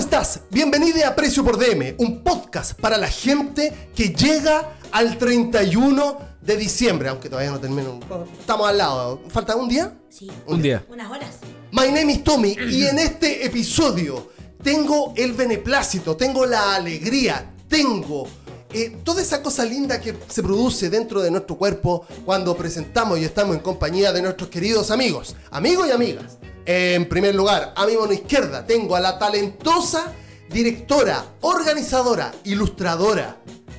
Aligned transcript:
estás? 0.00 0.40
Bienvenida 0.50 1.08
a 1.08 1.14
Precio 1.14 1.44
por 1.44 1.58
DM, 1.58 1.94
un 1.98 2.24
podcast 2.24 2.72
para 2.72 2.96
la 2.96 3.08
gente 3.08 3.90
que 3.94 4.08
llega 4.08 4.72
al 4.92 5.18
31 5.18 6.18
de 6.40 6.56
diciembre, 6.56 7.10
aunque 7.10 7.28
todavía 7.28 7.50
no 7.50 7.60
termino. 7.60 8.00
Estamos 8.38 8.66
al 8.66 8.78
lado. 8.78 9.20
¿Falta 9.28 9.54
un 9.56 9.68
día? 9.68 9.94
Sí. 10.08 10.30
Un 10.46 10.62
día. 10.62 10.82
Unas 10.88 11.10
horas. 11.10 11.36
My 11.70 11.88
name 11.88 12.14
is 12.14 12.24
Tommy 12.24 12.56
y 12.70 12.86
en 12.86 12.98
este 12.98 13.44
episodio 13.44 14.30
tengo 14.62 15.12
el 15.16 15.34
beneplácito, 15.34 16.16
tengo 16.16 16.46
la 16.46 16.76
alegría, 16.76 17.52
tengo 17.68 18.26
eh, 18.72 18.96
toda 19.04 19.20
esa 19.20 19.42
cosa 19.42 19.66
linda 19.66 20.00
que 20.00 20.16
se 20.28 20.42
produce 20.42 20.88
dentro 20.88 21.20
de 21.20 21.30
nuestro 21.30 21.58
cuerpo 21.58 22.06
cuando 22.24 22.56
presentamos 22.56 23.18
y 23.18 23.24
estamos 23.24 23.54
en 23.54 23.60
compañía 23.60 24.14
de 24.14 24.22
nuestros 24.22 24.48
queridos 24.48 24.90
amigos, 24.90 25.36
amigos 25.50 25.88
y 25.88 25.90
amigas. 25.90 26.38
En 26.72 27.08
primer 27.08 27.34
lugar, 27.34 27.72
a 27.74 27.84
mi 27.84 27.96
mano 27.96 28.12
izquierda 28.12 28.64
tengo 28.64 28.94
a 28.94 29.00
la 29.00 29.18
talentosa 29.18 30.12
directora, 30.48 31.24
organizadora, 31.40 32.30
ilustradora 32.44 33.38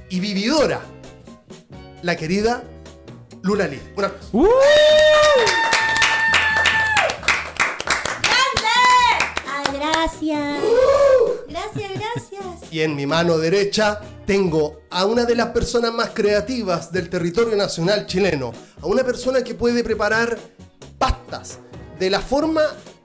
y 0.10 0.20
vividora, 0.20 0.82
la 2.02 2.18
querida 2.18 2.66
Luna 3.44 3.68
Lee. 3.68 3.82
Un 3.96 4.04
aplauso. 4.04 4.30
¡Uh! 4.34 4.48
¡Ah, 9.48 9.64
gracias! 9.74 10.62
Gracias, 11.48 11.92
gracias. 11.94 12.74
Y 12.74 12.82
en 12.82 12.98
mi 12.98 13.06
mano 13.06 13.38
derecha 13.38 14.02
tengo 14.26 14.82
a 14.90 15.06
una 15.06 15.24
de 15.24 15.36
las 15.38 15.52
personas 15.52 15.94
más 15.94 16.10
creativas 16.10 16.92
del 16.92 17.10
territorio 17.10 17.56
nacional 17.56 18.06
chileno, 18.06 18.52
a 18.82 18.86
una 18.86 19.06
persona 19.06 19.46
que 19.46 19.56
puede 19.56 19.82
preparar 19.82 20.38
pastas 20.98 21.60
de 22.02 22.10
la 22.10 22.20
forma 22.20 22.64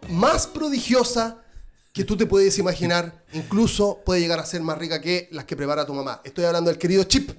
más 0.09 0.47
prodigiosa 0.47 1.43
que 1.93 2.03
tú 2.03 2.17
te 2.17 2.25
puedes 2.25 2.59
imaginar, 2.59 3.27
incluso 3.35 4.01
puede 4.07 4.23
llegar 4.23 4.39
a 4.41 4.47
ser 4.47 4.63
más 4.63 4.79
rica 4.79 5.03
que 5.03 5.29
las 5.33 5.45
que 5.45 5.55
prepara 5.55 5.85
tu 5.85 5.93
mamá. 5.93 6.23
Estoy 6.25 6.47
hablando 6.47 6.71
del 6.71 6.79
querido 6.79 7.05
Chip. 7.05 7.31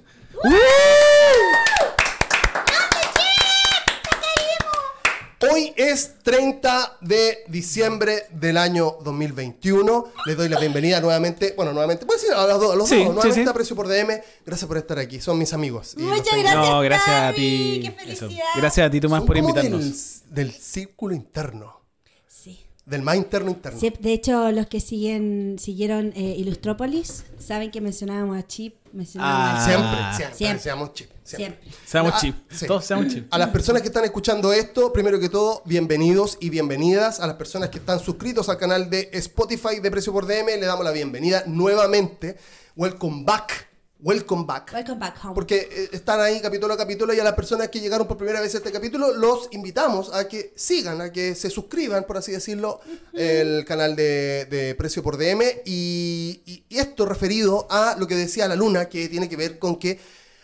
Hoy 5.40 5.72
es 5.76 6.14
30 6.24 6.98
de 7.00 7.44
diciembre 7.46 8.24
del 8.32 8.56
año 8.56 8.96
2021. 9.04 10.06
Les 10.26 10.36
doy 10.36 10.48
la 10.48 10.58
bienvenida 10.58 11.00
nuevamente. 11.00 11.54
Bueno, 11.56 11.72
nuevamente, 11.72 12.04
puedes 12.06 12.22
decir 12.22 12.36
a 12.36 12.44
los 12.48 12.58
dos, 12.60 12.72
a 12.72 12.76
los 12.76 12.88
Sí, 12.88 12.96
dos. 12.96 13.04
sí, 13.04 13.12
Nuevamente 13.12 13.42
sí. 13.44 13.48
aprecio 13.48 13.76
por 13.76 13.86
DM. 13.86 14.20
Gracias 14.44 14.66
por 14.66 14.78
estar 14.78 14.98
aquí. 14.98 15.20
Son 15.20 15.38
mis 15.38 15.52
amigos. 15.52 15.94
Y 15.96 16.02
Muchas 16.02 16.36
gracias. 16.38 16.54
No, 16.56 16.80
gracias 16.80 17.16
a 17.16 17.32
ti. 17.32 17.80
qué 17.82 18.12
Eso. 18.12 18.26
felicidad. 18.26 18.44
Gracias 18.56 18.86
a 18.86 18.90
ti, 18.90 19.00
Tomás, 19.00 19.18
Son 19.20 19.26
por 19.28 19.36
como 19.36 19.48
invitarnos. 19.50 20.22
Del, 20.30 20.48
del 20.48 20.52
círculo 20.60 21.14
interno. 21.14 21.82
Sí. 22.26 22.66
Del 22.84 23.02
más 23.02 23.14
interno 23.14 23.48
interno. 23.50 23.78
Sí, 23.78 23.92
de 24.00 24.12
hecho, 24.12 24.50
los 24.50 24.66
que 24.66 24.80
siguen 24.80 25.56
siguieron 25.60 26.12
eh, 26.16 26.34
Ilustrópolis 26.36 27.24
saben 27.38 27.70
que 27.70 27.80
mencionábamos 27.80 28.36
a 28.38 28.44
Chip, 28.44 28.74
mencionábamos 28.92 29.50
Ah. 29.50 29.62
a 29.62 29.64
Siempre, 29.66 30.16
siempre, 30.16 30.36
Siempre. 30.36 30.62
seamos 30.64 30.94
chip. 30.94 31.10
Siempre. 31.28 31.60
Siempre. 31.62 31.80
Seamos 31.86 32.12
Ah, 32.14 32.18
chip. 32.20 32.36
sí. 32.50 32.66
Todos 32.66 32.84
seamos 32.84 33.08
chip. 33.12 33.26
A 33.32 33.38
las 33.38 33.50
personas 33.50 33.82
que 33.82 33.88
están 33.88 34.04
escuchando 34.04 34.52
esto, 34.52 34.92
primero 34.92 35.20
que 35.20 35.28
todo, 35.28 35.62
bienvenidos 35.66 36.38
y 36.40 36.50
bienvenidas. 36.50 37.20
A 37.20 37.26
las 37.26 37.36
personas 37.36 37.68
que 37.70 37.78
están 37.78 38.00
suscritos 38.00 38.48
al 38.48 38.56
canal 38.58 38.88
de 38.90 39.10
Spotify 39.12 39.80
de 39.80 39.90
Precio 39.90 40.12
por 40.12 40.26
DM, 40.26 40.46
le 40.58 40.66
damos 40.66 40.84
la 40.84 40.92
bienvenida 40.92 41.44
nuevamente. 41.46 42.36
Welcome 42.76 43.24
back. 43.24 43.66
Welcome 44.00 44.44
back. 44.46 44.70
Welcome 44.72 45.00
back 45.00 45.16
home. 45.24 45.34
Porque 45.34 45.68
eh, 45.72 45.88
están 45.92 46.20
ahí 46.20 46.40
capítulo 46.40 46.72
a 46.72 46.76
capítulo 46.76 47.12
y 47.12 47.18
a 47.18 47.24
las 47.24 47.32
personas 47.34 47.68
que 47.68 47.80
llegaron 47.80 48.06
por 48.06 48.16
primera 48.16 48.40
vez 48.40 48.54
a 48.54 48.58
este 48.58 48.70
capítulo 48.70 49.12
los 49.12 49.48
invitamos 49.50 50.14
a 50.14 50.28
que 50.28 50.52
sigan, 50.54 51.00
a 51.00 51.10
que 51.10 51.34
se 51.34 51.50
suscriban, 51.50 52.04
por 52.04 52.16
así 52.16 52.30
decirlo, 52.30 52.80
el 53.12 53.64
canal 53.64 53.96
de, 53.96 54.46
de 54.48 54.76
Precio 54.76 55.02
por 55.02 55.16
DM 55.18 55.42
y, 55.64 56.42
y- 56.46 56.64
y 56.68 56.78
esto 56.78 57.06
referido 57.06 57.66
a 57.70 57.96
lo 57.98 58.06
que 58.06 58.14
decía 58.14 58.46
la 58.46 58.54
Luna, 58.54 58.88
que 58.88 59.08
tiene 59.08 59.28
que 59.28 59.36
ver 59.36 59.58
con 59.58 59.76
que 59.80 59.98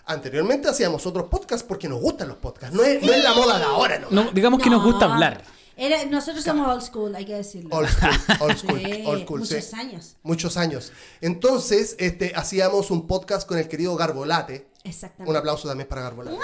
anteriormente 0.06 0.68
hacíamos 0.68 1.06
otros 1.06 1.26
podcasts 1.28 1.64
porque 1.66 1.88
nos 1.88 2.00
gustan 2.00 2.28
los 2.28 2.36
podcasts, 2.38 2.74
no 2.74 2.82
es, 2.84 3.02
no 3.02 3.12
es 3.12 3.22
la 3.22 3.32
moda 3.34 3.58
de 3.58 3.64
ahora, 3.64 3.98
¿no? 3.98 4.08
No, 4.10 4.30
digamos 4.32 4.60
que 4.60 4.70
nos 4.70 4.82
No. 4.84 4.90
gusta 4.92 5.12
hablar. 5.12 5.42
Era- 5.76 6.04
nosotros 6.04 6.44
somos 6.44 6.68
old 6.68 6.82
school, 6.82 7.14
hay 7.16 7.24
que 7.24 7.34
decirlo. 7.34 7.74
Old 7.76 7.88
school, 7.88 8.10
old 8.40 8.56
school, 8.56 8.80
Sí, 8.80 9.02
old 9.06 9.22
school, 9.24 9.40
muchos 9.40 9.64
sí. 9.64 9.76
años. 9.76 10.16
Muchos 10.22 10.56
años. 10.56 10.92
Entonces, 11.20 11.96
este, 11.98 12.32
hacíamos 12.36 12.92
un 12.92 13.06
podcast 13.08 13.46
con 13.48 13.58
el 13.58 13.66
querido 13.68 13.96
Garbolate. 13.96 14.68
Exactamente. 14.84 15.30
Un 15.30 15.36
aplauso 15.36 15.66
también 15.66 15.88
para 15.88 16.02
Garbolate. 16.02 16.38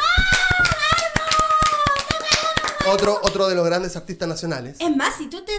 Otro, 2.89 3.21
otro 3.23 3.47
de 3.49 3.55
los 3.55 3.65
grandes 3.65 3.95
artistas 3.97 4.27
nacionales. 4.29 4.77
Es 4.81 4.97
más, 4.97 5.15
si 5.17 5.29
tú 5.29 5.45
te 5.45 5.53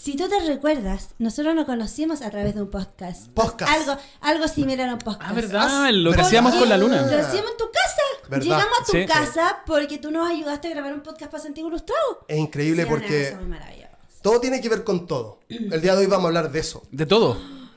si 0.00 0.16
tú 0.16 0.28
te 0.28 0.38
recuerdas, 0.40 1.10
nosotros 1.18 1.54
nos 1.54 1.64
conocimos 1.66 2.22
a 2.22 2.30
través 2.30 2.54
de 2.54 2.62
un 2.62 2.70
podcast. 2.70 3.28
Podcast. 3.34 3.70
Algo, 3.72 4.00
algo 4.20 4.48
similar 4.48 4.88
a 4.88 4.92
un 4.94 4.98
podcast. 5.00 5.30
Ah, 5.30 5.34
¿verdad? 5.34 5.90
Lo 5.92 6.12
que 6.12 6.20
hacíamos 6.20 6.54
con 6.54 6.68
la 6.68 6.76
Lo 6.76 6.86
luna. 6.86 7.00
hacíamos 7.00 7.50
en 7.50 7.56
tu 7.56 7.64
casa. 7.70 8.28
¿Verdad? 8.28 8.44
Llegamos 8.44 8.78
a 8.80 8.84
tu 8.84 8.92
Sí. 8.92 9.06
casa 9.06 9.58
porque 9.66 9.98
tú 9.98 10.10
nos 10.10 10.30
ayudaste 10.30 10.68
a 10.68 10.70
grabar 10.70 10.92
un 10.94 11.00
podcast 11.02 11.30
para 11.32 11.42
Santiago 11.42 11.68
Ilustrado. 11.68 12.24
Es 12.28 12.38
increíble 12.38 12.84
Sí, 12.84 12.88
porque 12.88 13.36
todo 14.22 14.40
tiene 14.40 14.60
que 14.60 14.68
ver 14.68 14.84
con 14.84 15.06
todo. 15.06 15.40
El 15.48 15.80
día 15.80 15.94
de 15.94 16.00
hoy 16.02 16.06
vamos 16.06 16.24
a 16.26 16.28
hablar 16.28 16.52
de 16.52 16.60
eso. 16.60 16.82
De 16.92 17.06
todo. 17.06 17.36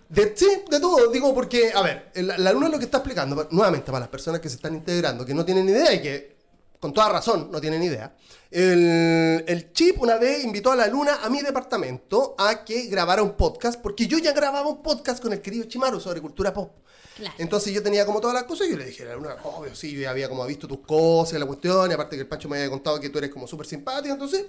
De, 0.10 0.34
sí, 0.36 0.48
de 0.70 0.80
todo. 0.80 1.10
Digo 1.10 1.34
porque, 1.34 1.72
a 1.74 1.82
ver, 1.82 2.12
la 2.16 2.52
luna 2.54 2.68
lo 2.70 2.78
que 2.78 2.86
está 2.86 2.98
explicando, 2.98 3.48
nuevamente 3.52 3.86
para 3.88 4.02
las 4.02 4.10
personas 4.10 4.42
que 4.42 4.50
se 4.50 4.56
están 4.58 4.76
integrando, 4.76 5.26
que 5.26 5.34
no 5.34 5.46
tienen 5.46 5.66
ni 5.66 5.72
idea 5.72 5.94
y 5.94 6.02
que 6.02 6.41
con 6.82 6.94
toda 6.94 7.10
razón 7.10 7.50
no 7.52 7.62
tienen 7.62 7.84
idea. 7.84 8.14
El, 8.50 9.46
el 9.48 9.72
chip 9.72 10.02
una 10.02 10.18
vez 10.18 10.44
invitó 10.44 10.72
a 10.72 10.76
la 10.76 10.88
luna 10.88 11.20
a 11.24 11.30
mi 11.30 11.42
departamento 11.42 12.36
a 12.38 12.66
que 12.66 12.88
grabara 12.88 13.22
un 13.22 13.38
podcast, 13.38 13.80
porque 13.80 14.08
yo 14.08 14.18
ya 14.18 14.34
grababa 14.34 14.68
un 14.68 14.82
podcast 14.82 15.22
con 15.22 15.32
el 15.32 15.42
querido 15.42 15.66
Chimaru 15.66 16.02
sobre 16.02 16.20
cultura 16.22 16.52
pop. 16.52 16.74
Claro. 17.16 17.36
Entonces 17.38 17.72
yo 17.72 17.84
tenía 17.84 18.04
como 18.04 18.20
todas 18.20 18.34
las 18.34 18.46
cosas 18.46 18.68
y 18.68 18.72
yo 18.72 18.78
le 18.78 18.86
dije 18.86 19.04
a 19.04 19.10
la 19.10 19.16
luna, 19.16 19.38
obvio, 19.44 19.76
sí, 19.76 19.92
yo 19.94 20.02
ya 20.02 20.10
había 20.10 20.28
como 20.28 20.44
visto 20.48 20.68
tus 20.68 20.80
cosas, 20.80 21.40
la 21.40 21.46
cuestión, 21.46 21.92
y 21.92 21.94
aparte 21.94 22.16
que 22.16 22.24
el 22.24 22.28
Pancho 22.28 22.50
me 22.50 22.58
había 22.58 22.70
contado 22.72 23.00
que 23.00 23.10
tú 23.10 23.20
eres 23.20 23.30
como 23.30 23.48
súper 23.48 23.68
simpático, 23.68 24.14
entonces 24.14 24.48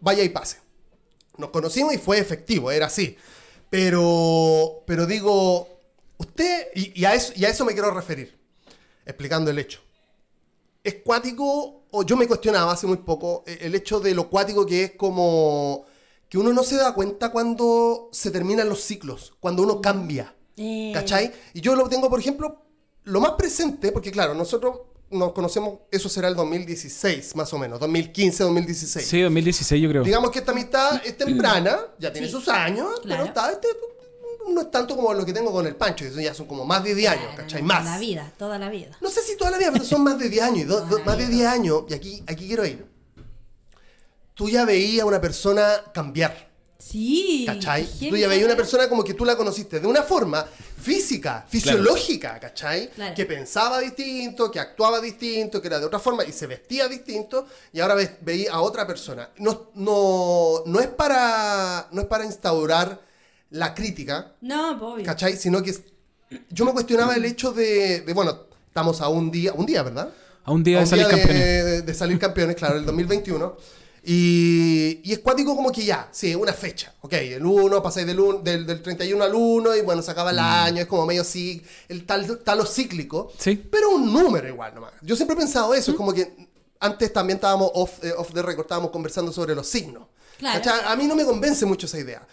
vaya 0.00 0.22
y 0.22 0.30
pase. 0.30 0.60
Nos 1.36 1.50
conocimos 1.50 1.92
y 1.92 1.98
fue 1.98 2.18
efectivo, 2.18 2.70
era 2.70 2.86
así. 2.86 3.18
Pero, 3.68 4.84
pero 4.86 5.04
digo, 5.04 5.68
usted, 6.16 6.68
y, 6.74 6.98
y 6.98 7.04
a 7.04 7.12
eso, 7.12 7.34
y 7.36 7.44
a 7.44 7.50
eso 7.50 7.66
me 7.66 7.74
quiero 7.74 7.90
referir, 7.90 8.38
explicando 9.04 9.50
el 9.50 9.58
hecho. 9.58 9.83
¿Es 10.84 10.96
cuático, 11.02 11.86
o 11.90 12.02
yo 12.04 12.16
me 12.16 12.28
cuestionaba 12.28 12.70
hace 12.72 12.86
muy 12.86 12.98
poco, 12.98 13.42
eh, 13.46 13.58
el 13.62 13.74
hecho 13.74 13.98
de 14.00 14.14
lo 14.14 14.28
cuático 14.30 14.64
que 14.66 14.84
es 14.84 14.90
como 14.92 15.84
que 16.28 16.38
uno 16.38 16.52
no 16.52 16.62
se 16.62 16.76
da 16.76 16.92
cuenta 16.94 17.30
cuando 17.32 18.08
se 18.12 18.30
terminan 18.30 18.68
los 18.68 18.82
ciclos, 18.82 19.32
cuando 19.40 19.62
uno 19.62 19.80
cambia. 19.80 20.34
Eh, 20.56 20.90
¿Cachai? 20.94 21.32
Y 21.54 21.60
yo 21.60 21.74
lo 21.74 21.88
tengo, 21.88 22.08
por 22.10 22.20
ejemplo, 22.20 22.60
lo 23.04 23.20
más 23.20 23.32
presente, 23.32 23.90
porque 23.92 24.10
claro, 24.12 24.34
nosotros 24.34 24.78
nos 25.10 25.32
conocemos, 25.32 25.78
eso 25.90 26.08
será 26.08 26.28
el 26.28 26.34
2016, 26.34 27.34
más 27.36 27.52
o 27.52 27.58
menos, 27.58 27.78
2015, 27.80 28.42
2016. 28.44 29.06
Sí, 29.06 29.20
2016 29.20 29.82
yo 29.82 29.88
creo. 29.88 30.02
Digamos 30.04 30.30
que 30.30 30.40
esta 30.40 30.52
amistad 30.52 31.00
es 31.04 31.16
temprana, 31.16 31.78
ya 31.98 32.12
tiene 32.12 32.26
Sí. 32.26 32.32
sus 32.32 32.48
años, 32.48 33.00
Claro. 33.00 33.22
pero 33.22 33.24
está, 33.24 33.50
este, 33.52 33.68
no 34.52 34.60
es 34.62 34.70
tanto 34.70 34.94
como 34.96 35.12
lo 35.14 35.24
que 35.24 35.32
tengo 35.32 35.52
con 35.52 35.66
el 35.66 35.76
Pancho, 35.76 36.04
eso 36.04 36.20
ya 36.20 36.34
son 36.34 36.46
como 36.46 36.64
más 36.64 36.82
de 36.84 36.94
10 36.94 37.10
años, 37.10 37.22
claro, 37.26 37.36
¿cachai? 37.42 37.60
Toda 37.62 37.74
Más. 37.74 37.84
la 37.84 37.98
vida, 37.98 38.32
toda 38.38 38.58
la 38.58 38.68
vida. 38.70 38.96
No 39.00 39.08
sé 39.10 39.22
si 39.22 39.36
toda 39.36 39.50
la 39.50 39.58
vida, 39.58 39.70
pero 39.72 39.84
son 39.84 40.02
más 40.02 40.18
de 40.18 40.28
10 40.28 40.42
años, 40.42 40.68
do- 40.68 40.80
do- 40.82 40.88
Toda 40.98 41.04
más 41.04 41.18
de 41.18 41.24
vida. 41.26 41.36
10 41.36 41.46
años, 41.48 41.82
y 41.88 41.94
aquí, 41.94 42.22
aquí 42.26 42.46
quiero 42.46 42.66
ir. 42.66 42.86
Tú 44.34 44.48
ya 44.48 44.64
veías 44.64 45.02
a 45.04 45.06
una 45.06 45.20
persona 45.20 45.82
cambiar. 45.92 46.52
Sí. 46.76 47.44
¿Cachai? 47.46 47.86
Tú 48.10 48.16
ya 48.16 48.28
veías 48.28 48.44
una 48.44 48.56
persona 48.56 48.88
como 48.88 49.04
que 49.04 49.14
tú 49.14 49.24
la 49.24 49.36
conociste 49.36 49.80
de 49.80 49.86
una 49.86 50.02
forma 50.02 50.44
física, 50.44 51.46
fisiológica, 51.48 52.38
¿cachai? 52.38 52.90
Claro. 52.90 53.14
Que 53.14 53.24
pensaba 53.24 53.78
distinto, 53.80 54.50
que 54.50 54.60
actuaba 54.60 55.00
distinto, 55.00 55.62
que 55.62 55.68
era 55.68 55.78
de 55.78 55.86
otra 55.86 55.98
forma 55.98 56.24
y 56.24 56.32
se 56.32 56.46
vestía 56.46 56.86
distinto 56.88 57.46
y 57.72 57.80
ahora 57.80 57.94
ves, 57.94 58.10
veía 58.20 58.52
a 58.52 58.60
otra 58.60 58.86
persona. 58.86 59.30
No, 59.38 59.70
no, 59.76 60.62
no, 60.66 60.80
es 60.80 60.88
para, 60.88 61.88
no 61.92 62.02
es 62.02 62.06
para 62.06 62.24
instaurar 62.26 63.00
la 63.54 63.74
crítica, 63.74 64.32
No, 64.40 64.72
obvio. 64.92 65.04
¿cachai? 65.04 65.36
Sino 65.36 65.62
que 65.62 65.70
es- 65.70 65.82
yo 66.50 66.64
me 66.64 66.72
cuestionaba 66.72 67.14
el 67.14 67.24
hecho 67.24 67.52
de, 67.52 68.00
de, 68.00 68.12
bueno, 68.12 68.36
estamos 68.68 69.00
a 69.00 69.08
un 69.08 69.30
día, 69.30 69.52
un 69.52 69.66
día, 69.66 69.82
¿verdad? 69.82 70.10
A 70.44 70.52
un 70.52 70.62
día 70.64 70.78
A 70.78 70.80
de 70.80 70.86
salir 70.86 71.06
campeones. 71.06 71.64
De, 71.64 71.82
de 71.82 71.94
salir 71.94 72.18
campeones, 72.18 72.56
claro, 72.56 72.76
el 72.78 72.84
2021. 72.84 73.56
Y, 74.06 75.00
y 75.02 75.12
es 75.12 75.20
cuático 75.20 75.56
como 75.56 75.72
que 75.72 75.84
ya, 75.84 76.08
sí, 76.12 76.34
una 76.34 76.52
fecha. 76.52 76.92
Ok, 77.00 77.14
el 77.14 77.44
1, 77.44 77.82
pasáis 77.82 78.06
del, 78.06 78.20
un- 78.20 78.44
del, 78.44 78.66
del 78.66 78.82
31 78.82 79.24
al 79.24 79.34
1 79.34 79.76
y 79.76 79.80
bueno, 79.80 80.02
se 80.02 80.10
acaba 80.10 80.30
el 80.30 80.38
año, 80.38 80.82
es 80.82 80.86
como 80.86 81.06
medio 81.06 81.22
así, 81.22 81.62
el 81.88 82.04
tal, 82.04 82.38
talo 82.40 82.66
cíclico. 82.66 83.32
Sí. 83.38 83.56
Pero 83.70 83.90
un 83.90 84.12
número 84.12 84.46
igual 84.48 84.74
nomás. 84.74 84.92
Yo 85.00 85.16
siempre 85.16 85.34
he 85.34 85.38
pensado 85.38 85.72
eso, 85.74 85.92
es 85.92 85.96
como 85.96 86.12
que 86.12 86.48
antes 86.80 87.12
también 87.12 87.36
estábamos 87.38 87.70
off, 87.74 88.04
eh, 88.04 88.12
off 88.16 88.32
the 88.34 88.42
record, 88.42 88.64
estábamos 88.66 88.90
conversando 88.90 89.32
sobre 89.32 89.54
los 89.54 89.66
signos. 89.66 90.02
Claro. 90.38 90.60
A 90.86 90.96
mí 90.96 91.06
no 91.06 91.14
me 91.14 91.24
convence 91.24 91.64
mucho 91.64 91.86
esa 91.86 91.98
idea. 91.98 92.26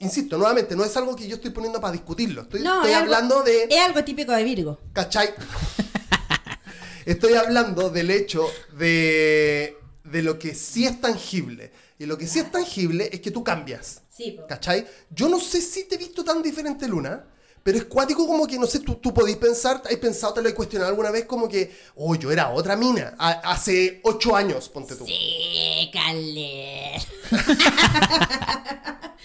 Insisto, 0.00 0.36
nuevamente, 0.38 0.74
no 0.74 0.84
es 0.84 0.96
algo 0.96 1.14
que 1.14 1.28
yo 1.28 1.36
estoy 1.36 1.50
poniendo 1.50 1.80
para 1.80 1.92
discutirlo. 1.92 2.42
Estoy, 2.42 2.60
No, 2.62 2.76
estoy 2.76 2.90
es 2.92 2.96
algo- 2.96 3.14
hablando 3.14 3.42
de... 3.42 3.64
Es 3.64 3.80
algo 3.80 4.02
típico 4.02 4.32
de 4.32 4.42
Virgo. 4.44 4.80
¿Cachai? 4.92 5.28
Estoy 7.04 7.34
hablando 7.34 7.90
del 7.90 8.10
hecho 8.10 8.46
de, 8.78 9.76
de 10.04 10.22
lo 10.22 10.38
que 10.38 10.54
sí 10.54 10.86
es 10.86 11.00
tangible. 11.00 11.72
Y 11.98 12.06
lo 12.06 12.16
que 12.16 12.26
sí 12.26 12.38
es 12.38 12.50
tangible 12.50 13.08
es 13.12 13.20
que 13.20 13.30
tú 13.30 13.42
cambias. 13.44 14.02
Sí, 14.08 14.32
po. 14.32 14.46
¿Cachai? 14.46 14.86
Yo 15.10 15.28
no 15.28 15.38
sé 15.40 15.60
si 15.60 15.84
te 15.84 15.94
he 15.96 15.98
visto 15.98 16.24
tan 16.24 16.42
diferente, 16.42 16.86
Luna. 16.88 17.24
Pero 17.62 17.76
es 17.78 17.84
cuático 17.84 18.26
como 18.26 18.46
que, 18.46 18.58
no 18.58 18.66
sé, 18.66 18.80
tú, 18.80 18.94
tú 18.94 19.12
podís 19.12 19.36
pensar, 19.36 19.82
¿has 19.84 19.96
pensado, 19.96 20.32
te 20.34 20.42
lo 20.42 20.48
he 20.48 20.54
cuestionado 20.54 20.88
alguna 20.90 21.10
vez 21.10 21.26
como 21.26 21.46
que, 21.48 21.70
oh, 21.96 22.14
yo 22.14 22.30
era 22.32 22.50
otra 22.50 22.74
mina, 22.74 23.14
a- 23.18 23.40
hace 23.52 24.00
ocho 24.04 24.34
años, 24.34 24.68
ponte 24.70 24.96
tú. 24.96 25.04
Sí, 25.06 25.90
caleta. 25.92 27.06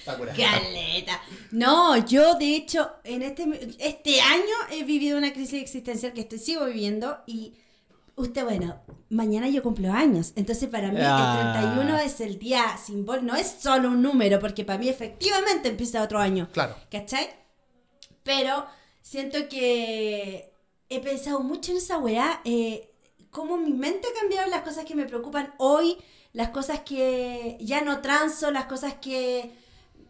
Caleta. 0.06 1.22
No, 1.52 1.98
yo 2.06 2.36
de 2.36 2.56
hecho 2.56 2.92
en 3.04 3.22
este, 3.22 3.76
este 3.80 4.22
año 4.22 4.44
he 4.72 4.84
vivido 4.84 5.18
una 5.18 5.34
crisis 5.34 5.62
existencial 5.62 6.14
que 6.14 6.22
estoy, 6.22 6.40
sigo 6.40 6.66
viviendo 6.66 7.18
y 7.26 7.54
usted, 8.16 8.44
bueno, 8.44 8.82
mañana 9.10 9.48
yo 9.50 9.64
cumplo 9.64 9.92
años, 9.92 10.34
entonces 10.36 10.70
para 10.70 10.90
mí 10.92 11.00
Ah. 11.02 11.54
el 11.56 11.62
31 11.74 11.98
es 12.00 12.20
el 12.22 12.38
día 12.40 12.78
simbólico, 12.84 13.26
no 13.26 13.36
es 13.36 13.56
solo 13.62 13.90
un 13.90 14.02
número, 14.02 14.40
porque 14.40 14.64
para 14.66 14.78
mí 14.80 14.90
efectivamente 14.90 15.70
empieza 15.70 16.04
otro 16.04 16.20
año. 16.20 16.50
Claro. 16.52 16.76
¿Cachai? 16.92 17.28
Pero 18.26 18.66
siento 19.04 19.48
que 19.48 20.52
he 20.90 21.00
pensado 21.00 21.42
mucho 21.42 21.72
en 21.72 21.78
esa 21.78 22.00
weá, 22.00 22.42
eh, 22.44 22.90
cómo 23.30 23.56
mi 23.56 23.72
mente 23.72 24.08
ha 24.08 24.20
cambiado 24.20 24.50
las 24.50 24.64
cosas 24.64 24.84
que 24.84 24.96
me 24.96 25.06
preocupan 25.06 25.54
hoy, 25.60 25.98
las 26.34 26.50
cosas 26.50 26.80
que 26.80 27.56
ya 27.62 27.82
no 27.82 28.02
transo, 28.02 28.50
las 28.50 28.66
cosas 28.66 28.96
que, 28.96 29.54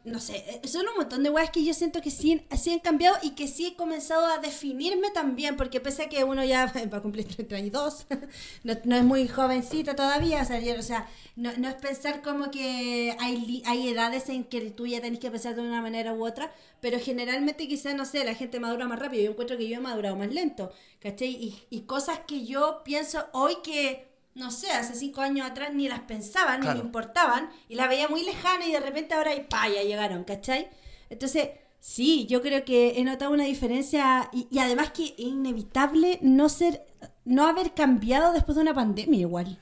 no 0.05 0.19
sé, 0.19 0.37
eh, 0.47 0.67
son 0.67 0.87
un 0.87 0.95
montón 0.97 1.23
de 1.23 1.31
weas 1.31 1.49
que 1.49 1.63
yo 1.63 1.73
siento 1.73 1.99
que 1.99 2.11
sí, 2.11 2.41
sí 2.55 2.71
han 2.71 2.79
cambiado 2.79 3.17
y 3.23 3.31
que 3.31 3.47
sí 3.47 3.65
he 3.65 3.75
comenzado 3.75 4.25
a 4.27 4.37
definirme 4.37 5.09
también, 5.09 5.57
porque 5.57 5.79
pese 5.79 6.03
a 6.03 6.09
que 6.09 6.23
uno 6.23 6.43
ya 6.45 6.71
va 6.93 6.97
a 6.97 7.01
cumplir 7.01 7.27
32, 7.27 8.05
no, 8.63 8.73
no 8.83 8.95
es 8.95 9.03
muy 9.03 9.27
jovencita 9.27 9.95
todavía, 9.95 10.43
o 10.43 10.45
sea, 10.45 10.59
o 10.77 10.81
sea, 10.83 11.09
no, 11.35 11.51
no 11.57 11.67
es 11.67 11.75
pensar 11.75 12.21
como 12.21 12.51
que 12.51 13.15
hay, 13.19 13.63
hay 13.65 13.89
edades 13.89 14.29
en 14.29 14.43
que 14.43 14.69
tú 14.69 14.85
ya 14.85 15.01
tenés 15.01 15.19
que 15.19 15.31
pensar 15.31 15.55
de 15.55 15.61
una 15.61 15.81
manera 15.81 16.13
u 16.13 16.25
otra, 16.25 16.51
pero 16.81 16.99
generalmente 16.99 17.67
quizás, 17.67 17.95
no 17.95 18.05
sé, 18.05 18.23
la 18.23 18.35
gente 18.35 18.59
madura 18.59 18.87
más 18.87 18.99
rápido, 18.99 19.23
yo 19.23 19.31
encuentro 19.31 19.57
que 19.57 19.67
yo 19.67 19.77
he 19.77 19.79
madurado 19.79 20.15
más 20.15 20.31
lento, 20.31 20.71
¿cachai? 20.99 21.29
Y, 21.29 21.63
y 21.69 21.81
cosas 21.81 22.19
que 22.27 22.45
yo 22.45 22.81
pienso 22.83 23.25
hoy 23.33 23.55
que, 23.63 24.07
no 24.35 24.51
sé, 24.51 24.69
hace 24.71 24.95
cinco 24.95 25.21
años 25.21 25.49
atrás 25.49 25.73
ni 25.73 25.87
las 25.87 26.01
pensaba, 26.01 26.55
ni 26.57 26.61
Claro. 26.63 26.79
me 26.79 26.85
importaban, 26.85 27.49
y 27.67 27.75
las 27.75 27.89
veía 27.89 28.07
muy 28.07 28.23
lejanas 28.23 28.67
y 28.67 28.71
de 28.71 28.79
repente 28.79 29.13
ahora, 29.15 29.33
y 29.33 29.41
pa, 29.41 29.67
ya 29.67 29.81
llegaron, 29.83 30.23
¿cachai? 30.23 30.69
Entonces... 31.09 31.49
Sí, 31.87 32.25
yo 32.27 32.41
creo 32.41 32.65
que 32.65 32.99
he 32.99 33.03
notado 33.03 33.29
una 33.29 33.43
diferencia 33.43 34.27
y, 34.33 34.47
y 34.49 34.57
además 34.57 34.89
que 34.89 35.03
es 35.03 35.13
inevitable 35.19 36.17
no 36.23 36.49
ser, 36.49 36.83
no 37.25 37.45
haber 37.45 37.75
cambiado 37.75 38.33
después 38.33 38.55
de 38.55 38.63
una 38.63 38.73
pandemia 38.73 39.19
igual. 39.19 39.59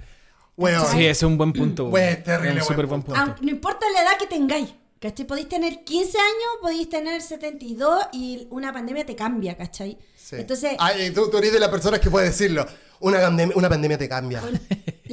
Weón. 0.56 0.86
Sí, 0.88 1.00
ese 1.00 1.10
es 1.12 1.24
un 1.24 1.38
buen 1.38 1.52
punto. 1.52 1.88
Bueno, 1.90 2.24
terrible 2.24 2.62
un 2.62 2.76
buen 2.78 2.88
punto. 2.88 3.08
punto. 3.08 3.20
Aunque 3.20 3.42
no 3.44 3.52
importa 3.52 3.86
la 3.94 4.04
edad 4.04 4.18
que 4.18 4.28
tengáis, 4.28 4.74
¿cachai? 5.02 5.28
Podéis 5.28 5.50
tener 5.50 5.84
15 5.84 6.18
años, 6.18 6.50
podéis 6.62 6.90
tener 6.90 7.22
72 7.22 8.06
y 8.14 8.48
una 8.52 8.72
pandemia 8.72 9.06
te 9.06 9.18
cambia, 9.18 9.58
¿cachai? 9.58 9.98
Sí. 10.16 10.38
Entonces, 10.38 10.78
Ay, 10.80 11.12
tú, 11.12 11.30
tú 11.30 11.40
eres 11.40 11.52
de 11.52 11.60
las 11.60 11.70
personas 11.70 12.00
que 12.00 12.10
puede 12.10 12.28
decirlo. 12.28 12.66
Una, 13.04 13.20
pandemia- 13.22 13.56
una 13.56 13.70
pandemia 13.70 13.98
te 13.98 14.10
cambia. 14.10 14.42
la 14.42 14.50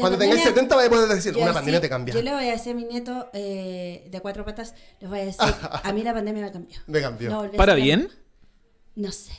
Cuando 0.01 0.19
tengáis 0.19 0.41
pandemia- 0.43 0.45
70 0.45 0.77
vais 0.77 0.87
a 0.87 0.91
poder 0.91 1.09
decir, 1.09 1.37
una 1.37 1.49
sí, 1.49 1.53
pandemia 1.55 1.81
te 1.81 1.89
cambia. 1.89 2.15
Yo 2.15 2.23
le 2.23 2.33
voy 2.33 2.49
a 2.49 2.53
decir 2.53 2.73
a 2.73 2.75
mi 2.77 2.85
nieto 2.85 3.29
eh, 3.33 4.07
de 4.11 4.21
cuatro 4.21 4.45
patas, 4.45 4.75
les 5.01 5.11
voy 5.11 5.21
a 5.21 5.25
decir, 5.25 5.41
a 5.85 5.93
mí 5.93 6.03
la 6.03 6.15
pandemia 6.15 6.43
me 6.45 6.53
cambió. 6.53 6.79
Me 6.87 7.01
cambió. 7.01 7.31
No 7.31 7.51
¿Para 7.53 7.75
bien? 7.75 8.09
No 8.95 9.11
sé. 9.13 9.33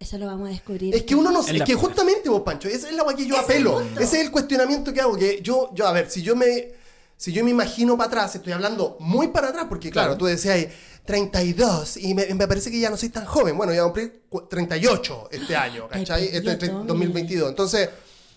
Eso 0.00 0.18
lo 0.18 0.26
vamos 0.26 0.48
a 0.48 0.50
descubrir. 0.50 0.94
Es 0.94 1.04
que 1.04 1.14
uno 1.14 1.30
no 1.30 1.42
sé, 1.42 1.56
es 1.56 1.62
que 1.62 1.74
justamente 1.74 2.28
vos, 2.28 2.42
Pancho, 2.42 2.68
esa 2.68 2.88
es 2.90 2.94
la 2.94 3.04
guay 3.04 3.16
que 3.16 3.26
yo 3.26 3.36
Ese 3.36 3.42
es 3.44 3.60
el 3.60 3.66
apelo. 3.68 3.80
Ese 4.00 4.20
es 4.20 4.26
el 4.26 4.30
cuestionamiento 4.30 4.92
que 4.92 5.00
hago. 5.00 5.16
Que 5.16 5.40
yo, 5.40 5.70
yo, 5.72 5.86
a 5.86 5.92
ver, 5.92 6.10
si 6.10 6.20
yo 6.20 6.34
me, 6.36 6.72
si 7.16 7.32
yo 7.32 7.44
me 7.44 7.50
imagino 7.50 7.96
para 7.96 8.08
atrás, 8.08 8.34
estoy 8.34 8.52
hablando 8.52 8.96
muy 9.00 9.28
para 9.28 9.48
atrás, 9.48 9.66
porque 9.68 9.90
claro, 9.90 10.08
Claro. 10.08 10.18
tú 10.18 10.26
decías 10.26 10.54
ahí, 10.56 10.68
32, 11.04 11.96
y 11.98 12.14
me, 12.14 12.26
me 12.34 12.48
parece 12.48 12.70
que 12.70 12.80
ya 12.80 12.90
no 12.90 12.96
soy 12.96 13.10
tan 13.10 13.24
joven. 13.24 13.56
Bueno, 13.56 13.72
ya 13.74 13.82
voy 13.84 13.90
a 13.90 13.92
cumplir 13.92 14.22
cu- 14.28 14.46
38 14.48 15.28
este 15.30 15.54
año, 15.56 15.86
¿cachai? 15.88 16.22
Ay, 16.22 16.30
Este 16.32 16.50
es 16.52 16.56
perdió, 16.56 16.84
2022. 16.84 17.48
Entonces, 17.50 17.88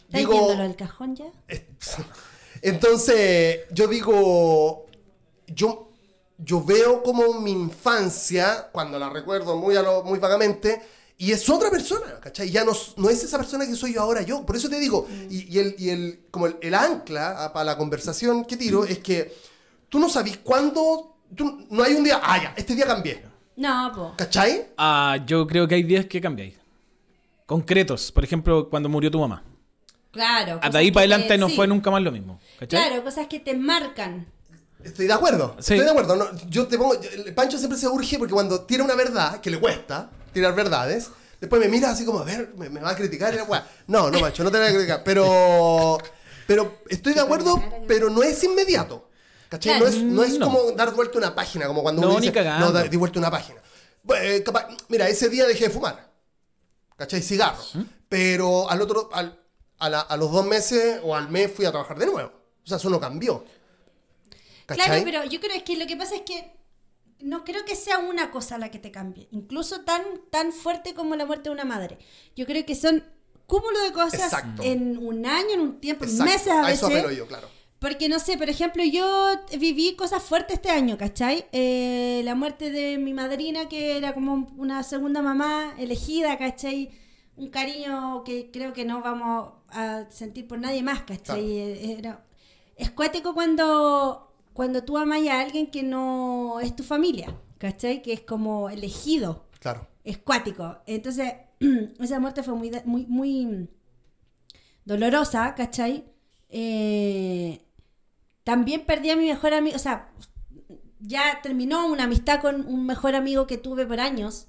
¿Estás 0.05 0.19
digo. 0.19 0.55
del 0.55 0.75
cajón 0.75 1.15
ya? 1.15 1.25
Entonces, 2.61 3.59
yo 3.71 3.87
digo, 3.87 4.85
yo, 5.47 5.89
yo 6.37 6.63
veo 6.63 7.03
como 7.03 7.39
mi 7.39 7.51
infancia, 7.51 8.69
cuando 8.71 8.97
la 8.99 9.09
recuerdo 9.09 9.55
muy, 9.57 9.75
a 9.75 9.81
lo- 9.81 10.03
muy 10.03 10.19
vagamente, 10.19 10.81
y 11.17 11.31
es 11.31 11.49
otra 11.49 11.69
persona, 11.71 12.19
¿cachai? 12.21 12.49
Ya 12.51 12.63
no, 12.63 12.73
no 12.97 13.09
es 13.09 13.23
esa 13.23 13.37
persona 13.37 13.65
que 13.65 13.75
soy 13.75 13.93
yo 13.95 14.01
ahora 14.01 14.21
yo. 14.21 14.45
Por 14.45 14.55
eso 14.55 14.69
te 14.69 14.79
digo, 14.79 15.07
y, 15.29 15.53
y 15.55 15.59
el, 15.59 15.75
y 15.79 15.89
el, 15.89 16.19
como 16.31 16.47
el, 16.47 16.57
el 16.61 16.73
ancla 16.75 17.45
a- 17.45 17.53
para 17.53 17.65
la 17.65 17.77
conversación 17.77 18.45
que 18.45 18.55
tiro 18.57 18.85
es 18.85 18.99
que 18.99 19.33
tú 19.89 19.99
no 19.99 20.09
sabes 20.09 20.37
cuándo, 20.43 21.15
tú- 21.35 21.65
no 21.71 21.83
hay 21.83 21.95
un 21.95 22.03
día, 22.03 22.19
ah, 22.23 22.41
ya, 22.43 22.53
este 22.55 22.75
día 22.75 22.85
cambié, 22.85 23.23
No, 23.55 23.91
po. 23.95 24.13
¿cachai? 24.17 24.67
Ah, 24.77 25.17
yo 25.25 25.47
creo 25.47 25.67
que 25.67 25.73
hay 25.75 25.83
días 25.83 26.05
que 26.05 26.21
cambiáis. 26.21 26.53
Concretos. 27.45 28.11
Por 28.11 28.23
ejemplo, 28.23 28.69
cuando 28.69 28.89
murió 28.89 29.09
tu 29.09 29.19
mamá. 29.19 29.41
Claro. 30.11 30.55
De 30.55 30.59
cosas 30.59 30.75
ahí 30.75 30.91
para 30.91 31.05
te- 31.07 31.13
adelante 31.13 31.37
no 31.37 31.49
sí. 31.49 31.55
fue 31.55 31.67
nunca 31.67 31.89
más 31.91 32.01
lo 32.01 32.11
mismo. 32.11 32.39
¿Cachai? 32.59 32.87
Claro, 32.89 33.03
cosas 33.03 33.27
que 33.27 33.39
te 33.39 33.55
marcan. 33.55 34.27
Estoy 34.83 35.07
de 35.07 35.13
acuerdo. 35.13 35.55
Sí. 35.59 35.73
Estoy 35.73 35.85
de 35.85 35.89
acuerdo. 35.91 36.15
No, 36.15 36.25
yo 36.49 36.67
te 36.67 36.77
pongo. 36.77 36.93
yo- 37.01 37.35
Pancho 37.35 37.57
siempre 37.57 37.77
se 37.79 37.87
urge 37.87 38.17
porque 38.17 38.33
cuando 38.33 38.61
tira 38.61 38.83
una 38.83 38.95
verdad, 38.95 39.39
que 39.41 39.49
le 39.49 39.59
cuesta 39.59 40.09
tirar 40.37 40.55
verdades, 40.55 41.09
después 41.41 41.59
me 41.61 41.67
mira 41.67 41.89
así 41.91 42.05
como, 42.05 42.19
a 42.19 42.23
ver, 42.23 42.53
me, 42.57 42.69
me 42.69 42.79
va 42.79 42.91
a 42.91 42.95
criticar. 42.95 43.33
Y 43.33 43.37
la 43.37 43.43
weá. 43.43 43.67
no, 43.87 44.09
no, 44.11 44.19
Pancho, 44.19 44.43
no 44.43 44.51
te 44.51 44.57
voy 44.57 44.67
a 44.67 44.71
criticar. 44.71 45.03
Pero. 45.03 45.97
Pero 46.47 46.77
estoy 46.89 47.13
de 47.13 47.19
acuerdo, 47.19 47.61
pero 47.87 48.09
no 48.09 48.23
es 48.23 48.41
inmediato. 48.43 49.09
No 49.51 49.85
es, 49.87 49.95
no 49.97 50.23
es 50.23 50.37
No. 50.39 50.45
como 50.47 50.71
dar 50.71 50.93
vuelta 50.93 51.17
una 51.17 51.33
página, 51.35 51.67
como 51.67 51.81
cuando 51.81 52.01
No, 52.01 52.07
uno 52.09 52.19
ni 52.19 52.27
dice, 52.27 52.33
cagando. 52.33 52.65
no, 52.67 52.71
da- 52.71 52.83
di 52.83 52.95
vuelta 52.97 53.19
una 53.19 53.31
página. 53.31 53.59
Bueno, 54.03 54.23
eh, 54.25 54.43
capaz- 54.43 54.67
mira, 54.89 55.07
ese 55.09 55.27
día 55.29 55.45
dejé 55.45 55.65
de 55.65 55.69
fumar. 55.71 56.09
¿Cachai? 56.97 57.21
Cigarro. 57.21 57.61
Pero 58.09 58.69
al 58.69 58.81
otro, 58.81 59.09
al- 59.13 59.39
a, 59.79 59.89
la- 59.89 60.01
a 60.01 60.15
los 60.17 60.31
dos 60.31 60.45
meses 60.45 60.99
o 61.03 61.15
al 61.15 61.29
mes 61.29 61.51
fui 61.53 61.65
a 61.65 61.71
trabajar 61.71 61.97
de 61.99 62.05
nuevo. 62.07 62.31
O 62.63 62.67
sea, 62.67 62.77
eso 62.77 62.89
no 62.89 62.99
cambió. 62.99 63.43
¿Cachai? 64.65 64.85
Claro, 64.85 65.01
pero 65.05 65.23
yo 65.25 65.39
creo 65.39 65.63
que 65.63 65.77
lo 65.77 65.85
que 65.87 65.95
pasa 65.97 66.15
es 66.15 66.21
que 66.21 66.51
no 67.19 67.43
creo 67.43 67.65
que 67.65 67.75
sea 67.75 67.99
una 67.99 68.31
cosa 68.31 68.57
la 68.57 68.69
que 68.71 68.79
te 68.79 68.91
cambie, 68.91 69.27
incluso 69.31 69.81
tan, 69.81 70.01
tan 70.29 70.51
fuerte 70.51 70.93
como 70.93 71.15
la 71.15 71.25
muerte 71.25 71.49
de 71.49 71.53
una 71.53 71.65
madre. 71.65 71.97
Yo 72.35 72.45
creo 72.45 72.65
que 72.65 72.75
son 72.75 73.03
cúmulo 73.47 73.79
de 73.81 73.91
cosas 73.93 74.21
Exacto. 74.33 74.61
en 74.63 74.97
un 74.97 75.25
año, 75.25 75.51
en 75.53 75.59
un 75.61 75.79
tiempo, 75.79 76.05
en 76.05 76.17
meses 76.19 76.47
a 76.49 76.65
a 76.65 76.71
eso 76.71 76.89
veces. 76.89 77.17
yo, 77.17 77.27
claro. 77.27 77.47
Porque 77.79 78.09
no 78.09 78.17
sé, 78.19 78.37
por 78.37 78.49
ejemplo, 78.49 78.83
yo 78.83 79.39
viví 79.59 79.95
cosas 79.95 80.23
fuertes 80.23 80.55
este 80.55 80.69
año, 80.69 80.97
¿cachai? 80.97 81.45
Eh, 81.51 82.21
la 82.23 82.33
muerte 82.33 82.71
de 82.71 82.97
mi 82.97 83.13
madrina, 83.13 83.69
que 83.69 83.97
era 83.97 84.13
como 84.13 84.51
una 84.57 84.81
segunda 84.83 85.21
mamá 85.21 85.75
elegida, 85.77 86.37
¿cachai? 86.39 86.89
Un 87.35 87.49
cariño 87.49 88.23
que 88.23 88.49
creo 88.51 88.73
que 88.73 88.83
no 88.83 89.01
vamos 89.01 89.53
a 89.69 90.05
sentir 90.09 90.47
por 90.47 90.57
nadie 90.57 90.81
más, 90.81 91.03
¿cachai? 91.03 91.51
Eh, 91.51 91.95
Era, 91.99 92.25
es 92.77 92.89
cuático 92.89 93.35
cuando, 93.35 94.33
cuando 94.57 94.83
tú 94.83 94.97
amas 94.97 95.25
a 95.27 95.39
alguien 95.41 95.67
que 95.69 95.83
no 95.83 96.59
es 96.59 96.75
tu 96.75 96.83
familia, 96.83 97.33
¿cachai? 97.59 98.01
Que 98.01 98.11
es 98.13 98.21
como 98.21 98.69
elegido 98.69 99.45
Claro. 99.59 99.87
es 100.03 100.17
cuático. 100.17 100.79
Entonces, 100.87 101.31
esa 101.99 102.19
muerte 102.19 102.41
fue 102.43 102.55
muy, 102.55 102.71
muy, 102.85 103.05
muy 103.05 103.69
dolorosa, 104.83 105.53
¿cachai? 105.55 106.05
Eh, 106.49 107.61
también 108.43 108.85
perdí 108.85 109.09
a 109.11 109.15
mi 109.15 109.25
mejor 109.27 109.53
amigo, 109.53 109.75
o 109.75 109.79
sea, 109.79 110.09
ya 110.99 111.39
terminó 111.43 111.85
una 111.87 112.05
amistad 112.05 112.41
con 112.41 112.65
un 112.67 112.85
mejor 112.85 113.13
amigo 113.15 113.45
que 113.45 113.57
tuve 113.57 113.85
por 113.85 113.99
años 113.99 114.47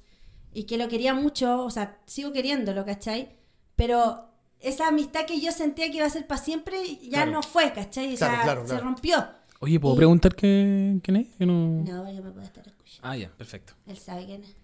y 0.54 0.64
que 0.64 0.78
lo 0.78 0.88
quería 0.88 1.12
mucho, 1.12 1.64
o 1.64 1.70
sea, 1.70 1.98
sigo 2.06 2.32
queriéndolo, 2.32 2.84
¿cachai? 2.86 3.36
Pero 3.76 4.24
esa 4.60 4.88
amistad 4.88 5.26
que 5.26 5.38
yo 5.40 5.52
sentía 5.52 5.90
que 5.90 5.98
iba 5.98 6.06
a 6.06 6.10
ser 6.10 6.26
para 6.26 6.40
siempre 6.40 6.96
ya 7.02 7.24
Claro. 7.24 7.32
no 7.32 7.42
fue, 7.42 7.72
¿cachai? 7.72 8.14
O 8.14 8.16
sea, 8.16 8.28
Claro, 8.42 8.62
claro, 8.64 8.66
se 8.68 8.80
rompió. 8.80 9.28
Oye, 9.60 9.80
¿puedo 9.80 9.94
Y- 9.94 9.96
preguntar 9.98 10.34
qué- 10.34 10.98
quién 11.02 11.16
es? 11.16 11.26
Que 11.36 11.44
no... 11.46 11.82
No, 11.84 12.04
porque 12.04 12.20
me 12.20 12.30
puede 12.30 12.46
estar 12.46 12.66
escuchando. 12.66 13.00
Ah, 13.02 13.16
ya, 13.16 13.28
perfecto. 13.36 13.72
Él 13.86 13.98
sabe 13.98 14.24
quién 14.26 14.42
es. 14.44 14.54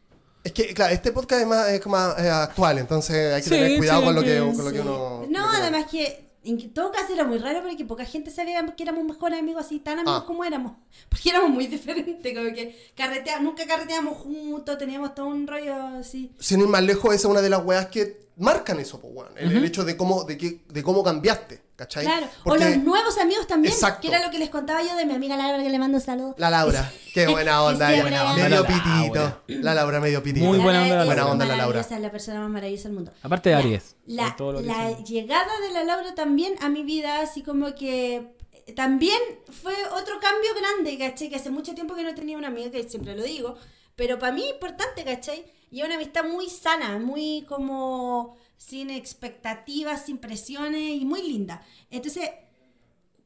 Es 0.44 0.52
que, 0.52 0.74
claro, 0.74 0.92
este 0.94 1.10
podcast 1.10 1.40
es 1.42 1.48
más, 1.48 1.68
es 1.70 1.86
más 1.86 2.18
eh, 2.18 2.28
actual, 2.30 2.78
entonces 2.78 3.32
hay 3.34 3.40
que 3.42 3.48
Sí, 3.48 3.54
tener 3.54 3.78
cuidado 3.78 4.00
sí, 4.00 4.06
con, 4.06 4.14
lo 4.14 4.22
que- 4.22 4.38
con 4.38 4.64
lo 4.64 4.70
que 4.70 4.76
Sí. 4.76 4.82
uno. 4.82 4.92
lo 5.22 5.26
No, 5.30 5.50
que 5.50 5.56
además 5.56 5.86
que 5.90 6.24
en 6.44 6.74
todo 6.74 6.92
caso 6.92 7.14
era 7.14 7.24
muy 7.24 7.38
raro 7.38 7.62
porque 7.62 7.84
poca 7.86 8.04
gente 8.04 8.30
sabía 8.30 8.62
que 8.76 8.82
éramos 8.82 9.04
mejores 9.04 9.38
amigos 9.40 9.64
así, 9.64 9.80
tan 9.80 10.00
amigos 10.00 10.20
Ah. 10.22 10.26
como 10.26 10.44
éramos. 10.44 10.72
Porque 11.08 11.30
éramos 11.30 11.50
muy 11.50 11.66
diferentes, 11.66 12.36
como 12.38 12.54
que 12.54 12.76
carretea, 12.94 13.40
nunca 13.40 13.66
carreteábamos 13.66 14.18
juntos, 14.18 14.76
teníamos 14.76 15.14
todo 15.14 15.26
un 15.26 15.46
rollo 15.46 15.74
así. 15.74 16.30
Sin 16.38 16.60
ir 16.60 16.66
más 16.68 16.82
lejos, 16.82 17.06
esa 17.14 17.28
es 17.28 17.30
una 17.30 17.40
de 17.40 17.48
las 17.48 17.64
weas 17.64 17.86
que 17.86 18.23
marcan 18.36 18.80
eso, 18.80 19.00
pues, 19.00 19.12
weón. 19.14 19.32
El, 19.36 19.56
el 19.56 19.64
hecho 19.64 19.84
de 19.84 19.96
cómo, 19.96 20.24
de, 20.24 20.36
que, 20.36 20.62
de 20.68 20.82
cómo 20.82 21.02
cambiaste, 21.04 21.62
¿cachai? 21.76 22.04
Claro, 22.04 22.26
Porque- 22.42 22.64
o 22.64 22.68
los 22.68 22.76
nuevos 22.78 23.18
amigos 23.18 23.46
también, 23.46 23.72
Exacto. 23.72 24.00
que 24.02 24.08
era 24.08 24.24
lo 24.24 24.30
que 24.30 24.38
les 24.38 24.50
contaba 24.50 24.82
yo 24.82 24.96
de 24.96 25.04
mi 25.06 25.14
amiga 25.14 25.36
Laura 25.36 25.62
que 25.62 25.68
le 25.70 25.78
mando 25.78 26.00
saludos. 26.00 26.34
La 26.38 26.50
Laura, 26.50 26.90
qué 27.14 27.26
buena 27.26 27.62
onda. 27.62 27.88
Siempre 27.88 28.10
Buena 28.10 28.30
onda, 28.32 28.42
medio 28.44 28.62
la 28.62 28.66
pitito. 28.66 29.14
Laura. 29.14 29.42
La 29.46 29.74
Laura 29.74 30.00
medio 30.00 30.22
pitito. 30.22 30.46
Muy 30.46 30.58
buena 30.58 30.82
onda 30.82 30.96
la 30.96 31.04
Buena 31.04 31.26
onda 31.26 31.44
la 31.46 31.56
Laura. 31.56 31.80
Es 31.80 31.90
la 31.90 32.10
persona 32.10 32.40
más 32.40 32.50
maravillosa 32.50 32.84
del 32.88 32.92
mundo. 32.94 33.12
Aparte 33.22 33.50
de 33.50 33.54
Aries. 33.54 33.96
La, 34.06 34.34
todo 34.36 34.52
lo 34.52 34.60
que 34.60 34.66
la 34.66 34.98
llegada 34.98 35.60
de 35.66 35.72
la 35.72 35.84
Laura 35.84 36.14
también 36.14 36.54
a 36.60 36.68
mi 36.68 36.82
vida, 36.82 37.20
así 37.20 37.42
como 37.42 37.74
que 37.74 38.34
también 38.74 39.18
fue 39.62 39.74
otro 39.92 40.18
cambio 40.20 40.50
grande, 40.58 40.96
¿cachai? 40.98 41.28
Que 41.28 41.36
hace 41.36 41.50
mucho 41.50 41.74
tiempo 41.74 41.94
que 41.94 42.02
no 42.02 42.14
tenía 42.14 42.36
una 42.38 42.48
amiga, 42.48 42.70
que 42.70 42.88
siempre 42.88 43.14
lo 43.14 43.22
digo, 43.22 43.56
pero 43.94 44.18
para 44.18 44.32
mí 44.32 44.42
es 44.44 44.50
importante, 44.54 45.04
¿cachai? 45.04 45.44
Y 45.74 45.80
es 45.80 45.86
una 45.86 45.96
amistad 45.96 46.24
muy 46.24 46.48
sana, 46.48 46.98
muy 47.00 47.44
como 47.48 48.36
sin 48.56 48.90
expectativas, 48.90 50.04
sin 50.06 50.18
presiones 50.18 51.00
y 51.00 51.04
muy 51.04 51.20
linda. 51.22 51.66
Entonces, 51.90 52.30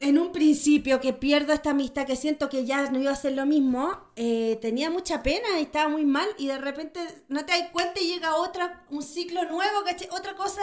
en 0.01 0.19
un 0.19 0.33
principio 0.33 0.99
que 0.99 1.13
pierdo 1.13 1.53
esta 1.53 1.71
amistad, 1.73 2.07
que 2.07 2.17
siento 2.17 2.49
que 2.49 2.65
ya 2.65 2.91
no 2.91 2.99
iba 3.01 3.11
a 3.11 3.17
ser 3.17 3.33
lo 3.35 3.45
mismo, 3.45 3.99
eh, 4.17 4.57
tenía 4.63 4.89
mucha 4.89 5.23
pena 5.23 5.59
y 5.59 5.65
estaba 5.65 5.91
muy 5.91 6.07
mal 6.07 6.27
y 6.39 6.47
de 6.47 6.57
repente 6.57 7.01
no 7.29 7.45
te 7.45 7.53
das 7.53 7.69
cuenta 7.71 8.01
y 8.01 8.07
llega 8.15 8.35
otra, 8.37 8.87
un 8.89 9.03
ciclo 9.03 9.45
nuevo, 9.45 9.85
¿cachai? 9.85 10.09
Otra 10.13 10.35
cosa 10.35 10.63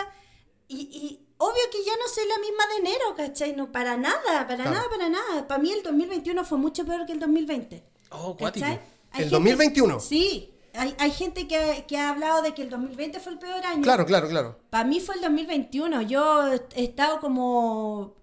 y, 0.67 0.77
y 0.91 1.19
obvio 1.37 1.61
que 1.71 1.83
ya 1.85 1.91
no 1.97 2.07
soy 2.11 2.23
la 2.27 2.39
misma 2.39 2.63
de 2.67 2.75
enero, 2.89 3.13
¿cachai? 3.15 3.55
No, 3.55 3.71
para 3.71 3.95
nada, 3.95 4.47
para 4.47 4.55
Claro. 4.55 4.71
nada, 4.71 4.89
para 4.89 5.09
nada. 5.09 5.47
Para 5.47 5.61
mí 5.61 5.71
el 5.71 5.83
2021 5.83 6.43
fue 6.45 6.57
mucho 6.57 6.83
peor 6.83 7.05
que 7.05 7.11
el 7.11 7.19
2020. 7.19 7.83
Oh. 8.09 8.35
¿cachai? 8.35 8.79
¿El 9.13 9.19
gente- 9.19 9.29
2021? 9.29 9.99
Sí. 9.99 10.51
Hay, 10.77 10.95
hay 10.99 11.11
gente 11.11 11.47
que, 11.47 11.85
que 11.87 11.97
ha 11.97 12.09
hablado 12.09 12.41
de 12.41 12.53
que 12.53 12.61
el 12.61 12.69
2020 12.69 13.19
fue 13.19 13.33
el 13.33 13.39
peor 13.39 13.65
año. 13.65 13.81
Claro, 13.81 14.05
claro, 14.05 14.27
claro. 14.27 14.59
Para 14.69 14.83
mí 14.85 14.99
fue 14.99 15.15
el 15.15 15.21
2021. 15.21 16.01
Yo 16.03 16.51
he 16.75 16.83
estado 16.83 17.19
como. 17.19 18.15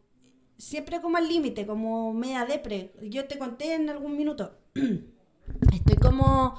Siempre 0.58 1.00
como 1.00 1.16
al 1.16 1.26
límite, 1.28 1.66
como 1.66 2.12
media 2.14 2.44
depre. 2.44 2.92
Yo 3.02 3.24
te 3.26 3.36
conté 3.38 3.74
en 3.74 3.90
algún 3.90 4.16
minuto. 4.16 4.56
Estoy 5.72 5.96
como 6.00 6.56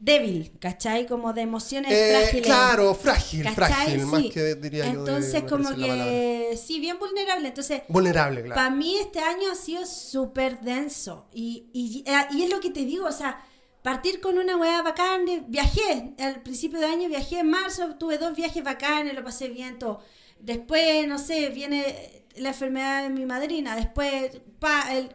débil, 0.00 0.52
¿cachai? 0.60 1.06
Como 1.06 1.32
de 1.32 1.42
emociones 1.42 1.92
Eh, 1.92 2.16
frágiles. 2.20 2.46
claro, 2.46 2.94
frágil, 2.94 3.42
¿Cachai? 3.44 3.54
frágil, 3.54 4.06
más 4.06 4.22
Sí. 4.22 4.28
que 4.30 4.54
diría 4.56 4.84
yo. 4.92 5.04
de- 5.04 5.10
Entonces, 5.12 5.42
como 5.44 5.74
que. 5.74 6.58
Sí, 6.62 6.80
bien 6.80 6.98
vulnerable. 6.98 7.48
Entonces, 7.48 7.82
Vulnerable, 7.88 8.42
claro. 8.42 8.54
para 8.54 8.70
mí 8.70 8.96
este 8.98 9.20
año 9.20 9.50
ha 9.52 9.54
sido 9.54 9.86
súper 9.86 10.60
denso. 10.60 11.28
Y, 11.32 11.66
y, 11.72 12.04
eh, 12.06 12.26
y 12.32 12.42
es 12.42 12.50
lo 12.50 12.60
que 12.60 12.70
te 12.70 12.84
digo, 12.84 13.06
o 13.06 13.12
sea, 13.12 13.40
partir 13.86 14.20
con 14.20 14.36
una 14.36 14.56
weá 14.56 14.82
bacán. 14.82 15.24
de- 15.26 15.44
viajé, 15.46 16.12
al 16.18 16.42
principio 16.42 16.80
de 16.80 16.86
año 16.86 17.08
viajé 17.08 17.38
en 17.38 17.48
marzo, 17.50 17.94
tuve 17.94 18.18
dos 18.18 18.34
viajes 18.34 18.64
bacanes, 18.64 19.14
lo 19.14 19.22
pasé 19.22 19.48
bien 19.48 19.78
todo. 19.78 20.00
Después, 20.40 21.06
no 21.06 21.18
sé, 21.20 21.50
viene 21.50 22.24
la 22.34 22.48
enfermedad 22.48 23.04
de 23.04 23.10
mi 23.10 23.24
madrina. 23.26 23.76
Después, 23.76 24.40
pa, 24.58 24.92
el... 24.92 25.14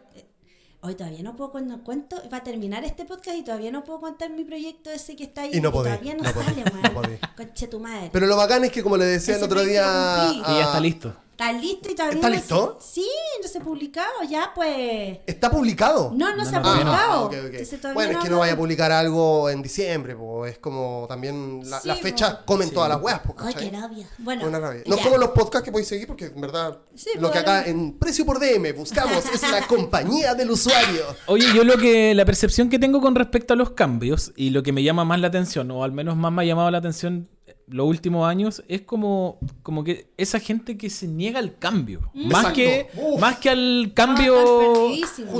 Hoy 0.84 0.96
todavía 0.96 1.22
no 1.22 1.36
puedo 1.36 1.52
cuando 1.52 1.84
cuento, 1.84 2.16
va 2.34 2.38
a 2.38 2.44
terminar 2.44 2.86
este 2.86 3.04
podcast 3.04 3.38
y 3.38 3.44
todavía 3.44 3.72
no 3.72 3.84
puedo 3.84 4.00
contar 4.00 4.30
mi 4.30 4.46
proyecto 4.46 4.90
ese 4.90 5.18
que 5.18 5.26
está 5.26 5.42
ahí. 5.42 5.52
Y 5.54 5.60
no 5.60 5.72
podés, 5.74 5.92
Todavía 6.00 6.16
no, 6.16 6.24
no 6.24 6.32
podés, 6.34 6.56
sale, 6.56 6.64
no 6.82 6.94
podés. 6.94 7.20
Conche 7.36 7.68
tu 7.68 7.80
madre. 7.82 8.10
Pero 8.14 8.26
lo 8.26 8.38
bacán 8.38 8.64
es 8.64 8.72
que, 8.72 8.82
como 8.82 8.96
le 8.96 9.04
decía 9.06 9.36
el 9.36 9.44
otro 9.44 9.66
día. 9.66 10.32
Y 10.34 10.42
ya 10.44 10.64
está 10.64 10.80
listo. 10.80 11.14
Está 11.32 11.54
listo 11.54 11.90
y 11.90 11.96
todavía 11.96 12.16
¿Está 12.18 12.30
no 12.30 12.36
listo? 12.36 12.78
se- 12.80 13.02
Sí, 13.02 13.08
no 13.42 13.48
se 13.48 13.58
ha 13.58 13.62
publicado 13.62 14.12
ya, 14.30 14.52
pues. 14.54 15.20
¿Está 15.26 15.50
publicado? 15.50 16.12
No, 16.16 16.36
no, 16.36 16.46
se 16.46 16.56
ha 16.56 16.60
no, 16.60 16.72
publicado. 16.72 17.32
Ah, 17.34 17.92
Bueno, 17.96 18.20
es 18.20 18.24
que 18.24 18.30
no 18.30 18.40
vaya 18.40 18.54
a 18.54 18.58
publicar 18.58 18.92
algo 18.92 19.50
en 19.50 19.62
diciembre, 19.64 20.16
pues 20.16 20.54
es 20.54 20.58
como 20.60 21.06
también 21.10 21.62
la, 21.68 21.80
Sí, 21.80 21.88
la 21.88 21.96
fecha 21.96 22.40
po. 22.40 22.46
comen 22.46 22.70
todas 22.72 22.90
las 22.90 23.02
weas, 23.02 23.22
pues, 23.26 23.36
Ay, 23.40 23.54
qué 23.56 23.72
rabia. 23.76 24.08
Bueno, 24.20 24.48
Una 24.48 24.60
rabia. 24.60 24.84
No 24.86 24.98
como 24.98 25.18
los 25.18 25.30
podcasts 25.30 25.66
que 25.66 25.72
podéis 25.72 25.88
seguir, 25.88 26.06
porque 26.06 26.26
en 26.26 26.42
verdad 26.42 26.78
Sí, 26.94 27.10
lo 27.16 27.32
que 27.32 27.40
bueno. 27.40 27.52
acá 27.60 27.66
en 27.66 27.98
Precio 27.98 28.26
por 28.26 28.40
DM 28.40 28.74
buscamos 28.74 29.24
es 29.34 29.42
la 29.50 29.66
compañía 29.66 30.36
del 30.36 30.52
usuario. 30.52 31.04
Oye, 31.28 31.48
yo 31.56 31.64
lo 31.64 31.78
que 31.78 32.14
la 32.14 32.26
percepción 32.26 32.70
que 32.70 32.78
tengo 32.78 33.02
con 33.02 33.16
respecto 33.16 33.54
a 33.54 33.58
los 33.58 33.72
cambios 33.72 34.32
y 34.36 34.52
lo 34.52 34.62
que 34.62 34.72
me 34.74 34.84
llama 34.84 35.06
más 35.06 35.20
la 35.20 35.28
atención, 35.28 35.72
o 35.72 35.84
al 35.84 35.92
menos 35.92 36.16
más 36.18 36.32
me 36.32 36.44
ha 36.44 36.46
llamado 36.46 36.70
la 36.70 36.78
atención 36.78 37.30
los 37.72 37.88
últimos 37.88 38.28
años, 38.30 38.64
es 38.68 38.82
como, 38.82 39.40
como 39.64 39.84
que 39.84 40.12
esa 40.18 40.40
gente 40.40 40.78
que 40.78 40.90
se 40.90 41.08
niega 41.08 41.40
al 41.40 41.58
cambio. 41.58 42.12
Más 42.14 42.26
Exacto. 42.46 42.54
que, 42.56 42.88
Uf. 42.96 43.20
más 43.20 43.38
que 43.38 43.50
al 43.50 43.86
Ah, 43.90 43.94
cambio. 43.94 44.36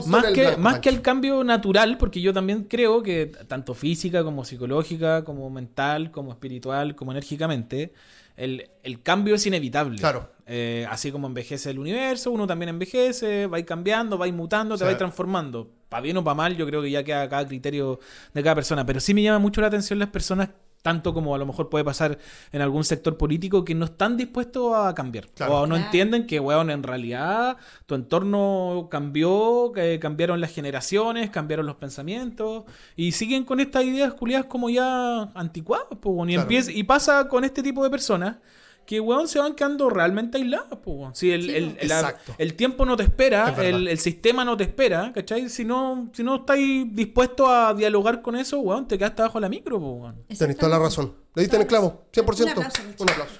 más 0.08 0.26
que, 0.34 0.58
más 0.58 0.80
que 0.80 0.90
al 0.90 1.02
cambio 1.02 1.44
natural, 1.44 1.98
porque 1.98 2.22
yo 2.22 2.34
también 2.34 2.64
creo 2.64 3.04
que 3.04 3.28
tanto 3.48 3.74
física 3.74 4.24
como 4.24 4.46
psicológica, 4.46 5.24
como 5.24 5.50
mental, 5.50 6.12
como 6.12 6.32
espiritual, 6.32 6.96
como 6.96 7.12
enérgicamente, 7.12 7.94
el, 8.38 8.70
el 8.84 9.02
cambio 9.02 9.36
es 9.36 9.46
inevitable. 9.46 9.98
Claro. 10.00 10.30
Eh, 10.48 10.86
así 10.90 11.12
como 11.12 11.28
envejece 11.28 11.70
el 11.70 11.80
universo, 11.80 12.32
uno 12.32 12.48
también 12.48 12.70
envejece, 12.70 13.48
va 13.48 13.62
cambiando, 13.64 14.18
va 14.18 14.28
mutando, 14.32 14.78
te 14.78 14.84
va 14.86 14.98
transformando. 14.98 15.70
Para 15.90 16.02
bien 16.02 16.18
o 16.18 16.24
para 16.24 16.36
mal, 16.36 16.56
yo 16.58 16.66
creo 16.66 16.82
que 16.82 16.90
ya 16.92 17.04
queda 17.04 17.24
a 17.24 17.30
cada 17.30 17.48
criterio 17.48 18.00
de 18.34 18.42
cada 18.44 18.56
persona. 18.56 18.86
Pero 18.86 19.00
sí 19.00 19.14
me 19.14 19.22
llama 19.22 19.40
mucho 19.40 19.62
la 19.62 19.68
atención 19.68 20.00
las 20.00 20.10
personas, 20.10 20.50
tanto 20.82 21.14
como 21.14 21.36
a 21.36 21.38
lo 21.38 21.46
mejor 21.46 21.70
puede 21.70 21.84
pasar 21.86 22.18
en 22.52 22.62
algún 22.62 22.84
sector 22.84 23.18
político, 23.18 23.64
que 23.64 23.76
no 23.76 23.86
están 23.86 24.18
dispuestos 24.18 24.74
a 24.76 24.94
cambiar. 24.96 25.28
Claro. 25.30 25.54
O 25.54 25.62
no 25.68 25.76
Claro. 25.76 25.86
entienden 25.86 26.26
que, 26.28 26.40
weón, 26.40 26.70
en 26.72 26.84
realidad 26.84 27.58
tu 27.86 27.96
entorno 27.96 28.88
cambió, 28.90 29.72
que 29.74 30.00
cambiaron 30.00 30.42
las 30.42 30.52
generaciones, 30.54 31.30
cambiaron 31.30 31.66
los 31.66 31.76
pensamientos, 31.76 32.64
y 32.96 33.12
siguen 33.12 33.44
con 33.46 33.60
estas 33.60 33.84
ideas 33.84 34.14
culiadas 34.14 34.46
como 34.48 34.70
ya 34.70 35.24
anticuadas, 35.36 35.88
pues, 36.00 36.16
weón. 36.16 36.30
y, 36.30 36.34
Claro. 36.34 36.44
empieza- 36.44 36.72
y 36.72 36.84
pasa 36.84 37.28
con 37.28 37.44
este 37.44 37.62
tipo 37.64 37.84
de 37.84 37.90
personas 37.90 38.38
que, 38.86 39.00
weón, 39.00 39.28
se 39.28 39.40
van 39.40 39.56
quedando 39.56 39.90
realmente 39.90 40.38
aisladas, 40.38 40.68
pues, 40.84 40.98
weón. 40.98 41.16
Si 41.16 41.32
el, 41.32 41.44
Sí, 41.44 41.56
el- 41.56 41.88
la- 41.88 42.16
el 42.38 42.54
tiempo 42.56 42.86
no 42.86 42.98
te 42.98 43.04
espera, 43.04 43.50
Es 43.52 43.58
el, 43.60 43.88
el 43.88 44.00
sistema 44.00 44.44
no 44.44 44.58
te 44.58 44.64
espera, 44.66 45.12
¿cachai? 45.14 45.48
Si 45.50 45.64
no, 45.64 46.10
si 46.14 46.24
no 46.24 46.36
estáis 46.38 46.86
dispuestos 46.94 47.48
a 47.50 47.74
dialogar 47.74 48.22
con 48.22 48.36
eso, 48.36 48.60
weón, 48.60 48.88
te 48.88 48.98
quedaste 48.98 49.22
abajo 49.22 49.38
de 49.38 49.42
la 49.42 49.50
micro, 49.50 49.80
pues, 49.80 49.92
weón. 50.02 50.24
Tenéis 50.38 50.58
toda 50.58 50.70
la 50.70 50.80
razón. 50.80 51.16
Le 51.36 51.44
diste 51.44 51.56
en 51.56 51.62
el 51.62 51.68
clavo, 51.68 52.04
100%. 52.12 52.44
Un 52.44 52.50
aplauso. 52.50 52.82
Un 53.00 53.10
aplauso. 53.10 53.34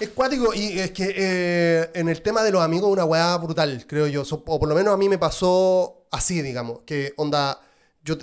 Es 0.00 0.08
cuático 0.10 0.52
y 0.52 0.78
es 0.80 0.90
que 0.90 1.14
eh, 1.16 1.90
en 1.94 2.08
el 2.08 2.20
tema 2.20 2.42
de 2.42 2.50
los 2.50 2.60
amigos 2.62 2.90
una 2.90 3.04
weá 3.04 3.36
brutal, 3.38 3.84
creo 3.86 4.06
yo. 4.08 4.24
So- 4.24 4.42
o 4.46 4.58
por 4.58 4.68
lo 4.68 4.74
menos 4.74 4.92
a 4.92 4.96
mí 4.96 5.08
me 5.08 5.18
pasó 5.18 6.06
así, 6.10 6.42
digamos. 6.42 6.82
Que 6.82 7.14
onda. 7.16 7.60
Yo, 8.02 8.16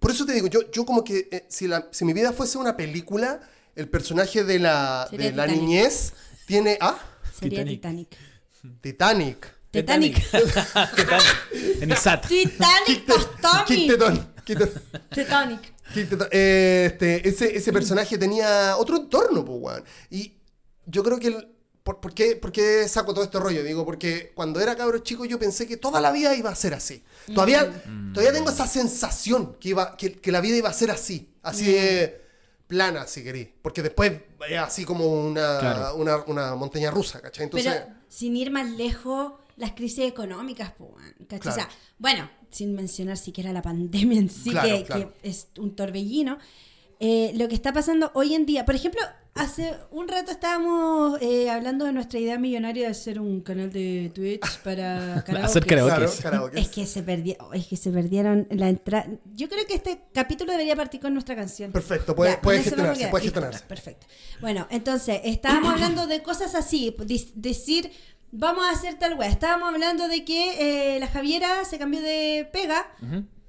por 0.00 0.10
eso 0.10 0.26
te 0.26 0.32
digo, 0.32 0.48
yo, 0.48 0.68
yo 0.72 0.84
como 0.84 1.04
que 1.04 1.28
eh, 1.30 1.46
si, 1.48 1.68
la, 1.68 1.86
si 1.92 2.04
mi 2.04 2.12
vida 2.12 2.32
fuese 2.32 2.58
una 2.58 2.76
película, 2.76 3.40
el 3.76 3.88
personaje 3.88 4.42
de 4.42 4.58
la, 4.58 5.06
de 5.12 5.18
la 5.32 5.44
Titanic. 5.46 5.56
niñez 5.60 6.12
tiene. 6.46 6.76
Ah, 6.80 6.98
Sería 7.38 7.64
Titanic. 7.64 8.16
Titanic. 8.80 9.46
Titanic. 9.70 10.20
Titanic. 10.30 10.96
Titanic. 10.96 11.82
en. 11.82 12.26
Titanic. 12.28 12.86
Kick 12.86 13.06
Tetón. 13.06 14.34
Titanic. 15.14 15.72
Tetón. 16.10 16.28
Eh, 16.32 16.88
este, 16.92 17.28
ese, 17.28 17.56
ese 17.56 17.72
personaje 17.72 18.18
tenía 18.18 18.76
otro 18.76 18.96
entorno, 18.96 19.44
pues, 19.44 19.58
weón. 19.60 19.84
Y 20.10 20.34
yo 20.86 21.02
creo 21.02 21.18
que. 21.18 21.28
el- 21.28 21.48
por, 21.90 22.00
por 22.00 22.14
qué, 22.14 22.36
por 22.36 22.52
qué 22.52 22.86
saco 22.88 23.12
todo 23.14 23.24
este 23.24 23.38
rollo? 23.40 23.62
Digo, 23.64 23.84
porque 23.84 24.30
cuando 24.34 24.60
era 24.60 24.76
cabro 24.76 24.98
chico 24.98 25.24
yo 25.24 25.38
pensé 25.38 25.66
que 25.66 25.76
toda 25.76 26.00
la 26.00 26.12
vida 26.12 26.34
iba 26.36 26.50
a 26.50 26.54
ser 26.54 26.74
así. 26.74 27.02
Todavía, 27.34 27.64
Mm. 27.86 28.12
todavía 28.12 28.32
tengo 28.32 28.50
esa 28.50 28.66
sensación 28.66 29.56
que, 29.58 29.70
iba, 29.70 29.96
que, 29.96 30.12
que 30.12 30.30
la 30.32 30.40
vida 30.40 30.56
iba 30.56 30.68
a 30.68 30.72
ser 30.72 30.90
así. 30.90 31.28
Así 31.42 31.72
de 31.72 32.20
plana, 32.66 33.06
si 33.06 33.24
querís. 33.24 33.48
Porque 33.62 33.82
después 33.82 34.12
es 34.48 34.58
así 34.58 34.84
como 34.84 35.06
una, 35.06 35.58
Claro. 35.58 35.96
una, 35.96 36.16
una 36.26 36.54
montaña 36.54 36.90
rusa, 36.90 37.20
¿cachai? 37.20 37.44
Entonces. 37.44 37.72
Pero 37.72 37.86
sin 38.08 38.36
ir 38.36 38.50
más 38.50 38.70
lejos, 38.70 39.32
las 39.56 39.72
crisis 39.72 40.04
económicas, 40.04 40.72
¿cachai? 41.28 41.40
Claro. 41.40 41.50
O 41.50 41.54
sea, 41.54 41.68
bueno, 41.98 42.30
sin 42.50 42.74
mencionar 42.74 43.16
siquiera 43.16 43.52
la 43.52 43.62
pandemia 43.62 44.18
en 44.20 44.28
sí, 44.30 44.50
Claro, 44.50 44.68
que, 44.68 44.84
claro. 44.84 45.12
que 45.22 45.28
es 45.28 45.48
un 45.58 45.74
torbellino. 45.74 46.38
eh, 47.02 47.32
lo 47.34 47.48
que 47.48 47.54
está 47.54 47.72
pasando 47.72 48.10
hoy 48.14 48.34
en 48.34 48.44
día, 48.44 48.64
por 48.66 48.74
ejemplo, 48.74 49.00
hace 49.34 49.74
un 49.90 50.08
rato 50.08 50.30
estábamos 50.30 51.20
eh, 51.20 51.50
hablando 51.50 51.84
de 51.84 51.92
nuestra 51.92 52.18
idea 52.18 52.38
millonaria 52.38 52.84
de 52.84 52.90
hacer 52.90 53.20
un 53.20 53.40
canal 53.40 53.72
de 53.72 54.10
Twitch 54.14 54.58
para 54.58 55.22
karaoke. 55.26 55.46
Hacer 55.46 55.66
karaoke. 55.66 56.06
Claro, 56.20 56.50
es. 56.52 56.68
que 56.68 56.86
se 56.86 57.02
perdió, 57.02 57.36
es 57.52 57.66
que 57.66 57.76
se 57.76 57.90
perdieron 57.90 58.46
la 58.50 58.68
entrada. 58.68 59.08
Yo 59.34 59.48
creo 59.48 59.66
que 59.66 59.74
este 59.74 60.00
capítulo 60.12 60.52
debería 60.52 60.76
partir 60.76 61.00
con 61.00 61.12
nuestra 61.12 61.36
canción. 61.36 61.72
Perfecto, 61.72 62.14
puede, 62.14 62.32
Ya, 62.32 62.40
puede 62.40 62.62
gestionarse, 62.62 63.08
puede. 63.08 63.30
Perfecto. 63.68 64.06
Bueno, 64.40 64.66
entonces, 64.70 65.20
estábamos 65.24 65.72
hablando 65.72 66.06
de 66.06 66.22
cosas 66.22 66.54
así, 66.54 66.94
decir, 67.34 67.90
vamos 68.32 68.64
a 68.66 68.70
hacer 68.70 68.98
tal 68.98 69.14
weá. 69.18 69.28
Estábamos 69.28 69.68
hablando 69.72 70.08
de 70.08 70.24
que 70.24 70.96
eh, 70.96 71.00
la 71.00 71.06
Javiera 71.06 71.64
se 71.64 71.78
cambió 71.78 72.00
de 72.00 72.48
pega 72.52 72.86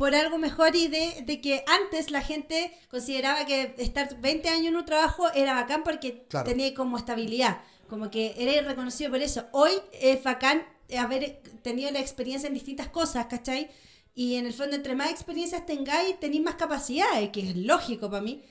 por 0.02 0.16
algo 0.16 0.40
mejor 0.40 0.76
y 0.76 0.88
de, 0.88 1.22
de 1.28 1.42
que 1.42 1.64
antes 1.68 2.10
la 2.10 2.22
gente 2.22 2.74
consideraba 2.90 3.46
que 3.46 3.76
estar 3.78 4.20
20 4.20 4.50
años 4.50 4.70
en 4.70 4.76
un 4.78 4.84
trabajo 4.86 5.32
era 5.36 5.54
bacán 5.54 5.84
porque 5.84 6.26
Claro. 6.28 6.50
tenía 6.50 6.74
como 6.74 6.98
estabilidad, 6.98 7.62
como 7.88 8.10
que 8.10 8.34
era 8.36 8.68
reconocido 8.68 9.12
por 9.12 9.22
eso. 9.22 9.46
Hoy 9.52 9.70
es 9.94 10.24
bacán 10.24 10.66
haber 10.98 11.44
tenido 11.62 11.92
la 11.92 12.00
experiencia 12.00 12.48
en 12.48 12.56
distintas 12.56 12.88
cosas, 12.90 13.28
¿cachai? 13.28 13.70
Y 14.16 14.38
en 14.38 14.48
el 14.48 14.54
fondo, 14.54 14.76
entre 14.76 14.96
más 14.96 15.12
experiencias 15.12 15.68
tengáis, 15.68 16.20
tenéis 16.20 16.42
más 16.42 16.56
capacidades, 16.56 17.30
que 17.30 17.42
es 17.52 17.56
lógico 17.56 18.10
para 18.10 18.24
mí. 18.24 18.42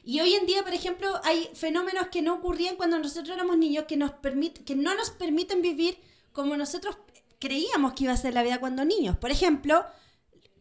Y 0.03 0.21
hoy 0.21 0.33
en 0.35 0.45
día, 0.45 0.63
por 0.63 0.73
ejemplo, 0.73 1.19
hay 1.25 1.49
fenómenos 1.53 2.07
que 2.07 2.21
no 2.21 2.35
ocurrían 2.35 2.77
cuando 2.77 2.97
nosotros 2.99 3.35
éramos 3.35 3.57
niños 3.57 3.83
que, 3.85 3.97
nos 3.97 4.11
permit- 4.11 4.63
que 4.63 4.75
no 4.75 4.95
nos 4.95 5.09
permiten 5.11 5.61
vivir 5.61 5.97
como 6.31 6.55
nosotros 6.55 6.97
creíamos 7.39 7.93
que 7.93 8.05
iba 8.05 8.13
a 8.13 8.17
ser 8.17 8.33
la 8.33 8.43
vida 8.43 8.59
cuando 8.59 8.83
niños. 8.85 9.17
Por 9.17 9.31
ejemplo, 9.31 9.85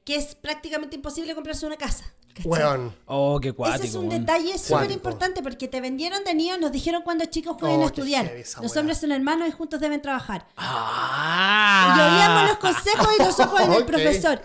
que 0.04 0.16
es 0.16 0.35
prácticamente 0.35 0.97
imposible 0.97 1.35
comprarse 1.35 1.66
una 1.66 1.76
casa. 1.76 2.12
Weón. 2.45 2.95
Oh, 3.06 3.40
qué 3.40 3.52
cuático. 3.52 3.78
Ese 3.83 3.88
es 3.88 3.95
un 3.95 4.09
weón. 4.09 4.21
detalle 4.26 4.59
súper 4.59 4.90
importante 4.90 5.42
porque 5.42 5.68
te 5.68 5.80
vendieron 5.80 6.23
de 6.23 6.35
niños, 6.35 6.59
nos 6.61 6.71
dijeron 6.71 7.00
cuando 7.02 7.25
chicos 7.25 7.56
pueden 7.59 7.80
Oh, 7.83 7.87
estudiar. 7.87 8.30
Los 8.61 8.73
weá. 8.73 8.80
hombres 8.80 8.99
son 8.99 9.11
hermanos 9.12 9.49
y 9.49 9.52
juntos 9.52 9.80
deben 9.80 10.02
trabajar. 10.02 10.47
Ah. 10.56 11.95
Y 11.97 12.00
oíamos 12.00 12.49
los 12.50 12.59
consejos 12.59 13.09
y 13.18 13.23
los 13.23 13.40
ojos 13.40 13.68
del 13.71 13.85
profesor. 13.87 14.42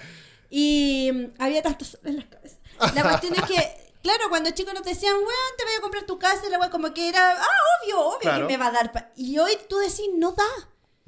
Y 0.50 1.12
mm, 1.14 1.26
había 1.42 1.62
tantos 1.62 1.98
en 2.06 2.18
las 2.18 2.26
cabezas. 2.26 2.60
La 2.96 3.04
cuestión 3.04 3.36
es 3.36 3.42
que, 3.44 3.92
claro, 4.04 4.30
cuando 4.30 4.52
chicos 4.52 4.74
nos 4.74 4.84
decían, 4.84 5.14
weón, 5.16 5.52
te 5.58 5.66
voy 5.66 5.74
a 5.78 5.82
comprar 5.82 6.04
tu 6.06 6.18
casa, 6.18 6.42
la 6.50 6.60
weá 6.60 6.70
como 6.70 6.94
que 6.94 7.10
era, 7.10 7.32
ah, 7.32 7.46
obvio, 7.84 8.00
obvio 8.08 8.20
Claro. 8.20 8.48
que 8.48 8.54
me 8.54 8.58
va 8.58 8.68
a 8.68 8.72
dar. 8.72 8.92
pa-". 8.94 9.10
Y 9.18 9.38
hoy 9.38 9.52
tú 9.70 9.78
decís, 9.80 10.06
no 10.16 10.32
da. 10.32 10.44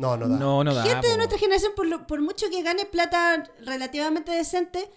No, 0.04 0.18
no 0.18 0.28
da. 0.28 0.38
No, 0.38 0.64
no 0.64 0.74
da. 0.74 0.84
Gente 0.84 1.08
de 1.08 1.18
nuestra 1.18 1.38
generación, 1.38 1.72
por, 1.76 1.86
lo- 1.88 2.06
por 2.08 2.22
mucho 2.22 2.50
que 2.50 2.62
gane 2.62 2.86
plata 2.86 3.44
relativamente 3.66 4.32
decente, 4.32 4.90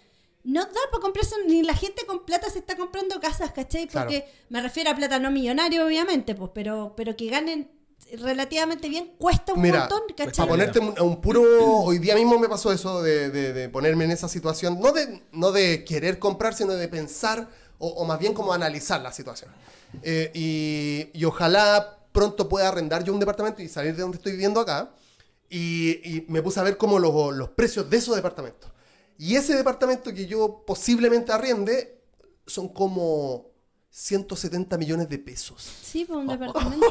no 0.45 0.65
da 0.65 0.81
para 0.91 1.01
comprarse, 1.03 1.35
ni 1.49 1.63
la 1.63 1.75
gente 1.75 2.05
con 2.07 2.25
plata 2.25 2.49
se 2.51 2.59
está 2.61 2.77
comprando 2.77 3.19
casas, 3.21 3.51
¿cachai? 3.53 3.87
Claro. 3.89 4.09
Porque 4.11 4.29
me 4.49 4.61
refiero 4.61 4.91
a 4.91 4.95
plata 4.97 5.19
no 5.19 5.31
millonario, 5.31 5.85
obviamente, 5.87 6.35
pues, 6.35 6.51
pero, 6.55 6.95
pero 6.97 7.17
que 7.17 7.29
ganen 7.29 7.71
relativamente 8.19 8.89
bien 8.89 9.13
cuesta 9.19 9.53
un 9.55 9.63
Mira, 9.63 9.81
montón, 9.81 10.03
para 10.17 10.27
¿cachai? 10.31 10.47
ponerte 10.49 10.79
un, 10.79 10.95
a 10.99 11.03
un 11.03 11.21
puro. 11.21 11.43
Hoy 11.83 11.99
día 11.99 12.15
mismo 12.15 12.39
me 12.39 12.49
pasó 12.49 12.73
eso 12.73 13.03
de, 13.03 13.31
de- 13.31 13.53
de 13.53 13.69
ponerme 13.69 14.05
en 14.05 14.13
esa 14.13 14.29
situación. 14.29 14.79
No 14.81 14.93
de, 14.93 15.23
no 15.33 15.51
de 15.53 15.85
querer 15.85 16.19
comprar, 16.19 16.55
sino 16.55 16.75
de 16.75 16.89
pensar, 16.89 17.49
o, 17.79 17.89
o 17.89 18.05
más 18.05 18.19
bien 18.19 18.33
como 18.35 18.53
analizar 18.53 19.01
la 19.01 19.13
situación. 19.13 19.51
Eh, 20.03 20.31
y, 20.35 21.09
y 21.19 21.25
ojalá 21.25 21.99
pronto 22.17 22.49
pueda 22.49 22.69
arrendar 22.69 23.05
yo 23.05 23.13
un 23.13 23.21
departamento 23.21 23.63
y 23.63 23.69
salir 23.69 23.95
de 23.95 24.01
donde 24.03 24.17
estoy 24.17 24.33
viviendo 24.33 24.59
acá. 24.59 24.91
Y, 25.51 25.91
y 26.03 26.25
me 26.29 26.41
puse 26.43 26.59
a 26.59 26.63
ver 26.63 26.77
como 26.79 26.99
los, 26.99 27.37
los 27.37 27.51
precios 27.51 27.89
de 27.91 27.99
esos 27.99 28.17
departamentos. 28.17 28.71
Y 29.19 29.37
ese 29.37 29.55
departamento 29.55 30.13
que 30.15 30.27
yo 30.27 30.65
posiblemente 30.67 31.31
arriende 31.33 32.01
son 32.47 32.69
como 32.69 33.47
170 33.91 34.77
millones 34.79 35.09
de 35.09 35.19
pesos. 35.19 35.63
Sí, 35.83 36.05
pues 36.05 36.19
un 36.19 36.27
departamento. 36.27 36.87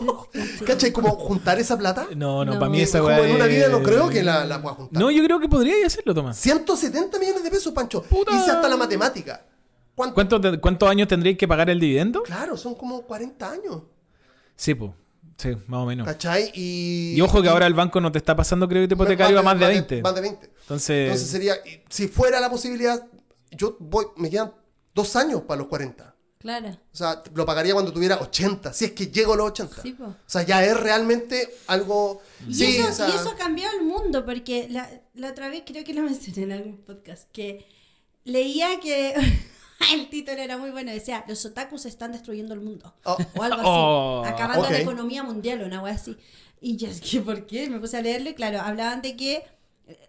¿Cachai? 0.66 0.92
Como 0.92 1.10
juntar 1.16 1.58
esa 1.58 1.76
plata. 1.76 2.06
No, 2.16 2.44
no, 2.44 2.54
No. 2.54 2.58
para 2.58 2.70
mí 2.70 2.80
esa 2.80 3.00
como 3.00 3.10
weá 3.14 3.28
en 3.28 3.36
una 3.36 3.46
vida 3.46 3.68
no 3.68 3.82
creo 3.82 4.08
que 4.08 4.22
la, 4.22 4.44
la 4.44 4.62
pueda 4.62 4.74
juntar. 4.76 5.00
No, 5.02 5.10
yo 5.10 5.22
creo 5.24 5.38
que 5.40 5.48
podría 5.48 5.74
hacerlo, 5.86 6.14
Tomás. 6.14 6.38
170 6.38 7.18
millones 7.18 7.42
de 7.42 7.50
pesos, 7.50 7.72
Pancho. 7.72 8.02
Puta. 8.02 8.32
Hice 8.36 8.50
hasta 8.52 8.68
la 8.68 8.76
matemática. 8.76 9.44
¿Cuánto? 9.94 10.14
¿Cuántos, 10.14 10.58
¿Cuántos 10.58 10.88
años 10.88 11.06
tendréis 11.08 11.36
que 11.36 11.46
pagar 11.46 11.68
el 11.68 11.78
dividendo? 11.78 12.22
Claro, 12.22 12.56
son 12.56 12.74
como 12.74 13.02
40 13.02 13.50
años. 13.50 13.82
Sí, 14.56 14.74
pues. 14.74 14.92
Sí, 15.36 15.56
más 15.66 15.80
o 15.80 15.86
menos. 15.86 16.06
¿Cachai? 16.06 16.52
Y, 16.54 17.14
Y 17.16 17.20
ojo 17.20 17.42
que 17.42 17.48
ahora 17.48 17.66
el 17.66 17.74
banco 17.74 18.00
no 18.00 18.12
te 18.12 18.18
está 18.18 18.36
pasando 18.36 18.68
crédito 18.68 18.94
hipotecario 18.94 19.38
a 19.38 19.42
más 19.42 19.58
de 19.58 19.66
20. 19.66 20.02
Más 20.02 20.14
de 20.14 20.20
20. 20.20 20.46
Entonces, 20.60 21.04
Entonces 21.06 21.28
sería, 21.28 21.54
si 21.88 22.06
fuera 22.06 22.38
la 22.38 22.48
posibilidad, 22.48 23.04
yo 23.50 23.76
voy, 23.80 24.06
me 24.16 24.30
quedan 24.30 24.52
dos 24.94 25.16
años 25.16 25.42
para 25.42 25.58
los 25.58 25.68
40. 25.68 26.14
Claro. 26.38 26.70
O 26.70 26.96
sea, 26.96 27.22
lo 27.34 27.46
pagaría 27.46 27.72
cuando 27.72 27.92
tuviera 27.92 28.18
80, 28.20 28.72
si 28.72 28.86
es 28.86 28.92
que 28.92 29.06
llego 29.06 29.34
a 29.34 29.36
los 29.36 29.46
80. 29.50 29.82
Sí, 29.82 29.92
po. 29.92 30.06
O 30.06 30.16
sea, 30.26 30.42
ya 30.42 30.64
es 30.64 30.78
realmente 30.78 31.48
algo... 31.68 32.20
Y, 32.48 32.54
sí, 32.54 32.76
eso, 32.76 32.88
o 32.88 32.92
sea, 32.92 33.08
y 33.08 33.12
eso 33.12 33.30
ha 33.30 33.36
cambiado 33.36 33.78
el 33.78 33.84
mundo, 33.84 34.24
porque 34.24 34.66
la, 34.68 34.90
la 35.14 35.30
otra 35.30 35.48
vez 35.48 35.62
creo 35.64 35.84
que 35.84 35.94
lo 35.94 36.02
mencioné 36.02 36.42
en 36.42 36.52
algún 36.52 36.78
podcast, 36.78 37.30
que 37.30 37.64
leía 38.24 38.80
que 38.80 39.14
el 39.94 40.08
título 40.08 40.38
era 40.38 40.58
muy 40.58 40.70
bueno, 40.70 40.90
decía, 40.90 41.24
los 41.28 41.44
otakus 41.44 41.86
están 41.86 42.12
destruyendo 42.12 42.54
el 42.54 42.60
mundo. 42.60 42.94
Oh. 43.04 43.16
O 43.36 43.42
algo 43.42 43.56
así, 43.60 43.64
Oh. 43.66 44.22
acabando 44.26 44.68
la 44.70 44.80
economía 44.80 45.22
mundial, 45.22 45.62
una 45.62 45.82
wea 45.82 45.94
así. 45.94 46.16
Y 46.60 46.76
yo, 46.76 46.88
es 46.88 47.00
que, 47.10 47.20
¿por 47.20 47.46
qué? 47.46 47.68
Me 47.68 47.78
puse 47.80 47.96
a 47.96 48.02
leerlo 48.02 48.30
y 48.30 48.34
claro, 48.34 48.60
hablaban 48.60 49.02
de 49.02 49.16
que 49.16 49.44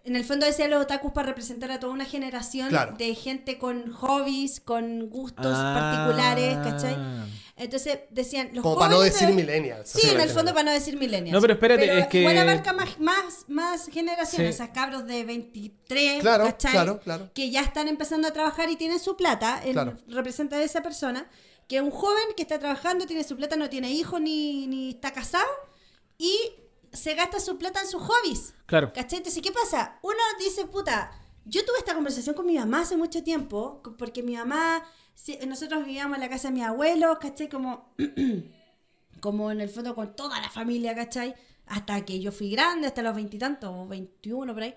en 0.04 0.16
el 0.16 0.24
fondo 0.24 0.46
decían 0.46 0.70
los 0.70 0.82
otakus 0.82 1.12
para 1.12 1.28
representar 1.28 1.70
a 1.72 1.80
toda 1.80 1.92
una 1.92 2.04
generación 2.04 2.68
Claro. 2.68 2.94
de 2.96 3.14
gente 3.14 3.58
con 3.58 3.90
hobbies, 3.92 4.60
con 4.60 5.08
gustos 5.10 5.46
Ah. 5.58 5.74
particulares, 6.06 6.56
¿cachai? 6.58 6.96
Entonces 7.56 8.00
decían, 8.10 8.50
los 8.52 8.62
como 8.62 8.78
para 8.78 8.90
no 8.92 9.00
decir 9.00 9.28
de- 9.28 9.34
millennials. 9.34 9.88
Sí, 9.90 10.08
en 10.10 10.20
el 10.20 10.30
fondo 10.30 10.52
para 10.52 10.64
no 10.64 10.72
decir 10.72 10.96
millennials. 10.96 11.32
No, 11.32 11.40
pero 11.40 11.54
espérate, 11.54 11.98
es 12.00 12.06
que- 12.08 12.20
Igual 12.20 12.38
abarca 12.38 12.72
más, 12.72 12.98
más, 12.98 13.44
más 13.48 13.86
generaciones, 13.88 14.54
Sí. 14.54 14.58
sea, 14.58 14.72
cabros 14.72 15.06
de 15.06 15.24
23, 15.24 16.20
Claro, 16.20 16.44
¿cachai? 16.44 16.72
claro, 16.72 17.00
claro. 17.00 17.30
Que 17.34 17.50
ya 17.50 17.60
están 17.62 17.88
empezando 17.88 18.26
a 18.28 18.32
trabajar 18.32 18.70
y 18.70 18.76
tienen 18.76 18.98
su 18.98 19.16
plata, 19.16 19.60
él 19.64 19.72
Claro. 19.72 19.96
representa 20.08 20.56
a 20.56 20.62
esa 20.62 20.82
persona, 20.82 21.28
que 21.68 21.76
es 21.76 21.82
un 21.82 21.90
joven 21.90 22.24
que 22.36 22.42
está 22.42 22.58
trabajando, 22.58 23.06
tiene 23.06 23.24
su 23.24 23.36
plata, 23.36 23.56
no 23.56 23.70
tiene 23.70 23.90
hijos 23.90 24.20
ni, 24.20 24.66
ni 24.66 24.90
está 24.90 25.12
casado, 25.12 25.46
y 26.18 26.36
se 26.94 27.14
gasta 27.14 27.40
su 27.40 27.58
plata 27.58 27.80
en 27.80 27.88
sus 27.88 28.02
hobbies. 28.02 28.54
Claro. 28.66 28.92
¿Cachai? 28.92 29.18
Entonces, 29.18 29.42
¿qué 29.42 29.52
pasa? 29.52 29.98
Uno 30.02 30.18
dice, 30.38 30.66
puta, 30.66 31.10
yo 31.44 31.64
tuve 31.64 31.78
esta 31.78 31.94
conversación 31.94 32.34
con 32.34 32.46
mi 32.46 32.56
mamá 32.56 32.82
hace 32.82 32.96
mucho 32.96 33.22
tiempo, 33.22 33.82
porque 33.98 34.22
mi 34.22 34.36
mamá, 34.36 34.82
nosotros 35.46 35.84
vivíamos 35.84 36.16
en 36.16 36.22
la 36.22 36.28
casa 36.28 36.48
de 36.48 36.54
mi 36.54 36.62
abuelo, 36.62 37.18
¿cachai? 37.20 37.48
Como, 37.48 37.94
como 39.20 39.50
en 39.50 39.60
el 39.60 39.68
fondo 39.68 39.94
con 39.94 40.16
toda 40.16 40.40
la 40.40 40.50
familia, 40.50 40.94
¿cachai? 40.94 41.34
Hasta 41.66 42.04
que 42.04 42.20
yo 42.20 42.32
fui 42.32 42.50
grande, 42.50 42.86
hasta 42.86 43.02
los 43.02 43.14
veintitantos, 43.14 43.70
o 43.72 43.86
veintiuno 43.86 44.54
por 44.54 44.62
ahí. 44.62 44.74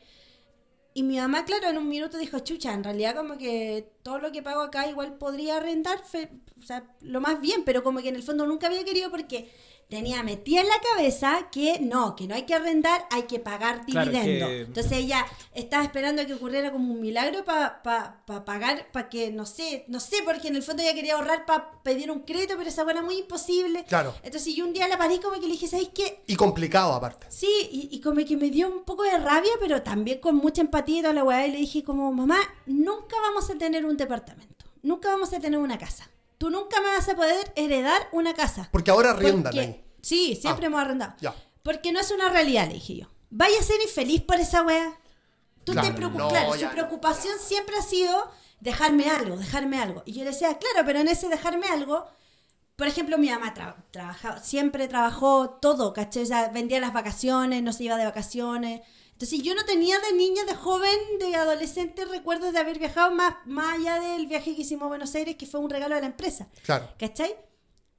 Y 0.93 1.03
mi 1.03 1.17
mamá, 1.17 1.45
claro, 1.45 1.69
en 1.69 1.77
un 1.77 1.88
minuto 1.88 2.17
dijo, 2.17 2.39
chucha, 2.39 2.73
en 2.73 2.84
realidad 2.84 3.15
como 3.15 3.38
que 3.38 3.93
todo 4.01 4.17
lo 4.17 4.32
que 4.32 4.41
pago 4.41 4.62
acá 4.62 4.89
igual 4.89 5.17
podría 5.19 5.58
arrendar, 5.58 5.99
o 5.99 6.65
sea, 6.65 6.95
lo 7.01 7.21
más 7.21 7.39
bien, 7.39 7.63
pero 7.65 7.84
como 7.84 8.01
que 8.01 8.10
en 8.10 8.15
el 8.15 8.23
fondo 8.23 8.47
nunca 8.47 8.65
había 8.65 8.84
querido 8.84 9.12
porque 9.12 9.53
tenía 9.89 10.21
metida 10.21 10.62
en 10.62 10.67
la 10.67 10.80
cabeza 10.93 11.47
que 11.52 11.80
no, 11.80 12.15
que 12.15 12.28
no 12.28 12.36
hay 12.36 12.43
que 12.43 12.54
arrendar, 12.54 13.06
hay 13.10 13.23
que 13.23 13.39
pagar 13.39 13.86
Claro, 13.86 14.12
dividendo. 14.12 14.47
que- 14.47 14.62
Entonces 14.62 14.91
ella 14.91 15.26
estaba 15.54 15.84
esperando 15.84 16.26
que 16.26 16.34
ocurriera 16.34 16.71
como 16.71 16.93
un 16.93 17.00
milagro 17.00 17.45
para 17.45 17.82
pagar, 18.45 18.91
para 18.91 19.08
que, 19.10 19.32
no 19.32 19.45
sé, 19.45 19.86
no 19.88 20.00
sé, 20.00 20.17
porque 20.26 20.50
en 20.50 20.56
el 20.58 20.63
fondo 20.63 20.84
ella 20.84 20.93
quería 20.93 21.15
ahorrar 21.15 21.45
para 21.45 21.71
pedir 21.84 22.12
un 22.12 22.19
crédito, 22.21 22.56
pero 22.58 22.69
esa 22.69 22.84
era 22.89 23.02
muy 23.02 23.19
imposible. 23.19 23.86
Claro. 23.88 24.13
Entonces 24.23 24.54
yo 24.56 24.65
un 24.65 24.73
día 24.73 24.88
la 24.88 24.97
paré 24.97 25.19
como 25.21 25.36
que 25.36 25.47
le 25.47 25.54
dije, 25.54 25.67
¿sabes 25.67 25.89
qué? 25.93 26.21
Y 26.28 26.36
complicado 26.36 26.93
aparte. 26.93 27.26
Sí, 27.30 27.47
y, 27.71 27.89
y 27.91 28.02
como 28.02 28.23
que 28.26 28.36
me 28.36 28.50
dio 28.50 28.67
un 28.67 28.84
poco 28.84 29.04
de 29.04 29.17
rabia, 29.17 29.52
pero 29.60 29.82
también 29.84 30.19
con 30.19 30.36
mucha 30.36 30.62
empatía 30.62 31.00
y 31.00 31.02
toda 31.02 31.13
la 31.13 31.23
weá. 31.23 31.47
Y 31.47 31.52
le 31.52 31.58
dije 31.60 31.84
como, 31.84 32.12
mamá, 32.12 32.39
nunca 32.65 33.15
vamos 33.21 33.50
a 33.50 33.58
tener 33.58 33.86
un 33.86 33.95
departamento. 33.95 34.65
Nunca 34.84 35.10
vamos 35.10 35.32
a 35.34 35.39
tener 35.39 35.60
una 35.60 35.78
casa. 35.78 36.10
Tú 36.38 36.50
nunca 36.50 36.80
me 36.82 36.88
vas 36.88 37.08
a 37.10 37.15
poder 37.15 37.52
heredar 37.56 38.08
una 38.12 38.34
casa. 38.34 38.69
Porque 38.71 38.91
ahora 38.91 39.12
arriendan 39.12 39.43
Porque- 39.54 39.60
ahí. 39.60 39.84
Sí, 40.02 40.36
siempre 40.39 40.65
Ah, 40.65 40.67
hemos 40.67 40.82
arrendado. 40.82 41.15
ya. 41.19 41.34
Porque 41.63 41.91
no 41.91 42.00
es 42.00 42.12
una 42.12 42.30
realidad, 42.30 42.67
le 42.67 42.76
dije 42.76 42.97
yo. 42.97 43.08
Vaya 43.30 43.60
a 43.60 43.63
ser 43.63 43.82
infeliz 43.82 44.21
por 44.21 44.38
esa 44.39 44.62
weá. 44.63 44.93
Tú 45.65 45.73
Claro, 45.73 45.88
te 45.89 45.93
preocupas. 45.95 46.23
no, 46.23 46.30
claro, 46.30 46.54
su 46.54 46.63
no. 46.65 46.71
preocupación 46.71 47.34
siempre 47.39 47.76
ha 47.78 47.82
sido 47.82 48.32
dejarme 48.62 49.10
algo, 49.10 49.36
dejarme 49.36 49.82
algo. 49.82 50.02
Y 50.06 50.13
yo 50.13 50.23
le 50.23 50.32
decía, 50.32 50.58
claro, 50.58 50.86
pero 50.86 51.00
en 51.00 51.10
ese 51.10 51.28
dejarme 51.28 51.67
algo, 51.67 52.06
por 52.78 52.88
ejemplo, 52.88 53.17
mi 53.17 53.30
mamá 53.30 53.54
tra- 53.54 53.76
trabajaba, 53.91 54.39
siempre 54.41 54.88
trabajó 54.88 55.50
todo, 55.62 55.91
¿cachai? 55.91 56.26
Vendía 56.54 56.80
las 56.80 56.93
vacaciones, 56.93 57.62
no 57.63 57.73
se 57.73 57.84
iba 57.84 57.97
de 57.97 58.06
vacaciones. 58.06 58.82
Entonces 59.17 59.41
yo 59.41 59.56
no 59.56 59.65
tenía 59.65 59.97
de 59.99 60.13
niña, 60.15 60.43
de 60.45 60.53
joven, 60.53 60.95
de 61.19 61.36
adolescente 61.36 62.06
recuerdos 62.06 62.53
de 62.53 62.60
haber 62.60 62.77
viajado 62.77 63.10
más, 63.15 63.34
más 63.45 63.80
allá 63.80 63.99
del 63.99 64.27
viaje 64.27 64.56
que 64.56 64.62
hicimos 64.62 64.84
a 64.86 64.89
Buenos 64.89 65.15
Aires, 65.15 65.36
que 65.38 65.47
fue 65.47 65.60
un 65.60 65.71
regalo 65.71 65.95
de 65.95 66.01
la 66.01 66.08
empresa. 66.08 66.49
Claro. 66.63 66.88
¿Cachai? 66.99 67.36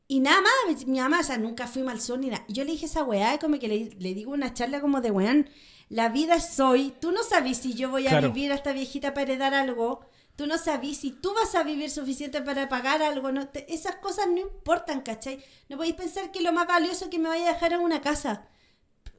Y 0.07 0.21
nada 0.21 0.41
más, 0.41 0.87
mi 0.87 1.01
mamá, 1.01 1.19
o 1.19 1.23
sea, 1.25 1.37
nunca 1.37 1.67
fuimos 1.67 1.93
al 1.93 2.01
sur 2.01 2.21
ni 2.21 2.29
nada. 2.29 2.45
Yo 2.49 2.63
le 2.63 2.71
dije 2.71 2.85
a 2.87 2.89
esa 2.89 3.03
weá, 3.03 3.37
como 3.41 3.59
que 3.59 3.67
le, 3.67 3.91
le 3.99 4.15
digo 4.15 4.31
una 4.33 4.55
charla 4.55 4.81
como 4.81 5.01
de 5.01 5.11
weón, 5.11 5.51
la 5.89 6.09
vida 6.09 6.37
es 6.37 6.61
hoy, 6.61 6.95
tú 7.01 7.11
no 7.11 7.25
sabes 7.25 7.59
si 7.59 7.75
yo 7.75 7.91
voy 7.91 8.07
a 8.07 8.11
Claro. 8.11 8.29
vivir 8.33 8.53
a 8.53 8.55
esta 8.55 8.73
viejita 8.73 9.13
para 9.13 9.25
heredar 9.25 9.55
algo, 9.55 10.01
tú 10.37 10.47
no 10.47 10.57
sabes 10.57 10.99
si 10.99 11.11
tú 11.11 11.35
vas 11.35 11.55
a 11.57 11.65
vivir 11.65 11.91
suficiente 11.91 12.41
para 12.43 12.69
pagar 12.69 13.03
algo, 13.03 13.33
no 13.33 13.49
te- 13.49 13.75
esas 13.75 13.97
cosas 13.97 14.29
no 14.29 14.39
importan, 14.39 15.01
¿cachai? 15.01 15.45
No 15.69 15.77
podéis 15.79 15.97
pensar 15.97 16.31
que 16.31 16.43
lo 16.43 16.53
más 16.53 16.69
valioso 16.69 17.11
que 17.11 17.19
me 17.19 17.29
vaya 17.29 17.51
a 17.51 17.55
dejar 17.55 17.73
es 17.73 17.81
una 17.81 18.01
casa. 18.01 18.47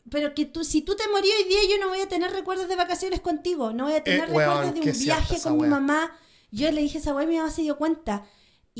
Pero 0.10 0.34
que 0.34 0.46
tú, 0.46 0.64
si 0.64 0.82
tú 0.82 0.96
te 0.96 1.08
morí 1.10 1.28
hoy 1.30 1.48
día, 1.48 1.60
yo 1.70 1.78
no 1.84 1.90
voy 1.90 2.02
a 2.02 2.08
tener 2.08 2.32
recuerdos 2.32 2.68
de 2.68 2.76
vacaciones 2.76 3.20
contigo, 3.20 3.74
no 3.74 3.86
voy 3.86 3.94
a 3.94 4.04
tener 4.04 4.30
Eh, 4.30 4.34
weón, 4.34 4.50
recuerdos 4.50 4.74
de 4.74 4.92
un 4.92 5.00
viaje 5.06 5.42
con 5.42 5.58
mi 5.58 5.68
mamá. 5.68 6.16
Yo 6.52 6.72
le 6.72 6.82
dije 6.82 6.98
a 6.98 7.02
esa 7.02 7.14
weá 7.14 7.26
y 7.26 7.28
mi 7.28 7.38
mamá 7.38 7.52
se 7.52 7.62
dio 7.62 7.78
cuenta. 7.78 8.26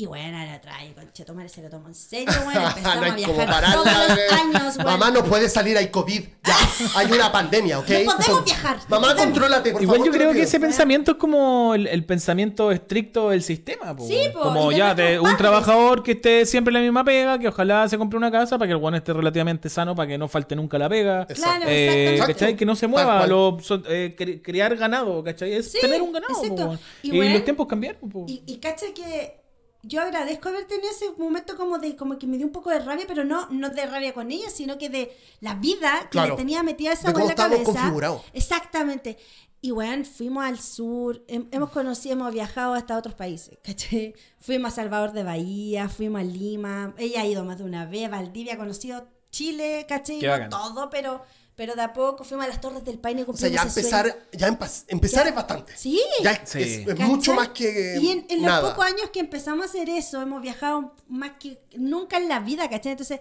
Y 0.00 0.06
bueno, 0.06 0.38
la 0.38 0.58
trae, 0.62 0.94
concha, 0.94 1.26
tu 1.26 1.34
madre 1.34 1.50
se 1.50 1.60
lo 1.60 1.68
tomó 1.68 1.88
en 1.88 1.94
serio, 1.94 2.32
bueno, 2.44 2.66
empezamos 2.68 2.96
No 2.96 3.02
a 3.02 3.04
como 3.04 3.16
viajar 3.16 3.72
todos 3.74 3.86
los 3.86 4.32
años. 4.32 4.76
Mamá 4.78 5.10
no 5.10 5.22
puede 5.24 5.46
salir, 5.50 5.76
hay 5.76 5.88
COVID. 5.88 6.22
Ya, 6.42 6.56
hay 6.96 7.12
una 7.12 7.30
pandemia, 7.30 7.80
¿ok? 7.80 7.88
No 7.88 7.96
podemos 8.16 8.26
Con- 8.26 8.44
viajar, 8.46 8.76
no 8.78 8.82
Mamá, 8.88 9.08
podemos. 9.08 9.24
contrólate, 9.24 9.72
por 9.72 9.82
Igual 9.82 9.98
favor. 9.98 10.12
yo 10.12 10.18
creo 10.18 10.32
que 10.32 10.42
ese 10.42 10.58
pensamiento 10.58 11.10
es 11.12 11.16
como 11.18 11.74
el, 11.74 11.86
el 11.86 12.04
pensamiento 12.06 12.72
estricto 12.72 13.28
del 13.28 13.42
sistema. 13.42 13.94
po. 13.94 14.06
Sí, 14.06 14.18
po, 14.32 14.40
como 14.40 14.72
y 14.72 14.76
ya 14.76 14.94
de 14.94 15.18
un 15.18 15.24
padres. 15.24 15.38
trabajador 15.38 16.02
que 16.02 16.12
esté 16.12 16.46
siempre 16.46 16.70
en 16.70 16.74
la 16.76 16.80
misma 16.80 17.04
pega, 17.04 17.38
que 17.38 17.48
ojalá 17.48 17.86
se 17.86 17.98
compre 17.98 18.16
una 18.16 18.30
casa 18.30 18.56
para 18.56 18.68
que 18.68 18.72
el 18.72 18.78
guano 18.78 18.96
esté 18.96 19.12
relativamente 19.12 19.68
sano, 19.68 19.94
para 19.94 20.08
que 20.08 20.16
no 20.16 20.28
falte 20.28 20.56
nunca 20.56 20.78
la 20.78 20.88
pega. 20.88 21.26
Claro, 21.26 21.66
Eh. 21.68 22.18
¿cachai? 22.26 22.56
Que 22.56 22.64
no 22.64 22.74
se 22.74 22.86
mueva, 22.86 23.18
cual. 23.18 23.28
lo, 23.28 23.58
so- 23.60 23.82
eh, 23.86 24.40
criar 24.42 24.76
ganado, 24.76 25.22
¿cachai? 25.22 25.52
Es 25.52 25.72
Sí, 25.72 25.78
tener 25.78 26.00
un 26.00 26.10
ganado. 26.12 26.78
Y 27.02 27.10
Y, 27.12 27.16
bueno, 27.18 27.34
los 27.34 27.44
tiempos 27.44 27.66
cambiaron. 27.66 28.08
po. 28.08 28.24
Y, 28.26 28.42
y 28.46 28.56
cacha 28.60 28.86
que 28.94 29.39
yo 29.82 30.00
agradezco 30.02 30.48
haber 30.50 30.66
tenido 30.66 30.90
ese 30.90 31.06
momento 31.16 31.56
como 31.56 31.78
de 31.78 31.96
como 31.96 32.18
que 32.18 32.26
me 32.26 32.36
dio 32.36 32.46
un 32.46 32.52
poco 32.52 32.70
de 32.70 32.80
rabia, 32.80 33.04
pero 33.08 33.24
no, 33.24 33.48
no 33.50 33.70
de 33.70 33.86
rabia 33.86 34.12
con 34.12 34.30
ella, 34.30 34.50
sino 34.50 34.76
que 34.78 34.88
de 34.90 35.16
la 35.40 35.54
vida 35.54 36.00
que 36.04 36.08
Claro. 36.10 36.30
le 36.32 36.36
tenía 36.36 36.62
metida 36.62 36.92
esa 36.92 37.10
weá 37.10 37.22
en 37.22 37.28
la 37.28 37.34
cabeza. 37.34 37.88
Exactamente. 38.32 39.16
Y 39.62 39.72
weón, 39.72 40.06
fuimos 40.06 40.44
al 40.44 40.58
sur, 40.58 41.22
hem- 41.26 41.48
hemos 41.50 41.70
conocido, 41.70 42.14
hemos 42.14 42.32
viajado 42.32 42.72
hasta 42.74 42.96
otros 42.96 43.14
países, 43.14 43.58
¿cachai? 43.62 44.14
Fuimos 44.40 44.72
a 44.72 44.76
Salvador 44.76 45.12
de 45.12 45.22
Bahía, 45.22 45.88
fuimos 45.90 46.20
a 46.22 46.24
Lima, 46.24 46.94
ella 46.96 47.20
ha 47.22 47.26
ido 47.26 47.44
más 47.44 47.58
de 47.58 47.64
una 47.64 47.84
vez, 47.84 48.10
Valdivia, 48.10 48.54
ha 48.54 48.56
conocido 48.56 49.06
Chile, 49.30 49.84
¿cachai? 49.88 50.18
Qué 50.18 50.26
No 50.26 50.48
todo, 50.48 50.88
pero, 50.90 51.22
pero 51.56 51.74
de 51.74 51.82
a 51.82 51.92
poco 51.92 52.24
fuimos 52.24 52.46
a 52.46 52.48
las 52.48 52.60
Torres 52.60 52.84
del 52.84 52.98
Paine, 52.98 53.24
O 53.26 53.36
sea, 53.36 53.48
ya 53.48 53.62
empezar, 53.62 54.06
sueño. 54.10 54.24
ya 54.32 54.48
empa- 54.48 54.84
empezar 54.88 55.24
Ya. 55.24 55.30
es 55.30 55.36
bastante. 55.36 55.76
Sí. 55.76 56.00
Ya 56.22 56.32
es, 56.32 56.48
Sí. 56.50 56.62
es- 56.62 56.78
es 56.78 56.86
¿Cachai? 56.86 57.06
mucho 57.06 57.34
más 57.34 57.48
que 57.50 57.98
Y 58.00 58.10
en, 58.10 58.26
en 58.28 58.42
los 58.42 58.60
pocos 58.60 58.84
años 58.86 59.10
que 59.12 59.20
empezamos 59.20 59.66
a 59.66 59.68
hacer 59.68 59.88
eso, 59.90 60.22
hemos 60.22 60.40
viajado 60.40 60.94
más 61.08 61.32
que 61.38 61.58
nunca 61.76 62.16
en 62.16 62.28
la 62.28 62.40
vida, 62.40 62.68
¿cachai? 62.70 62.92
Entonces, 62.92 63.20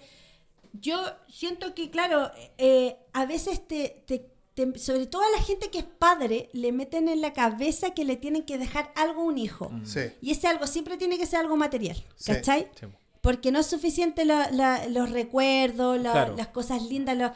yo 0.74 1.02
siento 1.30 1.74
que, 1.74 1.89
claro, 1.89 2.32
eh, 2.58 2.98
a 3.13 3.26
veces 3.26 3.68
te, 3.68 4.04
te- 4.06 4.26
te- 4.54 4.78
sobre 4.80 5.08
todo 5.08 5.22
a 5.24 5.38
la 5.38 5.44
gente 5.44 5.70
que 5.70 5.80
es 5.80 5.86
padre, 5.86 6.50
le 6.54 6.72
meten 6.72 7.10
en 7.10 7.22
la 7.22 7.34
cabeza 7.34 7.92
que 7.92 8.06
le 8.06 8.15
tienen 8.18 8.44
que 8.44 8.58
dejar 8.58 8.92
algo 8.96 9.22
a 9.22 9.26
un 9.26 9.38
hijo. 9.38 9.72
Sí. 9.84 10.02
Y 10.22 10.32
ese 10.32 10.48
algo 10.48 10.68
siempre 10.68 10.98
tiene 10.98 11.18
que 11.18 11.26
ser 11.26 11.39
algo 11.39 11.56
material. 11.58 12.02
¿cachai? 12.26 12.70
Sí. 12.80 12.86
Porque 13.22 13.52
no 13.52 13.60
es 13.60 13.68
suficiente 13.68 14.24
la- 14.26 14.50
la- 14.52 14.88
los 14.88 15.10
recuerdos, 15.12 16.00
la- 16.00 16.12
Claro. 16.12 16.36
las 16.38 16.48
cosas 16.48 16.84
lindas, 16.84 17.18
lo- 17.18 17.34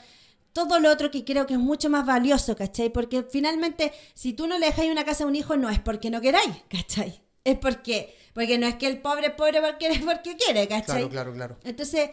todo 0.53 0.79
lo 0.79 0.91
otro 0.91 1.11
que 1.11 1.25
creo 1.25 1.45
que 1.47 1.53
es 1.55 1.59
mucho 1.59 1.89
más 1.89 2.05
valioso, 2.05 2.55
¿cachai? 2.55 2.89
Porque 2.91 3.23
finalmente, 3.23 3.91
si 4.13 4.33
tú 4.33 4.47
no 4.47 4.57
le 4.57 4.67
dejáis 4.67 4.91
una 4.91 5.03
casa 5.03 5.23
a 5.23 5.27
un 5.27 5.35
hijo, 5.35 5.57
no 5.57 5.69
es 5.69 5.79
porque 5.79 6.09
no 6.09 6.21
queráis, 6.21 6.53
¿cachai? 6.69 7.21
Es 7.43 7.57
porque, 7.57 8.15
porque 8.33 8.57
no 8.57 8.67
es 8.67 8.75
que 8.75 8.87
el 8.87 9.01
pobre 9.01 9.27
es 9.27 9.33
pobre 9.33 9.61
porque, 9.61 10.01
porque 10.05 10.37
quiere, 10.37 10.67
¿cachai? 10.67 11.09
Claro, 11.09 11.09
claro, 11.09 11.33
claro. 11.33 11.57
Entonces, 11.63 12.09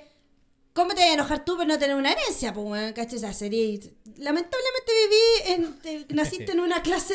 ¿cómo 0.72 0.90
te 0.94 1.02
vas 1.02 1.10
a 1.10 1.14
enojar 1.14 1.44
tú 1.44 1.56
por 1.56 1.66
no 1.66 1.78
tener 1.78 1.94
una 1.96 2.12
herencia? 2.12 2.52
Pues, 2.52 2.92
¿cachai? 2.94 3.16
O 3.16 3.20
sea, 3.20 3.32
sería... 3.32 3.78
Lamentablemente 4.16 4.92
viví, 5.02 5.52
en, 5.54 5.78
te- 5.80 6.14
naciste 6.14 6.52
en 6.52 6.60
una 6.60 6.82
clase 6.82 7.14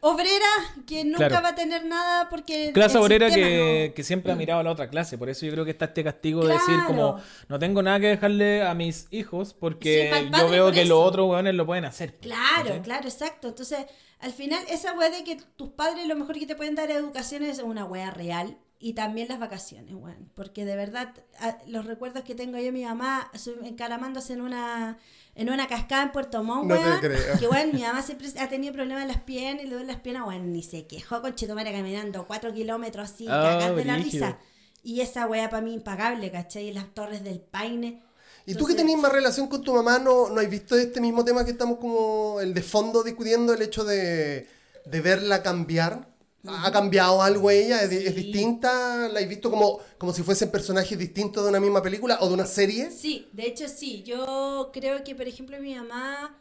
obrera 0.00 0.46
que 0.86 1.04
nunca 1.04 1.28
Claro. 1.28 1.42
va 1.44 1.48
a 1.50 1.54
tener 1.54 1.84
nada 1.84 2.28
porque... 2.28 2.70
Clase 2.72 2.98
obrera 2.98 3.30
que, 3.30 3.88
no- 3.88 3.94
que 3.94 4.02
siempre 4.04 4.32
ha 4.32 4.36
mirado 4.36 4.60
a 4.60 4.62
la 4.62 4.70
otra 4.70 4.88
clase. 4.88 5.18
Por 5.18 5.28
eso 5.28 5.44
yo 5.46 5.52
creo 5.52 5.64
que 5.64 5.70
está 5.72 5.86
este 5.86 6.04
castigo 6.04 6.44
de 6.46 6.54
decir 6.54 6.78
como 6.86 7.20
no 7.48 7.58
tengo 7.58 7.82
nada 7.82 7.98
que 8.00 8.06
dejarle 8.08 8.62
a 8.62 8.74
mis 8.74 9.06
hijos 9.10 9.54
porque 9.54 10.10
Sí, 10.14 10.30
yo 10.38 10.48
veo 10.48 10.72
que 10.72 10.82
eso. 10.82 10.88
los 10.90 11.04
otros 11.08 11.28
weones 11.30 11.54
lo 11.54 11.66
pueden 11.66 11.84
hacer. 11.84 12.14
Claro, 12.16 12.80
claro, 12.82 13.08
exacto. 13.08 13.48
Entonces, 13.48 13.86
al 14.20 14.32
final, 14.32 14.60
esa 14.68 14.92
weá 14.94 15.10
de 15.10 15.24
que 15.24 15.36
tus 15.56 15.70
padres 15.70 16.06
lo 16.06 16.16
mejor 16.16 16.38
que 16.38 16.46
te 16.46 16.54
pueden 16.56 16.74
dar 16.74 16.90
educación 16.90 17.42
es 17.44 17.58
una 17.60 17.84
weá 17.84 18.10
real. 18.10 18.56
Y 18.80 18.92
también 18.92 19.26
las 19.28 19.40
vacaciones, 19.40 19.92
weón. 19.94 20.30
Porque 20.34 20.64
de 20.64 20.76
verdad, 20.76 21.12
a- 21.40 21.58
los 21.66 21.84
recuerdos 21.86 22.22
que 22.22 22.34
tengo 22.36 22.58
yo 22.58 22.64
de 22.64 22.72
mi 22.72 22.84
mamá 22.84 23.30
encaramándose 23.64 24.34
en 24.34 24.40
una 24.40 24.98
en 25.34 25.50
una 25.50 25.68
cascada 25.68 26.02
en 26.02 26.12
Puerto 26.12 26.42
Montt, 26.42 26.68
No 26.68 26.74
weón. 26.74 27.00
Que 27.40 27.48
weón, 27.48 27.70
mi 27.72 27.82
mamá 27.82 28.02
siempre 28.02 28.28
ha 28.38 28.48
tenido 28.48 28.72
problemas 28.72 29.02
en 29.02 29.08
las 29.08 29.20
piernas 29.22 29.64
y 29.64 29.68
le 29.68 29.74
duele 29.74 29.86
las 29.92 30.00
piernas, 30.00 30.26
weón. 30.26 30.52
Ni 30.52 30.62
se 30.62 30.86
quejó 30.86 31.20
con 31.22 31.34
Chetumare 31.34 31.72
caminando 31.72 32.26
cuatro 32.26 32.52
kilómetros 32.52 33.10
así, 33.10 33.26
cagás 33.26 33.74
de 33.76 33.84
la 33.84 33.96
risa. 33.96 34.38
Y 34.82 35.00
esa 35.00 35.26
weá 35.26 35.50
para 35.50 35.62
mí 35.62 35.74
impagable, 35.74 36.30
¿cachai? 36.30 36.68
Y 36.68 36.72
las 36.72 36.92
torres 36.94 37.22
del 37.24 37.40
Paine. 37.40 38.02
¿Y 38.46 38.54
tú 38.54 38.64
que 38.64 38.74
tenés 38.74 38.96
más 38.96 39.12
relación 39.12 39.48
con 39.48 39.62
tu 39.62 39.74
mamá, 39.74 39.98
no, 39.98 40.30
no 40.30 40.40
has 40.40 40.48
visto 40.48 40.76
este 40.76 41.00
mismo 41.00 41.24
tema 41.24 41.44
que 41.44 41.50
estamos 41.50 41.78
como 41.78 42.40
el 42.40 42.54
de 42.54 42.62
fondo 42.62 43.02
discutiendo, 43.02 43.52
el 43.52 43.60
hecho 43.60 43.84
de, 43.84 44.48
de 44.86 45.00
verla 45.00 45.42
cambiar? 45.42 46.08
¿Ha 46.46 46.70
cambiado 46.72 47.20
algo 47.20 47.50
ella? 47.50 47.82
¿Es, 47.82 47.90
di- 47.90 47.96
es 47.96 48.14
Sí. 48.14 48.22
distinta? 48.22 49.08
¿La 49.08 49.20
has 49.20 49.28
visto 49.28 49.50
como, 49.50 49.80
como 49.98 50.12
si 50.12 50.22
fuesen 50.22 50.50
personajes 50.50 50.96
distintos 50.98 51.42
de 51.42 51.50
una 51.50 51.60
misma 51.60 51.82
película 51.82 52.18
o 52.20 52.28
de 52.28 52.34
una 52.34 52.46
serie? 52.46 52.90
Sí, 52.90 53.28
de 53.32 53.46
hecho 53.48 53.68
sí. 53.68 54.02
Yo 54.04 54.70
creo 54.72 55.02
que, 55.04 55.14
por 55.14 55.26
ejemplo, 55.26 55.58
mi 55.60 55.74
mamá 55.74 56.36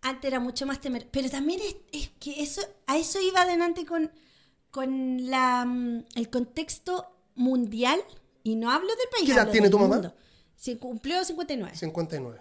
antes 0.00 0.28
era 0.28 0.38
mucho 0.40 0.64
más 0.64 0.80
temer. 0.80 1.08
Pero 1.10 1.28
también 1.28 1.60
es, 1.60 1.76
es 1.92 2.10
que 2.20 2.42
eso, 2.42 2.62
a 2.86 2.96
eso 2.98 3.20
iba 3.20 3.42
adelante 3.42 3.84
con, 3.84 4.10
con 4.70 5.28
la, 5.28 5.64
mm, 5.66 6.04
el 6.14 6.30
contexto 6.30 7.06
mundial. 7.34 8.00
Y 8.44 8.54
no 8.56 8.70
hablo 8.70 8.88
del 8.88 9.08
país. 9.10 9.26
¿Qué 9.26 9.32
edad 9.32 9.50
tiene 9.50 9.68
tu 9.70 9.78
mamá? 9.78 9.94
mundo. 9.96 10.14
Se 10.56 10.78
cumplió 10.78 11.24
59. 11.24 11.76
59. 11.76 12.40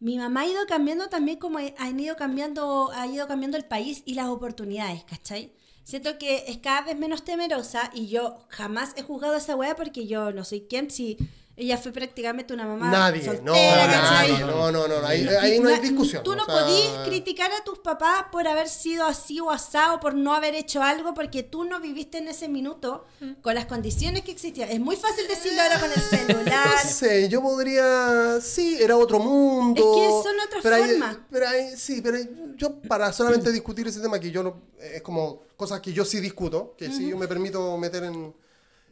Mi 0.00 0.18
mamá 0.18 0.40
ha 0.42 0.46
ido 0.46 0.66
cambiando 0.66 1.08
también 1.08 1.38
como 1.38 1.58
han 1.58 2.00
ido 2.00 2.16
cambiando, 2.16 2.90
ha 2.92 3.06
ido 3.06 3.26
cambiando 3.26 3.56
el 3.56 3.64
país 3.64 4.02
y 4.04 4.14
las 4.14 4.26
oportunidades, 4.26 5.04
¿cachai? 5.04 5.52
Siento 5.86 6.18
que 6.18 6.46
es 6.48 6.58
cada 6.58 6.82
vez 6.82 6.98
menos 6.98 7.24
temerosa 7.24 7.92
y 7.94 8.08
yo 8.08 8.44
jamás 8.48 8.92
he 8.96 9.02
juzgado 9.02 9.34
a 9.34 9.38
esa 9.38 9.54
wea 9.54 9.76
porque 9.76 10.08
yo 10.08 10.32
no 10.32 10.42
soy 10.42 10.62
quien 10.62 10.90
si 10.90 11.16
ella 11.58 11.78
fue 11.78 11.90
prácticamente 11.90 12.52
una 12.52 12.66
mamá 12.66 12.90
Nadie, 12.90 13.24
soltera, 13.24 13.86
no, 13.86 14.02
nadie, 14.02 14.38
no, 14.40 14.70
no, 14.70 14.86
no, 14.88 15.06
ahí, 15.06 15.26
ahí 15.40 15.58
no 15.58 15.70
hay 15.70 15.80
discusión. 15.80 16.22
Tú 16.22 16.36
no 16.36 16.42
o 16.42 16.46
sea, 16.46 16.54
podís 16.60 16.86
criticar 17.06 17.50
a 17.52 17.64
tus 17.64 17.78
papás 17.78 18.26
por 18.30 18.46
haber 18.46 18.68
sido 18.68 19.06
así 19.06 19.40
o 19.40 19.50
asado, 19.50 19.98
por 19.98 20.14
no 20.14 20.34
haber 20.34 20.54
hecho 20.54 20.82
algo, 20.82 21.14
porque 21.14 21.42
tú 21.42 21.64
no 21.64 21.80
viviste 21.80 22.18
en 22.18 22.28
ese 22.28 22.48
minuto 22.48 23.06
con 23.40 23.54
las 23.54 23.64
condiciones 23.66 24.22
que 24.22 24.32
existían. 24.32 24.68
Es 24.70 24.80
muy 24.80 24.96
fácil 24.96 25.26
decirlo 25.28 25.62
ahora 25.62 25.80
con 25.80 25.90
el 25.90 26.00
celular. 26.02 26.68
No 26.84 26.90
sé, 26.90 27.28
yo 27.30 27.40
podría. 27.42 28.38
Sí, 28.42 28.76
era 28.80 28.96
otro 28.96 29.18
mundo. 29.18 29.80
Es 29.80 30.00
que 30.02 30.28
son 30.28 30.40
otras 30.46 30.62
pero 30.62 30.74
hay- 30.76 30.90
formas. 30.90 31.16
pero 31.30 31.48
hay- 31.48 31.76
sí, 31.76 32.00
pero 32.02 32.18
yo, 32.56 32.80
para 32.82 33.12
solamente 33.12 33.50
discutir 33.50 33.86
ese 33.88 34.00
tema, 34.00 34.18
que 34.20 34.30
yo 34.30 34.42
no. 34.42 34.60
Es 34.78 35.00
como 35.02 35.40
cosas 35.56 35.80
que 35.80 35.92
yo 35.92 36.04
sí 36.04 36.20
discuto, 36.20 36.74
que 36.76 36.90
sí 36.92 37.08
yo 37.08 37.16
me 37.16 37.26
permito 37.26 37.76
meter 37.78 38.04
en, 38.04 38.34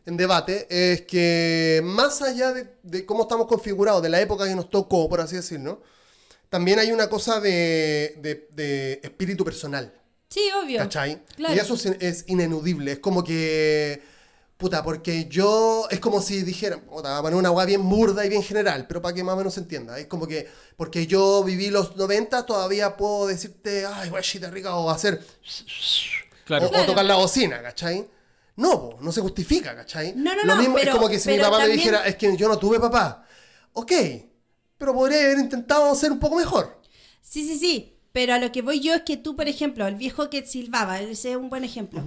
en 0.06 0.16
debate, 0.16 0.66
es 0.68 1.02
que 1.02 1.80
más 1.84 2.20
allá 2.22 2.52
de, 2.52 2.66
de 2.82 3.06
cómo 3.06 3.22
estamos 3.22 3.46
configurados, 3.46 4.02
de 4.02 4.08
la 4.10 4.20
época 4.20 4.46
que 4.46 4.54
nos 4.54 4.68
tocó, 4.70 5.08
por 5.08 5.20
así 5.20 5.36
decirlo, 5.36 5.82
también 6.50 6.78
hay 6.78 6.92
una 6.92 7.08
cosa 7.08 7.40
de, 7.40 8.14
de- 8.18 8.48
de 8.52 9.00
espíritu 9.02 9.44
personal. 9.44 9.92
Sí, 10.28 10.42
obvio. 10.62 10.78
¿Cachai? 10.80 11.22
Claro. 11.36 11.54
Y 11.54 11.58
eso 11.58 11.74
es, 11.74 11.86
es 12.00 12.24
ineludible. 12.28 12.92
Es 12.92 12.98
como 12.98 13.22
que. 13.24 14.02
Puta, 14.56 14.82
porque 14.82 15.26
yo. 15.26 15.86
Es 15.90 16.00
como 16.00 16.20
si 16.20 16.42
dijeran. 16.42 16.80
Puta, 16.80 17.08
voy 17.10 17.18
a 17.18 17.22
poner 17.22 17.38
una 17.38 17.50
weá 17.50 17.66
bien 17.66 17.88
burda 17.88 18.24
y 18.26 18.28
bien 18.28 18.42
general, 18.42 18.86
pero 18.88 19.00
para 19.02 19.14
que 19.14 19.22
más 19.24 19.34
o 19.34 19.36
menos 19.38 19.54
se 19.54 19.60
entienda. 19.60 19.98
Es 19.98 20.06
como 20.06 20.26
que. 20.26 20.48
Porque 20.76 21.06
yo 21.06 21.42
viví 21.44 21.70
los 21.70 21.94
90, 21.96 22.46
todavía 22.46 22.96
puedo 22.96 23.26
decirte. 23.28 23.86
Ay, 23.86 24.10
guachita 24.10 24.50
rica, 24.50 24.74
o 24.76 24.90
hacer. 24.90 25.20
Claro. 26.44 26.66
O, 26.66 26.68
o 26.68 26.70
Claro. 26.72 26.86
tocar 26.86 27.04
la 27.04 27.14
bocina, 27.16 27.62
¿cachai? 27.62 28.06
No, 28.56 28.90
po, 28.90 28.98
no 29.00 29.10
se 29.10 29.20
justifica, 29.20 29.74
¿cachai? 29.74 30.14
No, 30.16 30.34
no, 30.34 30.44
Lo 30.44 30.54
no, 30.56 30.74
pero- 30.74 30.90
es 30.92 30.96
como 30.96 31.08
que 31.08 31.18
si 31.18 31.30
mi 31.30 31.38
papá 31.38 31.58
me 31.60 31.68
dijera, 31.68 32.06
es 32.06 32.16
que 32.16 32.36
yo 32.36 32.48
no 32.48 32.58
tuve 32.58 32.78
papá. 32.78 33.26
Ok, 33.72 33.92
pero 34.78 34.94
podría 34.94 35.18
haber 35.24 35.38
intentado 35.38 35.92
ser 35.94 36.12
un 36.12 36.20
poco 36.20 36.36
mejor. 36.36 36.80
Sí, 37.20 37.46
sí, 37.46 37.58
sí. 37.58 37.90
Pero 38.12 38.34
a 38.34 38.38
lo 38.38 38.52
que 38.52 38.62
voy 38.62 38.78
yo 38.78 38.94
es 38.94 39.02
que 39.02 39.16
tú, 39.16 39.34
por 39.34 39.48
ejemplo, 39.48 39.86
el 39.88 39.96
viejo 39.96 40.30
que 40.30 40.46
silbaba, 40.46 41.00
ese 41.00 41.32
es 41.32 41.36
un 41.36 41.50
buen 41.50 41.64
ejemplo. 41.64 42.00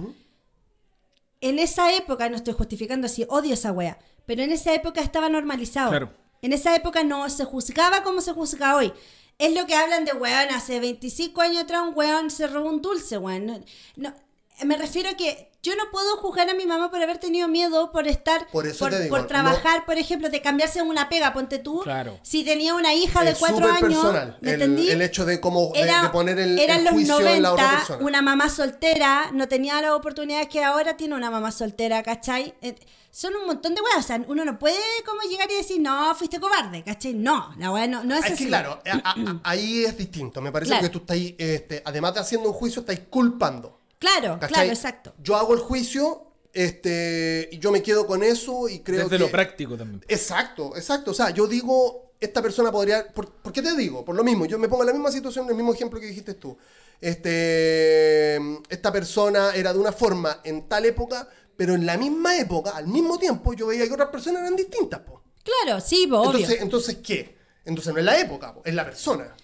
En 1.40 1.58
esa 1.58 1.94
época, 1.94 2.28
no 2.30 2.36
estoy 2.36 2.54
justificando 2.54 3.06
así, 3.06 3.26
odio 3.28 3.52
esa 3.54 3.72
wea, 3.72 3.98
pero 4.24 4.42
en 4.42 4.50
esa 4.50 4.72
época 4.74 5.02
estaba 5.02 5.28
normalizado. 5.28 5.90
Claro. 5.90 6.10
En 6.40 6.52
esa 6.52 6.74
época 6.74 7.04
no 7.04 7.28
se 7.28 7.44
juzgaba 7.44 8.02
como 8.02 8.20
se 8.22 8.32
juzga 8.32 8.76
hoy. 8.76 8.92
Es 9.38 9.54
lo 9.54 9.66
que 9.66 9.74
hablan 9.74 10.04
de 10.04 10.12
weón, 10.14 10.48
hace 10.50 10.80
25 10.80 11.40
años 11.42 11.62
atrás 11.62 11.82
un 11.86 11.92
weón 11.94 12.30
se 12.30 12.46
robó 12.46 12.70
un 12.70 12.80
dulce, 12.82 13.18
weón. 13.18 13.46
No, 13.46 13.60
no, 13.96 14.14
me 14.64 14.76
refiero 14.76 15.08
a 15.10 15.14
que 15.14 15.50
yo 15.62 15.74
no 15.76 15.84
puedo 15.90 16.16
juzgar 16.18 16.48
a 16.48 16.54
mi 16.54 16.66
mamá 16.66 16.90
por 16.90 17.02
haber 17.02 17.18
tenido 17.18 17.48
miedo, 17.48 17.90
por 17.90 18.06
estar, 18.06 18.46
Por 18.50 18.66
eso 18.66 18.78
por, 18.78 18.90
te 18.92 19.00
digo, 19.02 19.10
por 19.10 19.22
no- 19.22 19.26
trabajar, 19.26 19.84
por 19.84 19.98
ejemplo, 19.98 20.28
de 20.30 20.40
cambiarse 20.40 20.78
en 20.78 20.86
una 20.88 21.08
pega, 21.08 21.32
ponte 21.32 21.58
tú. 21.58 21.80
Claro. 21.82 22.18
Si 22.22 22.44
tenía 22.44 22.74
una 22.74 22.94
hija 22.94 23.24
de 23.24 23.32
Es 23.32 23.38
cuatro 23.38 23.66
años, 23.66 23.80
personal. 23.80 24.38
¿me 24.40 24.50
El, 24.52 24.62
entendí? 24.62 24.88
el 24.90 25.02
hecho 25.02 25.24
de 25.26 25.40
cómo 25.40 25.72
de- 25.74 25.80
Era- 25.80 26.02
de, 26.02 26.08
poner 26.10 26.38
el, 26.38 26.58
eran 26.58 26.78
el 26.78 26.84
los 26.84 26.92
juicio 26.94 27.14
90, 27.14 27.36
en 27.36 27.42
la 27.42 27.52
otra 27.52 27.70
persona. 27.70 28.04
una 28.04 28.22
mamá 28.22 28.48
soltera, 28.48 29.30
no 29.32 29.48
tenía 29.48 29.80
las 29.82 29.90
oportunidades 29.92 30.48
que 30.48 30.62
ahora 30.62 30.96
tiene 30.96 31.14
una 31.16 31.30
mamá 31.30 31.50
soltera, 31.50 32.02
¿cachai? 32.02 32.54
Eh, 32.62 32.76
son 33.10 33.34
un 33.34 33.46
montón 33.46 33.74
de 33.74 33.80
weas, 33.80 33.98
o 33.98 34.02
sea, 34.06 34.22
uno 34.28 34.44
no 34.44 34.58
puede 34.60 34.78
como 35.04 35.22
llegar 35.22 35.50
y 35.50 35.54
decir, 35.54 35.80
no, 35.80 36.14
fuiste 36.14 36.38
cobarde, 36.38 36.84
¿cachai? 36.84 37.14
No, 37.14 37.52
la 37.58 37.72
wea 37.72 37.86
no, 37.88 38.04
no 38.04 38.14
es 38.14 38.24
Es 38.26 38.32
así. 38.32 38.44
que 38.44 38.48
claro, 38.48 38.80
a- 38.86 39.10
a- 39.10 39.40
ahí 39.44 39.84
es 39.84 39.96
distinto. 39.98 40.40
Me 40.40 40.52
parece 40.52 40.70
Claro. 40.70 40.82
que 40.84 40.88
tú 40.90 40.98
estás, 40.98 41.16
este, 41.36 41.82
además 41.84 42.14
de 42.14 42.20
haciendo 42.20 42.48
un 42.48 42.54
juicio, 42.54 42.80
estáis 42.80 43.00
culpando. 43.10 43.74
Claro, 43.98 44.34
¿cachai? 44.34 44.48
claro, 44.48 44.68
exacto. 44.70 45.14
Yo 45.18 45.36
hago 45.36 45.54
el 45.54 45.60
juicio, 45.60 46.28
este, 46.52 47.48
y 47.52 47.58
yo 47.58 47.70
me 47.70 47.82
quedo 47.82 48.06
con 48.06 48.22
eso 48.22 48.68
y 48.68 48.80
creo 48.80 49.04
Desde 49.04 49.16
que... 49.16 49.18
lo 49.18 49.30
práctico 49.30 49.76
también. 49.76 50.04
Exacto, 50.08 50.76
exacto. 50.76 51.10
O 51.10 51.14
sea, 51.14 51.30
yo 51.30 51.46
digo, 51.46 52.12
esta 52.20 52.42
persona 52.42 52.72
podría... 52.72 53.12
¿Por, 53.12 53.30
¿por 53.30 53.52
qué 53.52 53.62
te 53.62 53.76
digo? 53.76 54.04
Por 54.04 54.16
lo 54.16 54.24
mismo, 54.24 54.46
yo 54.46 54.58
me 54.58 54.68
pongo 54.68 54.82
en 54.82 54.88
la 54.88 54.92
misma 54.92 55.12
situación, 55.12 55.44
en 55.44 55.50
el 55.50 55.56
mismo 55.56 55.74
ejemplo 55.74 56.00
que 56.00 56.06
dijiste 56.06 56.34
tú. 56.34 56.56
Este, 57.00 58.36
esta 58.68 58.92
persona 58.92 59.54
era 59.54 59.72
de 59.72 59.78
una 59.78 59.92
forma 59.92 60.40
en 60.44 60.68
tal 60.68 60.84
época, 60.84 61.28
pero 61.56 61.74
en 61.74 61.86
la 61.86 61.96
misma 61.96 62.36
época, 62.38 62.70
al 62.70 62.86
mismo 62.86 63.18
tiempo, 63.18 63.52
yo 63.54 63.68
veía 63.68 63.86
que 63.86 63.92
otras 63.92 64.08
personas 64.08 64.42
eran 64.42 64.56
distintas. 64.56 65.00
Po. 65.00 65.22
Claro, 65.42 65.80
sí, 65.80 66.06
po, 66.06 66.20
obvio. 66.20 66.40
Entonces, 66.40 66.62
entonces, 66.62 66.96
¿qué? 66.96 67.36
Entonces 67.64 67.92
no 67.92 67.98
es 67.98 68.04
la 68.04 68.18
época, 68.18 68.54
po, 68.54 68.62
es 68.64 68.74
la 68.74 68.84
persona. 68.84 69.34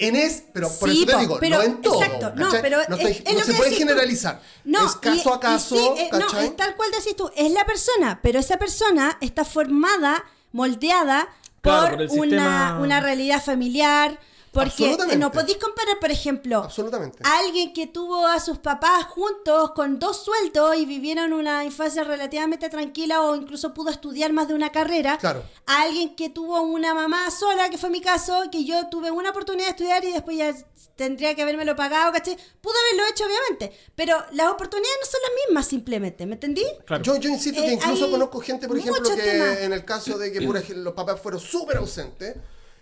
En 0.00 0.16
es, 0.16 0.42
pero 0.52 0.68
por 0.80 0.90
Sí, 0.90 0.96
eso 0.98 1.06
te 1.06 1.12
po, 1.12 1.18
digo, 1.18 1.36
pero- 1.40 1.56
no 1.58 1.62
en 1.62 1.82
todo. 1.82 2.02
exacto, 2.02 2.32
no, 2.34 2.48
pero 2.62 2.78
no, 2.88 2.96
es- 2.96 3.00
estoy- 3.06 3.22
es 3.26 3.32
no 3.34 3.38
lo 3.40 3.44
se 3.44 3.52
puede 3.54 3.70
tú. 3.70 3.76
generalizar. 3.76 4.40
No, 4.64 4.86
es 4.86 4.96
caso 4.96 5.28
y- 5.30 5.32
a 5.32 5.36
y 5.36 5.40
caso, 5.40 5.76
sí, 5.76 6.02
eh, 6.02 6.10
no, 6.12 6.38
es 6.40 6.56
tal 6.56 6.74
cual 6.74 6.90
decís 6.90 7.14
tú, 7.16 7.30
es 7.36 7.52
la 7.52 7.64
persona, 7.66 8.18
pero 8.22 8.38
esa 8.38 8.56
persona 8.56 9.18
está 9.20 9.44
formada, 9.44 10.24
moldeada 10.52 11.28
Claro, 11.60 11.80
por, 11.82 11.90
por 11.90 12.02
el 12.02 12.10
una, 12.10 12.22
sistema- 12.22 12.78
una 12.80 13.00
realidad 13.00 13.42
familiar, 13.44 14.18
Porque 14.52 14.96
no 15.16 15.30
podéis 15.30 15.58
comparar, 15.58 16.00
por 16.00 16.10
ejemplo, 16.10 16.58
Absolutamente. 16.64 17.18
a 17.22 17.38
alguien 17.38 17.72
que 17.72 17.86
tuvo 17.86 18.26
a 18.26 18.40
sus 18.40 18.58
papás 18.58 19.04
juntos 19.04 19.70
con 19.76 19.98
dos 20.00 20.24
sueldos 20.24 20.76
y 20.76 20.86
vivieron 20.86 21.32
una 21.32 21.64
infancia 21.64 22.02
relativamente 22.02 22.68
tranquila 22.68 23.22
o 23.22 23.36
incluso 23.36 23.72
pudo 23.74 23.90
estudiar 23.90 24.32
más 24.32 24.48
de 24.48 24.54
una 24.54 24.72
carrera. 24.72 25.18
Claro. 25.18 25.44
A 25.66 25.82
alguien 25.82 26.16
que 26.16 26.30
tuvo 26.30 26.60
una 26.62 26.94
mamá 26.94 27.30
sola, 27.30 27.70
que 27.70 27.78
fue 27.78 27.90
mi 27.90 28.00
caso, 28.00 28.42
que 28.50 28.64
yo 28.64 28.88
tuve 28.88 29.10
una 29.12 29.30
oportunidad 29.30 29.66
de 29.66 29.70
estudiar 29.70 30.04
y 30.04 30.12
después 30.12 30.36
ya 30.36 30.52
tendría 30.96 31.34
que 31.36 31.42
habérmelo 31.42 31.76
pagado, 31.76 32.12
¿cachai? 32.12 32.36
Pudo 32.60 32.74
haberlo 32.88 33.08
hecho, 33.10 33.24
obviamente. 33.26 33.72
Pero 33.94 34.16
las 34.32 34.48
oportunidades 34.48 34.96
no 35.00 35.10
son 35.10 35.20
las 35.22 35.30
mismas, 35.46 35.66
simplemente. 35.68 36.26
¿Me 36.26 36.34
entendí? 36.34 36.64
Claro. 36.86 37.04
Yo, 37.04 37.16
yo 37.16 37.30
insisto 37.30 37.60
que 37.60 37.68
Eh, 37.68 37.74
incluso 37.74 38.06
hay 38.06 38.10
conozco 38.10 38.40
gente, 38.40 38.66
por 38.66 38.76
ejemplo, 38.76 39.08
que 39.14 39.22
temas. 39.22 39.58
en 39.60 39.72
el 39.72 39.84
caso 39.84 40.18
de 40.18 40.32
que 40.32 40.42
por 40.42 40.56
ejemplo, 40.56 40.82
los 40.82 40.94
papás 40.94 41.20
fueron 41.20 41.40
súper 41.40 41.76
ausentes, 41.76 42.36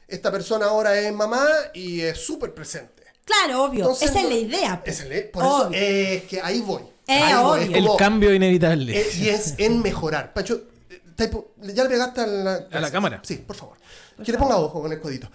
esta 0.08 0.32
persona 0.32 0.66
ahora 0.66 0.98
es 0.98 1.12
mamá 1.12 1.46
y 1.74 2.00
es 2.00 2.18
súper 2.18 2.52
presente. 2.54 3.04
Claro, 3.24 3.64
obvio. 3.64 3.80
Entonces, 3.80 4.08
Esa 4.10 4.18
es 4.20 4.24
no- 4.24 4.30
la 4.30 4.36
idea. 4.36 4.82
Esa 4.84 5.04
es 5.04 5.08
la- 5.26 5.30
por 5.30 5.44
eso 5.44 5.66
Obvio. 5.68 5.78
es 5.80 6.22
que 6.24 6.40
ahí 6.42 6.60
voy. 6.62 6.82
Eh, 7.06 7.12
Ahí 7.22 7.34
voy, 7.34 7.42
obvio. 7.60 7.70
es 7.70 7.76
El 7.78 7.84
como- 7.86 7.96
cambio 7.98 8.34
inevitable. 8.34 8.98
eh, 9.00 9.06
y 9.18 9.28
es 9.28 9.54
en 9.58 9.82
mejorar. 9.82 10.32
Pacho, 10.32 10.62
eh, 10.90 11.30
¿ya 11.74 11.82
le 11.84 11.88
pegaste 11.90 12.20
a 12.22 12.26
la, 12.26 12.66
A 12.72 12.80
la 12.80 12.90
cámara. 12.90 13.20
Sí, 13.22 13.36
por 13.36 13.54
favor. 13.56 13.76
Que 14.24 14.32
le 14.32 14.38
ponga 14.38 14.56
ojo 14.56 14.82
con 14.82 14.90
el 14.92 15.00
codito. 15.00 15.30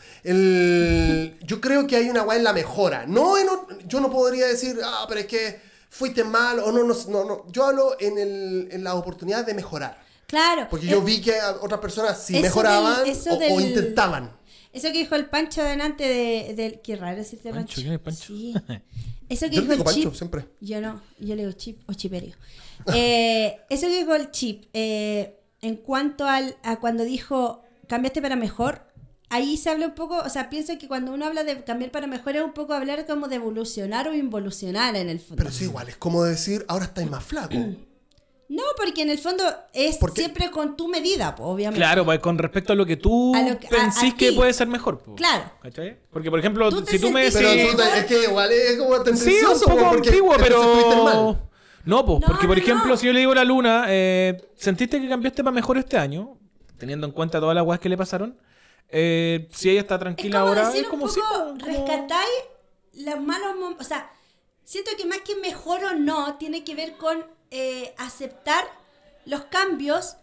El, 0.58 1.38
yo 1.42 1.62
creo 1.62 1.88
que 1.88 1.96
hay 1.96 2.10
una 2.10 2.22
guay 2.24 2.40
en 2.40 2.44
la 2.44 2.54
mejora. 2.54 3.06
No 3.08 3.38
en, 3.38 3.48
o- 3.50 3.68
yo 3.88 4.00
no 4.02 4.10
podría 4.12 4.48
decir, 4.48 4.78
ah, 4.84 5.06
pero 5.08 5.22
es 5.22 5.28
que 5.28 5.62
fuiste 5.90 6.24
mal 6.24 6.60
o 6.60 6.72
no, 6.72 6.84
no, 6.84 6.96
no, 7.10 7.24
no. 7.26 7.46
Yo 7.52 7.66
hablo 7.66 7.96
en, 8.00 8.18
el, 8.18 8.68
en 8.72 8.84
la 8.84 8.96
oportunidad 8.96 9.46
de 9.46 9.54
mejorar. 9.54 10.02
Claro. 10.28 10.68
Porque 10.70 10.88
yo 10.88 11.02
vi 11.02 11.22
que 11.22 11.34
otras 11.62 11.80
personas 11.80 12.22
sí 12.24 12.34
eso 12.36 12.42
mejoraban 12.42 13.04
del- 13.04 13.10
eso 13.12 13.32
o, 13.32 13.36
o 13.36 13.40
del- 13.40 13.62
intentaban. 13.62 14.32
Eso 14.74 14.88
que 14.92 14.98
dijo 14.98 15.16
el 15.16 15.28
Pancho 15.28 15.64
delante 15.64 16.04
de, 16.04 16.54
del... 16.56 16.82
Qué 16.82 16.96
raro 16.96 17.16
decirte 17.18 17.52
Pancho, 17.52 17.68
Pancho. 17.68 17.82
¿quién 17.82 17.94
es 17.94 18.00
Pancho? 18.00 18.36
Sí. 18.36 18.54
Eso 19.30 19.50
que 19.50 19.56
Yo 19.56 19.62
dijo 19.62 19.74
digo 19.74 19.84
el 19.84 19.84
Pancho 19.86 20.02
chip. 20.02 20.14
siempre. 20.16 20.46
Yo 20.60 20.82
no, 20.82 21.02
yo 21.20 21.36
le 21.36 21.44
digo 21.44 21.52
chip 21.54 21.90
o 21.90 21.94
chiperio. 21.94 22.36
Eh, 22.94 23.62
eso 23.70 23.88
que 23.88 24.00
dijo 24.00 24.14
el 24.14 24.32
chip, 24.32 24.66
eh, 24.74 25.40
en 25.62 25.78
cuanto 25.78 26.28
al, 26.28 26.58
a 26.64 26.82
cuando 26.82 27.06
dijo 27.06 27.64
cambiaste 27.88 28.22
para 28.22 28.36
mejor, 28.36 28.82
ahí 29.30 29.56
se 29.56 29.70
habla 29.70 29.86
un 29.88 29.96
poco, 29.96 30.18
o 30.18 30.30
sea, 30.30 30.50
pienso 30.50 30.78
que 30.78 30.88
cuando 30.88 31.14
uno 31.14 31.26
habla 31.26 31.44
de 31.44 31.64
cambiar 31.64 31.92
para 31.92 32.08
mejor 32.08 32.36
es 32.36 32.44
un 32.44 32.54
poco 32.54 32.74
hablar 32.74 33.06
como 33.06 33.28
de 33.30 33.36
evolucionar 33.38 34.08
o 34.10 34.14
involucionar 34.14 34.96
en 34.98 35.08
el 35.10 35.20
fondo. 35.20 35.36
Pero 35.38 35.52
sí, 35.52 35.66
igual, 35.66 35.88
es 35.88 35.96
como 35.96 36.24
decir, 36.24 36.66
ahora 36.68 36.86
estáis 36.86 37.10
más 37.10 37.24
flaco. 37.24 37.56
No, 38.50 38.64
porque 38.78 39.02
en 39.02 39.10
el 39.10 39.18
fondo 39.18 39.44
es 39.74 39.98
Porque- 39.98 40.22
siempre 40.22 40.52
con 40.52 40.76
tu 40.78 40.88
medida, 40.88 41.34
po, 41.36 41.46
obviamente. 41.46 41.80
Claro, 41.80 42.06
pues 42.06 42.20
con 42.20 42.38
respecto 42.38 42.74
a 42.74 42.76
lo 42.76 42.86
que 42.86 42.98
tú 42.98 43.34
lo 43.34 43.58
que- 43.60 43.68
pensís 43.68 44.14
a 44.14 44.18
que 44.18 44.30
ti. 44.30 44.36
puede 44.36 44.54
ser 44.54 44.68
mejor. 44.68 45.02
Claro. 45.16 45.52
¿Cachai? 45.62 45.98
Porque, 46.12 46.30
por 46.30 46.40
ejemplo, 46.40 46.70
Tú 46.70 46.86
si 46.86 47.00
tú 47.00 47.10
me 47.10 47.32
sentís 47.32 47.40
Pero 47.42 47.50
decís... 47.50 47.72
tú 47.72 47.78
te- 47.78 48.00
es 48.00 48.06
que 48.06 48.24
igual 48.24 48.52
es 48.52 48.78
como 48.78 48.94
Sí, 48.94 48.98
un 49.00 49.04
tendencioso. 49.06 49.66
poco 49.66 49.90
porque 49.90 50.10
antiguo, 50.10 50.36
pero... 50.38 51.38
No, 51.86 52.06
pues, 52.06 52.20
No, 52.22 52.28
porque 52.28 52.48
por 52.48 52.58
no, 52.58 52.64
ejemplo, 52.64 52.88
no. 52.90 52.98
si 52.98 53.08
yo 53.08 53.14
le 53.14 53.20
digo 53.20 53.32
a 53.32 53.36
la 53.36 53.44
Luna, 53.44 53.86
eh, 53.90 54.42
¿sentiste 54.56 55.02
que 55.02 55.10
cambiaste 55.10 55.44
para 55.44 55.54
mejor 55.54 55.78
este 55.78 55.98
año? 55.98 56.38
Teniendo 56.78 57.08
en 57.08 57.14
cuenta 57.14 57.40
todas 57.40 57.56
las 57.56 57.66
weas 57.66 57.80
que 57.80 57.90
le 57.90 57.98
pasaron. 57.98 58.38
Eh, 58.90 59.48
si 59.52 59.70
ella 59.70 59.82
está 59.82 59.96
Es 59.96 60.02
tranquila 60.02 60.40
como 60.40 60.50
ahora, 60.50 60.68
decir 60.68 60.82
es 60.82 60.86
un 60.86 60.92
como 60.92 61.08
poco, 61.08 61.14
si... 61.14 61.22
como- 61.22 61.56
rescatáis 61.66 62.30
los 62.94 63.20
malos 63.22 63.56
momentos. 63.58 63.86
O 63.86 63.90
sea, 63.90 64.10
siento 64.64 64.92
que 64.98 65.06
más 65.06 65.20
que 65.20 65.36
mejor 65.36 65.84
o 65.84 65.94
no, 65.96 66.36
tiene 66.38 66.64
que 66.64 66.76
ver 66.76 66.94
con 66.98 67.26
eh, 67.56 67.94
aceptar 68.00 68.66
los 69.26 69.44
cambios 69.44 70.16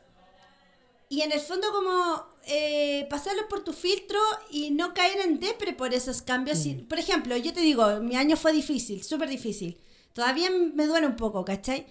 y 1.08 1.20
en 1.20 1.30
el 1.30 1.38
fondo 1.38 1.70
como 1.70 2.26
eh, 2.46 3.06
pasarlos 3.08 3.44
por 3.44 3.62
tu 3.62 3.72
filtro 3.72 4.18
y 4.50 4.72
no 4.72 4.94
caer 4.94 5.20
en 5.20 5.38
depre 5.38 5.72
por 5.72 5.94
esos 5.94 6.22
cambios. 6.22 6.66
Mm. 6.66 6.88
Por 6.88 6.98
ejemplo, 6.98 7.36
yo 7.36 7.52
te 7.52 7.60
digo, 7.60 8.00
mi 8.00 8.16
año 8.16 8.36
fue 8.36 8.52
difícil, 8.52 9.04
súper 9.04 9.28
difícil. 9.28 9.78
Todavía 10.12 10.50
me 10.50 10.86
duele 10.86 11.06
un 11.06 11.14
poco, 11.14 11.44
¿cachai? 11.44 11.86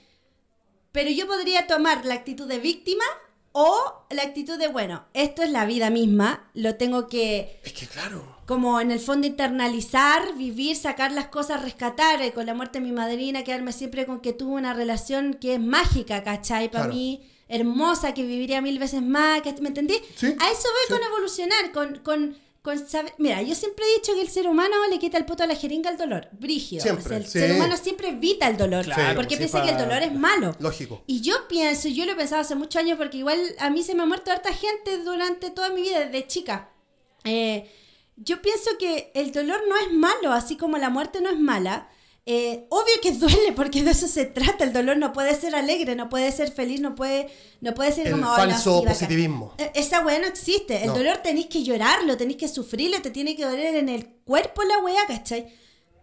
Pero 0.91 1.09
yo 1.09 1.25
podría 1.25 1.67
tomar 1.67 2.03
la 2.03 2.15
actitud 2.15 2.45
de 2.45 2.59
víctima 2.59 3.05
o 3.53 4.05
la 4.09 4.23
actitud 4.23 4.59
de, 4.59 4.67
bueno, 4.67 5.05
esto 5.13 5.41
es 5.41 5.51
la 5.51 5.65
vida 5.65 5.89
misma, 5.89 6.51
lo 6.53 6.75
tengo 6.75 7.07
que 7.07 7.61
Es 7.63 7.71
que 7.71 7.87
claro. 7.87 8.38
Como 8.49 8.81
en 8.81 8.89
el 8.89 8.99
fondo 8.99 9.27
internalizar, 9.27 10.33
vivir, 10.35 10.75
sacar 10.75 11.11
las 11.11 11.27
cosas, 11.27 11.61
rescatar. 11.61 12.19
eh, 12.23 12.31
con 12.33 12.47
la 12.47 12.55
muerte 12.55 12.79
de 12.79 12.85
mi 12.85 12.91
madrina, 12.91 13.43
quedarme 13.43 13.71
siempre 13.71 14.07
con 14.07 14.21
que 14.21 14.33
tuve 14.33 14.53
una 14.55 14.73
relación 14.73 15.35
que 15.35 15.53
es 15.53 15.59
mágica, 15.59 16.23
¿cachai? 16.23 16.71
Para 16.71 16.85
Claro. 16.85 16.95
mí, 16.95 17.21
hermosa, 17.47 18.15
que 18.15 18.23
viviría 18.23 18.59
mil 18.59 18.79
veces 18.79 19.03
más. 19.03 19.43
¿me 19.61 19.67
entendí? 19.67 19.93
Sí, 20.15 20.25
A 20.25 20.49
eso 20.49 20.67
voy 20.75 20.85
sí. 20.87 20.93
con 20.93 21.03
evolucionar, 21.03 21.71
con, 21.71 21.99
con, 21.99 22.37
con 22.63 22.87
saber... 22.89 23.13
Mira, 23.19 23.43
yo 23.43 23.53
siempre 23.53 23.85
he 23.85 23.99
dicho 23.99 24.15
que 24.15 24.21
el 24.21 24.29
ser 24.29 24.47
humano 24.47 24.75
le 24.89 24.97
quita 24.97 25.19
el 25.19 25.25
puto 25.25 25.43
a 25.43 25.45
la 25.45 25.53
jeringa 25.55 25.91
al 25.91 25.97
dolor, 25.97 26.27
brígido. 26.31 26.81
Siempre, 26.81 27.05
O 27.05 27.07
sea, 27.09 27.17
el 27.17 27.25
sí. 27.27 27.37
ser 27.39 27.51
humano 27.51 27.77
siempre 27.77 28.09
evita 28.09 28.47
el 28.47 28.57
dolor, 28.57 28.83
Claro, 28.85 29.15
porque 29.15 29.37
piensa 29.37 29.61
que 29.61 29.69
el 29.69 29.77
dolor 29.77 30.01
es 30.01 30.13
malo. 30.15 30.55
Lógico. 30.59 31.03
Y 31.05 31.21
yo 31.21 31.47
pienso, 31.47 31.87
yo 31.87 32.05
lo 32.07 32.13
he 32.13 32.15
pensado 32.15 32.41
hace 32.41 32.55
muchos 32.55 32.77
años 32.81 32.97
porque 32.97 33.17
igual 33.17 33.39
a 33.59 33.69
mí 33.69 33.83
se 33.83 33.93
me 33.93 34.01
ha 34.01 34.05
muerto 34.07 34.31
harta 34.31 34.51
gente 34.51 34.97
durante 35.03 35.51
toda 35.51 35.69
mi 35.69 35.83
vida 35.83 35.99
desde 35.99 36.25
chica. 36.25 36.69
Eh, 37.25 37.69
yo 38.23 38.41
pienso 38.41 38.71
que 38.79 39.11
el 39.15 39.31
dolor 39.31 39.61
no 39.67 39.77
es 39.77 39.91
malo, 39.93 40.31
así 40.31 40.57
como 40.57 40.77
la 40.77 40.89
muerte 40.89 41.21
no 41.21 41.29
es 41.29 41.39
mala. 41.39 41.89
Eh, 42.25 42.65
obvio 42.69 42.93
que 43.01 43.11
duele 43.13 43.53
porque 43.55 43.81
de 43.83 43.91
eso 43.91 44.07
se 44.07 44.25
trata. 44.25 44.63
El 44.63 44.73
dolor 44.73 44.97
no 44.97 45.13
puede 45.13 45.33
ser 45.33 45.55
alegre, 45.55 45.95
no 45.95 46.09
puede 46.09 46.31
ser 46.31 46.51
feliz, 46.51 46.79
no 46.79 46.93
puede, 46.93 47.27
no 47.61 47.73
puede 47.73 47.91
ser 47.91 48.05
El 48.07 48.13
como 48.13 48.25
"Ay, 48.31 48.47
no, 48.47 48.51
falso 48.53 48.71
sí, 48.71 48.85
bacán". 48.85 48.93
positivismo. 48.93 49.53
Eh, 49.57 49.71
Esa 49.73 50.05
weá 50.05 50.19
no 50.19 50.27
existe. 50.27 50.81
El 50.81 50.87
No. 50.87 50.95
dolor 50.95 51.17
tenéis 51.17 51.47
que 51.47 51.63
llorarlo, 51.63 52.17
tenéis 52.17 52.37
que 52.37 52.47
sufrirlo, 52.47 53.01
te 53.01 53.09
tiene 53.09 53.35
que 53.35 53.45
doler 53.45 53.75
en 53.75 53.89
el 53.89 54.05
cuerpo 54.25 54.61
la 54.63 54.77
weá, 54.79 55.07
¿cachai? 55.07 55.47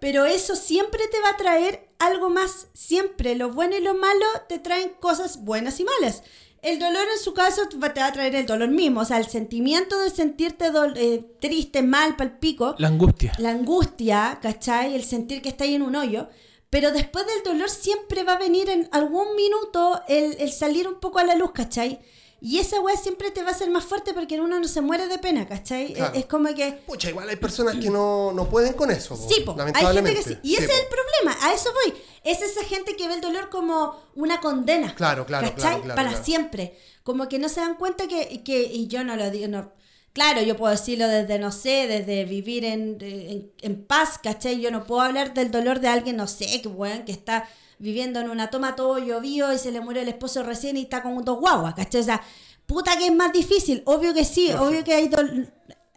Pero 0.01 0.25
eso 0.27 0.57
siempre 0.57 1.07
te 1.09 1.21
va 1.21 1.31
a 1.31 1.37
traer 1.37 1.89
algo 1.99 2.29
más. 2.29 2.67
Siempre. 2.75 3.35
Lo 3.37 3.51
bueno 3.51 3.77
y 3.77 3.81
lo 3.81 3.95
malo 3.95 4.27
te 4.49 4.59
traen 4.59 4.91
cosas 5.01 5.45
buenas 5.45 5.79
y 5.81 5.85
malas. 5.85 6.23
El 6.62 6.79
dolor 6.79 7.05
en 7.12 7.23
su 7.23 7.33
caso 7.33 7.69
te 7.69 7.77
va 7.77 7.88
a 7.88 8.12
traer 8.12 8.35
el 8.35 8.47
dolor 8.47 8.69
mismo. 8.69 9.01
O 9.03 9.05
sea, 9.05 9.19
el 9.19 9.27
sentimiento 9.29 9.99
de 10.01 10.11
sentirte 10.11 10.71
eh, 10.97 11.25
triste, 11.40 11.83
mal, 11.83 12.16
pal 12.16 12.38
pico. 12.38 12.75
La 12.79 12.88
angustia. 12.88 13.33
La 13.38 13.51
angustia, 13.51 14.38
¿cachai? 14.42 14.95
El 14.95 15.05
sentir 15.05 15.42
que 15.42 15.49
está 15.49 15.64
ahí 15.64 15.75
en 15.75 15.83
un 15.83 15.95
hoyo. 15.95 16.29
Pero 16.71 16.90
después 16.90 17.25
del 17.27 17.42
dolor 17.45 17.71
siempre 17.71 18.25
va 18.25 18.35
a 18.35 18.38
venir 18.38 18.69
en 18.69 18.88
algún 18.90 19.37
minuto 19.37 20.01
el, 20.09 20.37
el 20.40 20.51
salir 20.51 20.88
un 20.88 20.99
poco 20.99 21.21
a 21.21 21.25
la 21.25 21.37
luz, 21.37 21.53
¿cachai? 21.53 22.01
Y 22.40 22.59
esa 22.59 22.81
weá 22.81 22.97
siempre 22.97 23.31
te 23.31 23.42
va 23.42 23.49
a 23.49 23.53
hacer 23.53 23.71
más 23.71 23.85
fuerte 23.85 24.12
porque 24.12 24.38
uno 24.38 24.61
no 24.61 24.69
se 24.69 24.83
muere 24.83 25.09
de 25.09 25.19
pena, 25.19 25.49
¿cachai? 25.49 25.95
Claro. 25.95 26.12
Es, 26.12 26.21
es 26.21 26.27
como 26.27 26.55
que... 26.55 26.73
Pucha, 26.87 27.09
igual 27.09 27.29
hay 27.29 27.37
personas 27.37 27.77
que 27.77 27.88
no, 27.88 28.31
no 28.33 28.49
pueden 28.49 28.75
con 28.75 28.90
eso. 28.90 29.16
po, 29.16 29.29
Sí, 29.29 29.40
po, 29.40 29.53
hay 29.53 29.59
gente 29.59 29.73
lamentablemente. 29.83 30.23
que 30.23 30.29
sí. 30.31 30.38
Y 30.42 30.55
ese 30.57 30.64
es 30.66 30.81
el 30.83 30.87
problema, 30.87 31.47
a 31.47 31.55
eso 31.55 31.71
voy. 31.73 31.95
Es 32.27 32.43
esa 32.43 32.65
gente 32.65 32.97
que 32.97 33.09
ve 33.09 33.15
el 33.15 33.21
dolor 33.21 33.49
como 33.51 33.97
una 34.15 34.41
condena. 34.41 34.95
Claro, 34.95 35.25
claro, 35.27 35.55
claro, 35.55 35.81
claro, 35.83 35.95
Para 35.95 36.09
claro. 36.11 36.25
siempre. 36.25 36.77
Como 37.03 37.29
que 37.29 37.39
no 37.39 37.49
se 37.49 37.61
dan 37.61 37.77
cuenta 37.77 38.09
que, 38.09 38.43
que 38.43 38.62
y 38.65 38.89
yo 38.89 39.05
no 39.05 39.17
lo 39.17 39.31
digo, 39.31 39.49
no. 39.49 39.73
Claro, 40.12 40.41
yo 40.43 40.57
puedo 40.57 40.73
decirlo 40.73 41.07
desde, 41.09 41.39
no 41.39 41.53
sé, 41.53 41.87
desde 41.87 42.25
vivir 42.25 42.65
en, 42.65 42.97
en, 43.01 43.53
en 43.61 43.85
paz, 43.85 44.19
¿cachai? 44.23 44.61
Yo 44.61 44.71
no 44.71 44.85
puedo 44.85 45.03
hablar 45.03 45.35
del 45.35 45.51
dolor 45.51 45.79
de 45.81 45.89
alguien, 45.89 46.17
no 46.17 46.27
sé, 46.27 46.61
que 46.62 46.69
weón, 46.69 47.05
que 47.05 47.12
está 47.12 47.47
viviendo 47.79 48.19
en 48.21 48.31
una 48.31 48.49
toma 48.49 48.75
todo 48.77 48.99
llovido 48.99 49.53
y 49.53 49.59
se 49.59 49.71
le 49.71 49.81
murió 49.81 50.01
el 50.03 50.09
esposo 50.09 50.43
recién 50.43 50.79
y 50.79 50.83
está 50.83 51.03
con 51.03 51.23
dos 51.25 51.39
guaguas, 51.39 51.75
¿cachai? 51.75 52.01
O 52.01 52.05
sea, 52.05 52.23
puta 52.65 52.97
que 52.97 53.07
es 53.09 53.15
más 53.15 53.31
difícil, 53.33 53.83
obvio 53.85 54.15
que 54.15 54.25
sí, 54.25 54.51
obvio 54.53 54.83
que 54.83 54.95
hay 54.95 55.09
dol- 55.11 55.53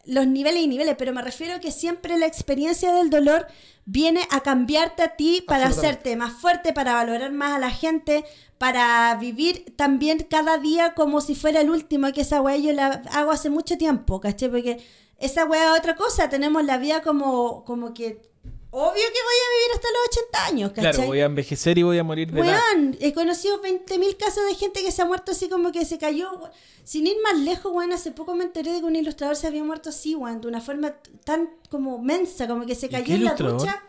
los 0.10 0.26
niveles 0.26 0.64
y 0.64 0.68
niveles, 0.68 0.96
pero 0.98 1.14
me 1.14 1.22
refiero 1.22 1.54
a 1.54 1.60
que 1.60 1.72
siempre 1.72 2.18
la 2.18 2.26
experiencia 2.26 2.92
del 2.92 3.12
dolor 3.12 3.46
viene 3.86 4.22
a 4.32 4.42
cambiarte 4.42 5.04
a 5.04 5.16
ti 5.16 5.44
para 5.46 5.68
hacerte 5.68 6.16
más 6.16 6.34
fuerte, 6.34 6.74
para 6.74 6.94
valorar 6.94 7.32
más 7.32 7.54
a 7.54 7.60
la 7.60 7.70
gente, 7.70 8.26
para 8.58 9.16
vivir 9.16 9.76
también 9.76 10.26
cada 10.30 10.58
día 10.58 10.96
como 10.96 11.22
si 11.22 11.36
fuera 11.36 11.62
el 11.62 11.70
último, 11.70 12.12
que 12.12 12.22
esa 12.22 12.42
weá 12.42 12.58
yo 12.58 12.74
la 12.74 13.04
hago 13.12 13.32
hace 13.32 13.52
mucho 13.52 13.78
tiempo, 13.78 14.20
¿caché? 14.20 14.50
Porque 14.50 14.84
esa 15.18 15.46
weá 15.46 15.74
es 15.74 15.80
otra 15.80 15.96
cosa, 15.96 16.28
tenemos 16.28 16.64
la 16.66 16.78
vida 16.78 17.02
como, 17.02 17.64
como 17.64 17.94
que, 17.94 18.29
obvio 18.72 18.94
que 18.94 19.00
voy 19.00 19.40
a 19.46 19.50
vivir 19.56 19.76
hasta 19.76 19.88
los 19.90 20.18
80 20.18 20.46
años, 20.46 20.72
¿cachai? 20.72 20.92
Claro, 20.94 21.08
voy 21.08 21.20
a 21.22 21.26
envejecer 21.26 21.78
y 21.78 21.84
voy 21.84 21.98
a 21.98 22.04
morir 22.04 22.32
de. 22.32 22.42
Weón, 22.42 22.98
he 23.00 23.14
conocido 23.14 23.62
20.000 23.62 24.18
casos 24.18 24.46
de 24.48 24.56
gente 24.56 24.82
que 24.84 24.92
se 24.92 25.02
ha 25.02 25.06
muerto 25.06 25.32
así 25.32 25.50
como 25.50 25.72
que 25.72 25.86
se 25.86 25.98
cayó. 25.98 26.30
Sin 26.84 27.06
ir 27.08 27.18
más 27.24 27.38
lejos, 27.40 27.72
weón, 27.74 27.94
hace 27.94 28.12
poco 28.12 28.34
me 28.36 28.44
enteré 28.46 28.72
de 28.74 28.80
que 28.80 28.86
un 28.86 28.96
ilustrador 28.96 29.36
se 29.36 29.48
había 29.48 29.64
muerto 29.64 29.90
así, 29.90 30.16
weón, 30.16 30.42
de 30.42 30.48
una 30.48 30.62
forma 30.62 30.96
tan 31.24 31.50
como 31.70 32.00
mensa, 32.00 32.48
como 32.48 32.66
que 32.66 32.76
se 32.76 32.88
¿Y 32.88 32.90
cayó 32.90 33.16
en 33.16 33.26
la 33.26 33.34
ducha. 33.36 33.84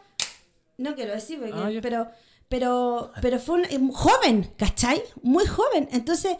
No 0.78 0.94
quiero 0.94 1.12
decir, 1.12 1.38
porque- 1.38 1.54
Ah, 1.54 1.70
pero, 1.82 2.08
pero, 2.48 3.10
pero 3.20 3.38
fue 3.38 3.62
un, 3.72 3.92
joven, 3.92 4.52
¿cachai? 4.56 5.02
Muy 5.22 5.46
joven. 5.46 5.88
Entonces, 5.92 6.36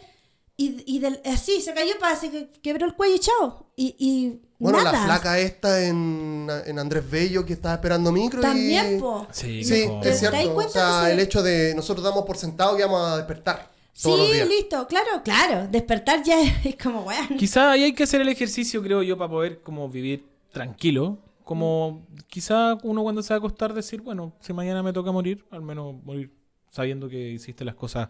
y, 0.57 0.83
y 0.85 0.99
del- 0.99 1.21
así, 1.25 1.61
se 1.61 1.73
cayó 1.73 1.97
para 1.99 2.15
se 2.15 2.29
que- 2.29 2.49
quebró 2.61 2.85
el 2.85 2.95
cuello 2.95 3.15
y 3.15 3.19
chao. 3.19 3.71
Y, 3.75 3.95
y 3.97 4.41
Bueno, 4.61 4.77
nada. 4.83 4.91
la 4.91 5.03
flaca 5.05 5.39
esta 5.39 5.83
en, 5.85 6.47
en 6.65 6.79
Andrés 6.79 7.09
Bello 7.09 7.45
que 7.45 7.53
estaba 7.53 7.75
esperando 7.75 8.11
micro 8.11 8.41
También, 8.41 8.97
y... 8.97 8.99
po. 8.99 9.27
Sí, 9.31 9.63
Sí, 9.63 9.85
mejor. 9.87 10.01
¿Te 10.01 10.09
es 10.11 10.19
cierto. 10.19 10.55
O 10.55 10.69
sea, 10.69 11.11
el 11.11 11.19
hecho 11.19 11.41
de 11.43 11.73
nosotros 11.75 12.03
damos 12.03 12.25
por 12.25 12.37
sentado 12.37 12.75
que 12.77 12.83
vamos 12.83 13.01
a 13.07 13.17
despertar 13.17 13.69
todos 14.01 14.19
los 14.19 14.27
Sí, 14.27 14.33
días. 14.33 14.47
listo, 14.47 14.87
claro, 14.87 15.21
claro. 15.23 15.67
Despertar 15.69 16.23
ya 16.23 16.41
es 16.63 16.75
como, 16.81 17.01
weón. 17.01 17.37
Quizá 17.37 17.71
ahí 17.71 17.83
hay 17.83 17.93
que 17.93 18.03
hacer 18.03 18.21
el 18.21 18.29
ejercicio, 18.29 18.81
creo 18.81 19.03
yo, 19.03 19.17
para 19.17 19.29
poder 19.29 19.61
como 19.61 19.89
vivir 19.89 20.25
tranquilo, 20.51 21.17
Como 21.43 22.05
quizá 22.27 22.77
uno 22.83 23.03
cuando 23.03 23.21
se 23.23 23.33
va 23.33 23.35
a 23.35 23.39
acostar 23.39 23.73
decir, 23.73 24.01
bueno, 24.01 24.33
si 24.39 24.53
mañana 24.53 24.81
me 24.83 24.93
toca 24.93 25.11
morir, 25.11 25.43
al 25.51 25.61
menos 25.61 25.95
morir 26.03 26.31
sabiendo 26.69 27.09
que 27.09 27.31
hiciste 27.31 27.65
las 27.65 27.75
cosas 27.75 28.09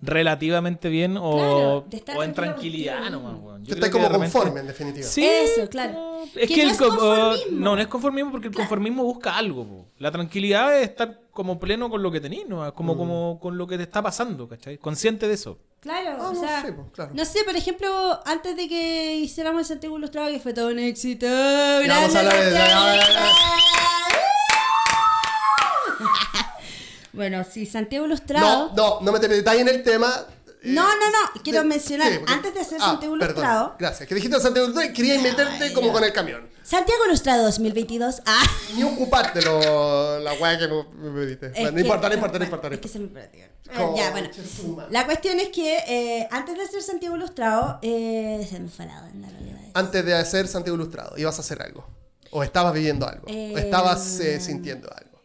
relativamente 0.00 0.88
bien 0.88 1.16
o, 1.20 1.84
Claro, 2.04 2.20
o 2.20 2.22
en 2.22 2.32
tranquilidad 2.34 3.10
nomás, 3.10 3.34
weón. 3.40 3.64
Yo 3.64 3.74
estás 3.74 3.88
que 3.88 3.92
como 3.92 4.08
repente- 4.08 4.32
conforme, 4.32 4.60
en 4.60 4.66
definitiva. 4.68 5.06
Sí, 5.06 5.26
Eso, 5.26 5.68
claro. 5.68 6.18
Que 6.34 6.42
Es 6.44 6.48
que, 6.48 6.56
no 6.58 6.62
el 6.62 6.68
es 6.70 6.78
co- 6.78 6.88
conformismo. 6.88 7.58
no, 7.60 7.76
no 7.76 7.82
es 7.82 7.88
conformismo 7.88 8.30
porque 8.30 8.48
el 8.48 8.54
conformismo 8.54 9.02
busca 9.04 9.36
algo. 9.36 9.64
po. 9.66 9.86
La 9.98 10.10
tranquilidad 10.12 10.76
es 10.80 10.88
estar 10.88 11.20
como 11.32 11.58
pleno 11.58 11.88
con 11.90 12.02
lo 12.02 12.10
que 12.12 12.20
tenés, 12.20 12.46
¿no? 12.48 12.72
como, 12.74 12.94
Mm. 12.94 12.98
como 12.98 13.38
con 13.40 13.58
lo 13.58 13.66
que 13.66 13.76
te 13.76 13.82
está 13.84 14.02
pasando, 14.02 14.48
¿cachai? 14.48 14.78
Consciente 14.78 15.26
de 15.28 15.34
eso. 15.34 15.58
Claro, 15.80 16.16
Ah, 16.20 16.28
o 16.28 16.32
no 16.32 16.40
sea, 16.40 16.62
sé, 16.62 16.72
pues, 16.72 16.90
claro. 16.92 17.10
no 17.14 17.24
sé, 17.24 17.44
por 17.44 17.54
ejemplo, 17.56 18.20
antes 18.26 18.56
de 18.56 18.68
que 18.68 19.16
hiciéramos 19.16 19.60
el 19.60 19.66
Santiago 19.66 19.96
Ilustrado, 19.98 20.28
que 20.30 20.40
fue 20.40 20.52
todo 20.52 20.68
un 20.68 20.78
éxito. 20.80 21.26
vamos 21.26 22.14
a 22.14 22.18
hablar 22.20 22.36
de- 22.36 22.50
Santiago. 22.56 23.28
Bueno, 27.18 27.44
sí, 27.44 27.66
Santiago 27.66 28.06
Ilustrado. 28.06 28.70
No, 28.74 28.74
no, 28.76 29.00
no 29.02 29.12
me 29.12 29.18
te 29.18 29.28
metáis 29.28 29.60
en 29.60 29.68
el 29.68 29.82
tema. 29.82 30.14
eh, 30.46 30.54
No, 30.72 30.82
no, 30.84 31.10
no, 31.10 31.42
quiero 31.42 31.64
mencionar, 31.64 32.16
porque- 32.18 32.32
antes 32.32 32.54
de 32.54 32.60
hacer 32.60 32.78
Ah, 32.80 32.86
Santiago 32.90 33.14
perdón, 33.18 33.36
Ilustrado. 33.36 33.76
Gracias, 33.78 34.08
que 34.08 34.14
dijiste 34.14 34.40
Santiago 34.40 34.66
Ilustrado 34.68 34.90
y 34.90 34.94
querías 34.94 35.20
meterte 35.22 35.72
como 35.72 35.92
con 35.92 36.04
el 36.04 36.12
camión. 36.12 36.48
Santiago 36.62 37.06
Ilustrado 37.06 37.42
2022. 37.44 38.22
Ah, 38.24 38.42
Ni 38.76 38.84
ocuparte 38.84 39.42
lo, 39.42 40.18
la 40.20 40.32
weá 40.34 40.56
que 40.58 40.68
me, 40.68 40.84
me 41.10 41.20
pediste. 41.22 41.48
Bueno, 41.50 41.70
no 41.72 41.80
importa, 41.80 42.08
no 42.08 42.14
importa, 42.14 42.38
no 42.38 42.44
importa. 42.44 42.68
Es 42.68 42.78
que 42.80 42.88
se 42.88 42.98
me 43.00 43.08
perdió. 43.08 43.44
Eh, 43.44 43.92
ya, 43.96 44.10
bueno. 44.12 44.30
La 44.90 45.04
cuestión 45.06 45.40
es 45.40 45.48
que 45.48 45.78
eh, 45.88 46.28
antes 46.30 46.56
de 46.56 46.62
hacer 46.62 46.82
Santiago 46.82 47.16
Ilustrado, 47.16 47.78
eh, 47.82 48.46
se 48.48 48.60
me 48.60 48.68
fue 48.68 48.86
la 48.86 49.00
onda. 49.02 49.28
Antes 49.74 50.04
de 50.04 50.14
hacer 50.14 50.46
Santiago 50.46 50.76
Ilustrado, 50.76 51.18
ibas 51.18 51.36
a 51.38 51.40
hacer 51.40 51.60
algo. 51.62 51.84
O 52.30 52.42
estabas 52.42 52.72
viviendo 52.74 53.08
algo. 53.08 53.24
Eh, 53.28 53.52
O 53.54 53.58
estabas 53.58 54.20
eh, 54.20 54.38
sintiendo 54.40 54.88
algo. 54.94 55.18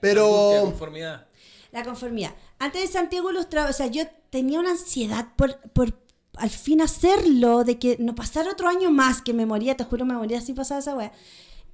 Pero. 0.00 0.60
conformidad. 0.64 1.26
La 1.72 1.82
conformidad. 1.84 2.34
Antes 2.58 2.82
de 2.82 2.88
Santiago 2.88 3.30
Ilustrado, 3.30 3.70
o 3.70 3.72
sea, 3.72 3.86
yo 3.86 4.04
tenía 4.30 4.60
una 4.60 4.70
ansiedad 4.72 5.28
por, 5.36 5.58
por 5.72 6.00
al 6.36 6.50
fin 6.50 6.80
hacerlo, 6.80 7.64
de 7.64 7.78
que 7.78 7.96
no 7.98 8.14
pasara 8.14 8.50
otro 8.52 8.68
año 8.68 8.90
más, 8.90 9.20
que 9.22 9.32
me 9.32 9.46
moría, 9.46 9.76
te 9.76 9.84
juro, 9.84 10.04
me 10.04 10.14
moría 10.14 10.40
si 10.40 10.52
pasaba 10.52 10.80
esa 10.80 10.94
wea. 10.96 11.12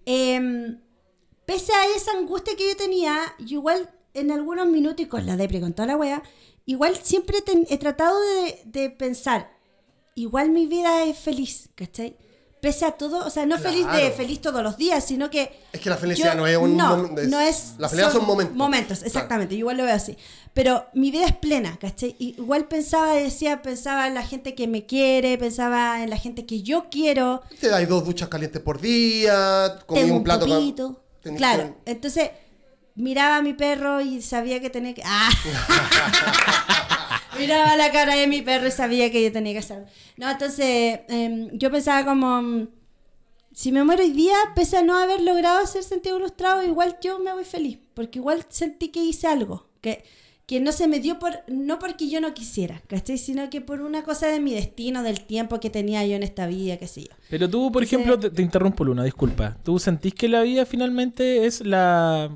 Em, 0.06 0.80
pese 1.46 1.72
a 1.72 1.96
esa 1.96 2.12
angustia 2.12 2.56
que 2.56 2.68
yo 2.68 2.76
tenía, 2.76 3.20
yo 3.40 3.58
igual 3.58 3.90
en 4.14 4.30
algunos 4.30 4.66
minutos, 4.66 5.00
y 5.00 5.06
con 5.06 5.26
la 5.26 5.36
depre, 5.36 5.60
con 5.60 5.74
toda 5.74 5.86
la 5.86 5.96
wea, 5.96 6.22
igual 6.64 6.96
siempre 7.02 7.40
ten- 7.42 7.66
he 7.68 7.78
tratado 7.78 8.18
de, 8.20 8.62
de 8.64 8.90
pensar, 8.90 9.50
igual 10.14 10.50
mi 10.50 10.66
vida 10.66 11.04
es 11.04 11.18
feliz, 11.18 11.70
¿cachai? 11.74 12.16
Pese 12.60 12.84
a 12.86 12.90
todo, 12.92 13.24
o 13.24 13.30
sea, 13.30 13.46
no 13.46 13.56
feliz 13.56 13.86
de 13.92 14.10
feliz 14.10 14.40
todos 14.40 14.62
los 14.64 14.76
días, 14.76 15.04
sino 15.04 15.30
que... 15.30 15.60
Es 15.72 15.80
que 15.80 15.88
la 15.90 15.96
felicidad 15.96 16.32
yo- 16.32 16.38
no 16.38 16.46
es 16.48 16.56
un 16.56 16.76
No, 16.76 17.06
es- 17.16 17.28
no 17.28 17.38
es... 17.40 17.74
la 17.78 17.88
felicidad 17.88 18.12
son 18.12 18.26
momentos. 18.26 18.56
Momentos, 18.56 19.02
exactamente, 19.04 19.54
yo 19.54 19.60
igual 19.60 19.76
lo 19.76 19.84
veo 19.84 19.94
así. 19.94 20.16
Pero 20.54 20.86
mi 20.92 21.12
vida 21.12 21.26
es 21.26 21.36
plena, 21.36 21.78
¿cachai? 21.80 22.16
Igual 22.18 22.66
pensaba, 22.66 23.12
decía, 23.14 23.62
pensaba 23.62 24.08
en 24.08 24.14
la 24.14 24.24
gente 24.24 24.56
que 24.56 24.66
me 24.66 24.86
quiere, 24.86 25.38
pensaba 25.38 26.02
en 26.02 26.10
la 26.10 26.16
gente 26.16 26.46
que 26.46 26.62
yo 26.62 26.86
quiero, 26.90 27.42
Te 27.60 27.68
dais 27.68 27.88
dos 27.88 28.04
duchas 28.04 28.28
calientes 28.28 28.60
por 28.60 28.80
día, 28.80 29.78
comí 29.86 30.02
un 30.02 30.10
un 30.12 30.24
plato 30.24 30.46
Claro, 31.36 31.76
que- 31.84 31.92
entonces 31.92 32.30
miraba 32.96 33.36
a 33.36 33.42
mi 33.42 33.52
perro 33.54 34.00
y 34.00 34.20
sabía 34.20 34.60
que 34.60 34.68
tenía 34.70 34.94
que... 34.94 35.02
¡Ah! 35.04 35.30
miraba 37.38 37.76
la 37.76 37.90
cara 37.92 38.14
de 38.16 38.26
mi 38.26 38.42
perro 38.42 38.66
y 38.68 38.70
sabía 38.70 39.10
que 39.10 39.22
yo 39.22 39.32
tenía 39.32 39.52
que 39.52 39.58
hacerlo. 39.60 39.86
No, 40.16 40.30
entonces 40.30 41.00
em, 41.08 41.48
yo 41.52 41.70
pensaba 41.70 42.04
como... 42.04 42.42
mm, 42.42 42.68
Si 43.52 43.72
me 43.72 43.82
muero 43.82 44.02
hoy 44.02 44.12
día, 44.12 44.36
pese 44.54 44.76
a 44.78 44.82
no 44.82 44.96
haber 44.98 45.20
logrado 45.20 45.58
hacer 45.58 45.82
sentido 45.82 46.18
ilustrado, 46.18 46.62
igual 46.62 46.96
yo 47.02 47.18
me 47.18 47.32
voy 47.32 47.44
feliz. 47.44 47.78
Porque 47.94 48.18
igual 48.20 48.44
sentí 48.48 48.88
que 48.88 49.02
hice 49.02 49.26
algo. 49.26 49.66
Que, 49.80 50.04
que 50.46 50.60
no 50.60 50.70
se 50.72 50.86
me 50.86 51.00
dio 51.00 51.18
por... 51.18 51.32
No 51.48 51.78
porque 51.78 52.08
yo 52.08 52.20
no 52.20 52.32
quisiera, 52.34 52.80
¿cachai? 52.86 53.18
Sino 53.18 53.50
que 53.50 53.60
por 53.60 53.80
una 53.80 54.02
cosa 54.04 54.28
de 54.28 54.38
mi 54.40 54.54
destino, 54.54 55.02
del 55.02 55.20
tiempo 55.22 55.58
que 55.60 55.70
tenía 55.70 56.06
yo 56.06 56.14
en 56.14 56.22
esta 56.22 56.46
vida, 56.46 56.76
qué 56.76 56.86
sé 56.86 57.02
yo. 57.02 57.10
Pero 57.28 57.50
tú, 57.50 57.70
por 57.72 57.82
ejemplo, 57.82 58.18
te, 58.18 58.30
te 58.30 58.42
interrumpo, 58.42 58.84
Luna, 58.84 59.02
disculpa. 59.04 59.56
¿Tú 59.64 59.78
sentís 59.80 60.14
que 60.14 60.28
la 60.28 60.42
vida 60.42 60.64
finalmente 60.64 61.44
es 61.46 61.60
la... 61.66 62.30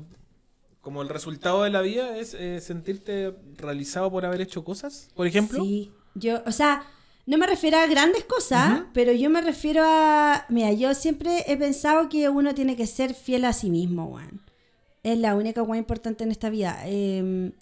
Como 0.83 1.01
el 1.01 1.07
resultado 1.07 1.63
de 1.63 1.69
la 1.69 1.81
vida 1.81 2.17
es 2.17 2.33
eh, 2.33 2.59
sentirte 2.59 3.33
realizado 3.55 4.11
por 4.11 4.25
haber 4.25 4.41
hecho 4.41 4.65
cosas, 4.65 5.09
por 5.15 5.25
ejemplo? 5.25 5.63
Sí, 5.63 5.93
yo, 6.13 6.43
o 6.45 6.51
sea, 6.51 6.85
no 7.25 7.37
me 7.37 7.47
refiero 7.47 7.77
a 7.77 7.87
grandes 7.87 8.25
cosas, 8.25 8.83
pero 8.93 9.13
yo 9.13 9.29
me 9.29 9.39
refiero 9.39 9.81
a, 9.85 10.45
mira, 10.49 10.73
yo 10.73 10.93
siempre 10.93 11.45
he 11.47 11.55
pensado 11.55 12.09
que 12.09 12.27
uno 12.27 12.53
tiene 12.53 12.75
que 12.75 12.85
ser 12.85 13.13
fiel 13.13 13.45
a 13.45 13.53
sí 13.53 13.69
mismo, 13.69 14.07
weón. 14.07 14.41
Es 15.03 15.17
la 15.17 15.35
única 15.35 15.63
weón 15.63 15.77
importante 15.77 16.25
en 16.25 16.31
esta 16.31 16.49
vida. 16.49 16.77
Eh, 16.85 17.53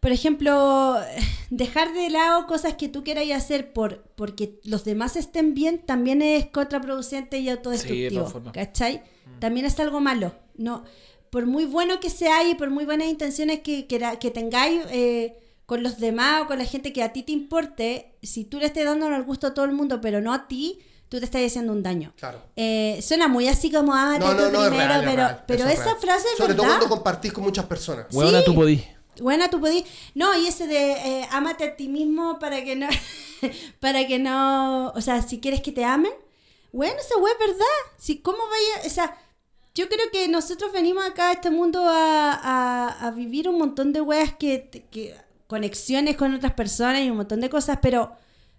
por 0.00 0.10
ejemplo, 0.10 0.96
dejar 1.50 1.92
de 1.92 2.08
lado 2.08 2.46
cosas 2.46 2.76
que 2.76 2.88
tú 2.88 3.04
quieras 3.04 3.30
hacer 3.32 3.74
por 3.74 4.02
porque 4.16 4.60
los 4.64 4.82
demás 4.84 5.16
estén 5.16 5.52
bien 5.52 5.78
también 5.78 6.22
es 6.22 6.46
contraproducente 6.46 7.38
y 7.38 7.50
autodestructivo. 7.50 8.26
formas. 8.26 8.54
¿Cachai? 8.54 9.02
También 9.40 9.66
es 9.66 9.78
algo 9.78 10.00
malo. 10.00 10.34
No, 10.56 10.84
por 11.30 11.46
muy 11.46 11.64
bueno 11.64 12.00
que 12.00 12.10
sea 12.10 12.48
y 12.48 12.54
por 12.54 12.70
muy 12.70 12.84
buenas 12.84 13.08
intenciones 13.08 13.60
que, 13.60 13.86
que, 13.86 14.18
que 14.20 14.30
tengáis 14.30 14.82
eh, 14.90 15.38
con 15.66 15.82
los 15.82 15.98
demás 15.98 16.42
o 16.42 16.46
con 16.46 16.58
la 16.58 16.64
gente 16.64 16.92
que 16.92 17.02
a 17.02 17.12
ti 17.12 17.22
te 17.22 17.32
importe, 17.32 18.14
si 18.22 18.44
tú 18.44 18.58
le 18.58 18.66
estés 18.66 18.84
dando 18.84 19.06
el 19.08 19.22
gusto 19.24 19.48
a 19.48 19.54
todo 19.54 19.64
el 19.64 19.72
mundo, 19.72 20.00
pero 20.00 20.20
no 20.20 20.32
a 20.32 20.48
ti, 20.48 20.78
tú 21.08 21.18
te 21.18 21.24
estás 21.26 21.42
haciendo 21.44 21.72
un 21.72 21.82
daño. 21.82 22.12
Claro. 22.16 22.40
Eh, 22.56 23.00
suena 23.02 23.28
muy 23.28 23.48
así 23.48 23.70
como, 23.70 23.94
ah, 23.94 24.16
No, 24.18 24.32
no, 24.34 24.46
tú 24.46 24.52
no, 24.52 24.62
es 24.64 24.68
primero, 24.70 24.88
real, 24.88 25.00
es 25.04 25.10
pero, 25.10 25.16
real, 25.16 25.44
pero 25.46 25.64
esa 25.68 25.84
real. 25.84 25.96
frase 26.00 26.26
es 26.32 26.38
Sobre 26.38 26.54
todo 26.54 26.62
verdad. 26.64 26.78
cuando 26.78 26.94
compartís 26.96 27.32
con 27.32 27.44
muchas 27.44 27.66
personas. 27.66 28.06
Weona, 28.12 28.38
Sí. 28.40 28.44
tú 28.46 28.54
podís. 28.54 28.82
Buena, 29.20 29.50
tú 29.50 29.60
podís. 29.60 29.84
No, 30.14 30.38
y 30.38 30.46
ese 30.46 30.66
de 30.68 30.92
eh, 30.92 31.28
ámate 31.32 31.64
a 31.64 31.76
ti 31.76 31.88
mismo 31.88 32.38
para 32.38 32.62
que 32.62 32.76
no. 32.76 32.86
para 33.80 34.06
que 34.06 34.18
no. 34.20 34.90
O 34.94 35.00
sea, 35.00 35.22
si 35.22 35.40
quieres 35.40 35.60
que 35.60 35.72
te 35.72 35.84
amen. 35.84 36.12
Bueno, 36.72 36.94
esa 37.00 37.16
wea 37.18 37.32
es 37.32 37.38
verdad. 37.38 37.64
Si, 37.98 38.18
¿Cómo 38.18 38.38
vaya? 38.38 38.86
O 38.86 38.90
sea, 38.90 39.16
yo 39.78 39.88
creo 39.88 40.06
que 40.12 40.28
nosotros 40.28 40.72
venimos 40.72 41.04
acá 41.06 41.30
a 41.30 41.32
este 41.32 41.50
mundo 41.50 41.80
a, 41.88 42.32
a- 42.32 43.06
a 43.06 43.10
vivir 43.12 43.48
un 43.48 43.58
montón 43.58 43.92
de 43.92 44.00
weas 44.00 44.32
que, 44.34 44.68
que. 44.90 45.14
conexiones 45.46 46.16
con 46.16 46.34
otras 46.34 46.52
personas 46.54 47.00
y 47.02 47.10
un 47.10 47.16
montón 47.16 47.40
de 47.40 47.48
cosas, 47.48 47.78
pero. 47.80 48.12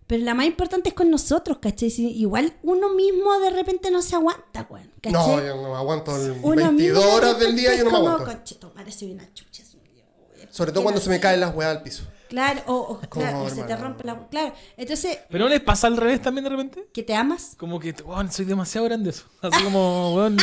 Pero 0.08 0.23
la 0.25 0.34
más 0.34 0.47
importante 0.47 0.89
es 0.89 0.95
con 0.95 1.12
nosotros, 1.12 1.60
¿cachai? 1.60 1.91
Si 1.91 2.08
igual 2.19 2.51
uno 2.63 2.89
mismo 2.95 3.38
de 3.41 3.51
repente 3.51 3.91
no 3.91 4.01
se 4.01 4.15
aguanta, 4.15 4.65
weón. 4.67 4.91
No, 5.12 5.39
yo 5.39 5.55
no 5.55 5.69
me 5.69 5.75
aguanto 5.75 6.15
el 6.15 6.32
Uno 6.41 6.55
22 6.55 6.71
mismo 6.73 6.99
de 6.99 7.05
horas 7.15 7.39
del 7.39 7.55
día, 7.55 7.75
yo 7.75 7.84
no 7.84 7.91
me 7.91 7.97
como, 7.97 8.10
aguanto. 8.10 8.32
"Conchetumare, 8.34 8.91
soy 8.91 9.12
una 9.12 9.32
chucha, 9.36 9.63
soy 9.63 9.82
yo". 9.95 10.43
Sobre 10.49 10.71
todo 10.71 10.82
¿Qué 10.82 10.86
cuando 10.86 10.99
no 10.99 11.03
se 11.03 11.10
me 11.12 11.19
caen 11.19 11.39
las 11.41 11.53
weas 11.55 11.69
al 11.77 11.84
piso. 11.84 12.05
Claro, 12.29 12.61
o, 12.67 12.73
o, 12.75 12.87
Como, 13.09 13.25
claro, 13.25 13.41
o 13.43 13.49
se 13.49 13.63
te 13.63 13.75
rompe 13.75 14.03
la... 14.05 14.27
Claro, 14.29 14.53
entonces, 14.77 15.17
¿Pero 15.29 15.45
no 15.45 15.49
les 15.49 15.61
pasa 15.61 15.87
al 15.87 15.97
revés 15.97 16.21
también 16.21 16.43
de 16.43 16.49
repente? 16.51 16.87
¿que 16.93 17.01
te 17.01 17.15
amas? 17.15 17.55
Como 17.57 17.79
que, 17.79 17.91
weón, 18.05 18.31
soy 18.31 18.45
demasiado 18.45 18.85
grande 18.85 19.09
eso. 19.09 19.25
Así 19.41 19.63
como, 19.63 20.15
weón. 20.15 20.37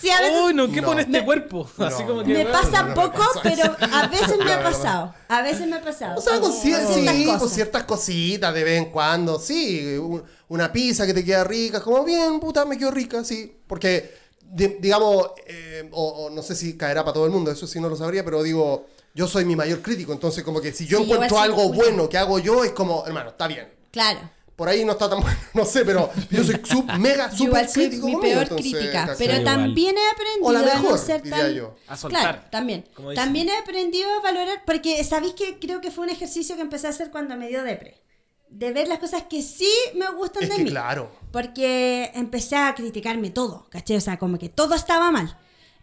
Sí, 0.00 0.08
a 0.10 0.20
veces- 0.20 0.40
Uy, 0.44 0.54
no, 0.54 0.70
¿qué 0.70 0.80
No. 0.80 0.86
pone 0.88 1.02
este 1.02 1.24
cuerpo? 1.24 1.68
Así 1.78 2.02
No, 2.02 2.08
como 2.08 2.22
que. 2.22 2.28
Me 2.32 2.44
weón, 2.44 2.52
pasa 2.52 2.82
no 2.84 2.94
poco, 2.94 3.22
pero 3.42 3.76
a 3.92 4.06
veces 4.06 4.38
me 4.44 4.52
ha 4.52 4.62
pasado. 4.62 5.14
A 5.28 5.42
veces 5.42 5.66
me 5.66 5.76
ha 5.76 5.80
pasado. 5.82 6.18
O 6.18 6.22
sea, 6.22 6.38
con 6.40 6.52
cier- 6.52 6.86
Ciertas 6.86 7.14
sí, 7.16 7.24
cosas. 7.24 7.40
con 7.40 7.50
ciertas 7.50 7.82
cositas 7.84 8.54
de 8.54 8.64
vez 8.64 8.78
en 8.78 8.90
cuando. 8.92 9.38
Sí, 9.40 9.96
un- 9.98 10.22
una 10.48 10.72
pizza 10.72 11.06
que 11.06 11.14
te 11.14 11.24
queda 11.24 11.42
rica. 11.44 11.80
Como 11.82 12.04
bien, 12.04 12.38
puta, 12.40 12.64
me 12.64 12.78
quedó 12.78 12.90
rica, 12.92 13.24
sí. 13.24 13.56
Porque, 13.66 14.12
di- 14.42 14.76
digamos, 14.80 15.28
eh, 15.46 15.88
o, 15.92 16.08
o 16.26 16.30
no 16.30 16.42
sé 16.42 16.54
si 16.54 16.76
caerá 16.76 17.02
para 17.02 17.14
todo 17.14 17.26
el 17.26 17.32
mundo, 17.32 17.50
eso 17.50 17.66
sí 17.66 17.80
no 17.80 17.88
lo 17.88 17.96
sabría, 17.96 18.24
pero 18.24 18.42
digo, 18.42 18.86
yo 19.14 19.26
soy 19.28 19.44
mi 19.44 19.56
mayor 19.56 19.80
crítico. 19.82 20.12
Entonces, 20.12 20.42
como 20.44 20.60
que 20.60 20.72
si 20.72 20.86
yo 20.86 20.98
Sí, 20.98 21.04
encuentro 21.04 21.38
algo 21.38 21.72
bueno 21.72 22.08
que 22.08 22.18
hago 22.18 22.38
yo, 22.38 22.64
es 22.64 22.72
como, 22.72 23.04
hermano, 23.06 23.30
está 23.30 23.46
bien. 23.46 23.68
Claro. 23.90 24.20
Por 24.56 24.68
ahí 24.68 24.84
no 24.84 24.92
está 24.92 25.08
tan 25.08 25.20
bueno, 25.22 25.36
no 25.54 25.64
sé, 25.64 25.84
pero 25.84 26.10
yo 26.30 26.44
soy 26.44 26.60
sub, 26.62 26.84
mega, 26.98 27.30
super 27.30 27.46
igual 27.48 27.68
soy 27.68 27.88
crítico 27.88 28.06
mi 28.06 28.12
conmigo, 28.14 28.32
peor 28.34 28.42
entonces, 28.44 28.72
crítica, 28.72 29.14
pero 29.18 29.32
Igual. 29.32 29.44
también 29.44 29.96
he 29.96 30.10
aprendido 30.10 30.46
O 30.46 30.52
la 30.52 30.58
a 30.60 30.62
no 30.62 30.82
mejor, 30.82 30.98
ser 30.98 31.22
diría 31.22 31.38
tan... 31.38 31.54
yo. 31.54 31.74
A 31.88 31.96
soltar, 31.96 32.20
Claro, 32.22 32.42
también. 32.50 32.84
También 33.14 33.48
he 33.48 33.56
aprendido 33.56 34.08
a 34.10 34.20
valorar, 34.20 34.62
porque 34.66 35.02
sabéis 35.04 35.32
que 35.34 35.58
creo 35.58 35.80
que 35.80 35.90
fue 35.90 36.04
un 36.04 36.10
ejercicio 36.10 36.54
que 36.56 36.62
empecé 36.62 36.86
a 36.86 36.90
hacer 36.90 37.10
cuando 37.10 37.36
me 37.36 37.48
dio 37.48 37.62
depre. 37.64 38.02
De 38.50 38.70
ver 38.72 38.86
las 38.86 38.98
cosas 38.98 39.22
que 39.28 39.42
sí 39.42 39.70
me 39.94 40.08
gustan 40.10 40.42
Es 40.44 40.50
de 40.50 40.56
que 40.56 40.64
mí. 40.64 40.70
claro. 40.70 41.10
Porque 41.32 42.10
empecé 42.14 42.56
a 42.56 42.74
criticarme 42.74 43.30
todo, 43.30 43.66
¿cachai? 43.70 43.96
O 43.96 44.00
sea, 44.02 44.18
como 44.18 44.38
que 44.38 44.50
todo 44.50 44.74
estaba 44.74 45.10
mal. 45.10 45.38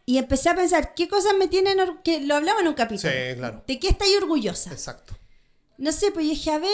Y 0.10 0.18
empecé 0.18 0.50
a 0.50 0.56
pensar, 0.56 0.96
¿qué 0.96 1.08
cosas 1.08 1.34
me 1.38 1.48
tienen... 1.48 1.78
que 2.04 2.22
Lo 2.22 2.34
hablaba 2.34 2.62
en 2.62 2.68
un 2.68 2.74
capítulo. 2.74 3.14
Sí, 3.14 3.36
claro. 3.36 3.64
¿De 3.68 3.78
qué 3.78 3.90
estoy 3.90 4.16
orgullosa? 4.16 4.72
Exacto. 4.72 5.14
No 5.78 5.92
sé, 5.92 6.10
pues 6.10 6.26
yo 6.26 6.32
dije, 6.32 6.50
a 6.50 6.58
ver... 6.58 6.72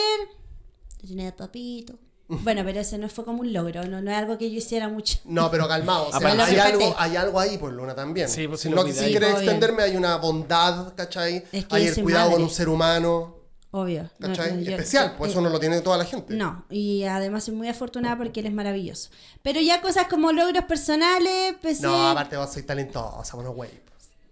Tenía 1.06 1.36
papito. 1.36 1.98
Bueno, 2.28 2.62
pero 2.64 2.80
ese 2.80 2.96
no 2.96 3.10
fue 3.10 3.26
como 3.26 3.42
un 3.42 3.52
logro, 3.52 3.84
no, 3.84 4.00
no 4.00 4.10
es 4.10 4.16
algo 4.16 4.38
que 4.38 4.50
yo 4.50 4.56
hiciera 4.56 4.88
mucho. 4.88 5.18
No, 5.26 5.50
pero 5.50 5.68
calmado. 5.68 6.08
O 6.08 6.18
sea, 6.18 6.46
hay, 6.46 6.56
algo, 6.56 6.94
hay 6.96 7.16
algo 7.16 7.38
ahí, 7.38 7.58
pues 7.58 7.74
Luna 7.74 7.94
también. 7.94 8.30
Sí, 8.30 8.48
pues, 8.48 8.62
si 8.62 8.70
no 8.70 8.76
lo 8.76 8.88
si 8.90 9.04
quieres 9.04 9.34
extenderme, 9.34 9.82
hay 9.82 9.96
una 9.96 10.16
bondad, 10.16 10.94
¿cachai? 10.94 11.44
Es 11.52 11.66
que 11.66 11.76
hay 11.76 11.88
el 11.88 12.02
cuidado 12.02 12.30
con 12.30 12.40
madre. 12.40 12.44
un 12.44 12.50
ser 12.50 12.70
humano. 12.70 13.36
Obvio. 13.72 14.08
¿Cachai? 14.20 14.52
no, 14.56 14.60
yo- 14.60 14.70
Especial, 14.72 15.14
pues 15.18 15.28
eh, 15.28 15.32
eso 15.32 15.40
no 15.42 15.50
lo 15.50 15.58
tiene 15.60 15.80
toda 15.80 15.98
la 15.98 16.04
gente. 16.04 16.34
No, 16.34 16.64
y 16.70 17.02
además 17.04 17.44
soy 17.44 17.54
muy 17.54 17.68
afortunada 17.68 18.16
porque 18.16 18.40
él 18.40 18.46
es 18.46 18.52
maravilloso. 18.52 19.10
Pero 19.42 19.60
ya 19.60 19.80
cosas 19.82 20.06
como 20.08 20.32
logros 20.32 20.64
personales, 20.64 21.54
pues 21.60 21.80
No, 21.80 22.08
aparte 22.10 22.36
vos 22.36 22.50
sois 22.52 22.64
talentosa, 22.64 23.36
bueno, 23.36 23.52
güey. 23.52 23.70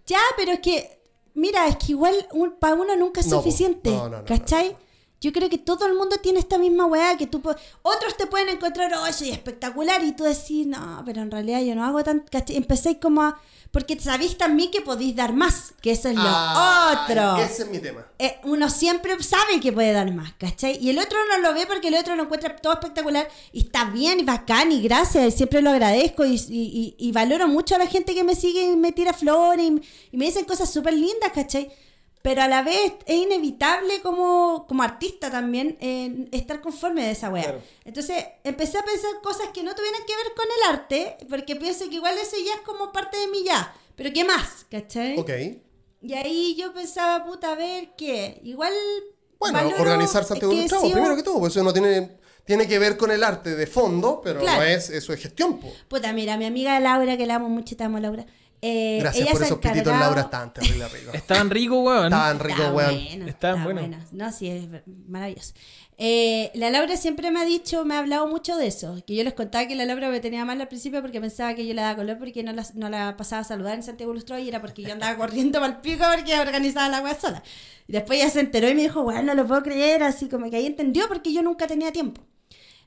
Ya, 0.07 0.19
pero 0.37 0.53
es 0.53 0.59
que, 0.59 0.99
mira, 1.35 1.67
es 1.67 1.75
que 1.77 1.91
igual 1.91 2.15
para 2.59 2.75
uno 2.75 2.95
nunca 2.95 3.21
es 3.21 3.27
No, 3.27 3.37
po. 3.37 3.43
suficiente. 3.43 3.91
No, 3.91 4.09
no, 4.09 4.17
no, 4.19 4.25
¿Cachai? 4.25 4.75
Yo 5.21 5.31
creo 5.31 5.49
que 5.49 5.57
todo 5.57 5.85
el 5.87 5.93
mundo 5.95 6.17
tiene 6.17 6.39
esta 6.39 6.57
misma 6.57 6.85
weá 6.85 7.17
que 7.17 7.25
tú 7.27 7.41
Otros 7.81 8.17
te 8.17 8.27
pueden 8.27 8.49
encontrar, 8.49 8.93
oh, 8.93 9.11
soy 9.13 9.29
espectacular, 9.31 10.03
y 10.03 10.11
tú 10.11 10.23
decís, 10.23 10.67
no, 10.67 11.01
pero 11.05 11.21
en 11.21 11.31
realidad 11.31 11.61
yo 11.63 11.73
no 11.75 11.83
hago 11.85 12.03
tan. 12.03 12.23
Empecéis 12.49 12.97
como 13.01 13.21
a. 13.23 13.39
Porque 13.71 13.99
sabéis 13.99 14.37
también 14.37 14.71
que 14.71 14.79
podéis 14.79 15.17
dar 15.17 15.33
más, 15.33 15.73
que 15.81 15.91
eso 15.91 16.07
es 16.07 16.15
lo 16.15 16.21
Ay, 16.25 16.95
otro. 16.95 17.35
Ese 17.43 17.63
es 17.63 17.69
mi 17.69 17.79
tema. 17.79 18.05
Eh, 18.19 18.37
uno 18.45 18.69
siempre 18.69 19.21
sabe 19.21 19.59
que 19.59 19.73
puede 19.73 19.91
dar 19.91 20.13
más, 20.13 20.31
¿cachai? 20.39 20.77
Y 20.81 20.91
el 20.91 20.97
otro 20.99 21.17
no 21.29 21.39
lo 21.39 21.53
ve 21.53 21.65
porque 21.67 21.89
el 21.89 21.95
otro 21.95 22.15
lo 22.15 22.23
encuentra 22.23 22.55
todo 22.55 22.71
espectacular 22.71 23.27
y 23.51 23.61
está 23.65 23.85
bien 23.85 24.21
y 24.21 24.23
bacán 24.23 24.71
y 24.71 24.81
gracias, 24.81 25.27
y 25.27 25.31
siempre 25.35 25.61
lo 25.61 25.71
agradezco 25.71 26.23
y, 26.23 26.35
y- 26.35 26.95
y- 26.97 27.07
y 27.09 27.11
valoro 27.11 27.49
mucho 27.49 27.75
a 27.75 27.79
la 27.79 27.87
gente 27.87 28.13
que 28.13 28.23
me 28.23 28.35
sigue 28.35 28.63
y 28.71 28.75
me 28.77 28.93
tira 28.93 29.11
flores 29.11 29.65
y, 29.65 29.81
y 30.13 30.17
me 30.17 30.25
dicen 30.25 30.45
cosas 30.45 30.71
súper 30.71 30.93
lindas, 30.93 31.31
¿cachai? 31.33 31.69
Pero 32.25 32.41
a 32.41 32.47
la 32.47 32.63
vez 32.63 32.93
es 33.05 33.17
inevitable 33.17 34.01
como, 34.01 34.65
como 34.67 34.81
artista 34.81 35.29
también 35.29 35.77
eh, 35.79 36.27
estar 36.31 36.59
conforme 36.59 37.03
de 37.05 37.11
esa 37.11 37.29
wea. 37.29 37.59
Entonces 37.83 38.25
empecé 38.43 38.79
a 38.79 38.83
pensar 38.83 39.11
cosas 39.21 39.49
que 39.53 39.61
no 39.61 39.75
tuvieran 39.75 40.01
que 40.07 40.15
ver 40.15 40.33
con 40.35 40.45
el 40.45 40.73
arte, 40.75 41.17
porque 41.29 41.55
pienso 41.55 41.87
que 41.87 41.97
igual 41.97 42.17
eso 42.17 42.35
ya 42.43 42.55
es 42.55 42.61
como 42.61 42.91
parte 42.91 43.15
de 43.15 43.27
mí 43.27 43.43
ya. 43.45 43.71
Pero 43.95 44.11
¿qué 44.11 44.23
más? 44.23 44.65
¿Cachai? 44.71 45.19
Ok. 45.19 45.29
Y 46.01 46.13
ahí 46.15 46.55
yo 46.55 46.73
pensaba, 46.73 47.23
puta, 47.23 47.51
a 47.51 47.55
ver 47.55 47.93
qué. 47.95 48.41
Igual. 48.43 48.73
Bueno, 49.37 49.59
valoro 49.59 49.83
organizarse 49.83 50.33
ante 50.33 50.47
un 50.47 50.67
chavo, 50.67 50.91
primero 50.91 51.15
que 51.15 51.21
todo, 51.21 51.37
pues 51.37 51.53
eso 51.55 51.63
no 51.63 51.73
tiene, 51.73 52.17
tiene 52.43 52.67
que 52.67 52.79
ver 52.79 52.97
con 52.97 53.11
el 53.11 53.23
arte 53.23 53.55
de 53.55 53.67
fondo, 53.67 54.21
pero 54.23 54.39
Claro. 54.39 54.61
no 54.61 54.63
es, 54.63 54.89
eso 54.89 55.13
es 55.13 55.19
gestión, 55.21 55.59
po. 55.59 55.71
Puta, 55.87 56.11
mira, 56.11 56.37
mi 56.37 56.45
amiga 56.45 56.79
Laura, 56.79 57.17
que 57.17 57.27
la 57.27 57.35
amo 57.35 57.49
mucho, 57.49 57.77
te 57.77 57.83
amo, 57.83 57.99
Laura. 57.99 58.25
Eh, 58.67 58.97
Gracias 58.99 59.23
ella 59.23 59.31
por 59.33 59.43
esos 59.43 59.57
pititos, 59.59 59.79
encargado- 59.81 59.99
Laura, 60.05 60.21
estaban 60.21 60.53
terrible 60.53 60.87
ricos. 60.87 61.13
Estaban 61.15 61.49
ricos, 61.49 61.77
weón. 61.85 62.03
Estaban 62.05 62.39
ricos, 62.39 62.59
weón. 62.73 62.73
bueno, 63.05 63.27
Estaban 63.27 63.63
buenos. 63.63 63.81
bueno. 63.87 64.03
No, 64.11 64.31
sí, 64.31 64.47
es 64.49 64.67
maravilloso. 65.07 65.53
Eh, 65.97 66.51
la 66.55 66.69
Laura 66.71 66.97
siempre 66.97 67.31
me 67.31 67.39
ha 67.39 67.45
dicho, 67.45 67.85
me 67.85 67.95
ha 67.95 67.99
hablado 67.99 68.27
mucho 68.27 68.57
de 68.57 68.67
eso. 68.67 69.01
Que 69.07 69.15
yo 69.15 69.23
les 69.23 69.33
contaba 69.33 69.67
que 69.67 69.75
la 69.75 69.85
Laura 69.85 70.09
me 70.09 70.19
tenía 70.19 70.43
mal 70.43 70.59
al 70.59 70.67
principio 70.67 71.01
porque 71.01 71.21
pensaba 71.21 71.53
que 71.53 71.65
yo 71.65 71.73
le 71.73 71.81
daba 71.81 71.95
color 71.95 72.17
porque 72.17 72.43
no 72.43 72.51
la, 72.51 72.65
no 72.73 72.89
la 72.89 73.15
pasaba 73.15 73.41
a 73.41 73.45
saludar 73.45 73.75
en 73.75 73.83
Santiago 73.83 74.13
Lustro 74.13 74.37
y 74.39 74.47
era 74.49 74.59
porque 74.61 74.81
yo 74.81 74.91
andaba 74.91 75.15
corriendo 75.17 75.59
para 75.59 75.73
el 75.73 75.79
pico 75.79 76.03
porque 76.13 76.37
organizaba 76.39 76.89
la 76.89 77.01
wea 77.01 77.15
sola. 77.19 77.43
Y 77.87 77.93
después 77.93 78.19
ella 78.19 78.29
se 78.29 78.39
enteró 78.41 78.67
y 78.67 78.75
me 78.75 78.81
dijo, 78.81 79.03
bueno, 79.03 79.21
no 79.23 79.35
lo 79.35 79.47
puedo 79.47 79.61
creer, 79.63 80.03
así 80.03 80.27
como 80.27 80.49
que 80.49 80.57
ahí 80.57 80.65
entendió 80.65 81.07
porque 81.07 81.31
yo 81.31 81.41
nunca 81.43 81.67
tenía 81.67 81.91
tiempo. 81.93 82.21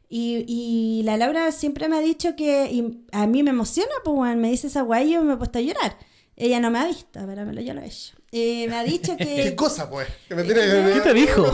Y, 0.08 0.44
y 0.48 1.02
la 1.04 1.16
Laura 1.16 1.52
siempre 1.52 1.88
me 1.88 1.96
ha 1.96 2.00
dicho 2.00 2.34
que 2.34 2.70
y 2.72 3.04
a 3.12 3.26
mí 3.26 3.42
me 3.42 3.50
emociona, 3.50 3.92
pues 4.04 4.16
bueno, 4.16 4.40
me 4.40 4.50
dice 4.50 4.68
esa 4.68 4.82
guay 4.82 5.08
y 5.08 5.12
yo 5.12 5.22
me 5.22 5.34
he 5.34 5.36
puesto 5.36 5.58
a 5.58 5.62
llorar. 5.62 5.98
Ella 6.36 6.60
no 6.60 6.70
me 6.70 6.78
ha 6.78 6.86
visto, 6.86 7.20
pero 7.26 7.44
me 7.44 7.52
lo 7.52 7.60
yo 7.60 7.74
lo 7.74 7.80
he 7.80 7.86
hecho. 7.86 8.14
Eh, 8.30 8.66
me 8.68 8.76
ha 8.76 8.84
dicho 8.84 9.16
que... 9.16 9.24
¿Qué 9.24 9.56
cosa, 9.56 9.90
pues? 9.90 10.06
Que 10.28 10.34
me 10.36 10.44
tiene 10.44 10.60
¿Qué 10.92 11.00
te 11.00 11.12
dijo? 11.12 11.44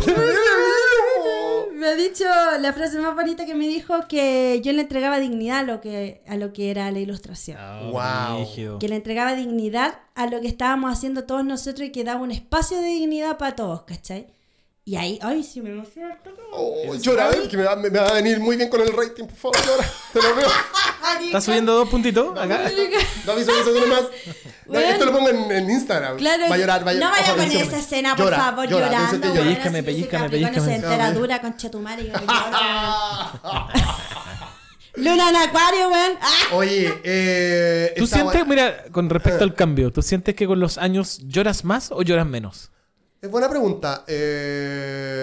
Me 1.75 1.87
ha 1.87 1.95
dicho 1.97 2.25
la 2.61 2.73
frase 2.73 2.99
más 2.99 3.15
bonita 3.15 3.45
que 3.45 3.55
me 3.55 3.67
dijo 3.67 4.07
que 4.09 4.61
yo 4.63 4.73
le 4.73 4.83
entregaba 4.83 5.21
dignidad 5.21 5.59
a 5.59 5.63
lo 5.65 5.81
que, 5.81 6.23
a 6.27 6.37
lo 6.37 6.53
que 6.53 6.71
era 6.71 6.91
la 6.91 6.99
ilustración. 6.99 7.59
Wow. 7.93 8.39
brígido. 8.39 8.79
Que 8.79 8.89
le 8.89 8.97
entregaba 8.97 9.35
dignidad 9.35 9.99
a 10.15 10.27
lo 10.27 10.41
que 10.41 10.49
estábamos 10.49 10.93
haciendo 10.93 11.25
todos 11.25 11.45
nosotros 11.45 11.89
y 11.89 11.93
que 11.93 12.05
daba 12.05 12.21
un 12.21 12.31
espacio 12.31 12.79
de 12.79 12.87
dignidad 12.87 13.37
para 13.39 13.55
todos, 13.57 13.83
¿cachai? 13.83 14.29
Y 14.87 14.97
ahí, 14.97 15.19
ay, 15.23 15.43
sí 15.43 15.63
me 15.63 15.71
emociona. 15.71 16.19
Oh, 16.53 16.95
llora, 16.97 17.31
eh, 17.31 17.49
que 17.49 17.57
me 17.57 17.63
va, 17.63 17.75
me 17.75 17.89
va 17.89 18.11
a 18.11 18.13
venir 18.13 18.39
muy 18.39 18.57
bien 18.57 18.69
con 18.69 18.83
el 18.83 18.93
rating, 18.93 19.25
por 19.25 19.35
favor, 19.37 19.57
llora. 19.67 19.91
Te 20.13 20.21
lo 20.23 20.35
veo. 20.37 20.47
¿Estás 21.25 21.45
subiendo 21.45 21.75
dos 21.75 21.89
puntitos 21.89 22.39
acá? 22.39 22.71
No 23.27 23.33
uno 23.35 23.87
más. 23.87 24.03
Bueno. 24.67 24.87
esto 24.87 25.05
lo 25.07 25.13
pongo 25.13 25.31
en, 25.31 25.51
en 25.53 25.71
Instagram. 25.71 26.19
Claro, 26.19 26.45
va 26.51 26.55
a 26.55 26.59
llorar, 26.59 26.87
va 26.87 26.91
a 26.91 26.95
llorar. 26.95 27.11
no 27.11 27.17
vaya 27.17 27.33
a 27.33 27.35
poner 27.35 27.63
esa 27.63 27.79
escena, 27.79 28.15
por 28.15 28.27
Llora, 28.27 28.37
favor, 28.37 28.69
llora, 28.69 28.87
llorando. 28.89 29.29
llora. 29.29 29.41
Pellízcame, 29.43 29.83
Capricornio 29.85 30.31
pellízcame. 30.31 30.67
se 30.67 30.75
entera 30.75 31.13
dura 31.13 31.41
con 31.41 31.57
Chetumare. 31.57 32.03
Luna 34.97 35.29
en 35.31 35.37
acuario, 35.37 35.89
weón. 35.89 36.13
¡Ah! 36.21 36.33
Oye, 36.53 37.01
eh. 37.05 37.95
¿Tú 37.97 38.07
sientes, 38.07 38.47
mira, 38.47 38.85
con 38.93 39.09
respecto 39.11 39.43
al 39.45 39.55
cambio, 39.55 39.91
¿tú 39.93 40.03
sientes 40.03 40.35
que 40.35 40.47
con 40.47 40.61
los 40.61 40.79
años 40.79 41.21
lloras 41.25 41.65
más 41.65 41.91
o 41.91 42.03
lloras 42.03 42.27
menos? 42.27 42.71
Es 43.25 43.31
buena 43.31 43.49
pregunta. 43.49 44.05
Eh, 44.07 45.23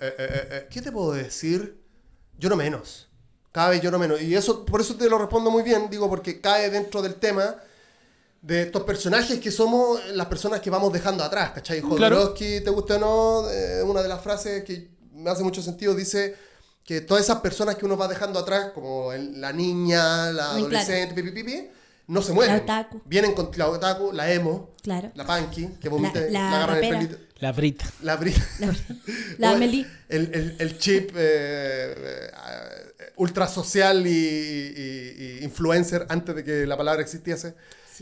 eh, 0.00 0.14
eh, 0.16 0.48
eh, 0.52 0.66
¿Qué 0.70 0.80
te 0.80 0.92
puedo 0.92 1.10
decir? 1.10 1.76
Lloro 2.38 2.54
menos. 2.54 3.08
Cada 3.50 3.70
vez 3.70 3.82
lloro 3.82 3.98
menos. 3.98 4.22
Y 4.22 4.36
eso, 4.36 4.64
por 4.64 4.80
eso 4.80 4.94
te 4.94 5.08
lo 5.10 5.18
respondo 5.18 5.50
muy 5.50 5.64
bien, 5.64 5.90
digo, 5.90 6.08
porque 6.08 6.40
cae 6.40 6.70
dentro 6.70 7.02
del 7.02 7.16
tema 7.16 7.56
de 8.42 8.62
estos 8.62 8.84
personajes 8.84 9.40
que 9.40 9.50
somos 9.50 9.98
las 10.10 10.28
personas 10.28 10.60
que 10.60 10.70
vamos 10.70 10.92
dejando 10.92 11.24
atrás, 11.24 11.50
¿cachai? 11.50 11.80
Claro. 11.80 11.96
Jodorowsky, 12.16 12.60
te 12.60 12.70
guste 12.70 12.92
o 12.94 12.98
no, 13.00 13.50
eh, 13.50 13.82
una 13.82 14.00
de 14.00 14.08
las 14.08 14.22
frases 14.22 14.62
que 14.62 14.88
me 15.14 15.30
hace 15.30 15.42
mucho 15.42 15.60
sentido 15.60 15.96
dice 15.96 16.36
que 16.84 17.00
todas 17.00 17.24
esas 17.24 17.40
personas 17.40 17.74
que 17.74 17.86
uno 17.86 17.96
va 17.96 18.06
dejando 18.06 18.38
atrás, 18.38 18.70
como 18.72 19.12
el- 19.12 19.40
la 19.40 19.52
niña, 19.52 20.30
la 20.30 20.52
Muy 20.52 20.68
claro. 20.68 20.76
adolescente, 20.76 21.12
pi, 21.20 21.28
pi, 21.28 21.42
pi, 21.42 21.68
no 22.08 22.20
se 22.22 22.32
mueren. 22.32 22.56
La 22.56 22.62
otaku. 22.62 23.00
Vienen 23.04 23.32
con 23.34 23.50
la 23.56 23.68
otaku, 23.68 24.12
la 24.12 24.32
emo, 24.32 24.72
Claro. 24.82 25.12
la 25.14 25.24
punky, 25.26 25.68
que 25.80 25.88
vomita, 25.88 26.18
La- 26.20 26.26
la 26.30 26.40
la, 26.40 26.56
agarran 26.56 26.84
el 26.84 26.90
pelito. 26.90 27.16
La 27.40 27.52
Brit. 27.52 27.82
La 28.02 28.18
Bri- 28.18 28.34
La, 28.58 28.74
la 29.38 29.50
Amelie. 29.52 29.86
El, 30.08 30.34
el, 30.34 30.56
el 30.58 30.78
chip 30.78 31.10
eh, 31.14 31.94
eh, 31.96 33.12
ultra 33.16 33.46
social 33.46 34.04
y, 34.06 34.10
y- 34.10 35.38
y 35.40 35.44
influencer 35.44 36.06
antes 36.08 36.34
de 36.34 36.42
que 36.44 36.66
la 36.66 36.76
palabra 36.76 37.00
existiese. 37.02 37.54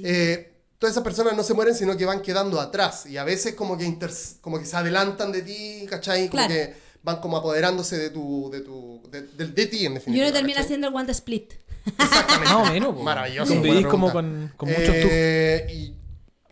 Eh, 0.03 0.53
todas 0.79 0.93
esas 0.95 1.05
personas 1.05 1.35
no 1.37 1.43
se 1.43 1.53
mueren, 1.55 1.75
sino 1.75 1.97
que 1.97 2.05
van 2.07 2.23
quedando 2.23 2.61
atrás. 2.61 3.07
Y 3.07 3.17
a 3.17 3.25
veces 3.25 3.55
como 3.55 3.77
que, 3.77 3.85
inters- 3.85 4.41
como 4.41 4.59
que 4.59 4.65
se 4.67 4.77
adelantan 4.77 5.33
de 5.33 5.43
ti, 5.43 5.87
¿cachai? 5.89 6.29
Como 6.29 6.47
Claro. 6.47 6.55
que 6.55 6.75
van 7.03 7.21
como 7.21 7.37
apoderándose 7.37 7.99
de 7.99 8.11
tu... 8.11 8.49
De, 8.51 8.61
tu, 8.61 9.03
de, 9.11 9.23
de- 9.23 9.49
de 9.49 9.67
ti, 9.67 9.85
en 9.87 9.93
Y 9.93 9.95
definitiva. 9.97 10.27
uno 10.27 10.33
termina 10.35 10.55
¿cachai? 10.57 10.65
haciendo 10.67 10.89
el 10.89 10.95
one 10.95 11.13
split. 11.13 11.53
Exactamente. 11.87 12.55
Más 12.55 12.69
o 12.69 12.73
menos. 12.73 13.03
Maravilloso. 13.03 13.53
Convivís 13.53 13.87
como 13.87 14.13
con, 14.13 14.53
con 14.57 14.69
muchos 14.69 14.85
tú. 14.87 15.09
Eh, 15.11 15.67
y 15.73 15.97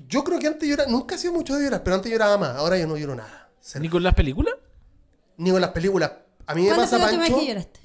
yo 0.09 0.25
creo 0.25 0.39
que 0.39 0.47
antes 0.47 0.69
lloraba, 0.69 0.91
nunca 0.91 1.15
he 1.15 1.19
sido 1.19 1.33
mucho 1.33 1.57
de 1.57 1.65
llorar, 1.65 1.83
pero 1.83 1.97
antes 1.97 2.11
lloraba 2.11 2.39
más. 2.39 2.57
Ahora 2.57 2.79
yo 2.79 2.87
no 2.87 2.97
lloro 2.97 3.15
nada. 3.15 3.51
¿Ni 3.81 3.89
con 3.89 4.03
las 4.03 4.15
películas? 4.15 4.55
Ni 5.37 5.51
con 5.51 5.61
las 5.61 5.71
películas. 5.71 6.13
A 6.47 6.55
mí 6.55 6.63
me 6.63 6.69
¿Cuándo 6.69 6.83
pasa, 6.83 6.99
Pancho. 6.99 7.39
que 7.39 7.47
lloraste? 7.47 7.81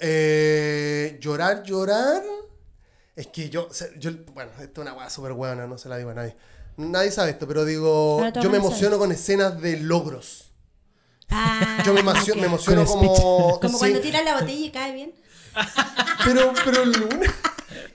Eh, 0.00 1.18
llorar, 1.20 1.62
llorar. 1.62 2.22
Es 3.14 3.26
que 3.26 3.50
yo, 3.50 3.68
bueno, 4.32 4.50
esto 4.60 4.80
es 4.80 4.86
una 4.88 4.94
weá 4.94 5.10
súper 5.10 5.34
buena, 5.34 5.66
no 5.66 5.76
se 5.76 5.88
la 5.88 5.98
digo 5.98 6.10
a 6.10 6.14
nadie. 6.14 6.34
Nadie 6.78 7.10
sabe 7.10 7.32
esto, 7.32 7.46
pero 7.46 7.64
digo, 7.66 8.26
yo 8.40 8.50
me 8.50 8.56
emociono 8.56 8.98
con 8.98 9.12
escenas 9.12 9.60
de 9.60 9.76
logros. 9.76 10.52
Ah, 11.34 11.82
Yo 11.84 11.94
me, 11.94 12.00
emociono 12.00 12.84
como... 12.84 13.58
Como 13.58 13.72
sí, 13.72 13.78
cuando 13.78 14.00
tiras 14.00 14.24
la 14.24 14.34
botella 14.40 14.66
y 14.66 14.70
cae 14.70 14.92
bien. 14.92 15.14
Pero, 16.24 16.52
pero 16.64 16.84
Luna... 16.84 17.34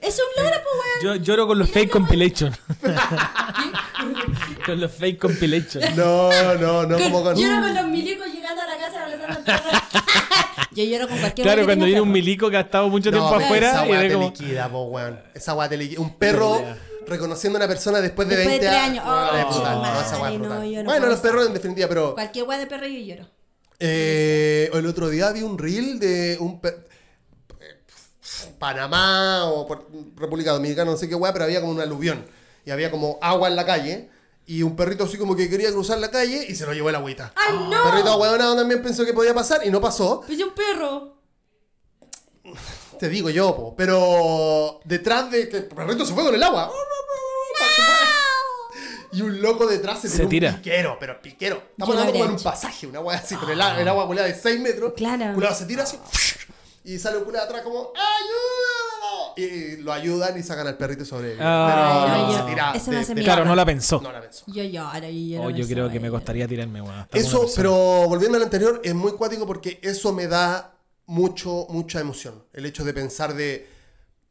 Es 0.00 0.18
un 0.18 0.44
logro, 0.44 0.56
pues, 0.62 1.02
weón. 1.02 1.18
Yo 1.18 1.24
lloro 1.24 1.46
con 1.46 1.58
los 1.58 1.68
fake 1.70 1.90
compilation. 1.90 2.56
con 4.66 4.80
los 4.80 4.92
fake 4.92 5.18
compilation. 5.18 5.82
No, 5.96 6.30
no, 6.56 6.86
no, 6.86 6.98
como 6.98 7.22
con... 7.22 7.36
Lloro 7.36 7.60
con 7.62 7.74
los 7.74 7.86
milicos 7.86 8.26
llegando 8.28 8.62
a 8.62 8.66
la 8.66 8.78
casa 8.78 9.04
abrazando 9.04 9.44
perro. 9.44 9.78
Yo 10.72 10.84
lloro 10.84 11.08
con 11.08 11.18
cualquier 11.18 11.44
Claro, 11.44 11.64
cuando 11.64 11.86
viene 11.86 12.00
un 12.00 12.08
perro. 12.08 12.12
milico 12.12 12.50
que 12.50 12.56
ha 12.56 12.60
estado 12.60 12.88
mucho 12.88 13.10
tiempo 13.10 13.34
afuera 13.34 13.70
esa 13.70 13.86
y 13.86 13.90
weá 13.90 14.00
te 14.02 14.12
como... 14.12 14.26
liquida, 14.26 14.68
po, 14.68 14.82
weón. 14.84 15.20
Esa 15.34 15.54
weá 15.54 15.68
te 15.68 15.76
liquida. 15.76 16.00
Un 16.00 16.16
perro 16.16 16.62
reconociendo 17.06 17.58
a 17.58 17.60
una 17.60 17.68
persona 17.68 18.00
después 18.00 18.28
de 18.28 18.36
Después 18.36 18.60
de 18.60 18.66
20 18.66 18.76
tres 18.76 18.80
años. 18.80 19.04
Oh, 19.06 20.20
weá 20.20 20.84
bueno, 20.84 21.06
los 21.06 21.18
perros 21.20 21.46
en 21.46 21.54
definitiva, 21.54 21.88
pero... 21.88 22.14
Cualquier 22.14 22.44
weón 22.46 22.60
de 22.60 22.66
perro 22.68 22.86
yo 22.86 23.00
lloro. 23.00 23.28
Eh, 23.80 24.70
el 24.72 24.86
otro 24.86 25.08
día 25.08 25.32
vi 25.32 25.42
un 25.42 25.58
reel 25.58 25.98
de 25.98 26.36
un 26.40 26.60
per- 26.60 26.86
Panamá 28.58 29.44
o 29.46 29.66
por- 29.66 29.86
República 30.16 30.52
Dominicana, 30.52 30.90
no 30.90 30.96
sé 30.96 31.08
qué 31.08 31.14
weá, 31.14 31.32
pero 31.32 31.44
había 31.44 31.60
como 31.60 31.72
un 31.72 31.80
aluvión. 31.80 32.24
Y 32.64 32.70
había 32.70 32.90
como 32.90 33.18
agua 33.22 33.48
en 33.48 33.56
la 33.56 33.64
calle. 33.64 34.10
Y 34.46 34.62
un 34.62 34.76
perrito 34.76 35.04
así 35.04 35.18
como 35.18 35.36
que 35.36 35.48
quería 35.50 35.70
cruzar 35.70 35.98
la 35.98 36.10
calle 36.10 36.46
y 36.48 36.54
se 36.54 36.64
lo 36.64 36.72
llevó 36.72 36.88
el 36.88 36.94
agüita. 36.94 37.32
¡Ay, 37.36 37.54
El 37.54 37.70
no! 37.70 37.82
perrito 37.84 38.08
ahueonado 38.10 38.56
también 38.56 38.82
pensó 38.82 39.04
que 39.04 39.12
podía 39.12 39.34
pasar 39.34 39.60
y 39.66 39.70
no 39.70 39.80
pasó. 39.80 40.22
Pues 40.26 40.40
un 40.40 40.54
perro. 40.54 41.16
Te 42.98 43.08
digo 43.10 43.28
yo, 43.30 43.54
po. 43.54 43.74
Pero 43.76 44.80
detrás 44.84 45.30
de 45.30 45.48
que 45.50 45.58
el 45.58 45.64
perrito 45.66 46.06
se 46.06 46.14
fue 46.14 46.24
con 46.24 46.34
el 46.34 46.42
agua. 46.42 46.70
Y 49.12 49.22
un 49.22 49.40
loco 49.40 49.66
detrás 49.66 50.00
se, 50.00 50.08
Se 50.08 50.16
tiró 50.18 50.28
tira. 50.28 50.50
un 50.50 50.56
piquero, 50.56 50.96
pero 51.00 51.20
piquero. 51.22 51.62
Estamos 51.70 51.96
hablando 51.96 52.24
en 52.24 52.30
un 52.32 52.42
pasaje, 52.42 52.86
una 52.86 53.00
weá 53.00 53.18
así, 53.18 53.36
pero 53.40 53.52
el, 53.52 53.60
el 53.80 53.88
agua 53.88 54.06
culada 54.06 54.28
de 54.28 54.34
6 54.34 54.60
metros. 54.60 54.92
Claro. 54.96 55.32
Culado 55.34 55.54
se 55.54 55.64
tira 55.64 55.84
así. 55.84 55.98
Y 56.88 56.98
sale 56.98 57.18
un 57.18 57.24
culé 57.24 57.38
atrás 57.38 57.60
como, 57.60 57.92
¡ayúdalo! 57.94 59.34
Y 59.36 59.82
lo 59.82 59.92
ayudan 59.92 60.38
y 60.38 60.42
sacan 60.42 60.68
al 60.68 60.78
perrito 60.78 61.04
sobre 61.04 61.32
él. 61.32 61.38
Ah. 61.38 62.06
Pero 62.06 62.26
no, 62.26 62.72
se 62.72 63.14
tira 63.14 63.24
claro, 63.24 63.44
no 63.44 63.54
la 63.54 63.66
pensó. 63.66 64.00
No 64.00 64.10
la 64.10 64.22
pensó. 64.22 64.44
Yo 64.46 64.64
lloro, 64.64 65.06
yo. 65.06 65.42
Oh, 65.42 65.50
yo 65.50 65.68
creo 65.68 65.90
que 65.90 66.00
me 66.00 66.08
costaría 66.08 66.48
tirarme, 66.48 66.82
Eso, 67.12 67.46
pero 67.54 67.74
volviendo 68.08 68.38
al 68.38 68.44
anterior, 68.44 68.80
es 68.82 68.94
muy 68.94 69.12
cuático 69.12 69.46
porque 69.46 69.78
eso 69.82 70.14
me 70.14 70.28
da 70.28 70.78
mucho, 71.04 71.66
mucha 71.68 72.00
emoción. 72.00 72.42
El 72.54 72.64
hecho 72.64 72.84
de 72.84 72.94
pensar 72.94 73.34
de, 73.34 73.68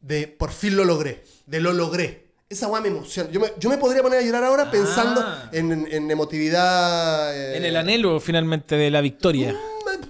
de 0.01 0.27
por 0.27 0.49
fin 0.49 0.75
lo 0.75 0.83
logré, 0.83 1.23
de 1.45 1.59
lo 1.59 1.73
logré. 1.73 2.25
Esa 2.49 2.67
weá 2.69 2.81
me 2.81 2.87
emociona. 2.87 3.29
Yo 3.29 3.39
me, 3.39 3.51
yo 3.59 3.69
me, 3.69 3.77
podría 3.77 4.01
poner 4.01 4.19
a 4.19 4.21
llorar 4.23 4.45
ahora 4.45 4.71
pensando 4.71 5.21
ah. 5.23 5.47
en, 5.51 5.87
en, 5.91 6.09
emotividad. 6.09 7.35
Eh, 7.35 7.57
en 7.57 7.65
el 7.65 7.75
anhelo 7.75 8.19
finalmente 8.19 8.77
de 8.77 8.89
la 8.89 9.01
victoria. 9.01 9.55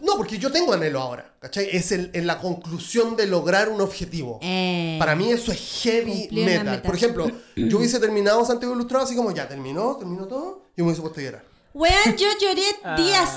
No, 0.07 0.15
porque 0.15 0.39
yo 0.39 0.49
tengo 0.49 0.71
anhelo 0.71 1.01
ahora, 1.01 1.33
¿cachai? 1.37 1.67
Es 1.69 1.91
en 1.91 2.25
la 2.25 2.39
conclusión 2.39 3.17
de 3.17 3.27
lograr 3.27 3.67
un 3.67 3.81
objetivo. 3.81 4.39
Eh. 4.41 4.95
Para 4.97 5.15
mí 5.15 5.29
eso 5.29 5.51
es 5.51 5.81
heavy 5.83 6.29
metal. 6.31 6.81
Por 6.81 6.95
ejemplo, 6.95 7.29
yo 7.57 7.77
hubiese 7.77 7.99
terminado 7.99 8.45
Santiago 8.45 8.73
Ilustrado 8.73 9.03
así 9.03 9.15
como 9.17 9.31
ya 9.31 9.49
terminó, 9.49 9.97
terminó 9.97 10.25
todo, 10.25 10.63
y 10.77 10.81
me 10.81 10.87
hubiese 10.87 11.01
puesto 11.01 11.19
a 11.19 11.23
llorar. 11.23 11.43
Weón, 11.73 12.15
yo 12.17 12.27
lloré 12.39 12.63
ah. 12.83 12.95
días. 12.95 13.29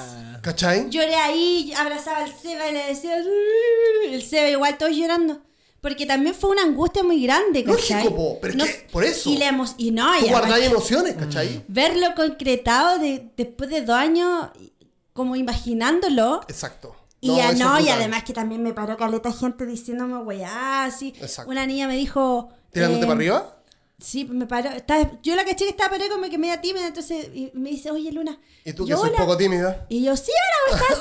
¿Cachai? 0.42 0.88
Lloré 0.88 1.16
ahí, 1.16 1.72
abrazaba 1.76 2.18
al 2.18 2.32
Seba 2.34 2.68
y 2.70 2.72
le 2.72 2.86
decía... 2.86 3.16
El 4.10 4.22
Seba 4.22 4.48
igual, 4.48 4.78
todos 4.78 4.96
llorando. 4.96 5.42
Porque 5.82 6.06
también 6.06 6.34
fue 6.34 6.50
una 6.50 6.62
angustia 6.62 7.02
muy 7.02 7.22
grande, 7.22 7.64
¿cachai? 7.64 8.04
Lógico, 8.04 8.38
pero 8.40 8.64
es 8.64 8.84
por 8.90 9.04
eso. 9.04 9.28
Y, 9.28 9.36
le 9.36 9.46
hemos, 9.46 9.74
y 9.76 9.90
no, 9.90 10.16
y 10.18 10.22
Tú 10.22 10.28
guardáis 10.28 10.66
emociones, 10.66 11.14
¿cachai? 11.14 11.64
Verlo 11.68 12.14
concretado 12.14 12.98
de, 12.98 13.30
después 13.36 13.68
de 13.68 13.82
dos 13.82 13.96
años 13.96 14.48
como 15.20 15.36
imaginándolo. 15.36 16.40
Exacto. 16.48 16.96
Y, 17.20 17.36
ya, 17.36 17.52
no, 17.52 17.78
y 17.78 17.90
además 17.90 18.24
que 18.24 18.32
también 18.32 18.62
me 18.62 18.72
paró 18.72 18.96
caleta 18.96 19.30
gente 19.30 19.66
diciéndome, 19.66 20.22
güey, 20.22 20.42
así. 20.42 21.12
Ah, 21.22 21.44
Una 21.46 21.66
niña 21.66 21.86
me 21.86 21.94
dijo. 21.94 22.48
¿Tirándote 22.72 23.04
eh, 23.04 23.06
para 23.06 23.16
arriba? 23.16 23.56
Sí, 24.00 24.24
me 24.24 24.46
paró. 24.46 24.70
Estaba, 24.70 25.10
yo 25.22 25.36
la 25.36 25.44
caché 25.44 25.66
que 25.66 25.72
estaba 25.72 25.90
parada 25.90 26.08
como 26.08 26.30
que 26.30 26.38
media 26.38 26.62
tímida, 26.62 26.86
entonces 26.86 27.28
y 27.34 27.50
me 27.52 27.68
dice, 27.68 27.90
oye 27.90 28.10
Luna. 28.10 28.40
¿Y 28.64 28.72
tú 28.72 28.86
que 28.86 28.94
un 28.94 29.12
poco 29.12 29.36
tímida? 29.36 29.84
Y 29.90 30.02
yo, 30.02 30.16
sí, 30.16 30.32
ahora 30.70 30.82
estás. 30.82 30.98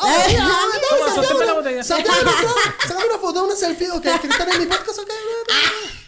¡Sácame 1.87 3.05
una 3.05 3.17
foto, 3.19 3.45
una 3.45 3.55
selfie! 3.55 3.89
¿O 3.91 4.01
que 4.01 4.09
en 4.09 4.59
mi 4.59 4.65
podcast 4.65 4.99
o 4.99 5.05
qué? 5.05 5.13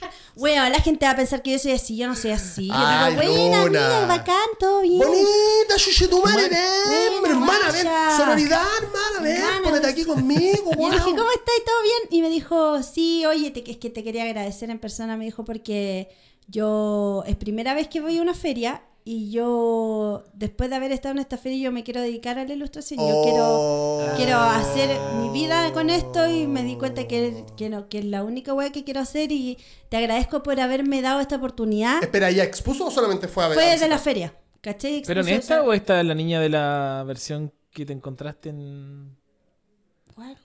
Weón, 0.41 0.71
la 0.71 0.81
gente 0.81 1.05
va 1.05 1.11
a 1.11 1.15
pensar 1.15 1.43
que 1.43 1.51
yo 1.51 1.59
soy 1.59 1.73
así, 1.73 1.95
yo 1.95 2.07
no 2.07 2.15
soy 2.15 2.31
así. 2.31 2.67
Ay, 2.73 3.13
yo 3.13 3.21
digo, 3.21 3.33
buena, 3.33 3.61
amiga, 3.61 4.05
bacán, 4.07 4.49
todo 4.59 4.81
bien. 4.81 4.97
Bonita, 4.97 5.75
chuche 5.77 6.07
tu 6.07 6.19
madre, 6.19 6.49
ven, 6.49 7.25
hermana, 7.29 7.71
ven. 7.71 7.87
Sonoridad, 8.17 8.65
hermana, 8.81 9.19
ven, 9.21 9.63
ponete 9.63 9.81
pues. 9.81 9.93
aquí 9.93 10.03
conmigo, 10.03 10.71
weón. 10.77 10.93
Yo 10.93 10.97
dije, 10.97 11.15
¿cómo 11.15 11.29
estás? 11.29 11.55
¿Todo 11.63 11.83
bien? 11.83 12.01
Y 12.09 12.21
me 12.23 12.29
dijo, 12.31 12.81
sí, 12.81 13.23
oye, 13.27 13.51
te, 13.51 13.69
es 13.69 13.77
que 13.77 13.91
te 13.91 14.03
quería 14.03 14.23
agradecer 14.23 14.71
en 14.71 14.79
persona, 14.79 15.15
me 15.15 15.25
dijo, 15.25 15.45
porque 15.45 16.09
yo 16.47 17.23
es 17.27 17.35
primera 17.35 17.75
vez 17.75 17.87
que 17.87 18.01
voy 18.01 18.17
a 18.17 18.21
una 18.23 18.33
feria 18.33 18.81
y 19.03 19.31
yo, 19.31 20.23
después 20.33 20.69
de 20.69 20.75
haber 20.75 20.91
estado 20.91 21.13
en 21.13 21.19
esta 21.19 21.37
feria, 21.37 21.63
yo 21.63 21.71
me 21.71 21.83
quiero 21.83 22.01
dedicar 22.01 22.37
a 22.37 22.45
la 22.45 22.53
ilustración. 22.53 22.99
Yo 22.99 23.17
oh. 23.17 23.23
quiero, 23.23 24.15
quiero 24.17 24.37
hacer 24.37 24.97
mi 25.19 25.29
vida 25.29 25.71
con 25.73 25.89
esto 25.89 26.27
y 26.27 26.45
me 26.45 26.63
di 26.63 26.75
cuenta 26.75 27.07
que, 27.07 27.45
que, 27.57 27.69
no, 27.69 27.89
que 27.89 27.99
es 27.99 28.05
la 28.05 28.23
única 28.23 28.53
weá 28.53 28.71
que 28.71 28.83
quiero 28.83 28.99
hacer 28.99 29.31
y 29.31 29.57
te 29.89 29.97
agradezco 29.97 30.43
por 30.43 30.59
haberme 30.59 31.01
dado 31.01 31.19
esta 31.19 31.37
oportunidad. 31.37 32.03
Espera, 32.03 32.29
¿ya 32.29 32.43
expuso 32.43 32.87
o 32.87 32.91
solamente 32.91 33.27
fue 33.27 33.43
a 33.43 33.47
ver? 33.47 33.57
Fue 33.57 33.77
de 33.77 33.87
la 33.87 33.97
feria, 33.97 34.35
¿cachai? 34.61 35.01
¿Pero 35.05 35.21
en 35.21 35.29
esta 35.29 35.63
o 35.63 35.73
esta 35.73 35.99
es 35.99 36.05
la 36.05 36.15
niña 36.15 36.39
de 36.39 36.49
la 36.49 37.03
versión 37.07 37.51
que 37.71 37.85
te 37.85 37.93
encontraste 37.93 38.49
en...? 38.49 39.20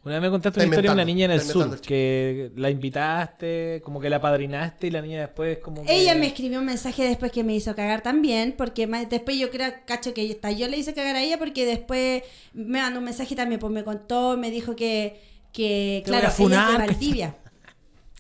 Una 0.05 0.14
vez 0.14 0.22
me 0.22 0.31
contaste 0.31 0.61
una 0.61 0.66
historia 0.66 0.91
de 0.91 0.95
una 0.95 1.05
niña 1.05 1.24
en 1.27 1.31
el 1.33 1.41
sur 1.41 1.81
que 1.81 2.51
la 2.57 2.70
invitaste, 2.70 3.81
como 3.85 4.01
que 4.01 4.11
la 4.11 4.20
padrinaste 4.20 4.87
y 4.87 4.91
la 4.91 5.03
niña 5.03 5.20
después 5.20 5.59
como. 5.59 5.83
Ella 5.87 6.14
me 6.14 6.27
escribió 6.27 6.61
un 6.61 6.66
mensaje 6.66 7.05
después 7.05 7.33
que 7.33 7.45
me 7.45 7.55
hizo 7.55 7.74
cagar 7.74 8.03
también, 8.03 8.55
porque 8.57 8.87
después 9.09 9.39
yo 9.39 9.51
creo, 9.51 9.72
cacho, 9.85 10.14
que 10.14 10.31
está, 10.31 10.51
yo 10.51 10.68
le 10.68 10.77
hice 10.77 10.95
cagar 10.95 11.16
a 11.16 11.22
ella 11.22 11.39
porque 11.39 11.66
después 11.66 12.22
me 12.53 12.81
mandó 12.81 12.99
un 12.99 13.05
mensaje 13.05 13.35
también, 13.35 13.61
pues 13.61 13.72
me 13.72 13.85
contó, 13.85 14.37
me 14.37 14.51
dijo 14.51 14.77
que, 14.77 15.20
que 15.53 16.03
claro, 16.05 16.29
ella 16.39 16.66
es 16.66 16.72
de 16.72 16.79
Valdivia. 16.79 17.35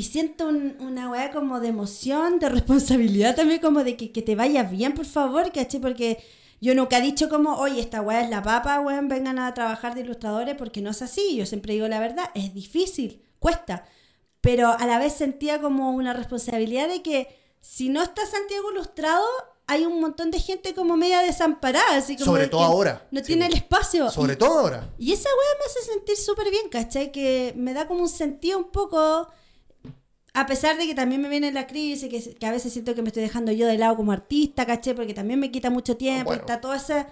y 0.00 0.04
siento 0.04 0.46
un- 0.48 0.76
una 0.80 1.10
weá 1.10 1.30
como 1.30 1.60
de 1.60 1.68
emoción, 1.68 2.38
de 2.38 2.48
responsabilidad 2.48 3.36
también, 3.36 3.60
como 3.60 3.84
de 3.84 3.96
que, 3.98 4.12
que 4.12 4.22
te 4.22 4.34
vaya 4.34 4.62
bien, 4.62 4.94
por 4.94 5.04
favor, 5.06 5.52
¿cachai? 5.52 5.80
Porque 5.80 6.22
yo 6.60 6.74
nunca 6.74 6.98
he 6.98 7.02
dicho 7.02 7.28
como, 7.28 7.56
oye, 7.56 7.80
esta 7.80 8.00
weá 8.00 8.22
es 8.22 8.30
la 8.30 8.42
papa, 8.42 8.80
weón, 8.80 9.08
vengan 9.08 9.38
a 9.38 9.52
trabajar 9.52 9.94
de 9.94 10.00
ilustradores, 10.00 10.54
porque 10.56 10.80
no 10.80 10.90
es 10.90 11.02
así. 11.02 11.36
Yo 11.36 11.44
siempre 11.44 11.74
digo 11.74 11.86
la 11.88 12.00
verdad, 12.00 12.30
es 12.34 12.54
difícil, 12.54 13.22
cuesta. 13.38 13.84
Pero 14.40 14.68
a 14.68 14.86
la 14.86 14.98
vez 14.98 15.12
sentía 15.14 15.60
como 15.60 15.90
una 15.90 16.14
responsabilidad 16.14 16.88
de 16.88 17.02
que 17.02 17.28
si 17.60 17.90
no 17.90 18.02
está 18.02 18.24
Santiago 18.24 18.72
Ilustrado, 18.72 19.26
hay 19.66 19.84
un 19.84 20.00
montón 20.00 20.30
de 20.30 20.40
gente 20.40 20.74
como 20.74 20.96
media 20.96 21.20
desamparada, 21.20 21.96
así 21.96 22.14
como 22.16 22.24
Sobre 22.24 22.46
todo 22.48 22.62
ahora. 22.62 23.06
No 23.10 23.20
Sí, 23.20 23.26
tiene 23.26 23.46
el 23.46 23.54
espacio. 23.54 24.10
Sobre 24.10 24.32
Y- 24.32 24.36
todo 24.36 24.58
ahora. 24.60 24.88
y 24.98 25.12
esa 25.12 25.28
weá 25.28 25.58
me 25.58 25.64
hace 25.66 25.92
sentir 25.92 26.16
súper 26.16 26.50
bien, 26.50 26.68
¿cachai? 26.70 27.12
Que 27.12 27.52
me 27.56 27.74
da 27.74 27.86
como 27.86 28.00
un 28.00 28.08
sentido 28.08 28.56
un 28.58 28.70
poco. 28.70 29.28
A 30.34 30.46
pesar 30.46 30.76
de 30.78 30.86
que 30.86 30.94
también 30.94 31.20
me 31.20 31.28
viene 31.28 31.50
la 31.52 31.66
crisis, 31.66 32.08
que, 32.08 32.34
que 32.34 32.46
a 32.46 32.52
veces 32.52 32.72
siento 32.72 32.94
que 32.94 33.02
me 33.02 33.08
estoy 33.08 33.22
dejando 33.22 33.50
yo 33.52 33.66
de 33.66 33.78
lado 33.78 33.96
como 33.96 34.12
artista, 34.12 34.64
¿cachai? 34.66 34.94
Porque 34.94 35.14
también 35.14 35.40
me 35.40 35.50
quita 35.50 35.70
mucho 35.70 35.96
tiempo, 35.96 36.26
Bueno. 36.26 36.40
está 36.40 36.60
toda 36.60 36.76
esa 36.76 37.08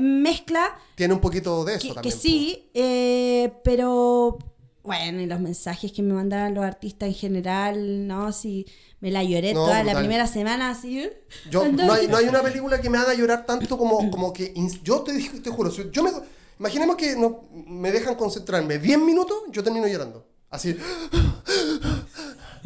mezcla 0.00 0.76
Tiene 0.96 1.14
un 1.14 1.20
poquito 1.20 1.64
de 1.64 1.76
eso 1.76 1.94
que, 1.94 2.00
que 2.00 2.10
también. 2.10 2.14
po. 2.14 2.20
sí, 2.20 2.70
eh, 2.74 3.52
pero 3.62 4.38
bueno, 4.82 5.20
y 5.22 5.26
los 5.26 5.40
mensajes 5.40 5.92
que 5.92 6.02
me 6.02 6.12
mandaban 6.12 6.54
los 6.54 6.64
artistas 6.64 7.08
en 7.08 7.14
general, 7.14 8.06
¿no? 8.06 8.32
Si 8.32 8.66
me 9.00 9.10
la 9.10 9.22
lloré 9.24 9.54
No, 9.54 9.64
toda 9.64 9.82
la 9.82 9.98
primera 9.98 10.26
semana, 10.26 10.70
así. 10.70 11.08
Yo, 11.50 11.70
no, 11.70 11.92
hay, 11.92 12.06
no 12.08 12.16
hay 12.18 12.26
una 12.26 12.42
película 12.42 12.80
que 12.80 12.90
me 12.90 12.98
haga 12.98 13.14
llorar 13.14 13.46
tanto 13.46 13.78
como, 13.78 14.10
como 14.10 14.32
que. 14.32 14.52
Yo 14.82 15.00
te, 15.02 15.12
te 15.40 15.50
juro, 15.50 15.70
si 15.70 15.88
yo 15.90 16.02
me, 16.02 16.10
imaginemos 16.58 16.96
que 16.96 17.16
no, 17.16 17.44
me 17.52 17.92
dejan 17.92 18.14
concentrarme 18.14 18.78
10 18.78 18.98
minutos, 18.98 19.36
yo 19.50 19.62
termino 19.62 19.86
llorando. 19.86 20.26
Así. 20.50 20.76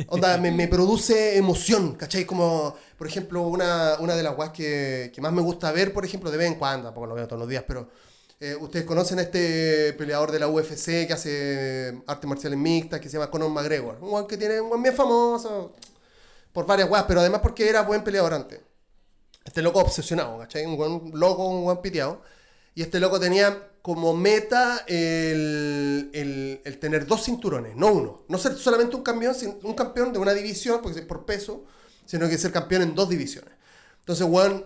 Onda, 0.07 0.38
me, 0.38 0.68
produce 0.68 1.36
emoción, 1.36 1.94
¿cachai? 1.96 2.24
Como, 2.24 2.76
por 2.96 3.07
ejemplo, 3.07 3.42
una, 3.42 3.96
una 3.99 4.14
de 4.14 4.22
las 4.22 4.36
guas 4.36 4.51
que, 4.51 5.11
que 5.12 5.20
más 5.20 5.32
me 5.32 5.42
gusta 5.42 5.72
ver, 5.72 5.92
por 5.92 6.05
ejemplo, 6.05 6.30
de 6.30 6.36
vez 6.36 6.46
en 6.46 6.55
cuando, 6.55 6.84
tampoco 6.86 7.07
lo 7.07 7.14
veo 7.14 7.26
todos 7.26 7.40
los 7.40 7.49
días, 7.49 7.64
pero 7.66 7.88
eh, 8.40 8.55
ustedes 8.61 8.84
conocen 8.84 9.18
a 9.18 9.22
este 9.22 9.94
peleador 9.94 10.30
de 10.30 10.38
la 10.38 10.49
UFC 10.49 11.07
que 11.07 11.12
hace 11.12 12.03
artes 12.07 12.28
marciales 12.28 12.59
mixtas, 12.59 13.01
que 13.01 13.09
se 13.09 13.14
llama 13.18 13.30
Conor 13.30 13.51
McGregor. 13.51 13.99
Un 14.01 14.11
guan 14.11 14.26
que 14.26 14.36
tiene 14.36 14.61
un 14.61 14.68
guan 14.68 14.82
bien 14.82 14.94
famoso 14.94 15.74
por 16.53 16.66
varias 16.66 16.88
guas, 16.88 17.05
pero 17.09 17.20
además 17.20 17.40
porque 17.40 17.68
era 17.68 17.82
buen 17.82 18.05
peleador 18.05 18.34
antes. 18.34 18.61
Este 19.44 19.62
loco 19.62 19.80
obsesionado, 19.80 20.38
¿cachai? 20.38 20.66
Un 20.66 20.76
buen 20.76 21.11
loco, 21.14 21.46
un 21.49 21.64
buen 21.64 21.78
piteado. 21.78 22.22
Y 22.74 22.82
este 22.82 23.01
loco 23.01 23.18
tenía 23.18 23.67
como 23.82 24.14
meta 24.14 24.84
el, 24.86 26.10
el- 26.12 26.60
el 26.64 26.78
tener 26.78 27.06
dos 27.06 27.24
cinturones, 27.24 27.76
no 27.76 27.88
uno. 27.92 28.24
No 28.28 28.38
ser 28.38 28.54
solamente 28.56 28.96
un 28.96 29.02
campeón, 29.02 29.34
un 29.62 29.74
campeón 29.74 30.12
de 30.12 30.18
una 30.18 30.34
división, 30.34 30.80
porque 30.82 31.00
es 31.00 31.06
por 31.06 31.24
peso, 31.24 31.64
sino 32.06 32.28
que 32.28 32.38
ser 32.38 32.52
campeón 32.52 32.82
en 32.82 32.94
dos 32.94 33.08
divisiones. 33.08 33.52
Entonces, 34.00 34.26
Juan 34.26 34.64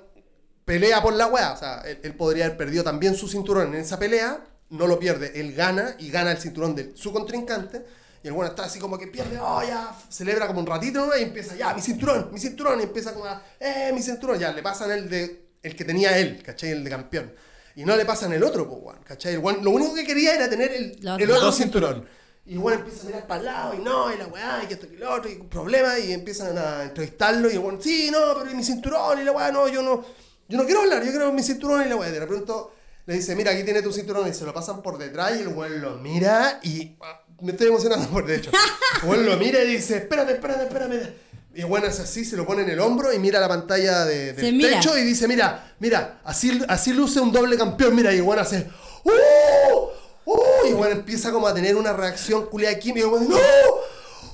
pelea 0.64 1.02
por 1.02 1.14
la 1.14 1.26
weá. 1.26 1.52
O 1.52 1.56
sea, 1.56 1.80
él, 1.82 2.14
podría 2.14 2.46
haber 2.46 2.56
perdido 2.56 2.84
también 2.84 3.14
su 3.14 3.28
cinturón 3.28 3.74
en 3.74 3.80
esa 3.80 3.98
pelea, 3.98 4.44
no 4.70 4.86
lo 4.86 4.98
pierde, 4.98 5.38
él 5.40 5.52
gana 5.54 5.96
y 5.98 6.10
gana 6.10 6.32
el 6.32 6.38
cinturón 6.38 6.74
de 6.74 6.92
su 6.96 7.12
contrincante. 7.12 7.84
Y 8.22 8.28
el 8.28 8.34
bueno 8.34 8.50
está 8.50 8.64
así 8.64 8.78
como 8.78 8.98
que 8.98 9.08
pierde, 9.08 9.36
oh, 9.40 9.62
ya, 9.62 9.92
celebra 10.08 10.46
como 10.46 10.60
un 10.60 10.66
ratito 10.66 11.04
¿no? 11.06 11.16
y 11.18 11.22
empieza, 11.22 11.56
ya, 11.56 11.74
mi 11.74 11.82
cinturón, 11.82 12.30
mi 12.32 12.38
cinturón, 12.38 12.78
y 12.78 12.84
empieza 12.84 13.12
como 13.12 13.24
a, 13.26 13.42
eh, 13.58 13.90
mi 13.92 14.00
cinturón, 14.00 14.38
ya, 14.38 14.52
le 14.52 14.62
pasan 14.62 14.92
el 14.92 15.08
de 15.10 15.42
el 15.62 15.76
que 15.76 15.84
tenía 15.84 16.16
él, 16.18 16.40
¿cachai? 16.42 16.70
El 16.70 16.84
de 16.84 16.90
campeón. 16.90 17.32
Y 17.75 17.85
no 17.85 17.97
le 17.97 18.05
pasan 18.05 18.33
el 18.33 18.43
otro, 18.43 18.68
pues, 18.68 18.99
¿cachai? 19.05 19.35
El 19.35 19.39
weón, 19.39 19.64
lo 19.64 19.70
único 19.70 19.95
que 19.95 20.05
quería 20.05 20.35
era 20.35 20.49
tener 20.49 20.73
el, 20.73 20.99
el 21.03 21.27
dos 21.27 21.39
otro 21.39 21.53
cinturón. 21.53 22.07
Y 22.45 22.57
bueno, 22.57 22.81
empieza 22.81 23.05
a 23.05 23.07
mirar 23.07 23.27
para 23.27 23.39
el 23.41 23.47
lado, 23.47 23.75
y 23.75 23.79
no, 23.79 24.12
y 24.12 24.18
la 24.18 24.27
weá, 24.27 24.61
y 24.64 24.66
que 24.66 24.75
esto 24.75 24.87
y 24.93 24.97
lo 24.97 25.14
otro, 25.14 25.31
y 25.31 25.37
problema, 25.45 25.99
y 25.99 26.12
empiezan 26.12 26.59
a 26.59 26.83
entrevistarlo, 26.83 27.49
y 27.49 27.53
el 27.53 27.61
weón, 27.61 27.81
sí, 27.81 28.11
no, 28.11 28.18
pero 28.37 28.51
y 28.51 28.55
mi 28.55 28.64
cinturón, 28.64 29.20
y 29.20 29.25
la 29.25 29.31
weá, 29.31 29.53
no, 29.53 29.68
yo 29.68 29.81
no, 29.81 30.05
yo 30.49 30.59
no 30.59 30.64
quiero 30.64 30.81
hablar, 30.81 31.05
yo 31.05 31.11
quiero 31.11 31.33
mi 31.33 31.43
cinturón, 31.43 31.87
y 31.87 31.89
la 31.89 31.95
weá, 31.95 32.11
de 32.11 32.18
repente 32.18 32.53
le 33.07 33.14
dice, 33.14 33.37
mira, 33.37 33.53
aquí 33.53 33.62
tiene 33.62 33.81
tu 33.81 33.93
cinturón, 33.93 34.29
y 34.29 34.35
se 34.35 34.45
lo 34.45 34.53
pasan 34.53 34.83
por 34.83 34.99
detrás, 34.99 35.37
y 35.39 35.43
el 35.43 35.49
weón 35.49 35.81
lo 35.81 35.99
mira, 35.99 36.59
y 36.64 36.97
ah, 37.01 37.23
me 37.41 37.53
estoy 37.53 37.68
emocionando 37.68 38.09
por 38.09 38.27
de 38.27 38.37
hecho. 38.37 38.51
El 39.03 39.09
weón 39.09 39.25
lo 39.25 39.37
mira 39.37 39.62
y 39.62 39.77
dice, 39.77 39.99
espérate, 39.99 40.33
espérate, 40.33 40.64
espérate, 40.64 41.14
Y 41.55 41.64
bueno, 41.64 41.86
es 41.86 42.00
así, 42.00 42.24
se 42.24 42.36
lo 42.36 42.46
pone 42.46 42.62
en 42.62 42.70
el 42.70 42.80
hombro 42.80 43.12
y 43.12 43.18
mira 43.18 43.38
la 43.38 43.48
pantalla 43.48 44.05
de, 44.07 44.32
del 44.32 44.55
mira. 44.55 44.70
techo 44.70 44.96
y 44.96 45.03
dice, 45.03 45.28
mira, 45.28 45.74
mira, 45.80 46.20
así, 46.24 46.62
así 46.66 46.92
luce 46.92 47.20
un 47.20 47.30
doble 47.30 47.59
campeón, 47.59 47.94
mira, 47.94 48.12
y 48.12 48.20
bueno, 48.20 48.40
hace, 48.40 48.68
¡Uh! 49.05 50.30
¡Uh! 50.30 50.68
Y 50.70 50.72
bueno, 50.72 50.92
empieza 50.92 51.30
como 51.30 51.46
a 51.46 51.55
tener 51.55 51.76
una 51.76 51.92
reacción 51.92 52.46
culiada 52.46 52.78
química, 52.78 53.07
y 53.07 53.11
bueno, 53.11 53.28
¡No! 53.28 53.36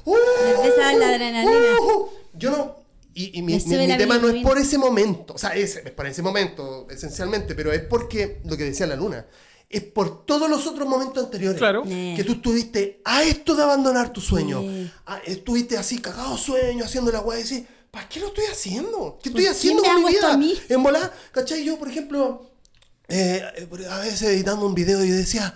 ¡Uh! 0.05 0.17
Empieza 0.55 0.93
la 0.93 1.09
adrenalina. 1.09 1.77
¡Uh! 1.81 2.09
Yo 2.35 2.51
no, 2.51 2.79
y, 3.15 3.37
y 3.37 3.43
mi, 3.43 3.59
tema 3.59 4.19
no 4.19 4.29
es 4.29 4.45
por 4.45 4.57
ese 4.59 4.79
momento, 4.79 5.35
o 5.35 5.39
sea, 5.39 5.57
es, 5.57 5.75
es 5.75 5.91
por 5.91 6.07
ese 6.07 6.23
momento, 6.23 6.87
esencialmente, 6.89 7.57
pero 7.57 7.73
es 7.73 7.83
porque, 7.83 8.41
lo 8.45 8.57
que 8.57 8.63
decía 8.63 8.87
la 8.87 8.95
luna, 8.95 9.27
es 9.71 9.83
por 9.83 10.25
todos 10.25 10.49
los 10.49 10.67
otros 10.67 10.89
momentos 10.89 11.23
anteriores. 11.25 11.59
Claro. 11.59 11.83
Eh. 11.87 12.15
Que 12.17 12.25
tú 12.25 12.33
estuviste 12.33 13.01
a 13.05 13.23
esto 13.23 13.55
de 13.55 13.63
abandonar 13.63 14.13
tu 14.13 14.21
sueño. 14.21 14.63
Estuviste 15.25 15.77
así, 15.77 15.99
cagado 15.99 16.37
sueño, 16.39 16.85
haciendo 16.85 17.13
la 17.13 17.21
weá 17.21 17.39
y 17.39 17.43
decís, 17.43 17.63
¿para 17.91 18.09
qué 18.09 18.21
lo 18.21 18.29
estoy 18.29 18.45
haciendo? 18.47 19.19
¿Qué 19.23 19.31
¿Por 19.31 19.41
estoy 19.41 19.47
haciendo 19.55 19.83
con 19.83 19.93
mi 19.95 19.99
hago 20.01 20.09
esto 20.09 20.21
vida? 20.27 20.35
a 20.35 20.37
mí? 20.39 20.55
En 20.69 20.83
volar, 20.83 21.13
¿cachai? 21.33 21.65
Yo, 21.65 21.79
por 21.79 21.89
ejemplo, 21.89 22.51
eh, 23.09 23.43
a 23.91 23.99
veces 24.01 24.23
editando 24.23 24.65
un 24.67 24.75
video 24.75 25.05
y 25.05 25.11
decía, 25.11 25.55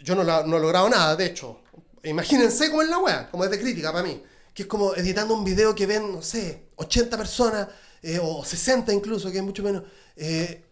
yo 0.00 0.14
no, 0.14 0.22
la- 0.22 0.44
no 0.44 0.56
he 0.56 0.60
logrado 0.60 0.88
nada, 0.88 1.16
de 1.16 1.26
hecho. 1.26 1.60
Imagínense 2.04 2.70
cómo 2.70 2.82
es 2.82 2.88
la 2.88 2.98
weá, 2.98 3.28
como 3.30 3.44
es 3.44 3.50
de 3.50 3.58
crítica 3.60 3.90
para 3.92 4.04
mí. 4.06 4.22
Que 4.54 4.62
es 4.62 4.68
como 4.68 4.94
editando 4.94 5.34
un 5.34 5.42
video 5.44 5.74
que 5.74 5.86
ven, 5.86 6.12
no 6.12 6.22
sé, 6.22 6.68
80 6.76 7.16
personas, 7.18 7.66
eh, 8.02 8.20
o 8.22 8.44
60 8.44 8.92
incluso, 8.92 9.30
que 9.32 9.38
es 9.38 9.42
mucho 9.44 9.62
menos, 9.64 9.82
eh, 10.14 10.62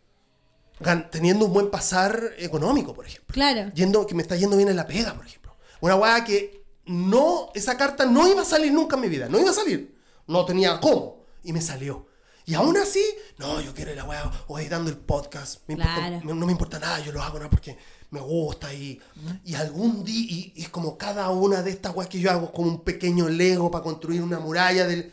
teniendo 1.11 1.47
un 1.47 1.53
buen 1.53 1.71
pasar 1.71 2.33
económico, 2.39 2.93
por 2.95 3.07
ejemplo 3.07 3.33
Claro. 3.33 3.71
yendo, 3.75 4.07
que 4.07 4.15
me 4.15 4.23
está 4.23 4.37
yendo 4.37 4.57
bien 4.57 4.69
en 4.69 4.77
la 4.77 4.87
pega, 4.87 5.15
por 5.15 5.25
ejemplo. 5.27 5.55
Una 5.81 5.95
weá 5.97 6.25
que 6.25 6.65
no, 6.87 7.49
esa 7.55 7.77
carta 7.77 8.05
no 8.07 8.27
iba 8.29 8.43
a 8.43 8.45
salir 8.45 8.73
nunca 8.73 8.97
en 8.97 9.03
mi 9.03 9.09
vida, 9.09 9.29
no 9.29 9.39
iba 9.39 9.51
a 9.51 9.55
salir. 9.55 9.95
No 10.27 10.45
tenía 10.45 10.81
cómo. 10.81 11.25
Y 11.43 11.53
me 11.53 11.61
salió. 11.61 12.07
Y 12.47 12.55
aún 12.55 12.77
así, 12.77 13.03
no, 13.39 13.61
yo 13.61 13.73
quiero 13.73 13.93
ir 13.93 13.99
a 14.01 14.03
la 14.03 14.09
weá, 14.09 14.33
o 14.49 14.59
editando 14.59 14.91
el 14.91 14.97
podcast. 14.99 15.63
Me 15.67 15.75
importa- 15.75 15.95
Claro. 15.97 16.21
me- 16.25 16.35
no 16.35 16.47
me 16.47 16.53
importa 16.53 16.79
nada, 16.79 17.01
yo 17.01 17.13
lo 17.13 17.23
hago 17.23 17.39
nada 17.39 17.49
porque 17.51 17.77
me 18.11 18.21
gusta 18.21 18.73
y, 18.75 19.01
y 19.45 19.55
algún 19.55 20.05
día, 20.05 20.27
y, 20.31 20.53
y 20.57 20.63
es 20.63 20.69
como 20.69 20.99
cada 20.99 21.31
una 21.31 21.63
de 21.63 21.71
estas 21.71 21.95
weas 21.95 22.09
que 22.11 22.21
yo 22.21 22.31
hago, 22.31 22.53
como 22.53 22.69
un 22.69 22.85
pequeño 22.85 23.29
Lego 23.29 23.71
para 23.71 23.83
construir 23.85 24.23
una 24.23 24.39
muralla 24.41 24.87
del... 24.87 25.13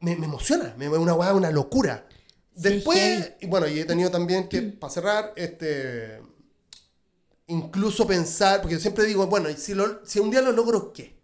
Me, 0.00 0.16
me 0.16 0.26
emociona, 0.26 0.74
me 0.76 0.88
una 0.88 1.14
weá, 1.14 1.32
una 1.32 1.50
locura. 1.50 2.06
Después, 2.54 3.32
y 3.40 3.46
bueno, 3.46 3.66
y 3.66 3.78
he 3.80 3.84
tenido 3.84 4.10
también 4.10 4.48
que, 4.48 4.60
para 4.62 4.92
cerrar, 4.92 5.32
este, 5.36 6.20
incluso 7.46 8.06
pensar, 8.06 8.60
porque 8.60 8.74
yo 8.76 8.80
siempre 8.80 9.04
digo, 9.04 9.26
bueno, 9.26 9.48
si, 9.56 9.74
lo- 9.74 10.00
si 10.04 10.18
un 10.20 10.30
día 10.30 10.40
lo 10.42 10.52
logro, 10.52 10.92
¿qué? 10.92 11.16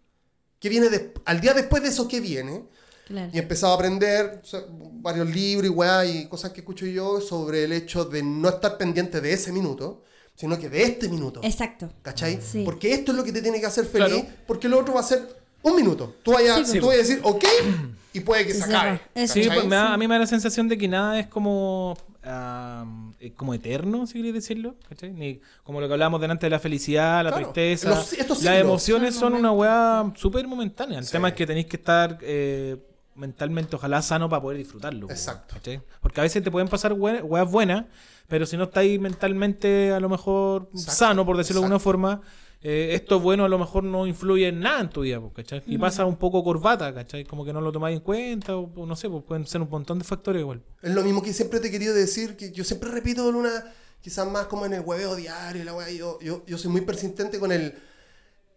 ¿Qué 0.59 0.69
viene 0.69 0.89
de- 0.89 1.13
al 1.25 1.39
día 1.39 1.53
después 1.53 1.81
de 1.83 1.89
eso, 1.89 2.07
qué 2.07 2.19
viene? 2.19 2.63
Claro. 3.07 3.31
Y 3.33 3.37
he 3.37 3.41
empezado 3.41 3.73
a 3.73 3.75
aprender 3.75 4.41
o 4.43 4.45
sea, 4.45 4.61
varios 4.69 5.27
libros 5.29 5.65
y 5.65 5.69
weá 5.69 6.05
y 6.05 6.27
cosas 6.27 6.51
que 6.51 6.59
escucho 6.61 6.85
yo 6.85 7.21
sobre 7.21 7.63
el 7.63 7.71
hecho 7.71 8.05
de 8.05 8.21
no 8.21 8.49
estar 8.49 8.77
pendiente 8.77 9.19
de 9.21 9.33
ese 9.33 9.51
minuto, 9.51 10.03
sino 10.35 10.59
que 10.59 10.69
de 10.69 10.83
este 10.83 11.09
minuto. 11.09 11.39
Exacto. 11.43 11.91
¿Cachai? 12.01 12.39
Sí. 12.41 12.63
Porque 12.63 12.93
esto 12.93 13.11
es 13.11 13.17
lo 13.17 13.23
que 13.23 13.31
te 13.31 13.41
tiene 13.41 13.59
que 13.59 13.65
hacer 13.65 13.85
feliz, 13.85 14.09
Claro. 14.23 14.27
porque 14.45 14.67
lo 14.69 14.77
otro 14.79 14.93
va 14.93 14.99
a 14.99 15.03
ser 15.03 15.27
un 15.63 15.75
minuto. 15.75 16.15
Tú 16.23 16.31
vayas, 16.33 16.67
Sí, 16.69 16.79
tú 16.79 16.87
vayas 16.87 17.05
a 17.05 17.07
decir, 17.09 17.19
ok, 17.23 17.43
y 18.13 18.19
puede 18.21 18.45
que 18.47 18.53
se 18.53 18.63
Sí, 18.63 18.69
acabe. 18.73 18.99
Sí, 19.27 19.43
pues 19.47 19.65
me 19.65 19.75
da- 19.75 19.93
a 19.93 19.97
mí 19.97 20.07
me 20.07 20.15
da 20.15 20.19
la 20.19 20.27
sensación 20.27 20.67
de 20.67 20.77
que 20.77 20.87
nada 20.87 21.19
es 21.19 21.27
como 21.27 21.97
eh, 22.23 23.31
como 23.35 23.53
eterno, 23.53 24.05
si 24.05 24.13
queréis 24.15 24.33
decirlo, 24.35 24.75
¿cachai? 24.87 25.11
Ni, 25.13 25.39
como 25.63 25.79
lo 25.81 25.87
que 25.87 25.93
hablábamos 25.93 26.21
delante 26.21 26.45
de 26.45 26.49
la 26.51 26.59
felicidad, 26.59 27.23
la 27.23 27.31
Claro, 27.31 27.51
tristeza. 27.51 27.89
los- 27.89 28.13
estos 28.13 28.43
las 28.43 28.59
emociones 28.59 29.15
Son 29.15 29.31
son 29.31 29.39
una 29.39 29.51
weá 29.51 30.11
súper 30.15 30.47
momentánea. 30.47 30.99
El 30.99 31.05
Sí. 31.05 31.11
tema 31.13 31.29
es 31.29 31.33
que 31.33 31.45
tenéis 31.47 31.65
que 31.67 31.77
estar 31.77 32.17
eh, 32.21 32.77
mentalmente, 33.19 33.75
ojalá 33.75 34.01
sano 34.01 34.29
para 34.29 34.41
poder 34.41 34.57
disfrutarlo. 34.57 35.09
Exacto. 35.09 35.55
Porque 36.01 36.19
a 36.21 36.23
veces 36.23 36.41
te 36.43 36.49
pueden 36.49 36.67
pasar 36.69 36.93
we- 36.93 37.21
weas 37.21 37.49
buenas, 37.49 37.85
pero 38.27 38.45
si 38.45 38.57
no 38.57 38.63
estáis 38.65 38.99
mentalmente 38.99 39.91
a 39.91 39.99
lo 39.99 40.09
mejor 40.09 40.69
Exacto, 40.73 40.91
sano, 40.93 41.25
por 41.25 41.37
decirlo 41.37 41.61
de 41.61 41.65
alguna 41.65 41.79
forma, 41.79 42.21
eh, 42.61 42.89
esto 42.93 43.19
bueno 43.19 43.45
a 43.45 43.49
lo 43.49 43.57
mejor 43.57 43.83
no 43.83 44.05
influye 44.07 44.47
en 44.49 44.59
nada 44.59 44.81
en 44.81 44.89
tu 44.89 45.01
vida, 45.01 45.21
¿cachai? 45.33 45.63
Y 45.65 45.77
pasa 45.77 46.05
un 46.05 46.17
poco 46.17 46.43
corbata, 46.43 46.93
¿cachai? 46.93 47.23
Como 47.25 47.45
que 47.45 47.53
no 47.53 47.61
lo 47.61 47.71
tomáis 47.71 47.97
en 47.97 48.03
cuenta, 48.03 48.55
o, 48.57 48.71
o 48.75 48.85
no 48.85 48.95
sé, 48.95 49.09
pues 49.09 49.23
pueden 49.23 49.45
ser 49.47 49.61
un 49.61 49.69
montón 49.69 49.97
de 49.99 50.05
factores 50.05 50.41
igual. 50.41 50.61
Es 50.81 50.93
lo 50.93 51.03
mismo 51.03 51.21
que 51.21 51.33
siempre 51.33 51.59
te 51.59 51.67
he 51.67 51.71
querido 51.71 51.93
decir, 51.93 52.35
que 52.35 52.51
yo 52.51 52.63
siempre 52.63 52.89
repito 52.91 53.31
Luna, 53.31 53.65
quizás 54.01 54.29
más 54.29 54.47
como 54.47 54.65
en 54.65 54.73
el 54.73 54.81
hueveo 54.81 55.15
diario, 55.15 55.63
la 55.63 55.73
weá, 55.73 55.89
yo, 55.91 56.19
yo, 56.21 56.43
yo 56.45 56.57
soy 56.57 56.71
muy 56.71 56.81
persistente 56.81 57.39
con 57.39 57.51
el 57.51 57.75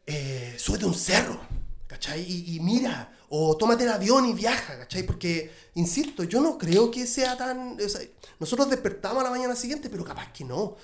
eh, 0.06 0.54
súbete 0.58 0.84
un 0.84 0.94
cerro, 0.94 1.40
¿cachai? 1.86 2.22
Y, 2.22 2.56
y 2.56 2.60
mira, 2.60 3.12
o 3.34 3.56
tómate 3.56 3.84
el 3.84 3.88
avión 3.88 4.26
y 4.26 4.34
viaja, 4.34 4.76
¿cachai? 4.76 5.04
Porque, 5.04 5.50
insisto, 5.74 6.22
yo 6.24 6.42
no 6.42 6.58
creo 6.58 6.90
que 6.90 7.06
sea 7.06 7.34
tan... 7.34 7.78
o 7.80 7.88
sea, 7.88 8.02
nosotros 8.38 8.68
despertamos 8.68 9.22
a 9.22 9.24
la 9.24 9.30
mañana 9.30 9.56
siguiente, 9.56 9.88
pero 9.88 10.04
capaz 10.04 10.30
que 10.34 10.44
no. 10.44 10.76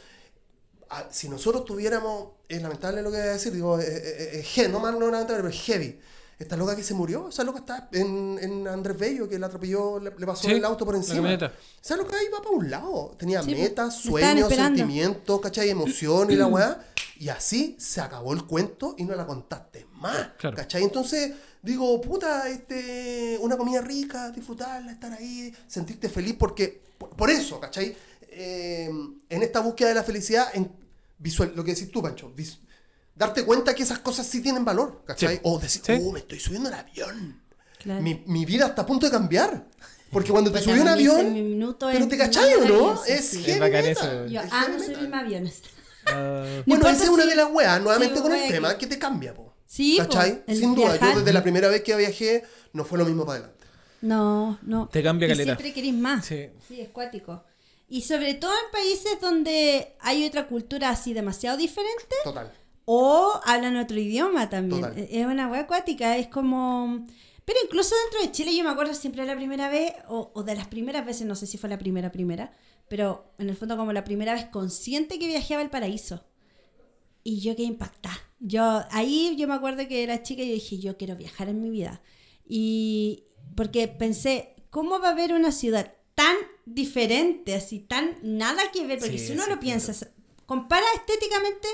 Ah, 0.88 1.06
si 1.10 1.28
nosotros 1.28 1.66
tuviéramos, 1.66 2.28
es 2.48 2.62
lamentable 2.62 3.02
lo 3.02 3.10
que 3.10 3.18
voy 3.18 3.26
a 3.26 3.32
decir, 3.32 3.52
digo, 3.52 3.78
eh, 3.78 3.84
eh, 3.86 4.46
eh, 4.56 4.68
no 4.68 4.80
más 4.80 4.94
no 4.94 5.10
lamentable, 5.10 5.42
pero 5.42 5.48
es 5.50 5.60
heavy. 5.60 6.00
Esta 6.38 6.56
loca 6.56 6.74
que 6.74 6.82
se 6.82 6.94
murió, 6.94 7.28
esa 7.28 7.44
loca 7.44 7.58
está 7.58 7.90
en, 7.92 8.38
en 8.40 8.66
Andrés 8.66 8.96
Bello, 8.96 9.28
que 9.28 9.38
la 9.38 9.48
atropelló, 9.48 9.98
le, 10.00 10.14
le 10.16 10.26
pasó 10.26 10.48
Sí, 10.48 10.54
el 10.54 10.64
auto 10.64 10.86
por 10.86 10.94
encima. 10.94 11.30
Esa 11.34 11.96
loca 11.98 12.16
iba 12.26 12.38
para 12.38 12.50
un 12.50 12.70
lado, 12.70 13.14
tenía 13.18 13.42
Sí, 13.42 13.50
metas, 13.54 14.00
pues, 14.08 14.22
sueños, 14.24 14.48
sentimientos, 14.48 15.38
¿cachai? 15.42 15.68
Emoción 15.68 16.30
y 16.30 16.36
la 16.36 16.46
weá. 16.46 16.80
Y 17.18 17.28
así 17.28 17.76
se 17.78 18.00
acabó 18.00 18.32
el 18.32 18.44
cuento 18.46 18.94
y 18.96 19.04
no 19.04 19.14
la 19.14 19.26
contaste 19.26 19.86
más, 19.96 20.30
Claro. 20.38 20.56
¿cachai? 20.56 20.84
Entonces 20.84 21.32
digo, 21.62 22.00
puta, 22.00 22.48
este, 22.48 23.38
una 23.40 23.56
comida 23.56 23.80
rica, 23.80 24.30
disfrutarla, 24.30 24.92
estar 24.92 25.12
ahí, 25.12 25.54
sentirte 25.66 26.08
feliz, 26.08 26.36
porque 26.38 26.80
por, 26.98 27.10
por 27.10 27.30
eso, 27.30 27.58
¿cachai? 27.60 27.96
Eh, 28.30 28.88
en 29.28 29.42
esta 29.42 29.60
búsqueda 29.60 29.88
de 29.88 29.94
la 29.96 30.02
felicidad, 30.04 30.48
en 30.54 30.70
visual, 31.18 31.52
lo 31.56 31.64
que 31.64 31.74
decís 31.74 31.90
tú, 31.90 32.02
Pancho, 32.02 32.30
vis- 32.34 32.58
darte 33.14 33.44
cuenta 33.44 33.74
que 33.74 33.82
esas 33.82 33.98
cosas 33.98 34.26
sí 34.26 34.40
tienen 34.40 34.64
valor, 34.64 35.02
¿cachai? 35.04 35.36
Sí. 35.36 35.40
O 35.44 35.58
decir, 35.58 35.82
Sí. 35.84 35.92
oh, 36.02 36.12
me 36.12 36.20
estoy 36.20 36.38
subiendo 36.38 36.68
al 36.68 36.74
avión. 36.74 37.42
Claro. 37.78 38.02
Mi, 38.02 38.22
mi 38.26 38.44
vida 38.44 38.66
está 38.66 38.82
a 38.82 38.86
punto 38.86 39.06
de 39.06 39.12
cambiar. 39.12 39.66
Porque 40.10 40.30
cuando 40.30 40.50
te 40.50 40.58
Puta, 40.60 40.70
subí 40.70 40.80
un 40.80 40.88
avión, 40.88 41.32
minuto 41.34 41.88
pero 41.92 42.08
te 42.08 42.16
cachai 42.16 42.54
o 42.54 42.64
no, 42.64 43.04
es 43.04 43.34
eso. 43.34 44.26
Yo 44.26 44.40
amo 44.50 44.78
subirme 44.78 45.16
aviones. 45.18 45.62
Ah, 46.06 46.44
No 46.58 46.62
Bueno, 46.64 46.88
esa 46.88 47.04
es 47.04 47.10
una 47.10 47.26
de 47.26 47.36
las 47.36 47.50
weas, 47.52 47.82
nuevamente 47.82 48.20
con 48.22 48.32
el 48.32 48.48
tema, 48.48 48.78
que 48.78 48.86
te 48.86 48.98
cambia, 48.98 49.34
po. 49.34 49.47
Sí, 49.68 49.98
Sin 50.48 50.74
duda, 50.74 50.92
viajar. 50.92 51.12
yo 51.12 51.18
desde 51.20 51.32
la 51.34 51.42
primera 51.42 51.68
vez 51.68 51.82
que 51.82 51.94
viajé, 51.94 52.42
no 52.72 52.84
fue 52.86 52.98
lo 52.98 53.04
mismo 53.04 53.26
para 53.26 53.40
adelante. 53.40 53.66
No, 54.00 54.58
no. 54.62 54.88
Te 54.88 55.02
cambia 55.02 55.26
y 55.26 55.30
caleta. 55.32 55.56
siempre 55.56 55.74
querés 55.74 55.92
más. 55.92 56.24
Sí. 56.24 56.46
Sí, 56.66 56.80
es 56.80 56.88
cuático. 56.88 57.44
Y 57.86 58.02
sobre 58.02 58.32
todo 58.34 58.50
en 58.52 58.70
países 58.72 59.20
donde 59.20 59.94
hay 60.00 60.24
otra 60.26 60.46
cultura 60.46 60.88
así 60.88 61.12
demasiado 61.12 61.58
diferente 61.58 62.16
Total. 62.24 62.50
o 62.86 63.40
hablan 63.44 63.76
otro 63.76 63.98
idioma 63.98 64.48
también. 64.48 64.80
Total. 64.82 65.06
Es 65.10 65.26
una 65.26 65.48
wea 65.48 65.60
acuática, 65.62 66.16
es 66.16 66.28
como... 66.28 67.06
Pero 67.44 67.58
incluso 67.64 67.94
dentro 68.04 68.20
de 68.26 68.32
Chile 68.32 68.56
yo 68.56 68.64
me 68.64 68.70
acuerdo 68.70 68.94
siempre 68.94 69.22
de 69.22 69.28
la 69.28 69.36
primera 69.36 69.68
vez, 69.68 69.92
o, 70.08 70.30
o 70.34 70.42
de 70.44 70.54
las 70.54 70.68
primeras 70.68 71.04
veces, 71.04 71.26
no 71.26 71.34
sé 71.34 71.46
si 71.46 71.56
fue 71.58 71.68
la 71.70 71.78
primera 71.78 72.10
primera, 72.12 72.52
pero 72.88 73.32
en 73.38 73.48
el 73.50 73.56
fondo 73.56 73.76
como 73.76 73.92
la 73.92 74.04
primera 74.04 74.32
vez 74.34 74.46
consciente 74.46 75.18
que 75.18 75.26
viajé 75.26 75.54
a 75.54 75.58
Valparaíso. 75.58 76.24
Y 77.30 77.40
yo 77.40 77.54
quedé 77.56 77.66
impactada. 77.66 78.18
Yo, 78.40 78.62
ahí 78.90 79.34
yo 79.36 79.46
me 79.48 79.54
acuerdo 79.54 79.86
que 79.86 80.02
era 80.02 80.22
chica 80.22 80.42
y 80.42 80.48
yo 80.48 80.54
dije, 80.54 80.78
yo 80.78 80.96
quiero 80.96 81.14
viajar 81.16 81.48
en 81.50 81.60
mi 81.60 81.68
vida. 81.68 82.00
Y 82.48 83.24
porque 83.54 83.86
pensé, 83.88 84.54
¿cómo 84.70 84.98
va 84.98 85.08
a 85.08 85.12
haber 85.12 85.32
una 85.34 85.52
ciudad 85.52 85.92
tan 86.14 86.34
diferente, 86.64 87.54
así, 87.54 87.80
tan 87.80 88.16
nada 88.22 88.62
que 88.72 88.86
ver? 88.86 88.98
Porque 88.98 89.18
Sí, 89.18 89.26
si 89.26 89.32
uno 89.32 89.46
lo 89.46 89.60
piensa, 89.60 89.92
compara 90.46 90.86
estéticamente, 90.94 91.68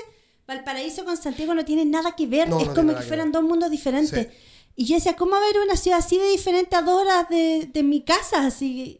Valparaíso 0.45 1.05
con 1.05 1.15
Santiago 1.15 1.53
no 1.53 1.63
tiene 1.63 1.85
nada 1.85 2.15
que 2.17 2.27
ver, 2.27 2.49
No, 2.49 2.59
es 2.59 2.67
no 2.67 2.73
como 2.75 2.93
que 2.93 2.99
que 2.99 3.05
fueran 3.05 3.27
ver. 3.31 3.41
dos 3.41 3.43
mundos 3.49 3.71
diferentes. 3.71 4.27
Sí. 4.27 4.33
Y 4.75 4.85
yo 4.85 4.95
decía, 4.95 5.15
¿cómo 5.15 5.31
va 5.31 5.37
a 5.37 5.43
haber 5.43 5.61
una 5.61 5.77
ciudad 5.77 5.99
así 5.99 6.17
de 6.17 6.29
diferente 6.31 6.75
a 6.75 6.81
dos 6.81 6.99
horas 7.01 7.29
de, 7.29 7.69
de 7.71 7.81
mi 7.83 8.01
casa? 8.01 8.45
Así, 8.45 8.99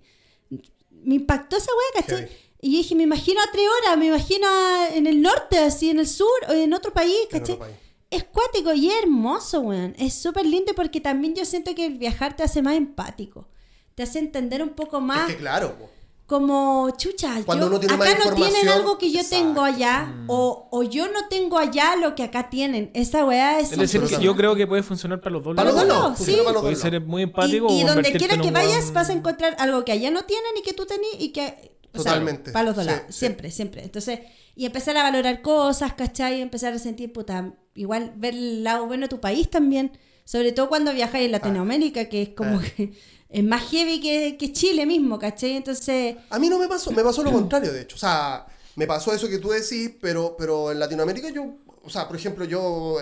me 1.03 1.15
impactó 1.15 1.57
esa 1.57 1.71
wea, 1.71 2.01
¿cachai? 2.05 2.29
Y 2.65 2.71
yo 2.71 2.77
dije, 2.79 2.95
me 2.95 3.03
imagino 3.03 3.39
a 3.41 3.51
tres 3.51 3.65
horas, 3.79 3.97
me 3.97 4.07
imagino 4.07 4.47
en 4.93 5.05
el 5.05 5.21
norte, 5.21 5.59
así, 5.59 5.91
en 5.91 5.99
el 5.99 6.07
sur, 6.07 6.27
o 6.49 6.51
en 6.53 6.73
otro 6.73 6.91
país, 6.93 7.15
En 7.31 7.39
¿cachai? 7.39 7.55
otro 7.55 7.67
país. 7.67 7.77
Es 8.09 8.23
cuático 8.23 8.73
y 8.73 8.89
es 8.89 8.95
hermoso, 9.03 9.59
weón. 9.59 9.93
Es 9.99 10.15
súper 10.15 10.45
lindo 10.47 10.73
porque 10.75 10.99
también 10.99 11.35
yo 11.35 11.45
siento 11.45 11.75
que 11.75 11.85
el 11.85 11.97
viajar 11.99 12.35
te 12.35 12.41
hace 12.43 12.63
más 12.63 12.75
empático. 12.75 13.47
Te 13.93 14.01
hace 14.01 14.17
entender 14.17 14.63
un 14.63 14.69
poco 14.69 14.99
más 14.99 15.29
Es 15.29 15.35
que 15.35 15.41
claro, 15.41 15.75
po. 15.77 15.89
como, 16.25 16.89
chucha, 16.97 17.35
Cuando 17.45 17.65
yo- 17.65 17.69
uno 17.69 17.79
tiene 17.79 17.93
acá 17.95 18.03
más 18.17 18.25
no 18.25 18.35
tienen 18.35 18.67
algo 18.69 18.97
que 18.97 19.11
yo 19.11 19.19
exacto. 19.19 19.35
Mm. 19.43 19.47
tengo 19.47 19.61
allá, 19.63 20.13
o, 20.27 20.67
o 20.71 20.81
yo 20.83 21.07
no 21.11 21.27
tengo 21.27 21.57
allá 21.59 21.95
lo 21.97 22.15
que 22.15 22.23
acá 22.23 22.49
tienen. 22.49 22.89
Esa 22.95 23.23
weá 23.25 23.59
es... 23.59 23.71
Es 23.73 23.77
decir, 23.77 24.01
que 24.01 24.19
yo 24.23 24.35
creo 24.35 24.55
que 24.55 24.65
puede 24.65 24.81
funcionar 24.81 25.19
para 25.21 25.33
los 25.33 25.43
dos 25.43 25.55
Para 25.55 25.69
los 25.69 25.77
dos 25.79 25.87
lados. 25.87 26.03
lados, 26.03 26.17
sí. 26.17 26.23
funciona 26.25 26.43
para 26.43 26.53
los 26.53 26.61
Puede 26.63 26.75
ser 26.77 26.93
lados. 26.93 27.07
muy 27.07 27.21
Y, 27.21 27.23
empático 27.25 27.67
y 27.69 27.83
o 27.83 27.87
donde 27.87 28.11
quiera 28.13 28.37
que 28.41 28.49
vayas 28.51 28.91
vas 28.91 29.09
a 29.09 29.13
encontrar 29.13 29.55
algo 29.59 29.85
que 29.85 29.91
allá 29.91 30.09
no 30.09 30.23
tienen 30.23 30.51
y 30.57 30.61
que 30.63 30.73
tú 30.73 30.85
tenés 30.87 31.11
y 31.19 31.29
que... 31.29 31.74
o 31.95 31.99
sea, 31.99 32.13
Totalmente. 32.13 32.51
para 32.51 32.65
los 32.65 32.75
dos 32.75 32.85
Sí, 32.85 32.89
lados, 32.91 33.03
sí. 33.09 33.13
siempre, 33.19 33.51
siempre. 33.51 33.83
Entonces, 33.83 34.19
y 34.55 34.65
empezar 34.65 34.95
a 34.97 35.03
valorar 35.03 35.41
cosas, 35.41 35.93
¿cachai? 35.93 36.39
Y 36.39 36.41
empezar 36.41 36.73
a 36.73 36.79
sentir, 36.79 37.11
puta, 37.13 37.53
igual 37.75 38.13
ver 38.15 38.33
el 38.33 38.63
lado 38.63 38.85
bueno 38.87 39.03
de 39.05 39.09
tu 39.09 39.19
país 39.19 39.49
también. 39.49 39.91
Sobre 40.23 40.51
todo 40.51 40.69
cuando 40.69 40.93
viajáis 40.93 41.25
en 41.25 41.31
Latinoamérica, 41.33 42.05
que 42.09 42.21
es 42.23 42.29
como 42.29 42.59
que 42.59 42.93
es 43.29 43.43
más 43.43 43.63
heavy 43.69 43.99
que, 43.99 44.37
que 44.37 44.53
Chile 44.53 44.85
mismo, 44.85 45.19
¿cachai? 45.19 45.51
Entonces, 45.57 46.15
A 46.29 46.39
mí 46.39 46.49
no 46.49 46.57
me 46.59 46.67
pasó, 46.67 46.91
me 46.91 47.03
pasó 47.03 47.23
lo 47.23 47.31
contrario, 47.33 47.71
de 47.73 47.81
hecho. 47.81 47.95
O 47.95 47.99
sea, 47.99 48.45
me 48.75 48.87
pasó 48.87 49.13
eso 49.13 49.27
que 49.27 49.37
tú 49.39 49.49
decís, 49.49 49.91
pero, 50.01 50.35
pero 50.37 50.71
en 50.71 50.79
Latinoamérica 50.79 51.29
yo, 51.29 51.55
o 51.83 51.89
sea, 51.89 52.07
por 52.07 52.15
ejemplo, 52.17 52.45
yo 52.45 52.97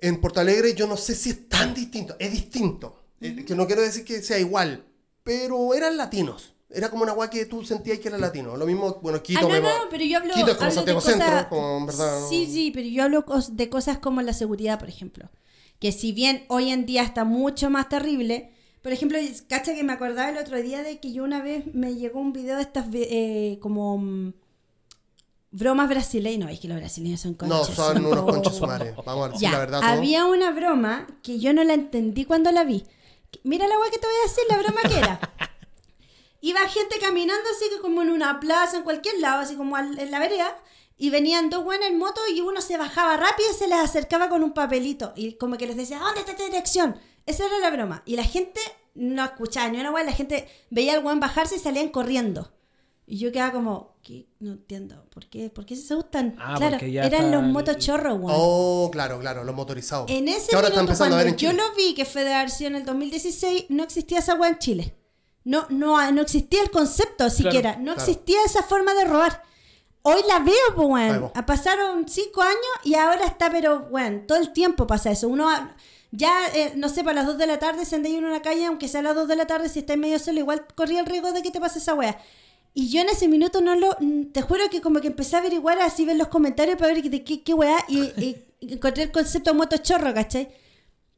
en 0.00 0.20
Porto 0.20 0.40
Alegre 0.40 0.74
yo 0.74 0.86
no 0.86 0.96
sé 0.96 1.14
si 1.14 1.30
es 1.30 1.48
tan 1.48 1.74
distinto, 1.74 2.16
es 2.18 2.30
distinto. 2.32 2.98
Eh, 3.20 3.44
que 3.44 3.54
no 3.54 3.66
quiero 3.66 3.82
decir 3.82 4.04
que 4.04 4.20
sea 4.22 4.38
igual, 4.38 4.84
pero 5.22 5.74
eran 5.74 5.96
latinos. 5.96 6.51
Era 6.74 6.88
como 6.90 7.02
una 7.02 7.12
guay 7.12 7.28
que 7.28 7.44
tú 7.46 7.64
sentías 7.64 7.98
que 7.98 8.08
era 8.08 8.16
latino. 8.18 8.56
Lo 8.56 8.64
mismo, 8.66 8.98
bueno, 9.02 9.22
Quito 9.22 9.40
ah, 9.40 9.42
no, 9.42 9.48
me 9.50 9.60
no, 9.60 9.66
va- 9.66 9.72
pero 9.90 10.04
yo 10.04 10.18
hablo, 10.18 10.32
Quito 10.34 10.50
es 10.52 10.56
como 10.56 10.70
hablo 10.70 10.70
de 10.70 10.74
Santiago 10.92 11.00
cosas... 11.00 11.14
Centro, 11.18 11.48
como 11.50 11.76
en 11.78 11.86
verdad. 11.86 12.20
no- 12.20 12.28
Sí, 12.28 12.46
sí, 12.50 12.70
pero 12.72 12.88
yo 12.88 13.02
hablo 13.04 13.24
de 13.50 13.68
cosas 13.68 13.98
como 13.98 14.22
la 14.22 14.32
seguridad, 14.32 14.78
por 14.78 14.88
ejemplo. 14.88 15.28
Que 15.78 15.92
si 15.92 16.12
bien 16.12 16.44
hoy 16.48 16.70
en 16.70 16.86
día 16.86 17.02
está 17.02 17.24
mucho 17.24 17.68
más 17.68 17.88
terrible, 17.88 18.52
por 18.82 18.92
ejemplo, 18.92 19.18
cacha 19.48 19.74
que 19.74 19.82
me 19.84 19.92
acordaba 19.92 20.30
el 20.30 20.38
otro 20.38 20.60
día 20.62 20.82
de 20.82 20.98
que 20.98 21.12
yo 21.12 21.24
una 21.24 21.42
vez 21.42 21.64
me 21.74 21.94
llegó 21.94 22.20
un 22.20 22.32
video 22.32 22.56
de 22.56 22.62
estas 22.62 22.86
eh, 22.92 23.58
como 23.60 23.98
mm, 23.98 24.32
bromas 25.50 25.88
brasileñas. 25.88 26.46
No, 26.46 26.48
es 26.52 26.58
que 26.60 26.68
los 26.68 26.78
brasileños 26.78 27.20
son 27.20 27.32
No, 27.32 27.58
conchas. 27.58 27.74
son 27.74 28.04
unos 28.06 28.24
conchas 28.24 28.56
sumares. 28.56 28.94
Vamos 29.04 29.26
a 29.26 29.32
decir 29.32 29.42
Ya, 29.42 29.52
la 29.52 29.58
verdad. 29.58 29.80
había 29.84 30.24
una 30.26 30.50
broma 30.52 31.06
que 31.22 31.38
yo 31.38 31.52
no 31.52 31.62
la 31.64 31.74
entendí 31.74 32.24
cuando 32.24 32.50
la 32.50 32.64
vi. 32.64 32.84
Mira 33.44 33.66
la 33.68 33.78
weá 33.78 33.90
que 33.90 33.98
te 33.98 34.06
voy 34.06 34.16
a 34.16 34.28
decir, 34.28 34.44
la 34.48 34.56
broma 34.58 34.80
que 34.88 34.98
era. 34.98 35.20
Iba 36.42 36.60
gente 36.68 36.98
caminando 37.00 37.48
así 37.56 37.70
que 37.70 37.80
como 37.80 38.02
en 38.02 38.10
una 38.10 38.38
plaza, 38.40 38.76
en 38.76 38.82
cualquier 38.82 39.18
lado, 39.20 39.40
así 39.40 39.54
como 39.56 39.76
al- 39.76 39.98
en 39.98 40.10
la 40.10 40.18
vereda, 40.18 40.54
y 40.98 41.08
venían 41.10 41.48
dos 41.50 41.64
buenas 41.64 41.88
en 41.88 41.98
moto 41.98 42.20
y 42.32 42.40
uno 42.42 42.60
se 42.60 42.76
bajaba 42.76 43.16
rápido 43.16 43.48
y 43.50 43.54
se 43.54 43.66
les 43.68 43.78
acercaba 43.78 44.28
con 44.28 44.42
un 44.42 44.52
papelito 44.52 45.12
y 45.16 45.34
como 45.34 45.56
que 45.56 45.66
les 45.66 45.76
decía, 45.76 45.98
¿dónde 45.98 46.20
está 46.20 46.32
esta 46.32 46.44
dirección? 46.44 46.96
Esa 47.26 47.46
era 47.46 47.58
la 47.58 47.70
broma. 47.70 48.02
Y 48.04 48.16
la 48.16 48.24
gente 48.24 48.60
no 48.94 49.24
escuchaba 49.24 49.68
ni 49.70 49.80
una 49.80 49.90
weá, 49.90 50.04
la 50.04 50.12
gente 50.12 50.46
veía 50.70 50.94
al 50.94 51.04
weón 51.04 51.20
bajarse 51.20 51.56
y 51.56 51.58
salían 51.60 51.88
corriendo. 51.88 52.52
Y 53.06 53.18
yo 53.18 53.30
quedaba 53.32 53.52
como, 53.52 53.96
¿qué? 54.02 54.26
No 54.40 54.52
entiendo, 54.52 55.04
¿por 55.10 55.26
qué? 55.26 55.48
¿Por 55.50 55.64
qué 55.66 55.76
se 55.76 55.82
asustan? 55.94 56.36
Ah, 56.38 56.54
claro, 56.56 56.72
porque 56.72 56.92
ya 56.92 57.04
eran 57.04 57.24
está 57.26 57.36
los 57.40 57.50
motochorros, 57.52 58.18
weón. 58.18 58.36
Oh, 58.36 58.88
claro, 58.92 59.18
claro, 59.20 59.44
los 59.44 59.54
motorizados. 59.54 60.10
En 60.10 60.28
ese 60.28 60.50
que 60.50 60.56
ahora 60.56 60.68
está 60.68 60.80
minuto, 60.80 60.92
empezando 60.92 61.14
a 61.16 61.18
cuando 61.18 61.24
ver 61.24 61.28
en 61.28 61.36
yo 61.36 61.52
lo 61.52 61.74
vi, 61.74 61.94
que 61.94 62.04
fue 62.04 62.24
de 62.24 62.30
versión 62.30 62.74
en 62.74 62.80
el 62.82 62.86
2016, 62.86 63.66
no 63.70 63.82
existía 63.84 64.18
esa 64.20 64.34
weá 64.34 64.50
en 64.50 64.58
Chile. 64.58 64.94
No, 65.44 65.66
no, 65.70 66.10
no 66.12 66.22
existía 66.22 66.62
el 66.62 66.70
concepto 66.70 67.28
siquiera. 67.30 67.76
no 67.76 67.94
claro. 67.94 68.00
existía 68.00 68.38
esa 68.44 68.62
forma 68.62 68.94
de 68.94 69.04
robar. 69.04 69.42
Hoy 70.02 70.20
la 70.28 70.40
veo, 70.40 70.54
pues, 70.74 71.22
va. 71.22 71.32
Ah, 71.34 71.46
Pasaron 71.46 72.08
cinco 72.08 72.42
años 72.42 72.72
y 72.84 72.94
ahora 72.94 73.24
está, 73.24 73.50
pero, 73.50 73.86
weón, 73.90 74.26
todo 74.26 74.38
el 74.38 74.52
tiempo 74.52 74.86
pasa 74.86 75.10
eso. 75.10 75.28
Uno 75.28 75.48
ya, 76.10 76.46
eh, 76.54 76.72
no 76.76 76.88
sé, 76.88 77.02
para 77.04 77.14
las 77.14 77.26
2 77.26 77.38
de 77.38 77.46
la 77.46 77.58
tarde, 77.58 77.86
si 77.86 77.94
andáis 77.94 78.16
en 78.16 78.24
una 78.26 78.42
calle, 78.42 78.66
aunque 78.66 78.86
sea 78.86 79.00
a 79.00 79.04
las 79.04 79.14
2 79.14 79.28
de 79.28 79.36
la 79.36 79.46
tarde, 79.46 79.68
si 79.68 79.78
estáis 79.78 79.98
medio 79.98 80.18
solo, 80.18 80.40
igual 80.40 80.66
corría 80.74 81.00
el 81.00 81.06
riesgo 81.06 81.32
de 81.32 81.42
que 81.42 81.50
te 81.50 81.58
pase 81.60 81.78
esa 81.78 81.94
weá. 81.94 82.18
Y 82.74 82.90
yo 82.90 83.00
en 83.00 83.08
ese 83.08 83.28
minuto 83.28 83.60
no 83.60 83.74
lo. 83.76 83.96
Te 84.32 84.42
juro 84.42 84.68
que 84.70 84.80
como 84.80 85.00
que 85.00 85.08
empecé 85.08 85.36
a 85.36 85.38
averiguar 85.40 85.80
así, 85.80 86.04
ver 86.04 86.16
los 86.16 86.28
comentarios 86.28 86.76
para 86.78 86.92
ver 86.92 87.02
de 87.02 87.24
qué, 87.24 87.42
qué 87.42 87.54
weá. 87.54 87.78
Y, 87.88 88.00
y 88.00 88.46
encontré 88.60 89.04
el 89.04 89.12
concepto 89.12 89.54
moto 89.54 89.76
chorro, 89.78 90.12
¿cachai? 90.14 90.48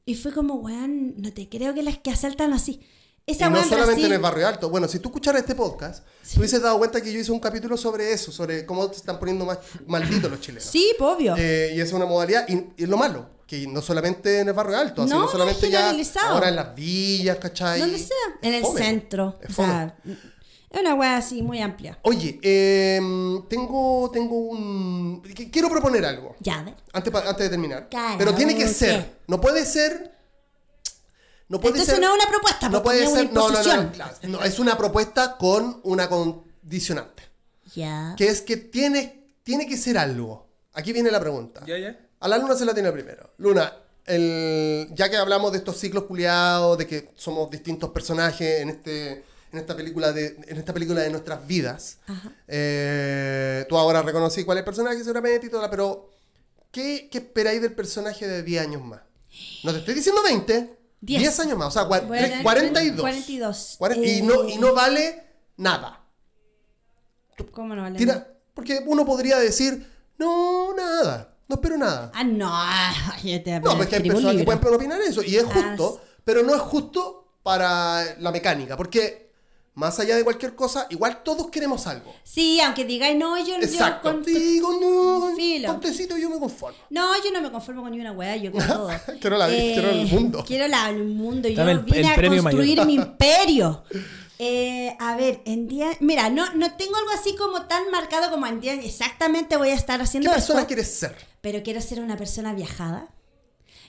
Y 0.04 0.14
fue 0.14 0.32
como, 0.32 0.54
weón, 0.54 1.14
no 1.16 1.32
te 1.32 1.48
creo 1.48 1.74
que 1.74 1.82
las 1.82 1.98
que 1.98 2.10
asaltan 2.10 2.52
así. 2.52 2.80
Esa 3.26 3.46
Y 3.46 3.50
no 3.50 3.56
solamente 3.64 3.84
Brasil- 3.86 4.04
en 4.06 4.12
el 4.12 4.18
barrio 4.18 4.46
alto. 4.48 4.68
Bueno, 4.68 4.86
si 4.86 4.98
tú 4.98 5.08
escucharas 5.08 5.40
este 5.40 5.54
podcast, 5.54 6.04
tú 6.34 6.40
hubieses 6.40 6.60
dado 6.60 6.76
cuenta 6.76 7.00
que 7.00 7.10
yo 7.10 7.18
hice 7.18 7.32
un 7.32 7.40
capítulo 7.40 7.76
sobre 7.78 8.12
eso, 8.12 8.30
sobre 8.30 8.66
cómo 8.66 8.86
se 8.88 8.96
están 8.96 9.18
poniendo 9.18 9.46
más 9.46 9.58
malditos 9.86 10.30
los 10.30 10.40
chilenos. 10.40 10.64
Sí, 10.64 10.92
obvio. 11.00 11.34
Eh, 11.38 11.72
y 11.74 11.76
esa 11.80 11.84
es 11.88 11.92
una 11.94 12.04
modalidad, 12.04 12.46
y, 12.48 12.52
y 12.76 12.82
es 12.82 12.88
lo 12.88 12.98
malo, 12.98 13.26
que 13.46 13.66
no 13.66 13.80
solamente 13.80 14.40
en 14.40 14.48
el 14.48 14.54
barrio 14.54 14.76
alto, 14.76 15.06
No, 15.06 15.26
solamente 15.28 15.70
ya 15.70 15.90
ahora 16.28 16.50
en 16.50 16.56
las 16.56 16.74
villas, 16.74 17.38
¿cachai? 17.38 17.80
Donde 17.80 17.98
sea. 17.98 18.08
Es 18.42 18.48
En 18.48 18.54
el 18.54 18.64
centro. 18.66 19.38
Es 19.40 19.50
O 19.50 19.52
fome. 19.54 19.68
sea, 19.68 19.96
es 20.70 20.80
una 20.80 20.94
weá 20.94 21.16
así 21.16 21.40
muy 21.42 21.62
amplia. 21.62 21.98
Oye, 22.02 22.38
em, 22.42 23.42
tengo, 23.48 24.10
tengo 24.12 24.36
un... 24.36 25.22
qu- 25.22 25.50
Quiero 25.50 25.70
proponer 25.70 26.04
algo, 26.04 26.36
Ya, 26.40 26.58
a 26.58 26.62
ver. 26.64 26.74
antes, 26.92 27.14
antes 27.14 27.38
de 27.38 27.48
terminar. 27.48 27.88
Claro, 27.88 28.16
Pero 28.18 28.34
tiene 28.34 28.54
que 28.54 28.68
ser, 28.68 29.18
no 29.28 29.40
puede 29.40 29.64
ser... 29.64 30.12
No 31.48 31.60
puede 31.60 31.74
Entonces 31.74 31.94
ser, 31.94 32.02
no 32.02 32.14
es 32.14 32.22
una 32.22 32.30
propuesta, 32.30 32.68
No 32.68 32.82
puede 32.82 33.04
es 33.04 33.10
una 33.10 33.20
ser, 33.20 33.32
no, 33.32 33.48
no, 33.50 33.62
no, 33.82 33.92
claro, 33.92 34.44
es 34.44 34.58
una 34.58 34.78
propuesta 34.78 35.36
con 35.36 35.80
una 35.84 36.08
condicionante. 36.08 37.22
Ya. 37.74 38.14
Que 38.16 38.28
es 38.28 38.40
que 38.40 38.56
tiene, 38.56 39.24
tiene 39.42 39.66
que 39.66 39.76
ser 39.76 39.98
algo. 39.98 40.46
Aquí 40.72 40.92
viene 40.92 41.10
la 41.10 41.20
pregunta. 41.20 41.62
Ya, 41.66 41.76
ya. 41.78 41.98
A 42.20 42.28
la 42.28 42.38
Luna 42.38 42.54
se 42.56 42.64
la 42.64 42.72
tiene 42.72 42.90
primero. 42.92 43.34
Luna, 43.38 43.72
el, 44.06 44.88
ya 44.94 45.10
que 45.10 45.16
hablamos 45.16 45.52
de 45.52 45.58
estos 45.58 45.76
ciclos 45.78 46.04
culiados, 46.04 46.78
de 46.78 46.86
que 46.86 47.10
somos 47.14 47.50
distintos 47.50 47.90
personajes 47.90 48.60
en 48.60 48.70
este 48.70 49.24
en 49.52 49.58
esta 49.60 49.76
película 49.76 50.12
de 50.12 50.36
en 50.48 50.56
esta 50.56 50.72
película 50.72 51.02
de 51.02 51.10
nuestras 51.10 51.46
vidas. 51.46 51.98
eh, 52.48 53.64
tú 53.68 53.76
ahora 53.76 54.02
reconocí 54.02 54.44
cuál 54.44 54.58
es 54.58 54.62
el 54.62 54.64
personaje 54.64 54.98
seguramente 54.98 55.46
y 55.46 55.50
todo, 55.50 55.68
pero 55.70 56.10
¿qué, 56.70 57.08
qué 57.10 57.18
esperáis 57.18 57.62
del 57.62 57.72
personaje 57.72 58.26
de 58.26 58.42
10 58.42 58.62
años 58.62 58.82
más? 58.82 59.00
No 59.62 59.72
te 59.72 59.78
estoy 59.78 59.94
diciendo 59.94 60.22
20, 60.22 60.78
10, 61.04 61.20
Diez. 61.20 61.40
años 61.40 61.58
más, 61.58 61.68
o 61.68 61.70
sea, 61.70 61.88
cua- 61.88 62.06
Bueno, 62.06 62.42
42. 62.42 63.00
42. 63.00 63.76
Cuaren- 63.78 64.04
y, 64.04 64.22
no, 64.22 64.48
y 64.48 64.52
Eh, 64.54 64.58
no 64.58 64.72
vale 64.74 65.22
nada. 65.56 66.00
¿Cómo 67.52 67.74
no 67.74 67.82
vale? 67.82 67.98
Tira, 67.98 68.26
porque 68.54 68.82
uno 68.86 69.04
podría 69.04 69.38
decir, 69.38 69.90
no, 70.18 70.72
nada, 70.74 71.36
no 71.48 71.56
espero 71.56 71.76
nada. 71.76 72.10
Ah, 72.14 72.24
no. 72.24 72.48
Yo 73.22 73.42
te 73.42 73.60
No, 73.60 73.76
porque 73.76 73.96
hay 73.96 74.02
escribo 74.02 74.16
un 74.18 74.22
personas 74.22 74.32
que 74.32 74.38
libro. 74.38 74.60
pueden 74.60 74.76
opinar 74.76 75.00
eso, 75.00 75.22
y 75.22 75.36
es 75.36 75.44
Ah, 75.44 75.52
justo, 75.52 76.00
pero 76.24 76.42
no 76.42 76.54
es 76.54 76.60
justo 76.60 77.38
para 77.42 78.16
la 78.20 78.30
mecánica, 78.32 78.76
porque 78.76 79.23
más 79.74 79.98
allá 79.98 80.14
de 80.16 80.22
cualquier 80.22 80.54
cosa, 80.54 80.86
igual 80.90 81.22
todos 81.24 81.48
queremos 81.50 81.86
algo. 81.88 82.14
Sí, 82.22 82.60
aunque 82.60 82.84
digáis 82.84 83.16
no, 83.18 83.36
yo, 83.38 83.44
yo 83.46 83.56
Exacto. 83.56 84.10
con- 84.12 84.22
Digo, 84.22 84.72
no, 84.80 85.34
Filo. 85.34 85.68
con 85.68 85.80
tecito 85.80 86.16
yo 86.16 86.30
me 86.30 86.38
conformo. 86.38 86.78
No, 86.90 87.12
yo 87.24 87.32
no 87.32 87.40
me 87.42 87.50
conformo 87.50 87.82
con 87.82 87.90
ni 87.90 88.00
una 88.00 88.12
weá, 88.12 88.36
yo 88.36 88.52
quiero 88.52 88.66
todo. 88.74 88.90
Eh, 88.92 89.00
Quiero 89.20 89.36
la- 89.36 89.48
quiero 89.48 89.90
el 89.90 90.06
mundo. 90.06 90.44
Quiero 90.46 90.68
la- 90.68 90.90
el 90.90 91.04
mundo. 91.04 91.48
Yo 91.48 91.56
Dame 91.56 91.72
el- 91.72 91.78
vine 91.80 91.98
el 92.00 92.06
a 92.06 92.14
construir 92.14 92.78
mayor. 92.78 92.86
mi 92.86 92.94
imperio. 93.02 93.82
Eh, 94.38 94.96
a 94.98 95.16
ver, 95.16 95.42
en 95.44 95.68
día. 95.68 95.90
Mira, 96.00 96.28
no, 96.30 96.52
no 96.54 96.76
tengo 96.76 96.96
algo 96.96 97.10
así 97.10 97.34
como 97.36 97.62
tan 97.66 97.90
marcado 97.90 98.30
como 98.30 98.46
en 98.46 98.60
día. 98.60 98.74
Exactamente 98.74 99.56
voy 99.56 99.70
a 99.70 99.74
estar 99.74 99.98
¿Qué 99.98 100.04
haciendo 100.04 100.30
persona 100.30 100.60
esto. 100.60 100.68
quieres 100.68 100.92
ser? 100.92 101.16
Pero 101.40 101.62
quiero 101.62 101.80
ser 101.80 102.00
una 102.00 102.16
persona 102.16 102.52
viajada. 102.52 103.08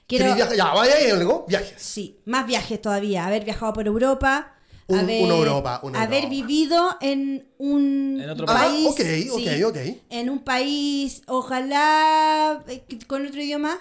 Quiero. 0.08 0.26
¿Quieres 0.26 0.36
viajar? 0.36 0.56
Ya, 0.56 0.66
vaya 0.74 0.96
ahí, 0.96 1.10
algo, 1.10 1.46
viajes. 1.48 1.74
Sí, 1.82 2.20
más 2.26 2.46
viajes 2.46 2.80
todavía. 2.82 3.26
Haber 3.26 3.44
viajado 3.44 3.74
por 3.74 3.88
Europa. 3.88 4.55
Un- 4.88 5.00
haber, 5.00 5.24
una 5.24 5.34
Europa, 5.36 5.80
una 5.84 6.02
haber 6.04 6.26
Europa. 6.26 6.30
vivido 6.30 6.98
en 7.02 7.48
un 7.58 8.20
En 8.22 8.30
otro 8.30 8.46
país. 8.46 8.86
Ah, 8.88 8.90
ok, 8.90 9.40
ok, 9.40 9.66
ok. 9.76 9.78
En 10.10 10.30
un 10.30 10.40
país, 10.40 11.24
ojalá 11.28 12.64
eh, 12.68 12.84
con 13.08 13.26
otro 13.26 13.42
idioma. 13.42 13.78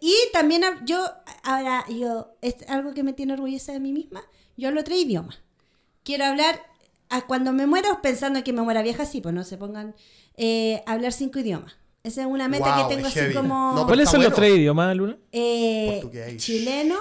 Y 0.00 0.14
también 0.32 0.62
yo, 0.86 1.04
ahora, 1.42 1.84
yo, 1.90 2.34
es 2.40 2.56
algo 2.68 2.94
que 2.94 3.02
me 3.02 3.12
tiene 3.12 3.34
orgullosa 3.34 3.72
de 3.72 3.80
mí 3.80 3.92
misma. 3.92 4.22
Yo 4.56 4.68
hablo 4.68 4.82
tres 4.82 5.00
idiomas. 5.00 5.40
Quiero 6.04 6.24
hablar, 6.24 6.58
a 7.10 7.26
cuando 7.26 7.52
me 7.52 7.66
muero, 7.66 8.00
pensando 8.00 8.42
que 8.42 8.54
me 8.54 8.62
muera 8.62 8.80
vieja, 8.80 9.04
sí, 9.04 9.20
pues 9.20 9.34
no 9.34 9.44
se 9.44 9.58
pongan, 9.58 9.94
eh, 10.38 10.82
hablar 10.86 11.12
cinco 11.12 11.38
idiomas. 11.40 11.76
Esa 12.02 12.22
es 12.22 12.26
una 12.26 12.48
meta 12.48 12.74
Wow, 12.74 12.88
que 12.88 12.94
tengo 12.94 13.08
así 13.08 13.18
heavy. 13.18 13.34
como 13.34 13.74
No, 13.74 13.86
¿Cuáles 13.86 14.08
son 14.08 14.22
los 14.22 14.32
tres 14.32 14.54
idiomas, 14.56 14.96
Luna? 14.96 15.18
eh, 15.32 15.98
Portugués. 16.00 16.36
chileno, 16.38 16.96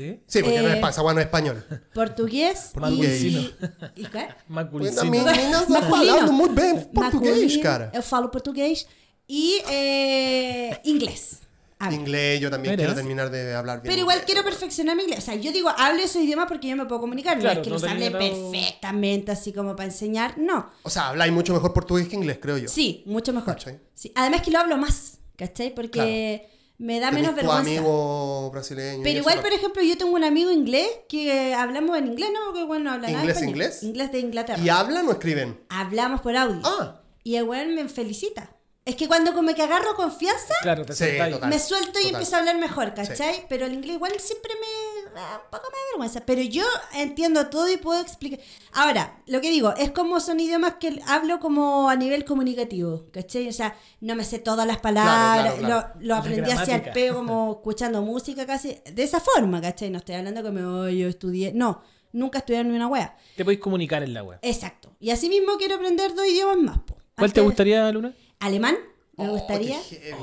Sí. 0.00 0.20
Sí, 0.26 0.42
porque 0.42 0.60
no 0.62 0.68
es 0.68 0.76
Eh, 0.76 0.80
pa- 0.80 0.90
esa 0.90 1.02
weá 1.02 1.14
no 1.14 1.20
es 1.20 1.26
español. 1.26 1.64
portugués 1.94 2.70
Portugués. 2.74 3.22
y, 3.22 3.54
y, 3.96 4.04
qué? 4.06 4.28
Masculino. 4.48 5.04
Mira, 5.04 5.24
meninas 5.32 5.68
Masculino. 5.68 6.12
falando 6.12 6.32
muito 6.32 6.54
bem 6.54 6.74
português, 6.92 7.34
Masculino, 7.36 7.62
cara. 7.62 7.90
Eu 7.92 8.02
falo 8.02 8.30
português 8.30 8.86
y 9.28 9.60
eh, 9.70 10.80
inglés. 10.84 11.38
Hablo. 11.82 11.96
Inglés, 11.96 12.40
yo 12.42 12.50
también 12.50 12.76
quiero 12.76 12.94
terminar 12.94 13.30
de 13.30 13.54
hablar 13.54 13.80
bien. 13.80 13.90
Pero 13.90 14.00
igual 14.02 14.16
inglés. 14.18 14.26
quiero 14.26 14.44
perfeccionar 14.44 14.94
mi 14.96 15.02
inglés. 15.04 15.20
O 15.20 15.22
sea, 15.22 15.34
yo 15.36 15.50
digo, 15.50 15.70
hablo 15.78 16.02
ese 16.02 16.20
idioma 16.22 16.46
porque 16.46 16.68
yo 16.68 16.76
me 16.76 16.84
puedo 16.84 17.00
comunicar. 17.00 17.36
no 17.38 17.40
Claro, 17.42 17.60
es 17.60 17.64
que 17.64 17.70
no 17.70 17.76
los 17.76 17.84
hable 17.84 18.10
perfectamente, 18.10 19.32
así 19.32 19.52
como 19.54 19.74
para 19.76 19.86
enseñar. 19.88 20.36
No. 20.36 20.70
O 20.82 20.90
sea, 20.90 21.08
habláis 21.08 21.32
mucho 21.32 21.54
mejor 21.54 21.72
portugués 21.72 22.06
que 22.08 22.16
inglés, 22.16 22.38
creo 22.38 22.58
yo. 22.58 22.68
Sí, 22.68 23.02
mucho 23.06 23.32
mejor. 23.32 23.56
Sí. 23.94 24.12
Además 24.14 24.42
que 24.42 24.50
lo 24.50 24.58
hablo 24.58 24.76
más, 24.76 25.20
¿cachai? 25.36 25.74
Porque 25.74 26.49
me 26.82 26.98
da 26.98 27.10
menos 27.10 27.30
tu 27.30 27.36
vergüenza. 27.36 27.60
amigo 27.60 28.50
brasileño. 28.50 29.02
Pero 29.02 29.18
igual, 29.18 29.40
por 29.40 29.52
ejemplo, 29.52 29.82
yo 29.82 29.98
tengo 29.98 30.12
un 30.14 30.24
amigo 30.24 30.50
inglés 30.50 30.88
que 31.08 31.52
hablamos 31.54 31.96
en 31.98 32.06
inglés, 32.06 32.30
¿no? 32.32 32.40
Porque 32.46 32.60
igual 32.60 32.82
no 32.84 32.90
habla 32.92 33.08
nada 33.08 33.20
¿Inglés, 33.20 33.36
español. 33.36 33.54
inglés? 33.56 33.82
Inglés 33.82 34.12
de 34.12 34.18
Inglaterra. 34.20 34.62
¿Y 34.62 34.68
hablan 34.70 35.06
o 35.06 35.12
escriben? 35.12 35.60
Hablamos 35.68 36.22
por 36.22 36.34
audio. 36.36 36.62
Ah. 36.64 37.02
Y 37.22 37.36
el 37.36 37.44
weón 37.44 37.74
me 37.74 37.86
felicita. 37.88 38.56
Es 38.86 38.96
que 38.96 39.06
cuando 39.08 39.34
como 39.34 39.54
que 39.54 39.62
agarro 39.62 39.94
confianza, 39.94 40.54
Claro, 40.62 40.86
te 40.86 40.94
Sí, 40.94 41.04
total. 41.30 41.48
me 41.50 41.58
suelto 41.58 41.90
y 41.90 42.04
total. 42.04 42.08
empiezo 42.08 42.36
a 42.36 42.38
hablar 42.38 42.56
mejor, 42.56 42.94
¿cachai? 42.94 43.44
Pero 43.48 43.66
el 43.66 43.74
inglés 43.74 43.96
igual 43.96 44.12
siempre 44.18 44.52
me... 44.54 44.66
da 45.14 45.36
un 45.44 45.50
poco 45.50 45.64
más 45.64 45.72
de 45.72 45.90
vergüenza. 45.92 46.20
Pero 46.26 46.42
yo 46.42 46.64
entiendo 46.94 47.46
todo 47.48 47.68
y 47.70 47.76
puedo 47.76 48.00
explicar. 48.00 48.40
Ahora, 48.72 49.22
lo 49.26 49.40
que 49.40 49.50
digo, 49.50 49.74
es 49.76 49.90
como 49.90 50.20
son 50.20 50.40
idiomas 50.40 50.74
que 50.76 51.00
hablo 51.06 51.40
como 51.40 51.88
a 51.88 51.96
nivel 51.96 52.24
comunicativo, 52.24 53.06
¿cachai? 53.12 53.48
O 53.48 53.52
sea, 53.52 53.76
no 54.00 54.14
me 54.16 54.24
sé 54.24 54.38
todas 54.38 54.66
las 54.66 54.78
palabras, 54.78 55.54
Claro, 55.54 55.66
claro, 55.66 55.88
Lo, 56.00 56.06
lo 56.06 56.14
aprendí 56.16 56.50
hacia 56.50 56.76
el 56.76 56.92
peo 56.92 57.14
como 57.16 57.52
escuchando 57.52 58.02
música 58.02 58.46
casi. 58.46 58.78
De 58.92 59.02
esa 59.02 59.20
forma, 59.20 59.60
¿cachai? 59.60 59.90
No 59.90 59.98
estoy 59.98 60.14
hablando 60.16 60.42
que 60.42 60.50
me 60.50 60.64
voy, 60.64 60.98
yo 60.98 61.08
estudié. 61.08 61.52
No, 61.54 61.82
nunca 62.12 62.38
estudié 62.38 62.62
ni 62.64 62.74
una 62.76 62.86
wea. 62.88 63.16
Te 63.36 63.44
podéis 63.44 63.60
comunicar 63.60 64.02
en 64.02 64.14
la 64.14 64.22
web. 64.22 64.38
Exacto. 64.42 64.90
Y 65.00 65.10
así 65.10 65.28
mismo 65.28 65.56
quiero 65.58 65.76
aprender 65.76 66.14
dos 66.14 66.26
idiomas 66.26 66.56
más. 66.58 66.78
po. 66.78 66.96
¿Cuál 67.16 67.32
te 67.32 67.40
gustaría, 67.40 67.90
Luna? 67.92 68.14
Alemán, 68.38 68.76
me 69.16 69.28
Oh, 69.28 69.32
gustaría. 69.32 69.78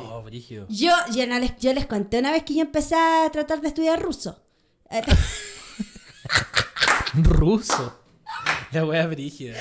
Oh, 0.09 0.23
brígido. 0.23 0.65
Yo, 0.69 0.91
yo, 1.13 1.27
no 1.27 1.37
les, 1.37 1.55
yo 1.57 1.71
les 1.73 1.85
conté 1.85 2.17
una 2.17 2.31
vez 2.31 2.43
que 2.43 2.55
yo 2.55 2.61
empecé 2.61 2.95
a 2.95 3.29
tratar 3.31 3.61
de 3.61 3.67
estudiar 3.67 4.01
ruso. 4.01 4.41
Ruso. 7.13 7.99
La 8.71 8.85
wea 8.85 9.07
brígida. 9.07 9.57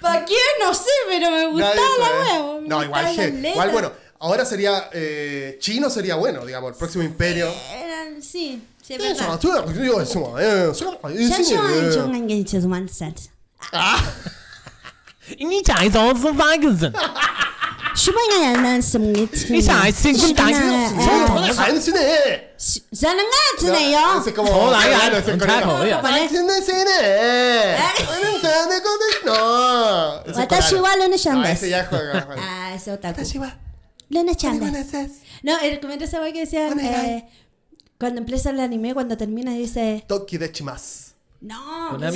¿Para 0.00 0.24
quién? 0.24 0.38
No 0.62 0.74
sé, 0.74 0.90
pero 1.08 1.30
me 1.30 1.46
gustaba 1.46 1.74
la. 1.98 2.60
No, 2.66 2.82
igual, 2.84 3.44
igual 3.44 3.70
bueno. 3.70 3.92
Ahora 4.18 4.44
sería. 4.44 4.90
Chino 5.58 5.90
sería 5.90 6.16
bueno, 6.16 6.44
digamos, 6.44 6.72
el 6.72 6.76
próximo 6.78 7.04
imperio. 7.04 7.52
Eran, 7.72 8.22
sí. 8.22 8.62
Sí, 8.82 8.94
es 8.94 9.00
verdad. 9.00 9.26
Ah. 13.72 13.98
15년 17.96 18.56
안 18.56 18.62
났습니다. 18.62 19.32
이상 19.54 19.80
안 19.80 19.90
쓰는 19.90 20.34
당신 20.34 20.60
손안 21.00 21.58
안 21.58 21.80
쓰네. 21.80 22.54
저는 22.94 23.24
안 23.24 23.58
쓰네요. 23.58 24.22
돈 24.34 24.74
아예 24.74 24.94
안 24.94 25.22
쓰네요. 25.22 26.02
ese 31.52 31.70
ya 31.70 31.88
juega. 31.88 32.26
Ah, 32.38 32.74
ese 32.74 32.92
otaku. 32.92 33.22
No, 35.42 35.58
el 35.58 35.80
comentario 35.80 36.32
que 36.32 37.24
cuando 37.98 38.20
empieza 38.20 38.50
el 38.50 38.60
anime, 38.60 38.92
cuando 38.92 39.16
termina 39.16 39.52
dice 39.52 40.04
Toki 40.06 40.36
de 40.36 40.52
chimas. 40.52 41.14
No. 41.40 41.92
No 41.92 42.12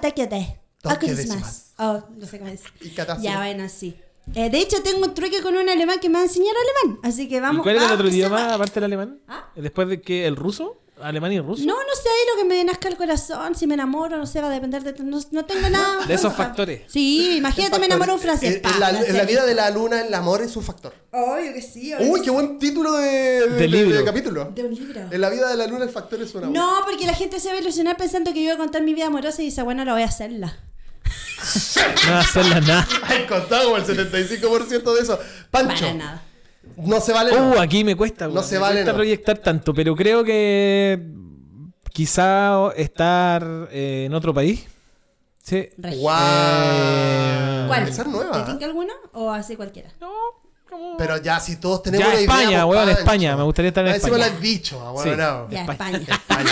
te 0.00 0.12
quedes 0.12 0.69
quede. 0.82 0.94
Toque 0.94 1.06
Akurismas. 1.06 1.72
Oh, 1.78 2.02
no 2.16 2.26
sé 2.26 2.38
cómo 2.38 2.50
es. 2.50 2.62
Y. 2.80 2.90
Ya, 3.22 3.38
bueno, 3.38 3.68
sí. 3.68 3.96
Eh, 4.34 4.48
de 4.50 4.58
hecho, 4.58 4.82
tengo 4.82 5.04
un 5.04 5.14
truque 5.14 5.40
con 5.42 5.56
un 5.56 5.68
alemán 5.68 5.98
que 5.98 6.08
me 6.08 6.14
va 6.16 6.20
a 6.20 6.24
enseñar 6.24 6.54
alemán. 6.82 7.00
Así 7.02 7.28
que 7.28 7.36
¿Y 7.36 7.40
vamos 7.40 7.62
cuál 7.62 7.76
era 7.76 7.86
el 7.86 7.90
ah, 7.90 7.94
otro 7.94 8.08
idioma 8.08 8.54
aparte 8.54 8.74
del 8.74 8.84
alemán? 8.84 9.20
¿Ah? 9.26 9.50
Después 9.56 9.88
de 9.88 10.00
que 10.02 10.26
el 10.26 10.36
ruso, 10.36 10.80
alemán 11.02 11.32
y 11.32 11.40
ruso. 11.40 11.64
No, 11.64 11.74
no 11.74 11.94
sé, 11.94 12.08
ahí 12.08 12.36
lo 12.36 12.42
que 12.42 12.48
me 12.48 12.62
nazca 12.62 12.88
el 12.88 12.96
corazón, 12.96 13.56
si 13.56 13.66
me 13.66 13.74
enamoro, 13.74 14.18
no 14.18 14.26
sé, 14.26 14.40
va 14.40 14.46
a 14.48 14.50
depender 14.50 14.84
de... 14.84 14.92
No, 15.02 15.18
no 15.32 15.44
tengo 15.46 15.68
nada... 15.70 16.06
De 16.06 16.14
esos 16.14 16.32
factores. 16.32 16.82
Sí, 16.86 17.38
imagínate, 17.38 17.78
me 17.80 17.86
enamoro 17.86 18.14
un 18.14 18.20
francés. 18.20 18.56
En, 18.56 18.62
pa, 18.62 18.70
en 18.70 18.80
la, 18.80 18.88
en 18.90 18.94
la 18.96 19.00
francés. 19.02 19.26
vida 19.26 19.46
de 19.46 19.54
la 19.54 19.70
luna, 19.70 20.02
el 20.02 20.14
amor 20.14 20.42
es 20.42 20.54
un 20.56 20.62
factor. 20.62 20.94
Obvio 21.10 21.52
que 21.54 21.62
sí. 21.62 21.92
obvio 21.94 22.12
Uy, 22.12 22.18
que 22.20 22.24
qué 22.26 22.30
buen 22.30 22.58
título 22.58 22.92
de, 22.92 23.08
de, 23.08 23.48
De 23.48 23.54
de- 23.56 23.68
libro. 23.68 23.96
de 23.96 24.04
capítulo. 24.04 24.44
De 24.54 24.64
un 24.64 24.74
libro. 24.74 25.00
En 25.10 25.20
la 25.20 25.30
vida 25.30 25.48
de 25.48 25.56
la 25.56 25.66
luna, 25.66 25.84
el 25.84 25.90
factor 25.90 26.20
es 26.22 26.32
un 26.34 26.44
amor. 26.44 26.54
No, 26.56 26.82
porque 26.84 27.06
la 27.06 27.14
gente 27.14 27.40
se 27.40 27.48
va 27.48 27.54
a 27.54 27.60
ilusionar 27.60 27.96
pensando 27.96 28.32
que 28.32 28.42
yo 28.42 28.50
voy 28.50 28.54
a 28.54 28.58
contar 28.58 28.82
mi 28.82 28.94
vida 28.94 29.06
amorosa 29.06 29.42
y 29.42 29.46
dice, 29.46 29.62
bueno, 29.62 29.84
la 29.84 29.94
voy 29.94 30.02
a 30.02 30.06
hacerla. 30.06 30.58
No 32.06 32.12
va 32.12 32.18
a 32.18 32.20
hacerla 32.20 32.60
nada. 32.60 32.88
Ay, 33.04 33.26
contado 33.26 33.64
como 33.64 33.76
el 33.76 33.84
75% 33.84 34.94
de 34.94 35.00
eso. 35.00 35.18
Pancho, 35.50 35.80
Para 35.86 35.94
nada. 35.94 36.22
no 36.76 37.00
se 37.00 37.12
vale. 37.12 37.36
Uh, 37.36 37.58
aquí 37.60 37.84
me 37.84 37.96
cuesta, 37.96 38.28
No 38.28 38.42
se 38.42 38.54
me 38.56 38.60
vale, 38.60 38.74
cuesta 38.76 38.92
no. 38.92 38.96
proyectar 38.98 39.38
tanto, 39.38 39.72
pero 39.74 39.94
creo 39.96 40.22
que 40.24 41.02
quizá 41.92 42.70
estar 42.76 43.68
eh, 43.72 44.04
en 44.06 44.14
otro 44.14 44.32
país. 44.34 44.66
Sí. 45.42 45.68
¡Guau! 45.78 46.18
Eh, 46.22 47.64
¿Cuál? 47.66 47.84
¿Te 47.86 48.42
tinca 48.50 48.66
alguno 48.66 48.92
o 49.12 49.30
así 49.30 49.56
cualquiera? 49.56 49.90
No, 50.00 50.10
como... 50.70 50.96
Pero 50.96 51.16
ya, 51.18 51.38
si 51.40 51.56
todos 51.56 51.82
tenemos 51.82 52.06
Ya, 52.06 52.12
una 52.14 52.20
idea, 52.22 52.34
España, 52.34 52.66
pues, 52.66 52.76
weón. 52.78 52.88
España. 52.90 53.36
Me 53.36 53.42
gustaría 53.42 53.68
estar 53.68 53.84
en 53.86 53.92
Ah, 53.92 53.94
encima 53.96 54.16
España. 54.16 54.30
lo 54.30 54.34
has 54.36 54.40
dicho, 54.42 54.82
ah, 54.86 54.90
bueno, 54.92 55.10
Sí. 55.12 55.18
no. 55.18 55.50
Ya, 55.50 55.60
España. 55.72 55.98
España. 55.98 56.50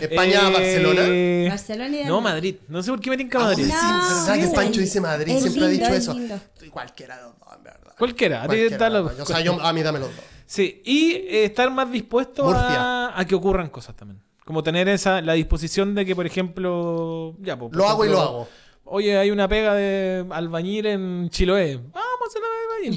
España, 0.00 0.40
Eh, 0.48 0.52
Barcelona. 0.52 1.50
Barcelona 1.50 1.96
y 2.00 2.04
No, 2.04 2.20
Madrid. 2.20 2.56
No 2.68 2.82
sé 2.82 2.90
por 2.90 3.00
qué 3.00 3.10
me 3.10 3.16
tinca 3.16 3.38
Ah, 3.38 3.44
Madrid. 3.44 3.64
sí, 3.66 3.72
No, 3.72 4.26
¿verdad 4.26 4.48
que 4.48 4.54
Pancho 4.54 4.80
dice 4.80 5.00
Madrid? 5.00 5.32
Es 5.34 5.42
Siempre 5.42 5.64
ha 5.64 5.68
lindo, 5.68 5.84
dicho 5.84 5.94
es 5.96 6.02
eso. 6.02 6.14
lindo. 6.14 6.34
Estoy 6.34 6.68
cualquiera 6.70 7.16
de 7.16 7.22
los 7.22 7.38
dos, 7.38 7.48
en 7.56 7.62
verdad. 7.64 7.92
Cualquiera. 7.98 8.38
a 8.38 8.42
ti 8.42 8.46
Cualquiera, 8.48 8.76
da 8.78 8.90
lo- 8.90 9.06
O 9.22 9.26
sea, 9.26 9.40
yo, 9.40 9.60
a 9.60 9.72
mí 9.72 9.82
dame 9.82 9.98
los 10.00 10.08
dos. 10.14 10.24
Sí, 10.46 10.80
y 10.84 11.12
eh, 11.12 11.44
estar 11.44 11.70
más 11.70 11.90
dispuesto 11.90 12.50
a, 12.54 13.24
que 13.28 13.34
ocurran 13.34 13.68
cosas 13.68 13.94
también. 13.96 14.20
Como 14.44 14.62
tener 14.62 14.88
esa 14.88 15.20
la 15.20 15.32
disposición 15.32 15.94
de 15.94 16.06
que, 16.06 16.14
por 16.14 16.24
ejemplo, 16.24 17.34
ya, 17.40 17.58
pues, 17.58 17.70
por 17.70 17.76
Lo 17.76 17.88
hago 17.88 18.04
y 18.04 18.08
lo 18.08 18.20
hago. 18.20 18.48
Oye, 18.84 19.18
hay 19.18 19.32
una 19.32 19.48
pega 19.48 19.74
de 19.74 20.24
albañil 20.30 20.86
en 20.86 21.28
Chiloé. 21.30 21.76
Vamos 21.76 22.36
a 22.36 22.38
la 22.38 22.46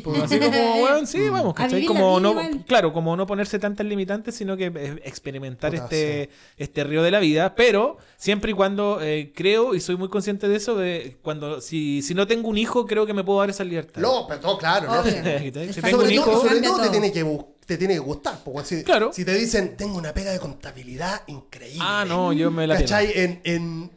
pues, 0.04 0.22
así 0.24 0.40
como, 0.40 0.78
bueno, 0.80 1.06
sí, 1.06 1.30
vamos, 1.30 1.52
A 1.52 1.56
¿cachai? 1.56 1.86
Como 1.86 2.20
no, 2.20 2.36
claro, 2.68 2.94
como 2.94 3.16
no 3.16 3.26
ponerse 3.28 3.60
tantas 3.60 3.86
limitantes, 3.86 4.36
sino 4.36 4.56
que 4.58 4.66
eh, 4.74 5.02
experimentar 5.04 5.72
Puta, 5.72 5.84
este, 5.84 6.30
este 6.58 6.84
río 6.84 7.04
de 7.04 7.12
la 7.12 7.20
vida, 7.20 7.56
pero 7.56 7.98
siempre 8.18 8.52
y 8.52 8.54
cuando 8.54 9.00
eh, 9.02 9.32
creo, 9.36 9.76
y 9.76 9.80
soy 9.82 9.96
muy 9.98 10.10
consciente 10.10 10.48
de 10.48 10.56
eso, 10.56 10.76
de 10.76 11.18
cuando 11.22 11.62
si, 11.62 12.02
si 12.02 12.14
no 12.14 12.28
tengo 12.28 12.48
un 12.50 12.58
hijo, 12.58 12.86
creo 12.86 13.06
que 13.06 13.14
me 13.14 13.24
puedo 13.24 13.40
dar 13.40 13.50
esa 13.50 13.64
libertad. 13.64 14.02
No, 14.02 14.26
pero 14.28 14.40
todo 14.40 14.58
claro, 14.58 14.88
¿no? 14.88 15.04
Sobre 15.90 15.96
un 16.06 16.12
hijo, 16.12 16.32
todo, 16.32 16.42
sobre 16.42 16.62
todo 16.62 16.76
te 16.78 16.82
todo. 16.84 16.92
tiene 16.92 17.12
que 17.12 17.26
bu- 17.26 17.46
te 17.66 17.78
tiene 17.78 17.94
que 17.94 18.00
gustar. 18.00 18.40
porque 18.44 18.64
si, 18.68 18.84
Claro. 18.84 19.12
si 19.14 19.24
te 19.26 19.34
dicen, 19.36 19.78
tengo 19.78 19.98
una 19.98 20.14
pega 20.14 20.32
de 20.32 20.40
contabilidad 20.40 21.22
increíble. 21.28 21.80
Ah, 21.82 22.04
no, 22.08 22.34
yo 22.34 22.50
me 22.50 22.66
la. 22.66 22.78
¿Cachai? 22.78 23.12
En, 23.16 23.42
en 23.44 23.92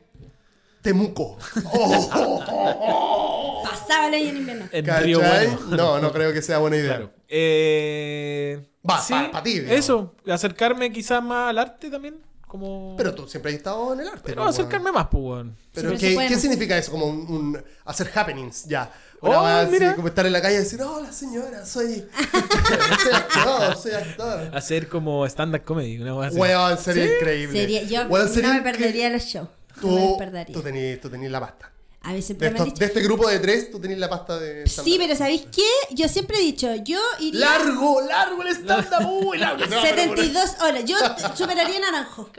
Temuco. 0.83 1.39
Oh, 1.73 3.63
Pasaba 3.71 4.09
el 4.09 4.15
año 4.15 4.29
en 4.31 4.37
invierno. 4.37 4.69
en. 4.73 4.87
Río 5.03 5.19
Bueno. 5.21 5.59
No, 5.71 6.01
no 6.01 6.13
creo 6.13 6.33
que 6.33 6.43
sea 6.43 6.59
buena 6.59 6.77
idea. 6.77 6.97
Claro. 6.97 7.13
Eh, 7.29 8.61
Va, 8.89 9.01
sí, 9.01 9.13
pa- 9.13 9.31
pa 9.31 9.43
ti, 9.43 9.61
digamos. 9.61 9.79
Eso, 9.79 10.15
acercarme 10.29 10.93
quizás 10.93 11.23
más 11.23 11.51
al 11.51 11.59
arte 11.59 11.89
también. 11.91 12.17
Como... 12.47 12.95
Pero 12.99 13.15
tú 13.15 13.27
siempre 13.27 13.51
has 13.53 13.57
estado 13.59 13.95
en 13.95 14.01
el 14.01 14.09
arte. 14.09 14.21
Pero 14.25 14.43
¿no, 14.43 14.49
acercarme 14.49 14.93
más, 14.93 15.07
pues, 15.11 15.23
weón. 15.25 15.57
Pero 15.73 15.91
¿qué, 15.97 16.17
¿qué 16.29 16.37
significa 16.37 16.77
eso? 16.77 16.91
Como 16.91 17.07
un, 17.07 17.21
un- 17.31 17.65
hacer 17.87 18.11
happenings, 18.15 18.65
ya. 18.67 18.93
Oh, 19.21 19.31
Una 19.31 19.61
así, 19.61 19.71
mira. 19.71 19.95
como 19.95 20.09
estar 20.09 20.27
en 20.27 20.33
la 20.33 20.43
calle 20.43 20.57
y 20.57 20.59
decir, 20.59 20.83
hola 20.83 21.13
señora, 21.13 21.65
soy, 21.65 22.05
soy 23.05 23.13
actor, 23.15 23.77
soy 23.77 23.93
actor. 23.93 24.51
Hacer 24.53 24.89
como 24.89 25.25
stand-up 25.27 25.63
comedy, 25.65 25.99
una 25.99 26.11
cosa 26.13 26.27
así. 26.29 26.37
Weón, 26.39 26.77
sería 26.77 27.15
increíble. 27.17 27.59
Sería, 27.61 27.83
yo 27.85 28.09
Weón, 28.09 28.27
no 28.27 28.33
sería 28.35 28.53
me 28.55 28.63
perdería 28.63 29.09
los 29.11 29.23
shows. 29.23 29.49
Me 29.77 29.81
Tú, 29.81 29.91
los 29.91 30.19
perdería. 30.19 30.55
tú 30.55 30.63
tenés 30.63 31.01
tú 31.01 31.09
tenés 31.11 31.31
la 31.31 31.41
pasta. 31.41 31.71
A 32.05 32.09
mí 32.09 32.17
De, 32.17 32.23
siempre 32.23 32.51
me 32.51 32.57
estos- 32.57 32.63
han 32.67 32.69
dicho. 32.75 32.81
de 32.81 32.87
este 32.87 33.01
grupo 33.03 33.29
de 33.29 33.39
tres, 33.39 33.71
tú 33.71 33.79
tenés 33.81 33.97
la 33.99 34.09
pasta 34.11 34.37
de 34.39 34.67
Sí, 34.67 34.97
pero 34.99 35.15
¿sabéis 35.15 35.43
qué? 35.55 35.63
Yo 35.95 36.09
siempre 36.09 36.37
he 36.39 36.41
dicho, 36.41 36.75
yo 36.85 36.99
iría 37.21 37.41
Largo, 37.41 38.01
largo 38.01 38.43
el 38.43 38.49
stand-up, 38.49 39.09
uy, 39.27 39.39
largo. 39.39 39.65
72 39.65 40.51
horas. 40.63 40.85
Yo 40.85 40.97
superaría 41.37 41.79
Naranjo. 41.79 42.29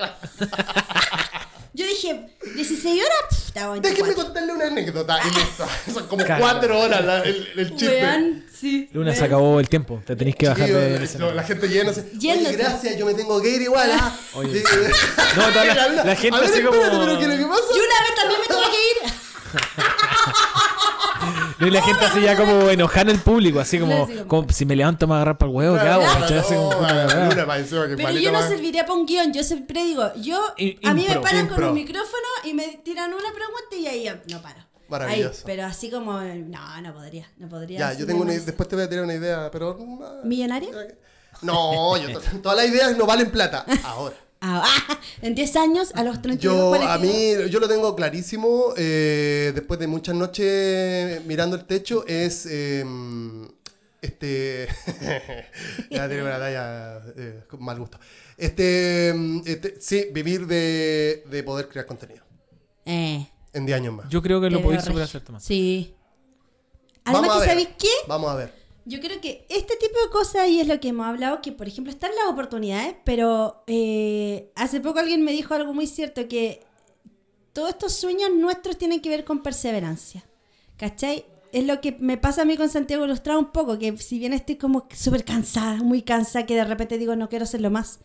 Yo 1.75 1.87
dije, 1.87 2.27
16 2.55 3.01
horas, 3.03 3.17
pff, 3.29 3.47
estaba 3.47 3.73
Déjenme 3.79 4.03
24. 4.09 4.23
contarle 4.25 4.53
una 4.53 4.65
anécdota 4.67 5.19
y 5.25 5.29
listo. 5.35 5.65
Son 5.93 6.07
como 6.07 6.23
cuatro 6.25 6.79
horas 6.79 7.03
la- 7.03 7.23
el, 7.23 7.47
el 7.57 7.69
chiste. 7.75 7.99
Weón, 8.03 8.45
sí. 8.53 8.89
Luna 8.93 9.15
se 9.15 9.23
acabó 9.25 9.59
el 9.59 9.67
tiempo, 9.67 9.99
te 10.05 10.15
tenéis 10.15 10.35
que 10.35 10.47
bajar 10.49 10.67
Chiquillo, 10.67 10.79
de 10.79 10.99
la- 10.99 11.03
escenario. 11.05 11.33
la 11.33 11.43
gente 11.43 11.67
yéndose. 11.69 12.01
Oye, 12.01 12.19
Yéndose. 12.19 12.57
gracias, 12.57 12.95
yo 12.97 13.05
me 13.07 13.15
tengo 13.15 13.41
que 13.41 13.49
ir 13.49 13.61
igual. 13.63 13.89
¿ah? 13.91 14.15
Oye. 14.35 14.59
Sí. 14.59 14.65
No, 15.35 15.47
toda 15.51 15.65
la- 15.65 16.03
la 16.03 16.15
gente 16.15 16.37
A 16.37 16.41
ver, 16.41 16.49
así 16.51 16.61
como- 16.61 16.75
espérate, 16.77 17.05
pero 17.05 17.17
¿qué 17.17 17.23
es 17.25 17.29
lo 17.31 17.37
que 17.37 17.45
pasa? 17.45 17.63
Y 17.73 17.79
una 17.79 18.01
vez 18.03 18.15
también 18.15 18.39
me 18.41 18.47
tuve 18.47 18.65
que 18.71 19.07
ir. 19.07 19.13
Y 21.59 21.69
la 21.69 21.81
gente 21.81 22.05
así 22.05 22.21
ya 22.21 22.35
como 22.35 22.69
enojada 22.69 23.01
en 23.03 23.09
el 23.09 23.19
público, 23.19 23.59
así 23.59 23.79
como, 23.79 24.07
como- 24.27 24.49
si 24.49 24.65
me 24.65 24.75
levanto 24.75 25.07
me 25.07 25.15
agarrar 25.15 25.37
para 25.37 25.49
el 25.51 25.55
huevo, 25.55 25.75
¿qué 25.75 25.87
hago? 25.87 26.03
Pero 27.95 28.11
yo 28.11 28.31
no 28.31 28.41
serviría 28.41 28.85
para 28.85 28.93
un 28.99 29.05
guion. 29.05 29.33
Yo 29.33 29.43
siempre 29.43 29.83
digo, 29.83 30.11
yo, 30.15 30.39
a 30.83 30.93
mí 30.93 31.05
me 31.07 31.19
paran 31.19 31.41
Impro. 31.41 31.55
con 31.55 31.65
un 31.65 31.73
micrófono 31.73 32.27
y 32.43 32.53
me 32.53 32.79
tiran 32.83 33.13
una 33.13 33.31
pregunta 33.33 33.75
y 33.77 33.87
ahí 33.87 34.05
yo 34.05 34.13
no 34.35 34.41
paro. 34.41 34.61
Maravilloso. 34.89 35.43
Pero 35.45 35.65
así 35.65 35.89
como, 35.89 36.19
no, 36.21 36.81
no 36.81 36.93
podría, 36.93 37.27
no 37.37 37.47
podría. 37.49 37.79
Ya, 37.79 37.93
yo 37.93 38.05
tengo 38.05 38.21
una, 38.21 38.31
nomás. 38.31 38.45
después 38.45 38.69
te 38.69 38.75
voy 38.75 38.85
a 38.85 38.89
tirar 38.89 39.05
una 39.05 39.13
idea, 39.15 39.49
pero... 39.51 39.77
ah, 40.03 40.21
¿Millonario? 40.23 40.69
No, 41.41 41.97
yo, 41.97 42.19
todas 42.41 42.57
las 42.57 42.67
ideas 42.67 42.95
no 42.97 43.05
valen 43.05 43.31
plata. 43.31 43.65
Ahora. 43.83 44.15
Ah, 44.45 44.65
en 45.21 45.35
10 45.35 45.55
años, 45.55 45.91
a 45.95 46.03
los 46.03 46.21
32, 46.21 46.41
Yo, 46.41 46.67
42. 46.69 46.95
a 46.95 46.99
mí, 46.99 47.49
yo 47.49 47.59
lo 47.61 47.69
tengo 47.69 47.95
clarísimo, 47.95 48.73
eh, 48.75 49.53
después 49.55 49.79
de 49.79 49.87
muchas 49.87 50.15
noches 50.15 51.23
mirando 51.25 51.55
el 51.55 51.63
techo, 51.63 52.05
es 52.07 52.45
eh, 52.49 52.83
este... 54.01 54.67
ya 55.89 56.09
tiene 56.09 56.23
una 56.23 56.39
talla 56.39 57.01
eh, 57.15 57.43
con 57.49 57.63
mal 57.63 57.79
gusto. 57.79 57.97
Este, 58.37 59.11
este, 59.45 59.79
sí, 59.79 60.07
vivir 60.11 60.45
de, 60.45 61.23
de 61.29 61.43
poder 61.43 61.69
crear 61.69 61.85
contenido 61.85 62.25
Eh, 62.85 63.25
en 63.53 63.65
10 63.65 63.77
años 63.77 63.93
más. 63.93 64.09
Yo 64.09 64.21
creo 64.21 64.41
que 64.41 64.49
lo 64.49 64.61
podéis 64.61 64.83
superar. 64.83 65.07
Tomás. 65.21 65.41
Sí. 65.43 65.95
Vamos 67.05 67.19
Además 67.21 67.29
a 67.29 67.33
que, 67.33 67.39
ver. 67.39 67.49
¿sabéis 67.49 67.69
qué? 67.79 67.89
Vamos 68.09 68.29
a 68.29 68.35
ver. 68.35 68.62
Yo 68.85 68.99
creo 68.99 69.21
que 69.21 69.45
este 69.49 69.75
tipo 69.77 69.97
de 70.03 70.09
cosas, 70.11 70.49
y 70.49 70.59
es 70.59 70.67
lo 70.67 70.79
que 70.79 70.89
hemos 70.89 71.05
hablado, 71.05 71.41
que 71.41 71.51
por 71.51 71.67
ejemplo 71.67 71.91
están 71.91 72.11
las 72.15 72.31
oportunidades, 72.31 72.95
pero 73.05 73.63
eh, 73.67 74.51
hace 74.55 74.81
poco 74.81 74.99
alguien 74.99 75.23
me 75.23 75.31
dijo 75.31 75.53
algo 75.53 75.73
muy 75.73 75.87
cierto, 75.87 76.27
que 76.27 76.61
todos 77.53 77.69
estos 77.69 77.93
sueños 77.93 78.31
nuestros 78.33 78.77
tienen 78.77 78.99
que 78.99 79.09
ver 79.09 79.23
con 79.23 79.41
perseverancia. 79.41 80.25
¿Cachai? 80.75 81.25
Es 81.53 81.65
lo 81.65 81.79
que 81.79 81.95
me 81.99 82.17
pasa 82.17 82.41
a 82.41 82.45
mí 82.45 82.57
con 82.57 82.67
Santiago 82.67 83.05
Ilustrado 83.05 83.39
un 83.39 83.51
poco, 83.51 83.79
que 83.79 83.95
si 83.97 84.19
bien 84.19 84.33
estoy 84.33 84.55
como 84.55 84.87
súper 84.93 85.23
cansada, 85.23 85.77
muy 85.77 86.01
cansada, 86.01 86.45
que 86.45 86.55
de 86.55 86.65
repente 86.65 86.97
digo 86.97 87.15
no 87.15 87.29
quiero 87.29 87.43
hacerlo 87.43 87.69
más, 87.69 87.99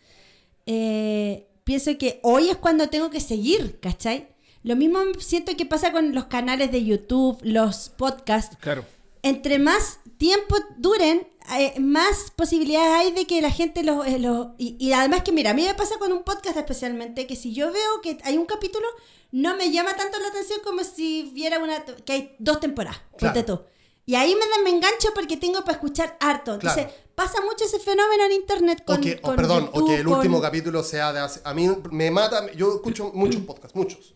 eh, 0.65 1.47
pienso 1.63 1.97
que 1.97 2.19
hoy 2.23 2.49
es 2.49 2.57
cuando 2.57 2.89
tengo 2.89 3.09
que 3.09 3.19
seguir, 3.19 3.79
¿cachai? 3.81 4.29
Lo 4.63 4.75
mismo 4.75 4.99
siento 5.19 5.57
que 5.57 5.65
pasa 5.65 5.91
con 5.91 6.13
los 6.13 6.25
canales 6.25 6.71
de 6.71 6.85
YouTube, 6.85 7.39
los 7.43 7.89
podcasts. 7.89 8.55
Claro. 8.61 8.85
Entre 9.21 9.59
más 9.59 9.99
tiempo 10.17 10.55
duren, 10.77 11.27
eh, 11.57 11.79
más 11.79 12.31
posibilidades 12.35 12.93
hay 13.07 13.11
de 13.11 13.25
que 13.25 13.41
la 13.41 13.51
gente 13.51 13.83
los... 13.83 14.05
eh, 14.07 14.19
los- 14.19 14.49
y, 14.57 14.75
y 14.79 14.93
además 14.93 15.23
que, 15.23 15.31
mira, 15.31 15.51
a 15.51 15.53
mí 15.53 15.63
me 15.65 15.73
pasa 15.73 15.97
con 15.97 16.11
un 16.13 16.23
podcast 16.23 16.57
especialmente, 16.57 17.27
que 17.27 17.35
si 17.35 17.53
yo 17.53 17.71
veo 17.71 18.01
que 18.01 18.17
hay 18.23 18.37
un 18.37 18.45
capítulo, 18.45 18.85
no 19.31 19.55
me 19.55 19.71
llama 19.71 19.95
tanto 19.95 20.19
la 20.19 20.27
atención 20.29 20.59
como 20.63 20.83
si 20.83 21.31
viera 21.33 21.59
una 21.59 21.83
que 21.83 22.13
hay 22.13 22.35
dos 22.39 22.59
temporadas. 22.59 23.01
Claro. 23.17 23.45
tú. 23.45 23.61
Y 24.05 24.15
ahí 24.15 24.33
me, 24.35 24.63
me 24.63 24.69
engancho 24.75 25.09
porque 25.13 25.37
tengo 25.37 25.59
para 25.61 25.73
escuchar 25.73 26.17
harto. 26.19 26.55
Entonces, 26.55 26.85
Claro. 26.85 26.97
pasa 27.13 27.41
mucho 27.41 27.65
ese 27.65 27.77
fenómeno 27.79 28.23
en 28.25 28.31
internet 28.31 28.83
con... 28.83 28.97
o 28.97 29.01
que, 29.01 29.21
con 29.21 29.35
perdón, 29.35 29.69
o 29.71 29.85
que 29.85 29.95
el 29.95 29.99
YouTube, 30.03 30.15
último 30.17 30.41
capítulo 30.41 30.83
sea 30.83 31.13
de 31.13 31.19
hace- 31.19 31.41
A 31.43 31.53
mí 31.53 31.69
me 31.91 32.09
mata. 32.09 32.51
Yo 32.53 32.73
escucho 32.75 33.11
muchos 33.13 33.41
podcasts, 33.43 33.75
muchos. 33.75 34.15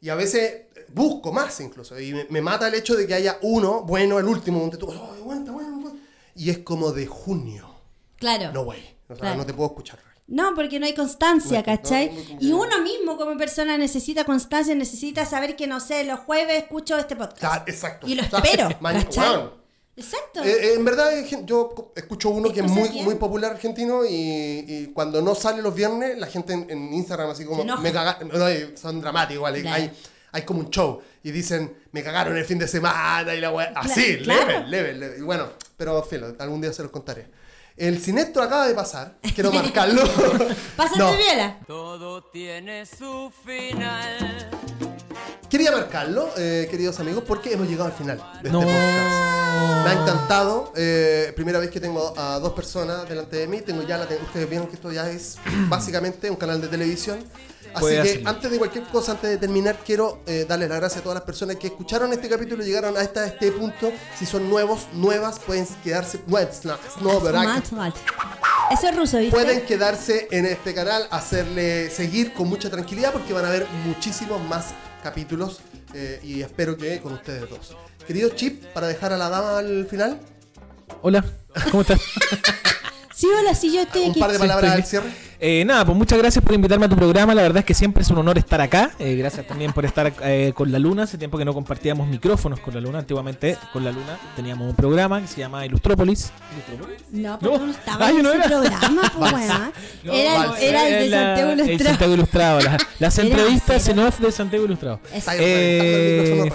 Y 0.00 0.10
a 0.10 0.14
veces 0.14 0.66
busco 0.94 1.32
más 1.32 1.60
incluso. 1.60 1.98
Y 2.00 2.12
me, 2.12 2.26
me 2.30 2.40
mata 2.40 2.68
el 2.68 2.74
hecho 2.74 2.94
de 2.96 3.06
que 3.06 3.14
haya 3.14 3.38
uno 3.42 3.82
bueno, 3.82 4.18
el 4.18 4.26
último, 4.26 4.60
donde 4.60 4.76
tú. 4.76 4.90
"Ay, 4.90 5.20
bueno, 5.22 5.40
está 5.40 5.52
bueno, 5.52 5.78
bueno". 5.80 5.96
Y 6.34 6.50
es 6.50 6.58
como 6.58 6.92
de 6.92 7.06
junio. 7.06 7.74
Claro. 8.16 8.52
No, 8.52 8.64
güey. 8.64 8.80
O 9.08 9.14
sea, 9.14 9.16
Claro. 9.16 9.36
no 9.38 9.46
te 9.46 9.54
puedo 9.54 9.68
escuchar. 9.70 9.98
No, 10.26 10.54
porque 10.54 10.78
no 10.78 10.84
hay 10.84 10.94
constancia, 10.94 11.62
No, 11.64 11.72
no, 11.72 11.78
¿cachai? 11.78 12.10
no, 12.10 12.14
no, 12.34 12.38
y 12.40 12.50
no. 12.50 12.56
uno 12.60 12.82
mismo 12.82 13.16
como 13.16 13.34
persona 13.38 13.78
necesita 13.78 14.24
constancia, 14.24 14.74
necesita 14.74 15.24
saber 15.24 15.56
que, 15.56 15.66
no 15.66 15.80
sé, 15.80 16.04
los 16.04 16.20
jueves 16.20 16.58
escucho 16.64 16.98
este 16.98 17.16
podcast. 17.16 17.38
Claro, 17.38 17.64
exacto. 17.66 18.06
Y 18.06 18.14
lo 18.14 18.22
espero, 18.22 18.68
¿cachai? 18.82 19.50
Exacto. 19.96 20.44
Eh, 20.44 20.50
eh, 20.50 20.74
en 20.74 20.84
verdad, 20.84 21.10
gen- 21.26 21.44
yo 21.46 21.92
escucho 21.96 22.28
uno 22.30 22.48
¿Es 22.48 22.52
que 22.54 22.60
es 22.60 22.70
muy, 22.70 22.88
bien? 22.90 23.04
muy 23.04 23.14
popular 23.16 23.52
argentino 23.52 24.04
y, 24.04 24.64
y 24.68 24.90
cuando 24.94 25.20
no 25.22 25.34
sale 25.34 25.60
los 25.62 25.74
viernes, 25.74 26.16
la 26.18 26.26
gente 26.28 26.52
en, 26.52 26.70
en 26.70 26.92
Instagram 26.92 27.30
así 27.30 27.44
como 27.44 27.64
me 27.78 27.90
cagaron, 27.92 28.30
son 28.76 29.00
dramáticos 29.00 29.36
igual, 29.56 29.66
hay-. 29.66 29.90
Hay, 30.32 30.42
como 30.42 30.60
un 30.60 30.70
show 30.70 31.00
y 31.22 31.30
dicen 31.30 31.74
me 31.92 32.02
cagaron 32.02 32.36
el 32.36 32.44
fin 32.44 32.58
de 32.58 32.68
semana 32.68 33.34
y 33.34 33.40
la 33.40 33.50
weá, 33.50 33.72
así, 33.76 34.18
claro. 34.18 34.46
level, 34.46 34.70
level, 34.70 35.00
level. 35.00 35.18
Y 35.18 35.22
bueno, 35.22 35.48
pero 35.76 36.02
filo, 36.02 36.34
algún 36.38 36.60
día 36.60 36.72
se 36.72 36.82
los 36.82 36.90
contaré. 36.92 37.26
El 37.76 38.00
Cinectro 38.00 38.42
acaba 38.42 38.66
de 38.66 38.74
pasar, 38.74 39.14
quiero 39.34 39.52
marcarlo. 39.52 40.02
Pásate 40.76 40.98
No, 40.98 41.12
viola. 41.16 41.58
Todo 41.66 42.24
tiene 42.24 42.84
su 42.86 43.32
final. 43.44 44.50
Quería 45.48 45.70
marcarlo, 45.72 46.28
eh, 46.36 46.66
queridos 46.70 47.00
amigos, 47.00 47.24
porque 47.26 47.52
hemos 47.52 47.68
llegado 47.68 47.86
al 47.86 47.92
final 47.96 48.22
de 48.42 48.50
No. 48.50 48.60
este 48.60 48.72
podcast. 48.72 49.84
Me 49.84 49.90
ha 49.90 49.92
encantado. 50.02 50.72
eh, 50.76 51.32
primera 51.34 51.58
vez 51.58 51.70
que 51.70 51.80
tengo 51.80 52.12
a 52.18 52.38
dos 52.38 52.52
personas 52.52 53.08
delante 53.08 53.36
de 53.36 53.46
mí. 53.46 53.62
Tengo 53.62 53.82
ya 53.82 53.96
la, 53.96 54.04
ustedes 54.04 54.48
vieron 54.50 54.66
que 54.68 54.74
esto 54.74 54.92
ya 54.92 55.08
es 55.08 55.38
básicamente 55.68 56.28
un 56.30 56.36
canal 56.36 56.60
de 56.60 56.68
televisión. 56.68 57.24
Así 57.74 57.86
que 57.86 57.98
hacerlo. 58.00 58.30
antes 58.30 58.50
de 58.50 58.58
cualquier 58.58 58.84
cosa, 58.84 59.12
antes 59.12 59.30
de 59.30 59.36
terminar, 59.36 59.78
quiero 59.84 60.22
eh, 60.26 60.44
darles 60.48 60.68
las 60.68 60.78
gracias 60.78 61.00
a 61.00 61.02
todas 61.02 61.16
las 61.16 61.24
personas 61.24 61.56
que 61.56 61.68
escucharon 61.68 62.12
este 62.12 62.28
capítulo 62.28 62.62
y 62.62 62.66
llegaron 62.66 62.96
a 62.96 63.02
esta- 63.02 63.26
este 63.26 63.52
punto. 63.52 63.92
Si 64.18 64.26
son 64.26 64.48
nuevos, 64.48 64.86
nuevas, 64.92 65.38
pueden 65.40 65.66
quedarse. 65.84 66.20
no, 66.26 66.38
no, 67.00 67.20
¿verdad? 67.20 67.62
Eso 68.70 68.88
es 68.88 68.96
ruso, 68.96 69.18
¿viste? 69.18 69.34
Pueden 69.34 69.64
quedarse 69.64 70.28
en 70.30 70.44
este 70.46 70.74
canal, 70.74 71.06
hacerle 71.10 71.90
seguir 71.90 72.32
con 72.34 72.48
mucha 72.48 72.68
tranquilidad 72.70 73.12
porque 73.12 73.32
van 73.32 73.44
a 73.44 73.48
haber 73.48 73.66
muchísimos 73.86 74.42
más 74.42 74.66
capítulos 75.02 75.60
eh, 75.94 76.20
y 76.22 76.42
espero 76.42 76.76
que 76.76 77.00
con 77.00 77.14
ustedes 77.14 77.48
dos. 77.48 77.74
Querido 78.06 78.28
Chip, 78.30 78.64
para 78.74 78.86
dejar 78.86 79.12
a 79.12 79.16
la 79.18 79.28
dama 79.30 79.58
al 79.58 79.86
final, 79.86 80.20
Hola, 81.02 81.24
¿cómo 81.70 81.82
estás? 81.82 82.00
Sí, 83.14 83.26
hola, 83.38 83.54
sí, 83.54 83.72
yo 83.72 83.82
estoy 83.82 84.02
un 84.04 84.10
aquí. 84.12 84.20
par 84.20 84.30
de 84.32 84.36
Sí, 84.36 84.40
palabras 84.40 84.78
estoy 84.78 84.82
al 84.82 84.86
cierre. 85.10 85.27
Eh, 85.40 85.64
nada, 85.64 85.84
pues 85.84 85.96
muchas 85.96 86.18
gracias 86.18 86.44
por 86.44 86.52
invitarme 86.52 86.86
a 86.86 86.88
tu 86.88 86.96
programa. 86.96 87.32
La 87.32 87.42
verdad 87.42 87.58
es 87.58 87.64
que 87.64 87.72
siempre 87.74 88.02
es 88.02 88.10
un 88.10 88.18
honor 88.18 88.38
estar 88.38 88.60
acá. 88.60 88.90
Eh, 88.98 89.14
gracias 89.14 89.46
también 89.46 89.72
por 89.72 89.84
estar 89.84 90.12
eh, 90.24 90.52
con 90.52 90.72
la 90.72 90.80
Luna. 90.80 91.04
Hace 91.04 91.16
tiempo 91.16 91.38
que 91.38 91.44
no 91.44 91.54
compartíamos 91.54 92.08
micrófonos 92.08 92.58
con 92.58 92.74
la 92.74 92.80
Luna. 92.80 92.98
Antiguamente 92.98 93.56
con 93.72 93.84
la 93.84 93.92
Luna 93.92 94.18
teníamos 94.34 94.68
un 94.68 94.74
programa 94.74 95.20
que 95.20 95.28
se 95.28 95.38
llama 95.38 95.64
Ilustrópolis. 95.64 96.32
No, 97.12 97.38
porque 97.38 97.56
No. 97.58 97.66
no 97.66 97.70
estaba 97.72 98.06
Ah, 98.06 98.10
en 98.10 98.16
yo 98.16 98.22
no 98.24 98.30
ese 98.30 98.38
era. 98.38 98.46
programa, 98.48 99.12
pues. 99.18 99.48
No, 100.04 100.12
Era, 100.12 100.44
el- 100.56 100.62
era 100.64 100.88
el 100.88 101.10
de 101.10 101.16
Santiago 101.16 101.50
El 101.52 101.58
Ilustrado. 101.60 101.88
Santiago 101.90 102.14
Ilustrado. 102.14 102.60
la- 102.60 102.78
las 102.98 103.18
entrevistas 103.20 103.88
en 103.88 103.98
off 104.00 104.18
de 104.18 104.32
Santiago 104.32 104.64
Ilustrado. 104.64 105.00
Ahí 105.26 105.38
Eh, 105.40 106.42
el. 106.46 106.52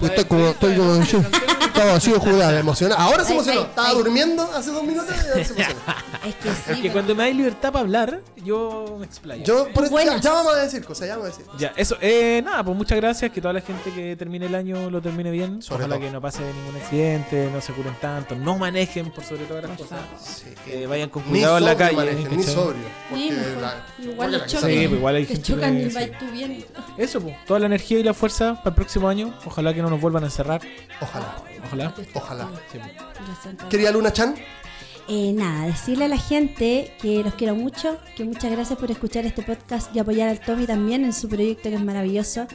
Pues 0.00 0.24
como, 0.26 0.48
estoy 0.48 0.76
como, 0.76 1.02
sí, 1.04 1.16
estaba 1.78 1.96
así 1.96 2.12
jugada, 2.12 2.58
emocionado. 2.60 3.00
Ahora 3.00 3.24
se 3.24 3.32
emocionó. 3.32 3.60
ay, 3.60 3.66
Estaba 3.68 3.88
ay. 3.88 3.96
durmiendo 3.96 4.42
hace 4.54 4.70
dos 4.70 4.82
minutos 4.82 5.14
y 5.16 5.28
ahora 5.28 5.44
se 5.44 5.52
emocionó. 5.54 5.80
Es 6.26 6.34
que 6.34 6.48
sí. 6.50 6.54
Es 6.56 6.64
que 6.76 6.82
pero- 6.82 6.92
cuando 6.92 7.14
me 7.14 7.22
dais 7.24 7.36
libertad 7.36 7.72
para 7.72 7.80
hablar, 7.80 8.20
yo 8.44 8.96
me 8.98 9.06
explayo. 9.06 9.44
Yo, 9.44 9.64
por 9.72 9.84
eso, 9.84 9.96
ya, 9.98 10.04
Buenas. 10.04 10.20
ya 10.22 10.32
vamos 10.32 10.54
a 10.54 10.56
decir 10.58 10.84
cosas, 10.84 11.06
ya 11.08 11.16
vamos 11.16 11.32
a 11.34 11.36
decir. 11.36 11.46
Ya, 11.58 11.72
eso, 11.76 11.96
eh, 12.00 12.42
nada, 12.44 12.64
pues 12.64 12.76
muchas 12.76 12.96
gracias, 12.98 13.30
que 13.30 13.40
toda 13.40 13.52
la 13.54 13.60
gente 13.60 13.92
que 13.92 14.16
termine 14.16 14.46
el 14.46 14.54
año 14.54 14.90
lo 14.90 15.00
termine 15.00 15.30
bien. 15.30 15.62
Sobre 15.62 15.84
Ojalá 15.84 15.96
todo. 15.96 16.04
que 16.06 16.10
no 16.12 16.20
pase 16.20 16.42
ningún 16.52 16.76
accidente, 16.80 17.50
no 17.52 17.60
se 17.60 17.72
curen 17.72 17.94
tanto, 18.00 18.34
no 18.34 18.58
manejen 18.58 19.10
por 19.10 19.24
sobre 19.24 19.44
todas 19.44 19.64
las 19.68 19.78
cosas. 19.78 19.98
Sí. 20.24 20.54
Eh, 20.66 20.86
vayan 20.86 21.08
con 21.10 21.22
Ni 21.24 21.30
cuidado 21.30 21.58
en 21.58 21.64
la 21.64 21.72
sobrio 21.72 21.86
calle. 21.86 21.96
manejen, 21.96 22.30
ni 22.30 22.36
¿cachai? 22.44 22.54
sobrio. 22.54 22.82
Porque 23.10 23.22
Sí, 23.24 23.30
mejor. 23.30 23.62
la- 23.62 23.86
Igual 23.98 24.16
porque 24.16 24.32
los 24.32 24.40
la- 24.40 24.46
chocan. 24.46 24.70
Sí, 24.70 24.76
pues 24.88 24.98
igual 24.98 25.16
hay 25.16 25.26
Te 25.26 25.32
gente 25.34 25.52
chocan 25.52 25.76
que- 25.76 25.82
y 25.84 25.90
sí. 25.90 25.96
vas 25.96 26.18
tú 26.18 26.24
bien. 26.32 26.64
Eso, 26.96 27.20
pues, 27.20 27.36
toda 27.46 27.60
la 27.60 27.66
energía 27.66 27.98
y 27.98 28.02
la 28.02 28.14
fuerza 28.14 28.54
para 28.56 28.70
el 28.70 28.74
próximo 28.74 29.08
año. 29.08 29.34
Ojalá 29.44 29.72
que 29.74 29.82
no 29.82 29.90
nos 29.90 30.00
vuelvan 30.00 30.22
a 30.24 30.26
encerrar. 30.26 30.60
Ojalá, 31.00 31.36
Ojalá. 31.68 31.94
ojalá. 32.14 32.48
Sí. 32.72 32.78
Quería 33.70 33.90
Luna 33.92 34.12
Chan, 34.12 34.34
Eh, 35.10 35.32
nada, 35.32 35.66
decirle 35.66 36.04
a 36.04 36.08
la 36.08 36.18
gente 36.18 36.94
que 37.00 37.22
los 37.24 37.32
quiero 37.34 37.54
mucho, 37.54 37.96
que 38.14 38.24
muchas 38.24 38.50
gracias 38.50 38.78
por 38.78 38.90
escuchar 38.90 39.24
este 39.24 39.42
podcast 39.42 39.94
y 39.96 39.98
apoyar 39.98 40.28
al 40.28 40.38
Tommy 40.40 40.66
también 40.66 41.04
en 41.06 41.14
su 41.14 41.28
proyecto 41.30 41.70
que 41.70 41.76
es 41.76 41.80
maravilloso. 41.82 42.46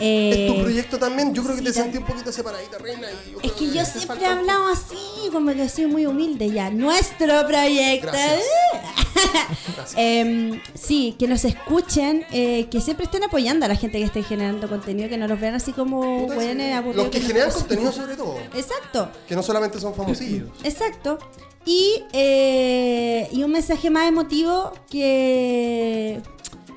Eh, 0.00 0.46
¿es 0.46 0.54
tu 0.54 0.60
proyecto 0.62 0.98
también? 0.98 1.34
Yo 1.34 1.42
creo 1.42 1.54
que 1.56 1.60
sí, 1.62 1.66
te 1.66 1.72
sentí 1.72 1.98
un 1.98 2.04
poquito 2.04 2.30
separadita, 2.30 2.78
reina. 2.78 3.08
y 3.26 3.32
yo 3.32 3.38
Es 3.42 3.52
que 3.52 3.70
yo 3.70 3.84
siempre 3.84 4.22
he 4.22 4.26
hablado 4.26 4.68
así, 4.68 4.96
como 5.32 5.52
que 5.52 5.68
soy 5.68 5.86
muy 5.86 6.06
humilde 6.06 6.50
ya. 6.50 6.70
Nuestro 6.70 7.46
proyecto. 7.46 8.08
Gracias. 8.12 8.42
Gracias. 8.72 9.94
Em, 9.96 10.60
sí, 10.74 11.16
que 11.18 11.26
nos 11.26 11.44
escuchen, 11.44 12.24
eh, 12.30 12.68
que 12.70 12.80
siempre 12.80 13.04
estén 13.04 13.24
apoyando 13.24 13.64
a 13.64 13.68
la 13.68 13.76
gente 13.76 13.98
que 13.98 14.04
esté 14.04 14.22
generando 14.22 14.68
contenido, 14.68 15.08
que 15.08 15.16
no 15.16 15.26
los 15.26 15.40
vean 15.40 15.54
así 15.54 15.72
como 15.72 16.26
buenos 16.26 16.72
aburridos. 16.72 16.96
Los 16.96 17.08
que 17.08 17.20
generan 17.20 17.50
contenido 17.50 17.92
sobre 17.92 18.16
todo. 18.16 18.38
Exacto. 18.54 19.10
Que 19.26 19.34
no 19.34 19.42
solamente 19.42 19.80
son 19.80 19.94
famosillos. 19.94 20.48
Exacto. 20.62 21.18
Y, 21.64 22.02
eh, 22.12 23.28
y 23.32 23.42
un 23.42 23.50
mensaje 23.52 23.90
más 23.90 24.08
emotivo 24.08 24.72
que 24.90 26.22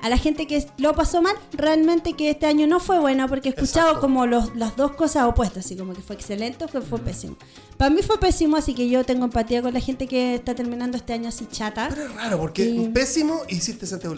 a 0.02 0.08
la 0.08 0.18
gente 0.18 0.46
que 0.46 0.66
lo 0.78 0.94
pasó 0.94 1.22
mal, 1.22 1.34
realmente 1.52 2.14
que 2.14 2.30
este 2.30 2.46
año 2.46 2.66
no 2.66 2.80
fue 2.80 2.98
bueno 2.98 3.28
porque 3.28 3.48
he 3.48 3.52
escuchado 3.52 3.88
Exacto. 3.88 4.00
como 4.00 4.26
los, 4.26 4.54
las 4.56 4.76
dos 4.76 4.92
cosas 4.92 5.24
opuestas, 5.24 5.64
así 5.64 5.76
como 5.76 5.94
que 5.94 6.02
fue 6.02 6.16
excelente 6.16 6.64
o 6.64 6.68
que 6.68 6.80
fue 6.80 6.98
pésimo. 6.98 7.36
Para 7.76 7.90
mí 7.90 8.02
fue 8.02 8.18
pésimo, 8.18 8.56
así 8.56 8.74
que 8.74 8.88
yo 8.88 9.04
tengo 9.04 9.24
empatía 9.24 9.62
con 9.62 9.72
la 9.72 9.80
gente 9.80 10.06
que 10.08 10.34
está 10.34 10.54
terminando 10.54 10.96
este 10.96 11.12
año 11.12 11.28
así 11.28 11.46
chata. 11.46 11.88
Pero 11.88 12.06
es 12.06 12.14
raro, 12.14 12.38
porque 12.38 12.90
pésimo 12.92 13.42
hiciste 13.48 13.86
Santiago. 13.86 14.16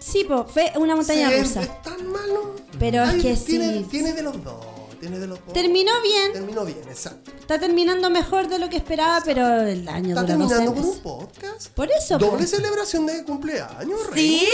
Sí, 0.00 0.24
po, 0.24 0.44
fue 0.44 0.72
una 0.76 0.94
montaña 0.94 1.30
Sí, 1.30 1.40
rusa. 1.40 1.62
Es, 1.62 1.82
tan 1.82 2.06
malo. 2.10 2.56
Pero 2.78 3.02
es 3.04 3.14
que 3.22 3.34
tiene, 3.34 3.78
sí. 3.78 3.86
Tiene 3.90 4.12
de 4.12 4.22
los 4.22 4.42
dos. 4.42 4.75
Tiene 5.00 5.18
de 5.18 5.26
los 5.26 5.38
dos. 5.44 5.52
Terminó 5.52 5.92
bien, 6.02 6.32
Terminó 6.32 6.64
bien, 6.64 6.78
exacto. 6.88 7.30
está 7.38 7.58
terminando 7.58 8.08
mejor 8.10 8.48
de 8.48 8.58
lo 8.58 8.68
que 8.68 8.76
esperaba, 8.78 9.20
pero 9.24 9.60
el 9.62 9.86
año 9.88 10.08
Está 10.18 10.22
dura 10.22 10.34
12 10.36 10.54
terminando 10.54 10.74
con 10.74 10.84
un 10.90 10.98
podcast. 11.00 11.68
Por 11.72 11.90
eso. 11.90 12.18
Doble 12.18 12.46
celebración 12.46 13.06
de 13.06 13.24
cumpleaños, 13.24 14.00
Sí, 14.14 14.40
reina. 14.40 14.50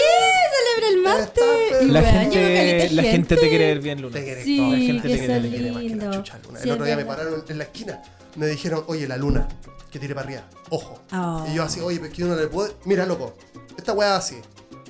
celebra 0.74 0.88
el 0.88 1.02
martes. 1.02 1.86
La, 1.88 2.02
gente, 2.02 2.90
la 2.90 3.02
gente 3.02 3.36
te 3.36 3.48
quiere 3.48 3.66
ver 3.66 3.80
bien, 3.80 4.02
Luna. 4.02 4.14
Te 4.14 4.24
quiere 4.24 4.44
Sí, 4.44 4.56
todo. 4.58 4.70
La 4.70 4.76
gente 4.78 5.08
te 5.08 5.18
quiere, 5.18 5.40
te 5.40 5.48
quiere 5.48 5.50
Quiere 5.50 5.72
más 5.72 5.82
que 5.82 5.88
la 5.88 5.94
lindo. 5.94 6.16
chucha, 6.16 6.38
Luna. 6.46 6.58
Sí, 6.60 6.64
el 6.68 6.72
otro 6.72 6.84
día 6.86 6.96
me 6.96 7.04
pararon 7.04 7.44
en 7.48 7.58
la 7.58 7.64
esquina. 7.64 8.02
Me 8.36 8.46
dijeron, 8.46 8.84
oye, 8.88 9.06
la 9.06 9.16
luna, 9.16 9.48
que 9.90 9.98
tire 9.98 10.14
para 10.14 10.26
arriba. 10.26 10.48
Ojo. 10.70 11.00
Oh. 11.12 11.44
Y 11.50 11.54
yo 11.54 11.62
así, 11.64 11.80
oye, 11.80 11.98
pero 12.00 12.12
que 12.12 12.24
uno 12.24 12.34
le 12.34 12.46
puede. 12.48 12.72
Mira, 12.84 13.04
loco, 13.06 13.34
esta 13.76 13.92
weá 13.92 14.16
así. 14.16 14.36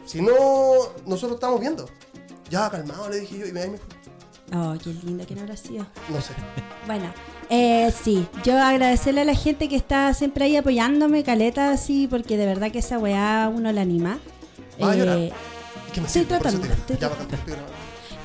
Si 0.07 0.21
no, 0.23 0.33
nosotros 1.07 1.37
estamos 1.37 1.61
viendo. 1.61 1.89
Ya, 2.51 2.69
calmado, 2.71 3.09
le 3.09 3.21
dije 3.21 3.39
yo. 3.39 3.47
Y 3.47 3.53
me, 3.53 3.63
ahí 3.63 3.71
me 3.71 3.79
fui. 3.79 3.89
Oh, 4.55 4.75
qué 4.83 4.93
lindo 5.05 5.27
que 5.27 5.35
no 5.35 5.43
habrá 5.43 5.57
sido. 5.57 5.87
No 6.11 6.21
sé. 6.21 6.35
Bueno, 6.87 7.07
eh, 7.49 7.93
sí, 8.03 8.27
yo 8.45 8.61
agradecerle 8.61 9.23
a 9.23 9.25
la 9.25 9.35
gente 9.35 9.69
que 9.69 9.77
está 9.77 10.13
siempre 10.15 10.45
ahí 10.45 10.57
apoyándome, 10.57 11.25
caleta, 11.25 11.71
así, 11.73 12.07
porque 12.07 12.37
de 12.37 12.47
verdad 12.47 12.71
que 12.71 12.81
esa 12.81 12.99
weá 12.99 13.51
uno 13.55 13.73
la 13.73 13.81
anima. 13.81 14.19
Va 14.83 14.91
a. 14.93 14.97
Eh, 14.97 15.33
me 15.97 16.07
Estoy 16.07 16.25
tratando, 16.25 16.67
estoy 16.67 16.97
tratando. 16.97 17.37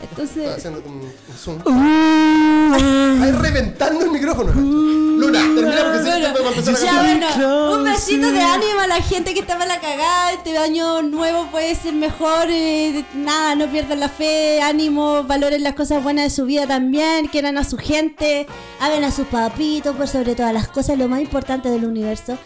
entonces, 0.09 0.37
Estoy 0.37 0.53
haciendo 0.71 0.83
un, 0.89 0.95
un 1.01 1.35
zoom. 1.37 1.61
Ay, 2.75 3.31
reventando 3.31 4.05
el 4.05 4.11
micrófono. 4.11 4.51
Luna, 4.53 5.39
termina 5.39 5.83
porque 5.83 5.99
si 6.03 6.21
no 6.21 6.31
podemos 6.31 6.57
empezar 6.57 6.75
a 6.75 6.79
ya, 6.79 6.91
cantar. 6.91 7.33
bueno, 7.37 7.73
un 7.73 7.83
besito 7.85 8.31
de 8.31 8.41
ánimo 8.41 8.81
a 8.81 8.87
la 8.87 9.01
gente 9.01 9.33
que 9.33 9.39
estaba 9.39 9.63
en 9.63 9.69
la 9.69 9.79
cagada. 9.79 10.33
Este 10.33 10.55
año 10.57 11.01
nuevo 11.01 11.47
puede 11.49 11.73
ser 11.75 11.93
mejor. 11.93 12.47
eh, 12.49 13.03
nada, 13.15 13.55
no 13.55 13.67
pierdan 13.67 13.99
la 13.99 14.09
fe, 14.09 14.61
ánimo, 14.61 15.23
valoren 15.23 15.63
las 15.63 15.73
cosas 15.73 16.03
buenas 16.03 16.25
de 16.25 16.29
su 16.29 16.45
vida 16.45 16.67
también. 16.67 17.27
Quieran 17.27 17.57
a 17.57 17.63
su 17.63 17.77
gente, 17.77 18.45
amen 18.79 19.03
a 19.03 19.11
sus 19.11 19.25
papitos, 19.27 19.95
por 19.95 20.07
sobre 20.07 20.35
todas 20.35 20.53
las 20.53 20.67
cosas, 20.67 20.97
lo 20.99 21.07
más 21.07 21.19
importante 21.21 21.69
del 21.69 21.85
universo. 21.85 22.37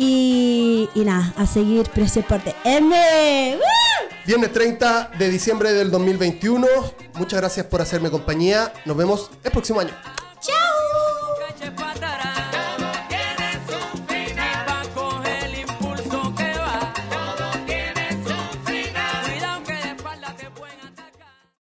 Y, 0.00 0.88
nada, 0.94 1.34
a 1.36 1.44
seguir 1.44 1.90
Precio 1.90 2.22
Porte 2.22 2.54
M. 2.64 3.56
¡Woo! 3.56 4.16
Viernes 4.24 4.52
30 4.52 5.10
de 5.18 5.28
diciembre 5.28 5.72
del 5.72 5.90
2021. 5.90 6.68
Muchas 7.14 7.40
gracias 7.40 7.66
por 7.66 7.82
hacerme 7.82 8.08
compañía. 8.08 8.72
Nos 8.84 8.96
vemos 8.96 9.28
el 9.42 9.50
próximo 9.50 9.80
año. 9.80 9.90